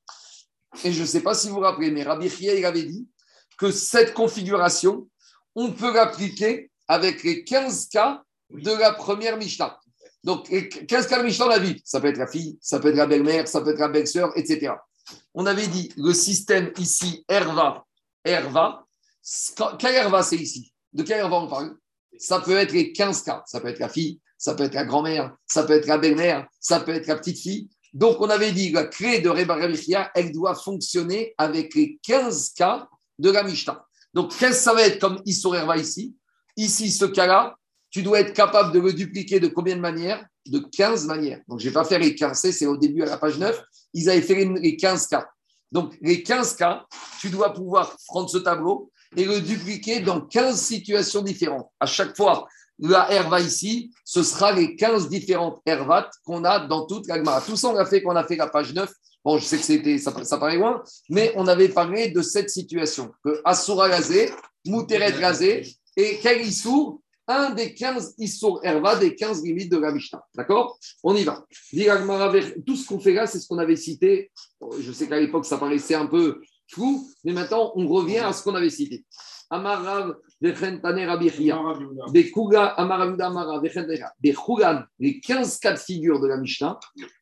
Et 0.85 0.93
je 0.93 1.01
ne 1.01 1.05
sais 1.05 1.21
pas 1.21 1.33
si 1.33 1.49
vous 1.49 1.55
vous 1.55 1.59
rappelez, 1.59 1.91
mais 1.91 2.03
Rabbi 2.03 2.29
Chia, 2.29 2.65
avait 2.65 2.83
dit 2.83 3.05
que 3.57 3.71
cette 3.71 4.13
configuration, 4.13 5.09
on 5.53 5.73
peut 5.73 5.93
l'appliquer 5.93 6.71
avec 6.87 7.23
les 7.23 7.43
15 7.43 7.89
cas 7.89 8.23
de 8.51 8.71
la 8.71 8.93
première 8.93 9.35
Mishnah. 9.35 9.77
Donc, 10.23 10.49
les 10.49 10.69
15 10.69 11.07
cas 11.07 11.19
de 11.19 11.25
Mishnah, 11.25 11.47
on 11.47 11.49
a 11.49 11.59
vu, 11.59 11.79
ça 11.83 11.99
peut 11.99 12.07
être 12.07 12.17
la 12.17 12.27
fille, 12.27 12.57
ça 12.61 12.79
peut 12.79 12.89
être 12.89 12.95
la 12.95 13.07
belle-mère, 13.07 13.47
ça 13.47 13.61
peut 13.61 13.71
être 13.71 13.79
la 13.79 13.89
belle-sœur, 13.89 14.31
etc. 14.37 14.73
On 15.33 15.45
avait 15.45 15.67
dit, 15.67 15.91
le 15.97 16.13
système 16.13 16.71
ici, 16.77 17.25
Herva, 17.27 17.83
Herva, 18.23 18.85
quel 19.79 19.95
Herva 19.95 20.23
c'est 20.23 20.37
ici? 20.37 20.73
De 20.93 21.03
quel 21.03 21.19
Herva 21.19 21.37
on 21.37 21.47
parle? 21.47 21.75
Ça 22.17 22.39
peut 22.39 22.57
être 22.57 22.71
les 22.71 22.93
15 22.93 23.23
cas. 23.23 23.43
Ça 23.45 23.59
peut 23.59 23.67
être 23.67 23.79
la 23.79 23.89
fille, 23.89 24.21
ça 24.37 24.53
peut 24.53 24.63
être 24.63 24.75
la 24.75 24.85
grand-mère, 24.85 25.35
ça 25.45 25.63
peut 25.63 25.73
être 25.73 25.87
la 25.87 25.97
belle-mère, 25.97 26.47
ça 26.59 26.79
peut 26.79 26.93
être 26.93 27.07
la 27.07 27.17
petite 27.17 27.39
fille. 27.39 27.69
Donc, 27.93 28.21
on 28.21 28.29
avait 28.29 28.51
dit 28.51 28.71
la 28.71 28.85
clé 28.85 29.19
de 29.19 29.29
Reba 29.29 29.57
elle 30.15 30.31
doit 30.31 30.55
fonctionner 30.55 31.33
avec 31.37 31.75
les 31.75 31.99
15 32.03 32.53
cas 32.53 32.87
de 33.19 33.29
la 33.29 33.43
Mishnah. 33.43 33.85
Donc, 34.13 34.35
qu'est-ce 34.37 34.57
que 34.57 34.63
ça 34.63 34.73
va 34.73 34.83
être 34.83 34.99
comme 34.99 35.21
Issur 35.25 35.55
Herva 35.55 35.77
ici? 35.77 36.15
Ici, 36.55 36.91
ce 36.91 37.05
cas-là, 37.05 37.55
tu 37.93 38.01
dois 38.01 38.19
être 38.21 38.33
capable 38.33 38.73
de 38.73 38.79
le 38.79 38.91
dupliquer 38.91 39.39
de 39.39 39.47
combien 39.47 39.75
de 39.75 39.81
manières? 39.81 40.25
De 40.47 40.59
15 40.59 41.05
manières. 41.05 41.39
Donc, 41.47 41.59
je 41.59 41.65
ne 41.65 41.69
vais 41.69 41.73
pas 41.75 41.85
faire 41.85 41.99
les 41.99 42.15
15 42.15 42.37
C, 42.37 42.51
c'est 42.51 42.65
au 42.65 42.75
début 42.75 43.03
à 43.03 43.05
la 43.05 43.17
page 43.17 43.37
9. 43.37 43.61
Ils 43.93 44.09
avaient 44.09 44.21
fait 44.21 44.33
les- 44.35 44.59
les 44.59 44.75
15 44.75 45.07
cas. 45.07 45.27
Donc, 45.71 45.93
les 46.01 46.23
15 46.23 46.55
cas, 46.55 46.85
tu 47.21 47.29
dois 47.29 47.53
pouvoir 47.53 47.95
prendre 48.07 48.29
ce 48.29 48.39
tableau 48.39 48.91
et 49.15 49.25
le 49.25 49.39
dupliquer 49.41 49.99
dans 49.99 50.21
15 50.21 50.59
situations 50.59 51.21
différentes. 51.21 51.69
À 51.79 51.85
chaque 51.85 52.17
fois, 52.17 52.47
la 52.79 53.11
herva 53.11 53.39
ici, 53.39 53.91
ce 54.03 54.23
sera 54.23 54.51
les 54.51 54.75
15 54.75 55.07
différentes 55.07 55.61
hervates 55.67 56.11
qu'on 56.25 56.43
a 56.45 56.65
dans 56.65 56.87
toute 56.87 57.07
la 57.07 57.17
Gemara. 57.17 57.41
Tout 57.41 57.55
ça, 57.55 57.69
on 57.69 57.73
l'a 57.73 57.85
fait 57.85 58.01
quand 58.01 58.11
on 58.11 58.15
a 58.15 58.23
fait 58.25 58.35
la 58.35 58.47
page 58.47 58.73
9. 58.73 58.91
Bon, 59.23 59.37
je 59.37 59.45
sais 59.45 59.57
que 59.57 59.63
c'était, 59.63 59.99
ça, 59.99 60.11
paraît 60.11 60.57
loin, 60.57 60.81
mais 61.09 61.31
on 61.35 61.47
avait 61.47 61.69
parlé 61.69 62.09
de 62.09 62.21
cette 62.23 62.49
situation. 62.49 63.11
Que 63.23 63.39
Asura 63.45 63.87
Gazé, 63.87 64.31
Mouteret 64.65 65.13
Gazé 65.13 65.61
et 65.95 66.19
quel 66.21 66.41
Issour 66.41 66.99
Un 67.27 67.51
des 67.51 67.73
15 67.73 68.15
Issour 68.17 68.59
Herva, 68.63 68.97
des 68.97 69.15
15 69.15 69.43
limites 69.43 69.71
de 69.71 69.77
la 69.77 69.91
Mishnah. 69.91 70.23
D'accord? 70.35 70.77
On 71.03 71.15
y 71.15 71.23
va. 71.23 71.45
Tout 72.65 72.75
ce 72.75 72.85
qu'on 72.85 72.99
fait 72.99 73.13
là, 73.13 73.25
c'est 73.27 73.39
ce 73.39 73.47
qu'on 73.47 73.59
avait 73.59 73.77
cité. 73.77 74.31
Je 74.79 74.91
sais 74.91 75.07
qu'à 75.07 75.19
l'époque, 75.19 75.45
ça 75.45 75.57
paraissait 75.57 75.95
un 75.95 76.07
peu 76.07 76.41
flou, 76.69 77.07
mais 77.23 77.31
maintenant, 77.33 77.71
on 77.75 77.87
revient 77.87 78.19
à 78.19 78.33
ce 78.33 78.43
qu'on 78.43 78.55
avait 78.55 78.69
cité. 78.69 79.05
Amarav 79.49 80.15
les 80.41 80.53
15 85.21 85.59
cas 85.59 85.71
de 85.71 85.79
figure 85.79 86.19
de 86.19 86.27
la 86.27 86.37
Mishnah, 86.37 86.79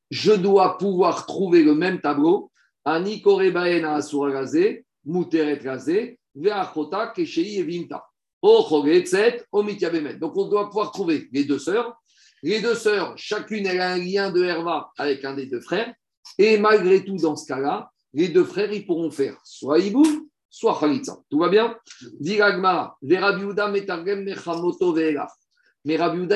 je 0.10 0.32
dois 0.32 0.78
pouvoir 0.78 1.26
trouver 1.28 1.64
le 1.64 1.76
même 1.76 2.02
tableau. 2.02 2.52
Asura 2.84 4.32
gazé, 4.32 4.86
muteret 5.06 5.60
gazé, 5.60 6.20
veachota 6.34 7.14
keshei 7.14 7.62
o 7.62 7.66
mityabemet. 7.66 8.11
Donc, 8.44 10.38
on 10.38 10.48
doit 10.48 10.68
pouvoir 10.68 10.92
trouver 10.92 11.30
les 11.32 11.44
deux 11.44 11.60
sœurs. 11.60 11.96
Les 12.44 12.60
deux 12.60 12.76
sœurs, 12.76 13.14
chacune, 13.18 13.68
elle 13.68 13.82
a 13.82 13.92
un 13.92 13.98
lien 13.98 14.32
de 14.32 14.44
Herva 14.44 14.92
avec 14.98 15.24
un 15.26 15.36
des 15.36 15.46
deux 15.46 15.62
frères. 15.62 15.94
Et 16.40 16.58
malgré 16.58 17.06
tout, 17.06 17.18
dans 17.18 17.36
ce 17.36 17.46
cas-là, 17.48 17.92
les 18.14 18.30
deux 18.30 18.44
frères, 18.44 18.72
ils 18.72 18.86
pourront 18.86 19.12
faire 19.12 19.40
soit 19.44 19.80
Iboum, 19.80 20.28
soit 20.50 20.78
Khalitza. 20.80 21.20
Tout 21.30 21.40
va 21.40 21.50
bien? 21.50 21.78
Diragma. 22.20 22.98
Mais 23.04 23.18
Rabiuda, 23.18 23.70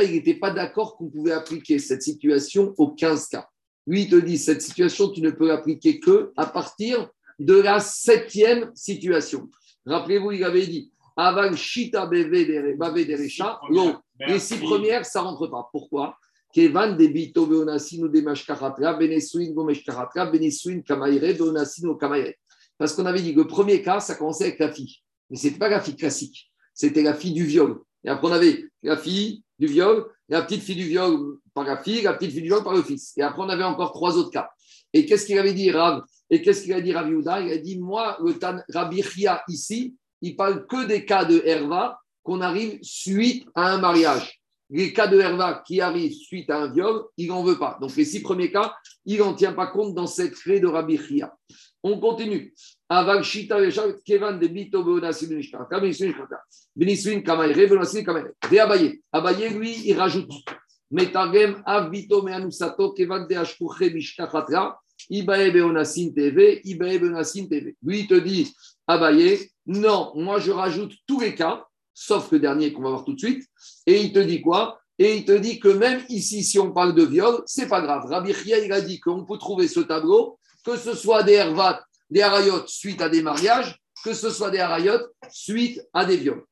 il 0.03 0.11
n'était 0.11 0.35
pas 0.35 0.51
d'accord 0.51 0.95
qu'on 0.95 1.09
pouvait 1.09 1.31
appliquer 1.31 1.79
cette 1.79 2.01
situation 2.01 2.73
aux 2.77 2.91
15 2.91 3.27
cas. 3.29 3.47
Lui, 3.87 4.03
il 4.03 4.09
te 4.09 4.15
dit, 4.15 4.37
cette 4.37 4.61
situation, 4.61 5.09
tu 5.09 5.21
ne 5.21 5.31
peux 5.31 5.47
l'appliquer 5.47 5.99
que 5.99 6.31
à 6.37 6.45
partir 6.45 7.09
de 7.39 7.55
la 7.55 7.79
septième 7.79 8.71
situation. 8.73 9.49
Rappelez-vous, 9.85 10.31
il 10.31 10.43
avait 10.43 10.65
dit, 10.65 10.91
Aval 11.15 11.55
Shita 11.55 12.09
l'eau. 13.69 13.93
Les 14.19 14.39
six 14.39 14.57
premières, 14.57 15.05
ça 15.05 15.21
ne 15.21 15.25
rentre 15.25 15.47
pas. 15.47 15.69
Pourquoi? 15.71 16.17
Kevan 16.53 16.95
debito 16.95 17.45
beonasin 17.45 18.03
ou 18.03 18.07
demashkaratra, 18.07 18.93
benesuin 18.93 19.51
gomeshkaratra, 19.51 20.25
benesuin 20.27 20.81
kamaire, 20.81 21.37
kamaire. 21.99 22.33
Parce 22.77 22.93
qu'on 22.93 23.05
avait 23.05 23.21
dit 23.21 23.33
que 23.33 23.41
le 23.41 23.47
premier 23.47 23.81
cas, 23.81 23.99
ça 23.99 24.15
commençait 24.15 24.45
avec 24.45 24.59
la 24.59 24.71
fille. 24.71 25.01
Mais 25.29 25.37
ce 25.37 25.47
n'était 25.47 25.59
pas 25.59 25.67
la 25.67 25.81
fille 25.81 25.97
classique, 25.97 26.49
c'était 26.73 27.03
la 27.03 27.13
fille 27.13 27.33
du 27.33 27.43
viol. 27.43 27.81
Et 28.05 28.09
après, 28.09 28.27
on 28.27 28.31
avait 28.31 28.63
la 28.83 28.95
fille 28.95 29.43
du 29.59 29.67
viol, 29.67 30.05
la 30.29 30.43
petite 30.43 30.61
fille 30.61 30.75
du 30.75 30.85
viol 30.85 31.39
par 31.53 31.65
la 31.65 31.77
fille, 31.81 32.03
la 32.03 32.13
petite 32.13 32.31
fille 32.31 32.41
du 32.41 32.47
viol 32.47 32.63
par 32.63 32.73
le 32.73 32.83
fils. 32.83 33.13
Et 33.17 33.21
après, 33.21 33.41
on 33.41 33.49
avait 33.49 33.63
encore 33.63 33.91
trois 33.91 34.15
autres 34.17 34.31
cas. 34.31 34.49
Et 34.93 35.05
qu'est-ce 35.05 35.25
qu'il 35.25 35.37
avait 35.37 35.53
dit, 35.53 35.71
Rav? 35.71 36.03
Et 36.29 36.41
qu'est-ce 36.41 36.63
qu'il 36.63 36.73
a 36.73 36.79
dit, 36.79 36.93
Rav 36.93 37.09
Yehuda? 37.09 37.41
Il 37.41 37.51
a 37.51 37.57
dit 37.57 37.77
Moi, 37.79 38.17
le 38.23 38.33
Tan 38.39 38.61
Rabbi 38.69 39.01
Chia, 39.01 39.43
ici, 39.49 39.95
il 40.25 40.35
parle 40.35 40.65
que 40.65 40.87
des 40.87 41.05
cas 41.05 41.23
de 41.23 41.39
Herva 41.45 41.99
qu'on 42.23 42.41
arrive 42.41 42.79
suite 42.81 43.47
à 43.53 43.71
un 43.71 43.77
mariage. 43.77 44.41
Les 44.71 44.91
cas 44.91 45.05
de 45.05 45.19
Herva 45.19 45.61
qui 45.67 45.79
arrivent 45.79 46.15
suite 46.15 46.49
à 46.49 46.63
un 46.63 46.73
viol, 46.73 47.03
il 47.17 47.27
n'en 47.27 47.43
veut 47.43 47.59
pas. 47.59 47.77
Donc 47.79 47.95
les 47.95 48.05
six 48.05 48.23
premiers 48.23 48.51
cas, 48.51 48.73
il 49.05 49.19
n'en 49.19 49.35
tient 49.35 49.53
pas 49.53 49.67
compte 49.67 49.93
dans 49.93 50.07
cette 50.07 50.33
clé 50.33 50.59
de 50.59 50.65
Rabbi. 50.65 50.99
On 51.83 51.99
continue. 51.99 52.51
Aval 52.89 53.23
Shita 53.23 53.59
Kevan 54.03 54.39
de 54.39 54.47
Bito 54.47 54.83
Beonasim 54.83 55.39
Benisuin 56.75 57.21
Kamaire, 57.21 57.67
Beonasim 57.67 58.03
Kamaire. 58.03 58.31
De 58.49 58.57
Abaye. 58.57 59.01
Abaye, 59.11 59.49
lui, 59.51 59.75
il 59.85 59.95
rajoute. 59.95 60.31
Ibae 65.09 65.51
TV, 66.13 66.61
Ibae 66.63 66.99
TV. 67.49 67.75
Lui, 67.83 67.99
il 67.99 68.07
te 68.07 68.15
dit, 68.15 68.53
Abaye, 68.87 69.49
non, 69.65 70.11
moi 70.15 70.39
je 70.39 70.51
rajoute 70.51 70.93
tous 71.07 71.19
les 71.19 71.35
cas, 71.35 71.65
sauf 71.93 72.31
le 72.31 72.39
dernier 72.39 72.71
qu'on 72.71 72.83
va 72.83 72.89
voir 72.89 73.05
tout 73.05 73.13
de 73.13 73.19
suite. 73.19 73.43
Et 73.85 74.01
il 74.01 74.13
te 74.13 74.19
dit 74.19 74.41
quoi? 74.41 74.79
Et 74.97 75.17
il 75.17 75.25
te 75.25 75.31
dit 75.33 75.59
que 75.59 75.67
même 75.67 76.03
ici, 76.09 76.43
si 76.43 76.57
on 76.59 76.71
parle 76.71 76.95
de 76.95 77.03
viol, 77.03 77.43
c'est 77.45 77.67
pas 77.67 77.81
grave. 77.81 78.05
Rabbi 78.05 78.33
Chia, 78.33 78.59
il 78.59 78.71
a 78.71 78.81
dit 78.81 78.99
qu'on 78.99 79.25
peut 79.25 79.37
trouver 79.37 79.67
ce 79.67 79.81
tableau, 79.81 80.39
que 80.63 80.77
ce 80.77 80.93
soit 80.93 81.23
des 81.23 81.33
hervat, 81.33 81.83
des 82.09 82.21
harayot 82.21 82.65
suite 82.67 83.01
à 83.01 83.09
des 83.09 83.21
mariages, 83.21 83.77
que 84.03 84.13
ce 84.13 84.29
soit 84.29 84.51
des 84.51 84.59
harayot 84.59 84.99
suite 85.29 85.81
à 85.93 86.05
des 86.05 86.17
viols. 86.17 86.43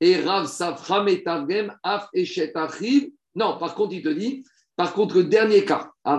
Et 0.00 0.20
Rav 0.20 0.48
Safra 0.48 1.04
Metargem 1.04 1.72
Af 1.82 2.08
Achiv. 2.14 3.10
Non, 3.34 3.56
par 3.58 3.74
contre, 3.74 3.94
il 3.94 4.02
te 4.02 4.08
dit, 4.08 4.44
par 4.76 4.94
contre, 4.94 5.16
le 5.16 5.24
dernier 5.24 5.64
cas, 5.64 5.90
de 6.04 6.10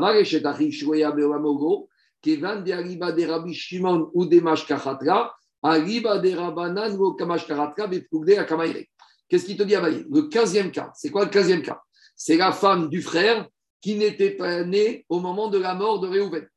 de. 8.08 8.88
Qu'est-ce 9.30 9.46
qu'il 9.46 9.58
te 9.58 9.64
dit, 9.64 9.76
Abaye? 9.76 10.06
Le 10.12 10.24
15e 10.24 10.72
cas. 10.72 10.92
C'est 10.96 11.10
quoi 11.10 11.26
le 11.26 11.32
15e 11.32 11.62
cas? 11.62 11.82
C'est 12.16 12.38
la 12.38 12.52
femme 12.52 12.90
du 12.90 13.02
frère 13.02 13.48
qui 13.82 13.96
n'était 13.96 14.32
pas 14.32 14.64
née 14.64 15.06
au 15.10 15.20
moment 15.20 15.50
de 15.50 15.58
la 15.58 15.74
mort 15.74 16.00
de 16.00 16.08
Réhouven. 16.08 16.48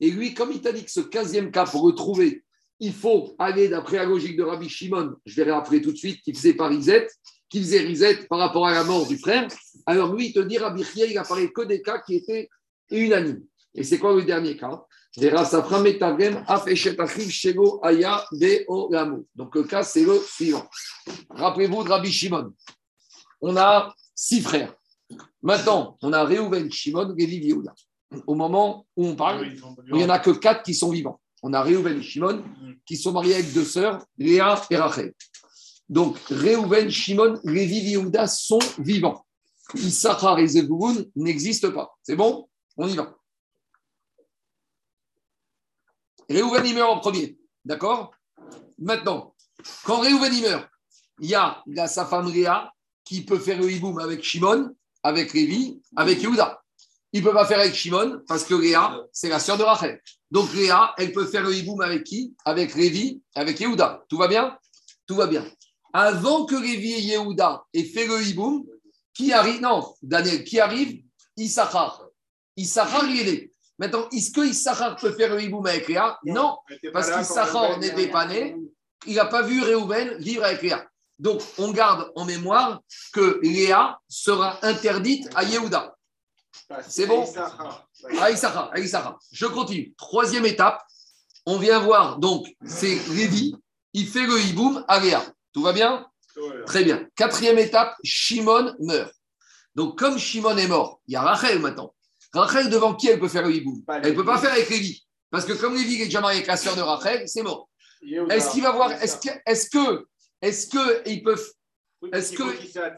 Et 0.00 0.10
lui, 0.10 0.34
comme 0.34 0.50
il 0.50 0.60
t'a 0.60 0.72
dit 0.72 0.84
que 0.84 0.90
ce 0.90 1.00
15e 1.00 1.50
cas, 1.50 1.66
pour 1.66 1.86
le 1.86 1.94
trouver, 1.94 2.42
il 2.80 2.92
faut 2.92 3.34
aller 3.38 3.68
d'après 3.68 3.98
la 3.98 4.04
logique 4.04 4.36
de 4.36 4.42
Rabbi 4.42 4.68
Shimon, 4.68 5.14
je 5.24 5.36
verrai 5.36 5.52
après 5.52 5.80
tout 5.80 5.92
de 5.92 5.96
suite, 5.96 6.20
qui 6.22 6.34
faisait 6.34 6.54
par 6.54 6.70
Rizet, 6.70 7.06
qui 7.52 7.60
faisait 7.60 7.80
Rizet 7.80 8.26
par 8.28 8.38
rapport 8.38 8.66
à 8.66 8.72
la 8.72 8.82
mort 8.82 9.06
du 9.06 9.18
frère. 9.18 9.46
Alors 9.84 10.14
lui, 10.14 10.28
il 10.28 10.32
te 10.32 10.40
dit, 10.40 10.56
Rabbi 10.56 10.82
Chia, 10.82 11.04
il 11.04 11.18
a 11.18 11.22
parlé 11.22 11.52
que 11.52 11.60
des 11.62 11.82
cas 11.82 11.98
qui 11.98 12.14
étaient 12.16 12.48
unanimes. 12.90 13.44
Et 13.74 13.84
c'est 13.84 13.98
quoi 13.98 14.14
le 14.14 14.22
dernier 14.22 14.56
cas? 14.56 14.82
Donc 19.36 19.54
le 19.54 19.62
cas, 19.64 19.82
c'est 19.82 20.04
le 20.04 20.18
suivant. 20.18 20.66
Rappelez-vous 21.28 21.84
de 21.84 21.90
Rabbi 21.90 22.10
Shimon. 22.10 22.54
On 23.42 23.54
a 23.58 23.94
six 24.14 24.40
frères. 24.40 24.74
Maintenant, 25.42 25.98
on 26.00 26.14
a 26.14 26.24
Reuven, 26.24 26.72
Shimon, 26.72 27.14
Levi, 27.14 27.36
Yehuda. 27.36 27.74
Au 28.26 28.34
moment 28.34 28.86
où 28.96 29.08
on 29.08 29.14
parle, 29.14 29.52
il 29.88 29.94
n'y 29.94 30.04
en 30.04 30.08
a 30.08 30.18
que 30.18 30.30
quatre 30.30 30.62
qui 30.62 30.74
sont 30.74 30.90
vivants. 30.90 31.20
On 31.42 31.52
a 31.52 31.62
Reuven 31.62 31.98
et 31.98 32.02
Shimon 32.02 32.42
qui 32.86 32.96
sont 32.96 33.12
mariés 33.12 33.34
avec 33.34 33.52
deux 33.52 33.66
sœurs, 33.66 34.02
Léa 34.16 34.62
et 34.70 34.76
Rachel. 34.76 35.12
Donc, 35.92 36.16
Reuven, 36.30 36.88
Shimon, 36.90 37.38
Levi, 37.44 37.90
Yehuda 37.90 38.26
sont 38.26 38.58
vivants. 38.78 39.26
Issachar 39.74 40.38
et 40.38 40.46
Zebulun 40.46 41.04
n'existent 41.14 41.70
pas. 41.70 41.94
C'est 42.02 42.16
bon? 42.16 42.48
On 42.78 42.88
y 42.88 42.96
va. 42.96 43.14
Réhouven, 46.30 46.64
il 46.64 46.74
meurt 46.74 46.90
en 46.90 46.98
premier. 47.00 47.36
D'accord? 47.62 48.14
Maintenant, 48.78 49.34
quand 49.84 50.00
Réhouven, 50.00 50.32
il 50.32 50.40
meurt, 50.40 50.66
il 51.20 51.28
y 51.28 51.34
a, 51.34 51.62
sa 51.86 52.06
femme 52.06 52.28
Réa 52.28 52.72
qui 53.04 53.22
peut 53.22 53.38
faire 53.38 53.60
le 53.60 53.70
hiboum 53.70 53.98
avec 53.98 54.24
Shimon, 54.24 54.74
avec 55.02 55.34
Lévi, 55.34 55.82
avec 55.94 56.22
Yehuda. 56.22 56.62
Il 57.12 57.22
ne 57.22 57.28
peut 57.28 57.34
pas 57.34 57.44
faire 57.44 57.60
avec 57.60 57.74
Shimon 57.74 58.22
parce 58.26 58.44
que 58.44 58.54
Réa, 58.54 58.98
c'est 59.12 59.28
la 59.28 59.38
sœur 59.38 59.58
de 59.58 59.62
Rachel. 59.62 60.00
Donc 60.30 60.48
Réa, 60.52 60.94
elle 60.96 61.12
peut 61.12 61.26
faire 61.26 61.42
le 61.42 61.54
hiboum 61.54 61.82
avec 61.82 62.04
qui? 62.04 62.34
Avec 62.46 62.74
Lévi, 62.76 63.20
avec 63.34 63.60
Yehuda. 63.60 64.06
Tout 64.08 64.16
va 64.16 64.26
bien? 64.26 64.56
Tout 65.06 65.16
va 65.16 65.26
bien. 65.26 65.44
Avant 65.92 66.46
que 66.46 66.54
Lévi 66.54 66.92
et 66.92 67.00
Yehuda 67.00 67.64
aient 67.74 67.84
fait 67.84 68.06
le 68.06 68.22
hiboum, 68.22 68.64
qui 69.14 69.32
arrive 69.32 69.60
Non, 69.60 69.94
Daniel, 70.02 70.42
qui 70.44 70.58
arrive? 70.58 71.02
Issachar. 71.36 72.04
Issachar, 72.56 73.04
il 73.08 73.28
est 73.28 73.52
Maintenant, 73.78 74.08
est-ce 74.10 74.30
que 74.30 74.46
Issachar 74.46 74.96
peut 74.96 75.12
faire 75.12 75.34
le 75.34 75.42
hiboum 75.42 75.66
avec 75.66 75.88
Léa 75.88 76.18
Non, 76.24 76.58
parce 76.92 77.10
qu'Issachar 77.10 77.78
n'était 77.78 78.08
pas 78.08 78.26
né. 78.26 78.56
Il 79.06 79.16
n'a 79.16 79.24
pas 79.24 79.42
vu 79.42 79.60
Réhouven 79.60 80.18
vivre 80.18 80.44
avec 80.44 80.62
Léa. 80.62 80.86
Donc, 81.18 81.40
on 81.58 81.72
garde 81.72 82.12
en 82.14 82.24
mémoire 82.24 82.80
que 83.12 83.40
Léa 83.42 83.98
sera 84.08 84.64
interdite 84.64 85.28
à 85.34 85.42
Yehuda. 85.42 85.96
C'est 86.88 87.06
bon? 87.06 87.24
À 88.20 88.30
Issachar, 88.30 88.70
à 88.72 88.78
Issachar. 88.78 89.18
Je 89.32 89.46
continue. 89.46 89.92
Troisième 89.96 90.46
étape, 90.46 90.80
on 91.46 91.58
vient 91.58 91.80
voir, 91.80 92.18
donc, 92.18 92.46
c'est 92.64 92.98
Lévi, 93.08 93.56
il 93.94 94.06
fait 94.06 94.26
le 94.26 94.40
hiboum 94.40 94.84
à 94.86 95.00
Léa. 95.00 95.24
Tout 95.52 95.62
va 95.62 95.72
bien 95.72 96.06
Très 96.66 96.84
bien. 96.84 97.06
Quatrième 97.14 97.58
étape, 97.58 97.94
Shimon 98.02 98.74
meurt. 98.80 99.12
Donc, 99.74 99.98
comme 99.98 100.18
Shimon 100.18 100.56
est 100.56 100.66
mort, 100.66 101.00
il 101.06 101.14
y 101.14 101.16
a 101.16 101.22
Rachel 101.22 101.58
maintenant. 101.58 101.94
Rachel, 102.32 102.70
devant 102.70 102.94
qui 102.94 103.08
elle 103.08 103.20
peut 103.20 103.28
faire 103.28 103.46
le 103.46 103.54
hibou 103.54 103.84
Elle 104.02 104.12
ne 104.12 104.16
peut 104.16 104.24
pas 104.24 104.38
faire 104.38 104.52
avec 104.52 104.68
Lévi. 104.70 105.04
Parce 105.30 105.44
que 105.44 105.52
comme 105.52 105.74
Lévi 105.74 106.00
est 106.00 106.06
déjà 106.06 106.20
marié 106.20 106.38
avec 106.38 106.46
la 106.46 106.56
sœur 106.56 106.76
de 106.76 106.80
Rachel, 106.80 107.28
c'est 107.28 107.42
mort. 107.42 107.68
Est-ce 108.30 108.52
qu'il 108.52 108.62
va 108.62 108.72
voir 108.72 108.92
Est-ce 108.92 109.16
que, 109.18 109.30
est-ce 109.46 109.70
que, 109.70 110.06
est-ce 110.40 110.66
que 110.68 111.08
ils 111.08 111.22
peuvent 111.22 111.52
est-ce 112.12 112.32
que. 112.32 112.42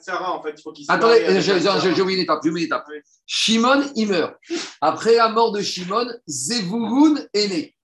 Sarah, 0.00 0.32
en 0.32 0.42
fait, 0.42 0.54
il 0.56 0.62
faut 0.62 0.72
qu'il 0.72 0.86
Attendez, 0.88 1.40
j'ai 1.40 2.00
oublié 2.00 2.18
une 2.18 2.24
étape. 2.24 2.40
J'ai 2.42 2.50
oublié 2.50 2.66
une 2.66 2.72
étape. 2.72 2.86
Shimon, 3.26 3.84
il 3.96 4.08
meurt. 4.08 4.34
Après 4.80 5.16
la 5.16 5.28
mort 5.28 5.52
de 5.52 5.60
Shimon, 5.60 6.06
Zevulun 6.26 7.22
est 7.34 7.48
né. 7.48 7.76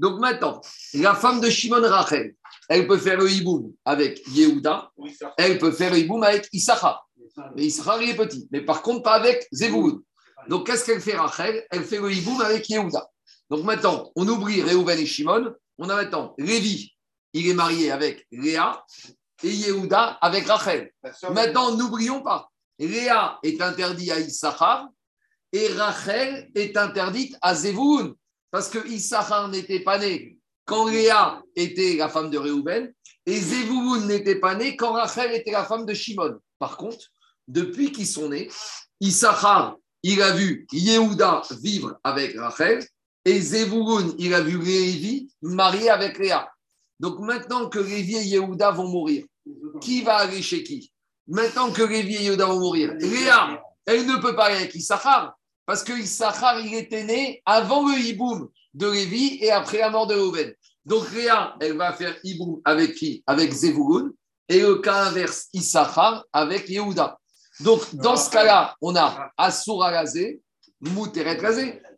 Donc 0.00 0.20
maintenant, 0.20 0.60
la 0.94 1.14
femme 1.14 1.40
de 1.40 1.48
Shimon, 1.48 1.82
Rachel, 1.82 2.34
elle 2.68 2.86
peut 2.86 2.98
faire 2.98 3.18
le 3.18 3.30
hiboum 3.30 3.72
avec 3.84 4.22
Yehuda. 4.28 4.90
Elle 5.36 5.58
peut 5.58 5.72
faire 5.72 5.92
le 5.92 5.98
hiboum 5.98 6.22
avec 6.22 6.48
Issachar. 6.52 7.08
Mais 7.56 7.64
Issachar, 7.66 8.00
il 8.02 8.10
est 8.10 8.16
petit. 8.16 8.46
Mais 8.52 8.60
par 8.60 8.82
contre, 8.82 9.02
pas 9.02 9.14
avec 9.14 9.46
Zevulun. 9.52 10.00
Donc, 10.48 10.66
qu'est-ce 10.66 10.84
qu'elle 10.84 11.00
fait, 11.00 11.16
Rachel? 11.16 11.66
Elle 11.70 11.84
fait 11.84 11.98
le 11.98 12.12
hiboum 12.12 12.40
avec 12.42 12.68
Yehuda. 12.68 13.08
Donc, 13.50 13.64
maintenant, 13.64 14.10
on 14.14 14.28
oublie 14.28 14.62
Réhouven 14.62 14.98
et 14.98 15.06
Shimon. 15.06 15.54
On 15.78 15.88
a 15.88 15.94
maintenant 15.94 16.34
Lévi, 16.38 16.92
il 17.32 17.48
est 17.48 17.54
marié 17.54 17.90
avec 17.90 18.26
Léa 18.32 18.84
et 19.42 19.50
Yehuda 19.50 20.18
avec 20.20 20.46
Rachel. 20.46 20.92
Maintenant, 21.32 21.76
n'oublions 21.76 22.22
pas, 22.22 22.50
Léa 22.78 23.38
est 23.42 23.60
interdite 23.60 24.10
à 24.10 24.18
Issachar 24.18 24.88
et 25.52 25.68
Rachel 25.68 26.50
est 26.54 26.76
interdite 26.76 27.36
à 27.40 27.54
Zévoun 27.54 28.14
parce 28.50 28.68
que 28.68 28.86
Issachar 28.88 29.48
n'était 29.48 29.80
pas 29.80 29.98
né 29.98 30.37
quand 30.68 30.86
Léa 30.86 31.42
était 31.56 31.96
la 31.96 32.10
femme 32.10 32.30
de 32.30 32.36
Réhouven 32.36 32.92
et 33.24 33.40
Zévoun 33.40 34.06
n'était 34.06 34.38
pas 34.38 34.54
né 34.54 34.76
quand 34.76 34.92
Rachel 34.92 35.34
était 35.34 35.50
la 35.50 35.64
femme 35.64 35.86
de 35.86 35.94
Shimon. 35.94 36.38
Par 36.58 36.76
contre, 36.76 37.06
depuis 37.48 37.90
qu'ils 37.90 38.06
sont 38.06 38.28
nés, 38.28 38.50
Issachar 39.00 39.76
il 40.02 40.22
a 40.22 40.32
vu 40.32 40.66
Yehuda 40.70 41.42
vivre 41.62 41.98
avec 42.04 42.36
Rachel 42.38 42.86
et 43.24 43.40
Zevulun, 43.40 44.14
il 44.18 44.32
a 44.34 44.42
vu 44.42 44.58
Lévi 44.58 45.28
marié 45.42 45.88
avec 45.88 46.18
Léa. 46.18 46.48
Donc 47.00 47.18
maintenant 47.20 47.68
que 47.68 47.78
Lévi 47.78 48.16
et 48.16 48.24
Yehuda 48.24 48.70
vont 48.70 48.88
mourir, 48.88 49.24
qui 49.80 50.02
va 50.02 50.16
aller 50.16 50.42
chez 50.42 50.62
qui? 50.62 50.92
Maintenant 51.26 51.72
que 51.72 51.82
Lévi 51.82 52.16
et 52.16 52.24
Yehuda 52.24 52.44
vont 52.44 52.60
mourir, 52.60 52.94
Léa, 52.98 53.62
elle 53.86 54.06
ne 54.06 54.16
peut 54.16 54.36
pas 54.36 54.46
aller 54.46 54.56
avec 54.56 54.74
Issachar 54.74 55.34
parce 55.64 55.82
que 55.82 55.92
Issachar, 55.92 56.60
il 56.60 56.74
était 56.74 57.04
né 57.04 57.42
avant 57.46 57.88
le 57.88 57.98
hiboum 57.98 58.48
de 58.74 58.90
Lévi 58.90 59.38
et 59.40 59.50
après 59.50 59.78
la 59.78 59.90
mort 59.90 60.06
de 60.06 60.14
Reuven. 60.14 60.52
Donc 60.84 61.12
Léa, 61.12 61.56
elle 61.60 61.76
va 61.76 61.92
faire 61.92 62.16
hiboum 62.22 62.60
avec 62.64 62.94
qui? 62.94 63.22
Avec 63.26 63.52
Zevulun. 63.52 64.10
Et 64.48 64.60
le 64.60 64.76
cas 64.76 65.04
inverse, 65.04 65.48
Issachar 65.52 66.24
avec 66.32 66.68
Yehuda. 66.68 67.18
Donc, 67.60 67.94
dans 67.94 68.16
ce 68.16 68.30
cas-là, 68.30 68.74
on 68.80 68.94
a 68.96 69.30
Asura 69.36 69.92
Gazé, 69.92 70.40
Mouteret 70.80 71.38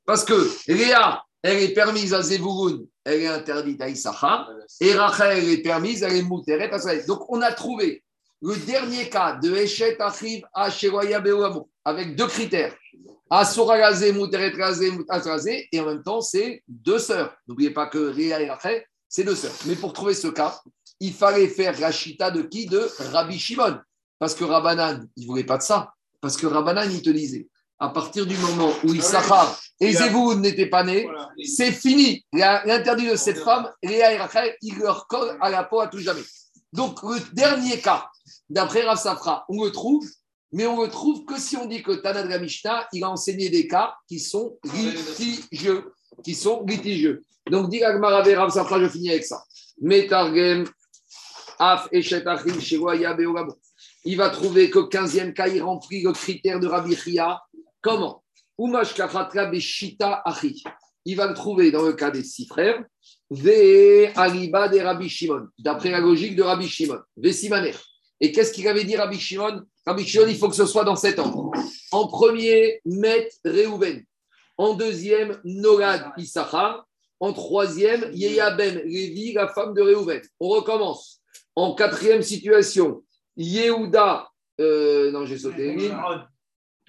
parce 0.06 0.24
que 0.24 0.50
Léa, 0.66 1.22
elle 1.42 1.62
est 1.62 1.74
permise 1.74 2.14
à 2.14 2.22
Zevurun, 2.22 2.80
elle 3.04 3.20
est 3.20 3.26
interdite 3.26 3.80
à 3.82 3.88
Issachar, 3.88 4.50
et 4.80 4.94
Rachel, 4.94 5.38
elle 5.38 5.50
est 5.50 5.62
permise, 5.62 6.02
elle 6.02 6.16
est 6.16 6.22
Mouteret 6.22 6.72
à 6.72 6.96
Donc, 7.06 7.30
on 7.30 7.42
a 7.42 7.52
trouvé 7.52 8.02
le 8.42 8.56
dernier 8.56 9.08
cas 9.10 9.34
de 9.34 9.54
Eshet 9.54 10.00
Achiv 10.00 10.42
à 10.54 10.70
Sheroya 10.70 11.22
avec 11.84 12.16
deux 12.16 12.26
critères. 12.26 12.74
Asura 13.32 13.78
Gazé, 13.78 14.10
Mouteret 14.12 14.52
et 15.72 15.80
en 15.80 15.86
même 15.86 16.02
temps, 16.02 16.20
c'est 16.20 16.64
deux 16.66 16.98
sœurs. 16.98 17.32
N'oubliez 17.46 17.70
pas 17.70 17.86
que 17.86 17.98
Léa 17.98 18.40
et 18.40 18.50
Rachel, 18.50 18.84
c'est 19.08 19.22
deux 19.22 19.36
sœurs. 19.36 19.54
Mais 19.66 19.76
pour 19.76 19.92
trouver 19.92 20.14
ce 20.14 20.26
cas, 20.26 20.60
il 20.98 21.12
fallait 21.12 21.46
faire 21.46 21.78
la 21.78 21.92
chita 21.92 22.32
de 22.32 22.42
qui? 22.42 22.66
De 22.66 22.90
Rabbi 23.12 23.38
Shimon. 23.38 23.78
Parce 24.18 24.34
que 24.34 24.44
Rabbanan, 24.44 25.08
il 25.16 25.22
ne 25.22 25.26
voulait 25.28 25.44
pas 25.44 25.58
de 25.58 25.62
ça. 25.62 25.92
Parce 26.20 26.36
que 26.36 26.46
Rabbanan, 26.46 26.90
il 26.90 27.02
te 27.02 27.10
disait, 27.10 27.48
à 27.78 27.88
partir 27.88 28.26
du 28.26 28.36
moment 28.36 28.72
où 28.84 28.92
Issachar 28.92 29.58
et 29.78 29.92
Zévoun 29.92 30.40
n'étaient 30.40 30.66
pas 30.66 30.82
nés, 30.82 31.08
c'est 31.42 31.72
fini. 31.72 32.24
L'interdit 32.32 33.08
de 33.08 33.16
cette 33.16 33.38
femme, 33.38 33.70
Léa 33.82 34.12
et 34.12 34.18
Rachel, 34.18 34.54
il 34.60 34.76
leur 34.78 35.06
colle 35.06 35.38
à 35.40 35.50
la 35.50 35.62
peau 35.62 35.80
à 35.80 35.86
tout 35.86 36.00
jamais. 36.00 36.24
Donc, 36.72 37.02
le 37.02 37.18
dernier 37.32 37.80
cas, 37.80 38.08
d'après 38.48 38.82
Rav 38.82 39.00
Safra, 39.00 39.44
on 39.48 39.64
le 39.64 39.70
trouve, 39.70 40.06
mais 40.52 40.66
on 40.66 40.82
le 40.82 40.88
trouve 40.88 41.24
que 41.24 41.38
si 41.38 41.56
on 41.56 41.66
dit 41.66 41.82
que 41.82 41.92
Tana 41.92 42.22
de 42.22 42.46
il 42.92 43.04
a 43.04 43.10
enseigné 43.10 43.48
des 43.48 43.68
cas 43.68 43.94
qui 44.08 44.18
sont 44.18 44.58
litigieux. 44.64 45.92
Qui 46.24 46.34
sont. 46.34 46.66
Donc, 47.48 47.70
dit 47.70 47.82
Agmarav 47.82 48.28
Rav 48.28 48.50
Safra, 48.50 48.80
je 48.80 48.88
finis 48.88 49.10
avec 49.10 49.24
ça. 49.24 49.42
Metargem, 49.80 50.64
Af, 51.58 51.88
Eshet, 51.92 52.26
Achim, 52.26 52.58
il 54.04 54.16
va 54.16 54.30
trouver 54.30 54.70
que 54.70 54.78
15e 54.78 55.32
cas, 55.32 55.48
il 55.48 55.62
remplit 55.62 56.02
le 56.02 56.12
critère 56.12 56.58
de 56.58 56.66
Rabbi 56.66 56.96
Chia. 56.96 57.42
Comment? 57.80 58.22
Il 58.58 58.70
va 61.16 61.26
le 61.26 61.34
trouver 61.34 61.70
dans 61.70 61.82
le 61.82 61.92
cas 61.92 62.10
des 62.10 62.24
six 62.24 62.46
frères. 62.46 62.82
Ve 63.30 64.10
Aliba 64.16 64.68
de 64.68 64.80
Rabbi 64.80 65.08
Shimon, 65.08 65.48
d'après 65.58 65.90
la 65.90 66.00
logique 66.00 66.34
de 66.34 66.42
Rabbi 66.42 66.68
Shimon. 66.68 66.98
Ve 67.16 67.30
Simaner. 67.30 67.74
Et 68.20 68.32
qu'est-ce 68.32 68.52
qu'il 68.52 68.66
avait 68.68 68.84
dit 68.84 68.96
Rabbi 68.96 69.18
Shimon? 69.18 69.62
Rabbi 69.86 70.04
Shimon, 70.04 70.26
il 70.28 70.36
faut 70.36 70.48
que 70.48 70.54
ce 70.56 70.66
soit 70.66 70.84
dans 70.84 70.96
cet 70.96 71.18
ordre. 71.18 71.50
En 71.90 72.06
premier, 72.06 72.80
Met 72.84 73.28
Reuven. 73.44 74.04
En 74.58 74.74
deuxième, 74.74 75.40
Nogad 75.44 76.12
Issachar. 76.16 76.86
En 77.18 77.32
troisième, 77.32 78.10
Yeyabem 78.12 78.80
Lévi, 78.84 79.32
la 79.32 79.48
femme 79.48 79.74
de 79.74 79.82
Reuven. 79.82 80.22
On 80.38 80.48
recommence. 80.48 81.20
En 81.54 81.74
quatrième 81.74 82.22
situation, 82.22 83.02
Yehuda, 83.36 84.28
euh, 84.60 85.10
non, 85.10 85.26
j'ai 85.26 85.38
sauté 85.38 85.90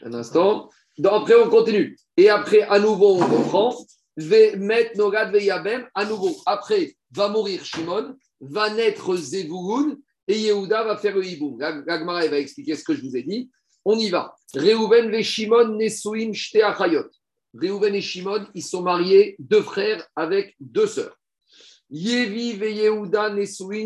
Un 0.03 0.13
instant. 0.13 0.69
après, 1.03 1.35
on 1.35 1.49
continue. 1.49 1.97
Et 2.17 2.29
après, 2.29 2.61
à 2.61 2.79
nouveau, 2.79 3.15
on 3.15 3.25
reprend. 3.25 3.75
Met 4.17 4.91
Nogad 4.95 5.31
Veyabem, 5.31 5.87
à 5.95 6.05
nouveau. 6.05 6.35
Après, 6.45 6.95
va 7.11 7.29
mourir 7.29 7.63
Shimon, 7.63 8.15
va 8.41 8.69
naître 8.69 9.15
Zevulun, 9.15 9.97
et 10.31 10.39
Yehuda 10.39 10.83
va 10.83 10.97
faire 10.97 11.15
le 11.15 11.25
hibou. 11.25 11.57
Gagmara 11.57 12.27
va 12.27 12.39
expliquer 12.39 12.75
ce 12.75 12.83
que 12.83 12.95
je 12.95 13.01
vous 13.01 13.15
ai 13.15 13.23
dit. 13.23 13.49
On 13.83 13.97
y 13.97 14.09
va. 14.09 14.35
Reuven 14.53 15.11
ve 15.11 15.21
Shimon 15.21 15.77
Nesuim 15.77 16.33
Shte 16.33 16.57
Achayot. 16.57 17.09
Réhouven 17.53 17.95
et 17.95 18.01
Shimon, 18.01 18.47
ils 18.53 18.63
sont 18.63 18.81
mariés, 18.81 19.35
deux 19.39 19.61
frères 19.61 20.07
avec 20.15 20.55
deux 20.59 20.87
sœurs. 20.87 21.17
Yevi 21.89 22.53
ve 22.53 22.71
Yehuda 22.71 23.35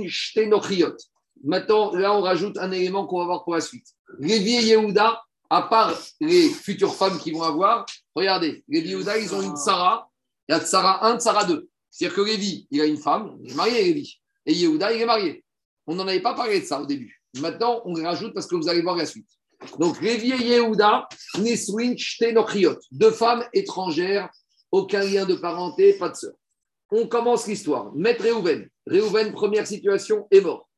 Shtenochiot. 0.07 0.95
Maintenant, 1.43 1.93
là, 1.95 2.15
on 2.15 2.21
rajoute 2.21 2.57
un 2.57 2.71
élément 2.71 3.07
qu'on 3.07 3.19
va 3.19 3.25
voir 3.25 3.43
pour 3.43 3.55
la 3.55 3.61
suite. 3.61 3.87
Lévi 4.19 4.55
et 4.55 4.65
Yehuda, 4.65 5.21
à 5.49 5.61
part 5.63 5.97
les 6.21 6.49
futures 6.49 6.95
femmes 6.95 7.17
qu'ils 7.17 7.33
vont 7.33 7.43
avoir, 7.43 7.85
regardez, 8.13 8.63
Lévi 8.67 8.89
et 8.89 8.91
Yehuda, 8.91 9.17
ils 9.17 9.33
ont 9.33 9.41
une 9.41 9.57
Sarah, 9.57 10.09
il 10.47 10.53
y 10.53 10.55
a 10.55 10.61
Sarah 10.61 11.07
1, 11.07 11.19
Sarah 11.19 11.45
2. 11.45 11.67
C'est-à-dire 11.89 12.15
que 12.15 12.21
Lévi, 12.21 12.67
il 12.69 12.81
a 12.81 12.85
une 12.85 12.97
femme, 12.97 13.37
il 13.43 13.51
est 13.51 13.55
marié, 13.55 13.83
Lévi. 13.83 14.19
Et 14.45 14.53
Yehuda, 14.53 14.93
il 14.93 15.01
est 15.01 15.05
marié. 15.05 15.44
On 15.87 15.95
n'en 15.95 16.07
avait 16.07 16.21
pas 16.21 16.33
parlé 16.33 16.61
de 16.61 16.65
ça 16.65 16.81
au 16.81 16.85
début. 16.85 17.21
Maintenant, 17.39 17.81
on 17.85 17.93
rajoute 17.93 18.33
parce 18.33 18.47
que 18.47 18.55
vous 18.55 18.67
allez 18.69 18.81
voir 18.81 18.95
la 18.95 19.05
suite. 19.05 19.27
Donc, 19.79 20.01
Lévi 20.01 20.31
et 20.31 20.37
Yehuda, 20.37 21.07
Neswin, 21.39 21.97
Shtenochiot. 21.97 22.77
Deux 22.91 23.11
femmes 23.11 23.43
étrangères, 23.53 24.29
aucun 24.71 25.03
lien 25.03 25.25
de 25.25 25.35
parenté, 25.35 25.93
pas 25.93 26.09
de 26.09 26.15
sœur. 26.15 26.33
On 26.91 27.07
commence 27.07 27.47
l'histoire. 27.47 27.93
Maître 27.95 28.23
Réhouven. 28.23 28.69
Réhouven, 28.85 29.31
première 29.31 29.67
situation, 29.67 30.27
est 30.31 30.41
mort. 30.41 30.69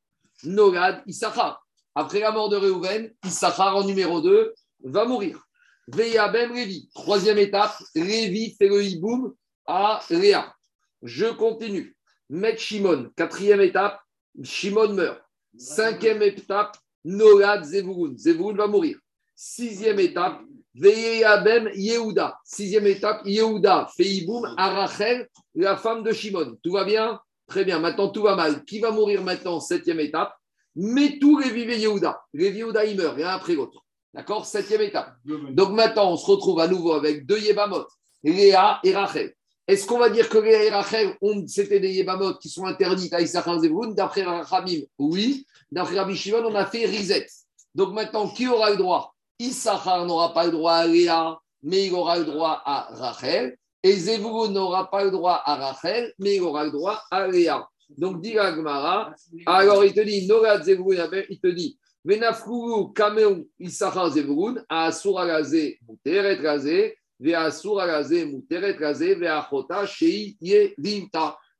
Nogad, 0.44 1.04
Issachar. 1.06 1.66
Après 1.96 2.20
la 2.20 2.32
mort 2.32 2.50
de 2.50 2.58
Réhouven, 2.58 3.12
Issachar 3.26 3.76
en 3.76 3.84
numéro 3.84 4.22
2 4.22 4.54
va 4.84 5.06
mourir. 5.06 5.44
Veyabem 5.88 6.52
Révi. 6.52 6.90
Troisième 6.94 7.38
étape, 7.38 7.76
Révi 7.96 8.56
fait 8.58 8.68
le 8.68 8.84
hiboum 8.84 9.34
à 9.66 10.00
Réa. 10.10 10.54
Je 11.02 11.26
continue. 11.26 11.96
Maître 12.30 12.62
Shimon. 12.62 13.10
Quatrième 13.16 13.62
étape, 13.62 14.00
Shimon 14.44 14.94
meurt. 14.94 15.22
Cinquième 15.58 16.22
étape, 16.22 16.78
Nogad 17.04 17.64
Zevurun. 17.64 18.16
Zevurun 18.18 18.56
va 18.56 18.68
mourir. 18.68 18.98
Sixième 19.36 20.00
étape, 20.00 20.42
Veyabem 20.76 21.70
Yehuda. 21.74 22.38
Sixième 22.44 22.88
étape, 22.88 23.22
Yehuda 23.26 23.88
fait 23.96 24.06
hiboum 24.06 24.54
à 24.58 24.70
Rachel, 24.70 25.28
la 25.56 25.76
femme 25.76 26.04
de 26.04 26.12
Shimon. 26.12 26.58
Tout 26.64 26.72
va 26.72 26.84
bien? 26.84 27.20
Très 27.48 27.64
bien. 27.66 27.80
Maintenant, 27.80 28.10
tout 28.10 28.24
va 28.24 28.36
mal. 28.36 28.64
Qui 28.66 28.80
va 28.80 28.92
mourir 28.92 29.24
maintenant? 29.24 29.60
Septième 29.60 30.00
étape. 30.00 30.34
Mais 30.76 31.18
tout 31.20 31.40
Lévi 31.40 31.62
et 31.62 31.80
Yehuda. 31.80 32.22
Lévi 32.34 32.60
Yehuda, 32.60 32.86
il 32.86 32.98
meurt, 32.98 33.18
l'un 33.18 33.30
après 33.30 33.56
l'autre. 33.56 33.84
D'accord? 34.14 34.46
Septième 34.46 34.82
étape. 34.82 35.16
Donc 35.26 35.72
maintenant, 35.72 36.12
on 36.12 36.18
se 36.18 36.26
retrouve 36.26 36.60
à 36.60 36.68
nouveau 36.68 36.94
avec 36.94 37.26
deux 37.26 37.40
Yébamot, 37.40 37.86
Léa 38.24 38.80
et 38.84 38.94
Rachel. 38.94 39.34
Est-ce 39.68 39.86
qu'on 39.86 40.00
va 40.00 40.10
dire 40.10 40.30
que 40.30 40.38
et 40.38 40.70
Rachel, 40.70 41.18
c'était 41.48 41.82
des 41.82 41.92
Yébamot 41.92 42.36
qui 42.36 42.48
sont 42.48 42.66
interdits 42.66 43.10
à 43.12 43.20
Issachar 43.20 43.60
Zevroun 43.60 43.94
D'après 43.94 44.24
Rabim, 44.24 44.82
oui. 44.98 45.46
D'après 45.70 46.00
Rabbi 46.00 46.16
Shimon, 46.16 46.46
on 46.46 46.56
a 46.56 46.66
fait 46.66 46.86
Rizet. 46.86 47.28
Donc 47.76 47.94
maintenant, 47.94 48.30
qui 48.30 48.48
aura 48.48 48.70
le 48.70 48.78
droit? 48.78 49.14
Issachar 49.40 50.06
n'aura 50.06 50.34
pas 50.34 50.46
le 50.46 50.52
droit 50.52 50.74
à 50.74 50.88
Léa, 50.88 51.38
mais 51.62 51.88
il 51.88 51.94
aura 51.94 52.18
le 52.18 52.26
droit 52.26 52.62
à 52.66 52.88
Rachel. 52.92 53.58
Et 53.84 53.94
Zevroun 53.94 54.54
n'aura 54.54 54.90
pas 54.90 55.04
le 55.04 55.12
droit 55.12 55.42
à 55.46 55.56
Rachel, 55.56 56.14
mais 56.18 56.38
il 56.38 56.42
aura 56.42 56.64
le 56.64 56.72
droit 56.72 57.04
à 57.12 57.28
Léa. 57.28 57.68
Donc, 57.98 58.22
dit 58.22 58.34
la 58.34 58.56
Gemara, 58.56 59.14
alors 59.46 59.84
il 59.84 59.94
te 59.94 60.00
dit, 60.00 60.28
Nogad 60.28 60.64
Zevroun, 60.64 60.98
il 61.30 61.40
te 61.40 61.48
dit, 61.48 61.78
Venafkuru 62.06 62.94
Kameon 62.94 63.46
Issachar 63.60 64.12
Zevroun, 64.12 64.64
Asura 64.70 65.28
Gazé, 65.28 65.78
Muteret 65.88 66.42
Gazé, 66.42 66.98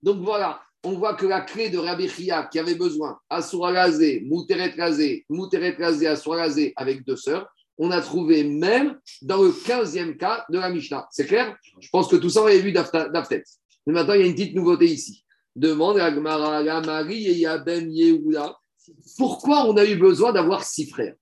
Donc 0.04 0.18
voilà, 0.24 0.62
on 0.84 0.92
voit 0.94 1.16
que 1.16 1.26
la 1.26 1.42
clé 1.42 1.70
de 1.70 1.78
Rabbi 1.78 2.08
Chia 2.08 2.44
qui 2.44 2.60
avait 2.60 2.76
besoin, 2.76 3.20
Asura 3.30 3.74
Gazé, 3.74 4.24
Asura 6.06 6.38
Gazé, 6.38 6.74
avec 6.76 7.06
deux 7.06 7.16
sœurs, 7.16 7.48
on 7.78 7.92
a 7.92 8.02
trouvé 8.02 8.44
même 8.44 9.00
dans 9.22 9.42
le 9.44 9.50
15e 9.50 10.18
cas 10.18 10.46
de 10.50 10.58
la 10.60 10.70
Mishnah. 10.70 11.08
C'est 11.12 11.28
clair? 11.28 11.56
Je 11.80 11.90
pense 11.90 12.08
que 12.08 12.16
tout 12.16 12.30
ça, 12.30 12.42
on 12.42 12.48
avait 12.48 12.60
vu 12.60 12.72
d'Aftet. 12.72 13.44
Mais 13.86 13.94
maintenant, 13.94 14.16
il 14.16 14.22
y 14.22 14.24
a 14.24 14.28
une 14.28 14.34
petite 14.34 14.56
nouveauté 14.56 14.86
ici. 14.86 15.24
Demande 15.56 16.00
à 16.00 16.12
Gmara, 16.12 16.64
la 16.64 16.82
Marie 16.82 17.28
et 17.28 17.36
Yabem 17.36 17.90
Yehuda, 17.90 18.56
pourquoi 19.18 19.66
on 19.66 19.78
a 19.78 19.86
eu 19.86 19.96
besoin 19.96 20.32
d'avoir 20.32 20.64
six 20.64 20.90
frères? 20.90 21.16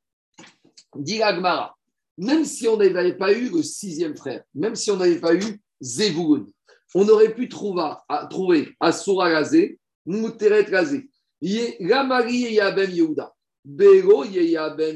Dit 0.96 1.18
la 1.18 1.36
Gemara, 1.36 1.75
même 2.18 2.46
si 2.46 2.68
on 2.68 2.78
n'avait 2.78 3.18
pas 3.18 3.34
eu 3.34 3.50
le 3.50 3.64
sixième 3.64 4.16
frère, 4.16 4.44
même 4.54 4.76
si 4.76 4.92
on 4.92 4.98
n'avait 4.98 5.20
pas 5.20 5.36
eu 5.36 5.60
Zevulun, 5.82 6.46
on 6.94 7.08
aurait 7.10 7.34
pu 7.34 7.50
trouver, 7.50 7.92
à, 8.08 8.28
trouver 8.30 8.74
Asura 8.80 9.30
Gazé, 9.30 9.80
Muteret 10.06 10.66
Gazé, 10.66 11.10
Marie 11.42 12.46
et 12.46 12.54
Yabem 12.54 12.90
Yehuda. 12.90 13.34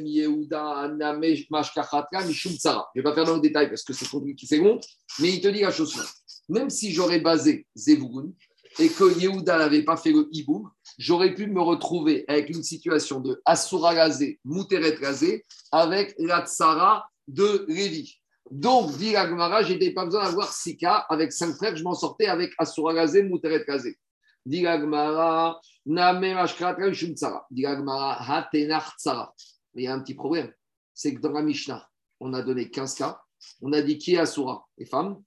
Yehuda. 0.06 0.88
Je 0.88 1.02
ne 1.02 2.96
vais 2.96 3.04
pas 3.04 3.14
faire 3.14 3.26
dans 3.26 3.36
le 3.36 3.42
détail 3.42 3.68
parce 3.68 3.84
que 3.84 3.94
c'est 3.94 4.08
compliqué, 4.08 4.46
c'est 4.48 4.58
long, 4.58 4.80
mais 5.20 5.34
il 5.34 5.42
te 5.42 5.48
dit 5.50 5.62
la 5.62 5.72
chose 5.72 5.90
suivante. 5.90 6.14
Même 6.48 6.70
si 6.70 6.94
j'aurais 6.94 7.20
basé 7.20 7.66
Zevulun 7.76 8.32
et 8.80 8.90
que 8.90 9.20
Yehuda 9.20 9.58
n'avait 9.58 9.84
pas 9.84 9.98
fait 9.98 10.12
le 10.12 10.30
hiboum, 10.32 10.70
j'aurais 10.98 11.34
pu 11.34 11.48
me 11.48 11.62
retrouver 11.62 12.24
avec 12.28 12.50
une 12.50 12.64
situation 12.64 13.20
de 13.20 13.42
Asura 13.44 13.96
Gazé, 13.96 14.40
Muteret 14.46 14.98
Gazé, 15.02 15.44
avec 15.72 16.16
la 16.18 16.46
Tsara 16.46 17.09
de 17.30 17.66
Lévi. 17.68 18.16
Donc, 18.50 18.98
dit 18.98 19.12
la 19.12 19.28
Gemara, 19.28 19.62
je 19.62 19.74
n'avais 19.74 19.92
pas 19.92 20.06
besoin 20.06 20.26
d'avoir 20.26 20.52
six 20.52 20.76
cas 20.76 21.06
avec 21.10 21.32
cinq 21.32 21.54
frères, 21.56 21.76
je 21.76 21.84
m'en 21.84 21.94
sortais 21.94 22.26
avec 22.26 22.52
Asura 22.58 22.94
Gazé, 22.94 23.22
Muteret 23.24 23.64
Gazé. 23.66 23.98
Dit 24.46 24.62
la 24.62 24.80
Gemara, 24.80 25.60
Name 25.86 26.34
Mashkratra 26.34 26.88
Mishum 26.88 27.16
Tsara. 27.16 27.46
Dit 27.52 27.62
la 27.62 27.76
Gemara, 27.76 28.18
Hatenach 28.20 28.96
Tsara. 28.98 29.34
Il 29.76 29.84
y 29.84 29.88
a 29.88 29.94
un 29.94 30.00
petit 30.00 30.16
problème, 30.16 30.52
c'est 30.96 31.14
que 31.14 31.22
dans 31.22 31.32
la 31.32 31.44
Mishnah, 31.44 31.88
on 32.20 32.34
a 32.34 32.42
donné 32.42 32.70
15 32.70 32.96
cas, 32.96 33.22
on 33.62 33.72
a 33.72 33.82
dit 33.82 33.98
qui 34.00 34.16
est 34.16 34.18
Asura? 34.18 34.68
Les 34.78 34.86
femmes, 34.86 35.22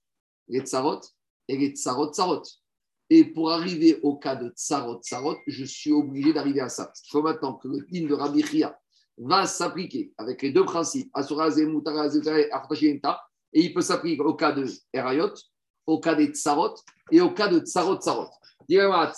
les 0.48 0.60
Tsarot 0.60 1.00
et 1.46 1.56
les 1.56 1.70
Tsarot 1.70 2.12
Tsarot. 2.12 2.42
Et 3.08 3.24
pour 3.24 3.52
arriver 3.52 4.00
au 4.02 4.16
cas 4.16 4.34
de 4.34 4.48
Tsarot 4.50 5.00
Tsarot, 5.00 5.36
je 5.46 5.64
suis 5.64 5.92
obligé 5.92 6.32
d'arriver 6.32 6.60
à 6.60 6.68
ça. 6.68 6.92
Il 7.04 7.10
faut 7.10 7.22
maintenant 7.22 7.54
que 7.54 7.68
le 7.68 7.86
din 7.88 8.08
de 8.08 8.14
Rabbi 8.14 8.42
Chia 8.42 8.76
va 9.18 9.46
s'appliquer 9.46 10.12
avec 10.18 10.42
les 10.42 10.50
deux 10.50 10.64
principes, 10.64 11.10
et 13.54 13.60
il 13.60 13.74
peut 13.74 13.80
s'appliquer 13.82 14.22
au 14.22 14.34
cas 14.34 14.52
de 14.52 14.66
Erayot, 14.92 15.34
au 15.86 16.00
cas 16.00 16.14
des 16.14 16.28
Tsarot 16.28 16.74
et 17.10 17.20
au 17.20 17.30
cas 17.30 17.48
de 17.48 17.58
Tsarot 17.60 17.96
Tsarot. 17.96 18.30
Dis-moi, 18.68 19.12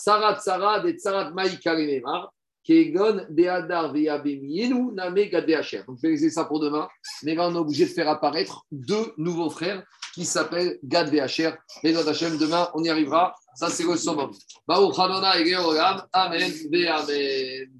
Name, 4.94 5.14
Gadéacher. 5.14 5.82
Donc 5.86 5.98
je 5.98 6.02
vais 6.02 6.10
laisser 6.10 6.30
ça 6.30 6.44
pour 6.46 6.60
demain, 6.60 6.88
mais 7.22 7.34
là 7.34 7.48
on 7.48 7.54
est 7.54 7.58
obligé 7.58 7.84
de 7.84 7.90
faire 7.90 8.08
apparaître 8.08 8.64
deux 8.72 9.12
nouveaux 9.18 9.50
frères 9.50 9.84
qui 10.14 10.24
s'appellent 10.24 10.78
Gad 10.82 11.10
Veacher. 11.10 11.52
Et 11.82 11.92
notre 11.92 12.08
Hachem, 12.08 12.38
demain 12.38 12.70
on 12.74 12.82
y 12.82 12.88
arrivera. 12.88 13.34
Ça 13.54 13.68
c'est 13.68 13.84
le 13.84 13.96
summum. 13.96 14.30
Baruch 14.66 14.96
et 15.38 15.46
Georgam. 15.46 16.06
Amen. 16.12 16.50
Amen. 16.72 17.70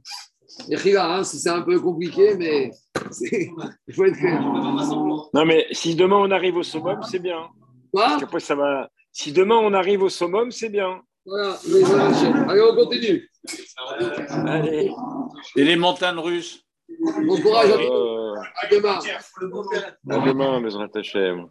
Hein, 0.96 1.24
c'est 1.24 1.50
un 1.50 1.62
peu 1.62 1.80
compliqué, 1.80 2.36
mais 2.36 2.70
il 3.20 3.50
faut 3.94 4.04
être 4.04 4.16
clair. 4.16 4.40
Non, 4.40 5.44
mais 5.44 5.66
si 5.72 5.94
demain 5.94 6.16
on 6.16 6.30
arrive 6.30 6.56
au 6.56 6.62
summum, 6.62 7.02
c'est 7.02 7.18
bien. 7.18 7.48
Quoi? 7.92 8.18
Ça 8.38 8.54
va. 8.54 8.88
Si 9.12 9.32
demain 9.32 9.56
on 9.56 9.72
arrive 9.74 10.02
au 10.02 10.08
summum, 10.08 10.50
c'est 10.50 10.68
bien. 10.68 11.00
Voilà, 11.26 11.56
les 11.66 11.84
Hachem. 11.84 12.48
Allez, 12.48 12.62
on 12.62 12.74
continue. 12.76 13.28
Allez. 14.46 14.90
Et 15.56 15.64
les 15.64 15.76
montagnes 15.76 16.18
russes? 16.18 16.62
Bon 17.26 17.40
courage 17.40 17.70
à 17.70 17.76
Euh, 17.76 18.34
à 18.62 18.66
demain. 18.70 18.98
à 20.10 20.18
demain, 20.26 20.62
Hashem. 20.94 21.46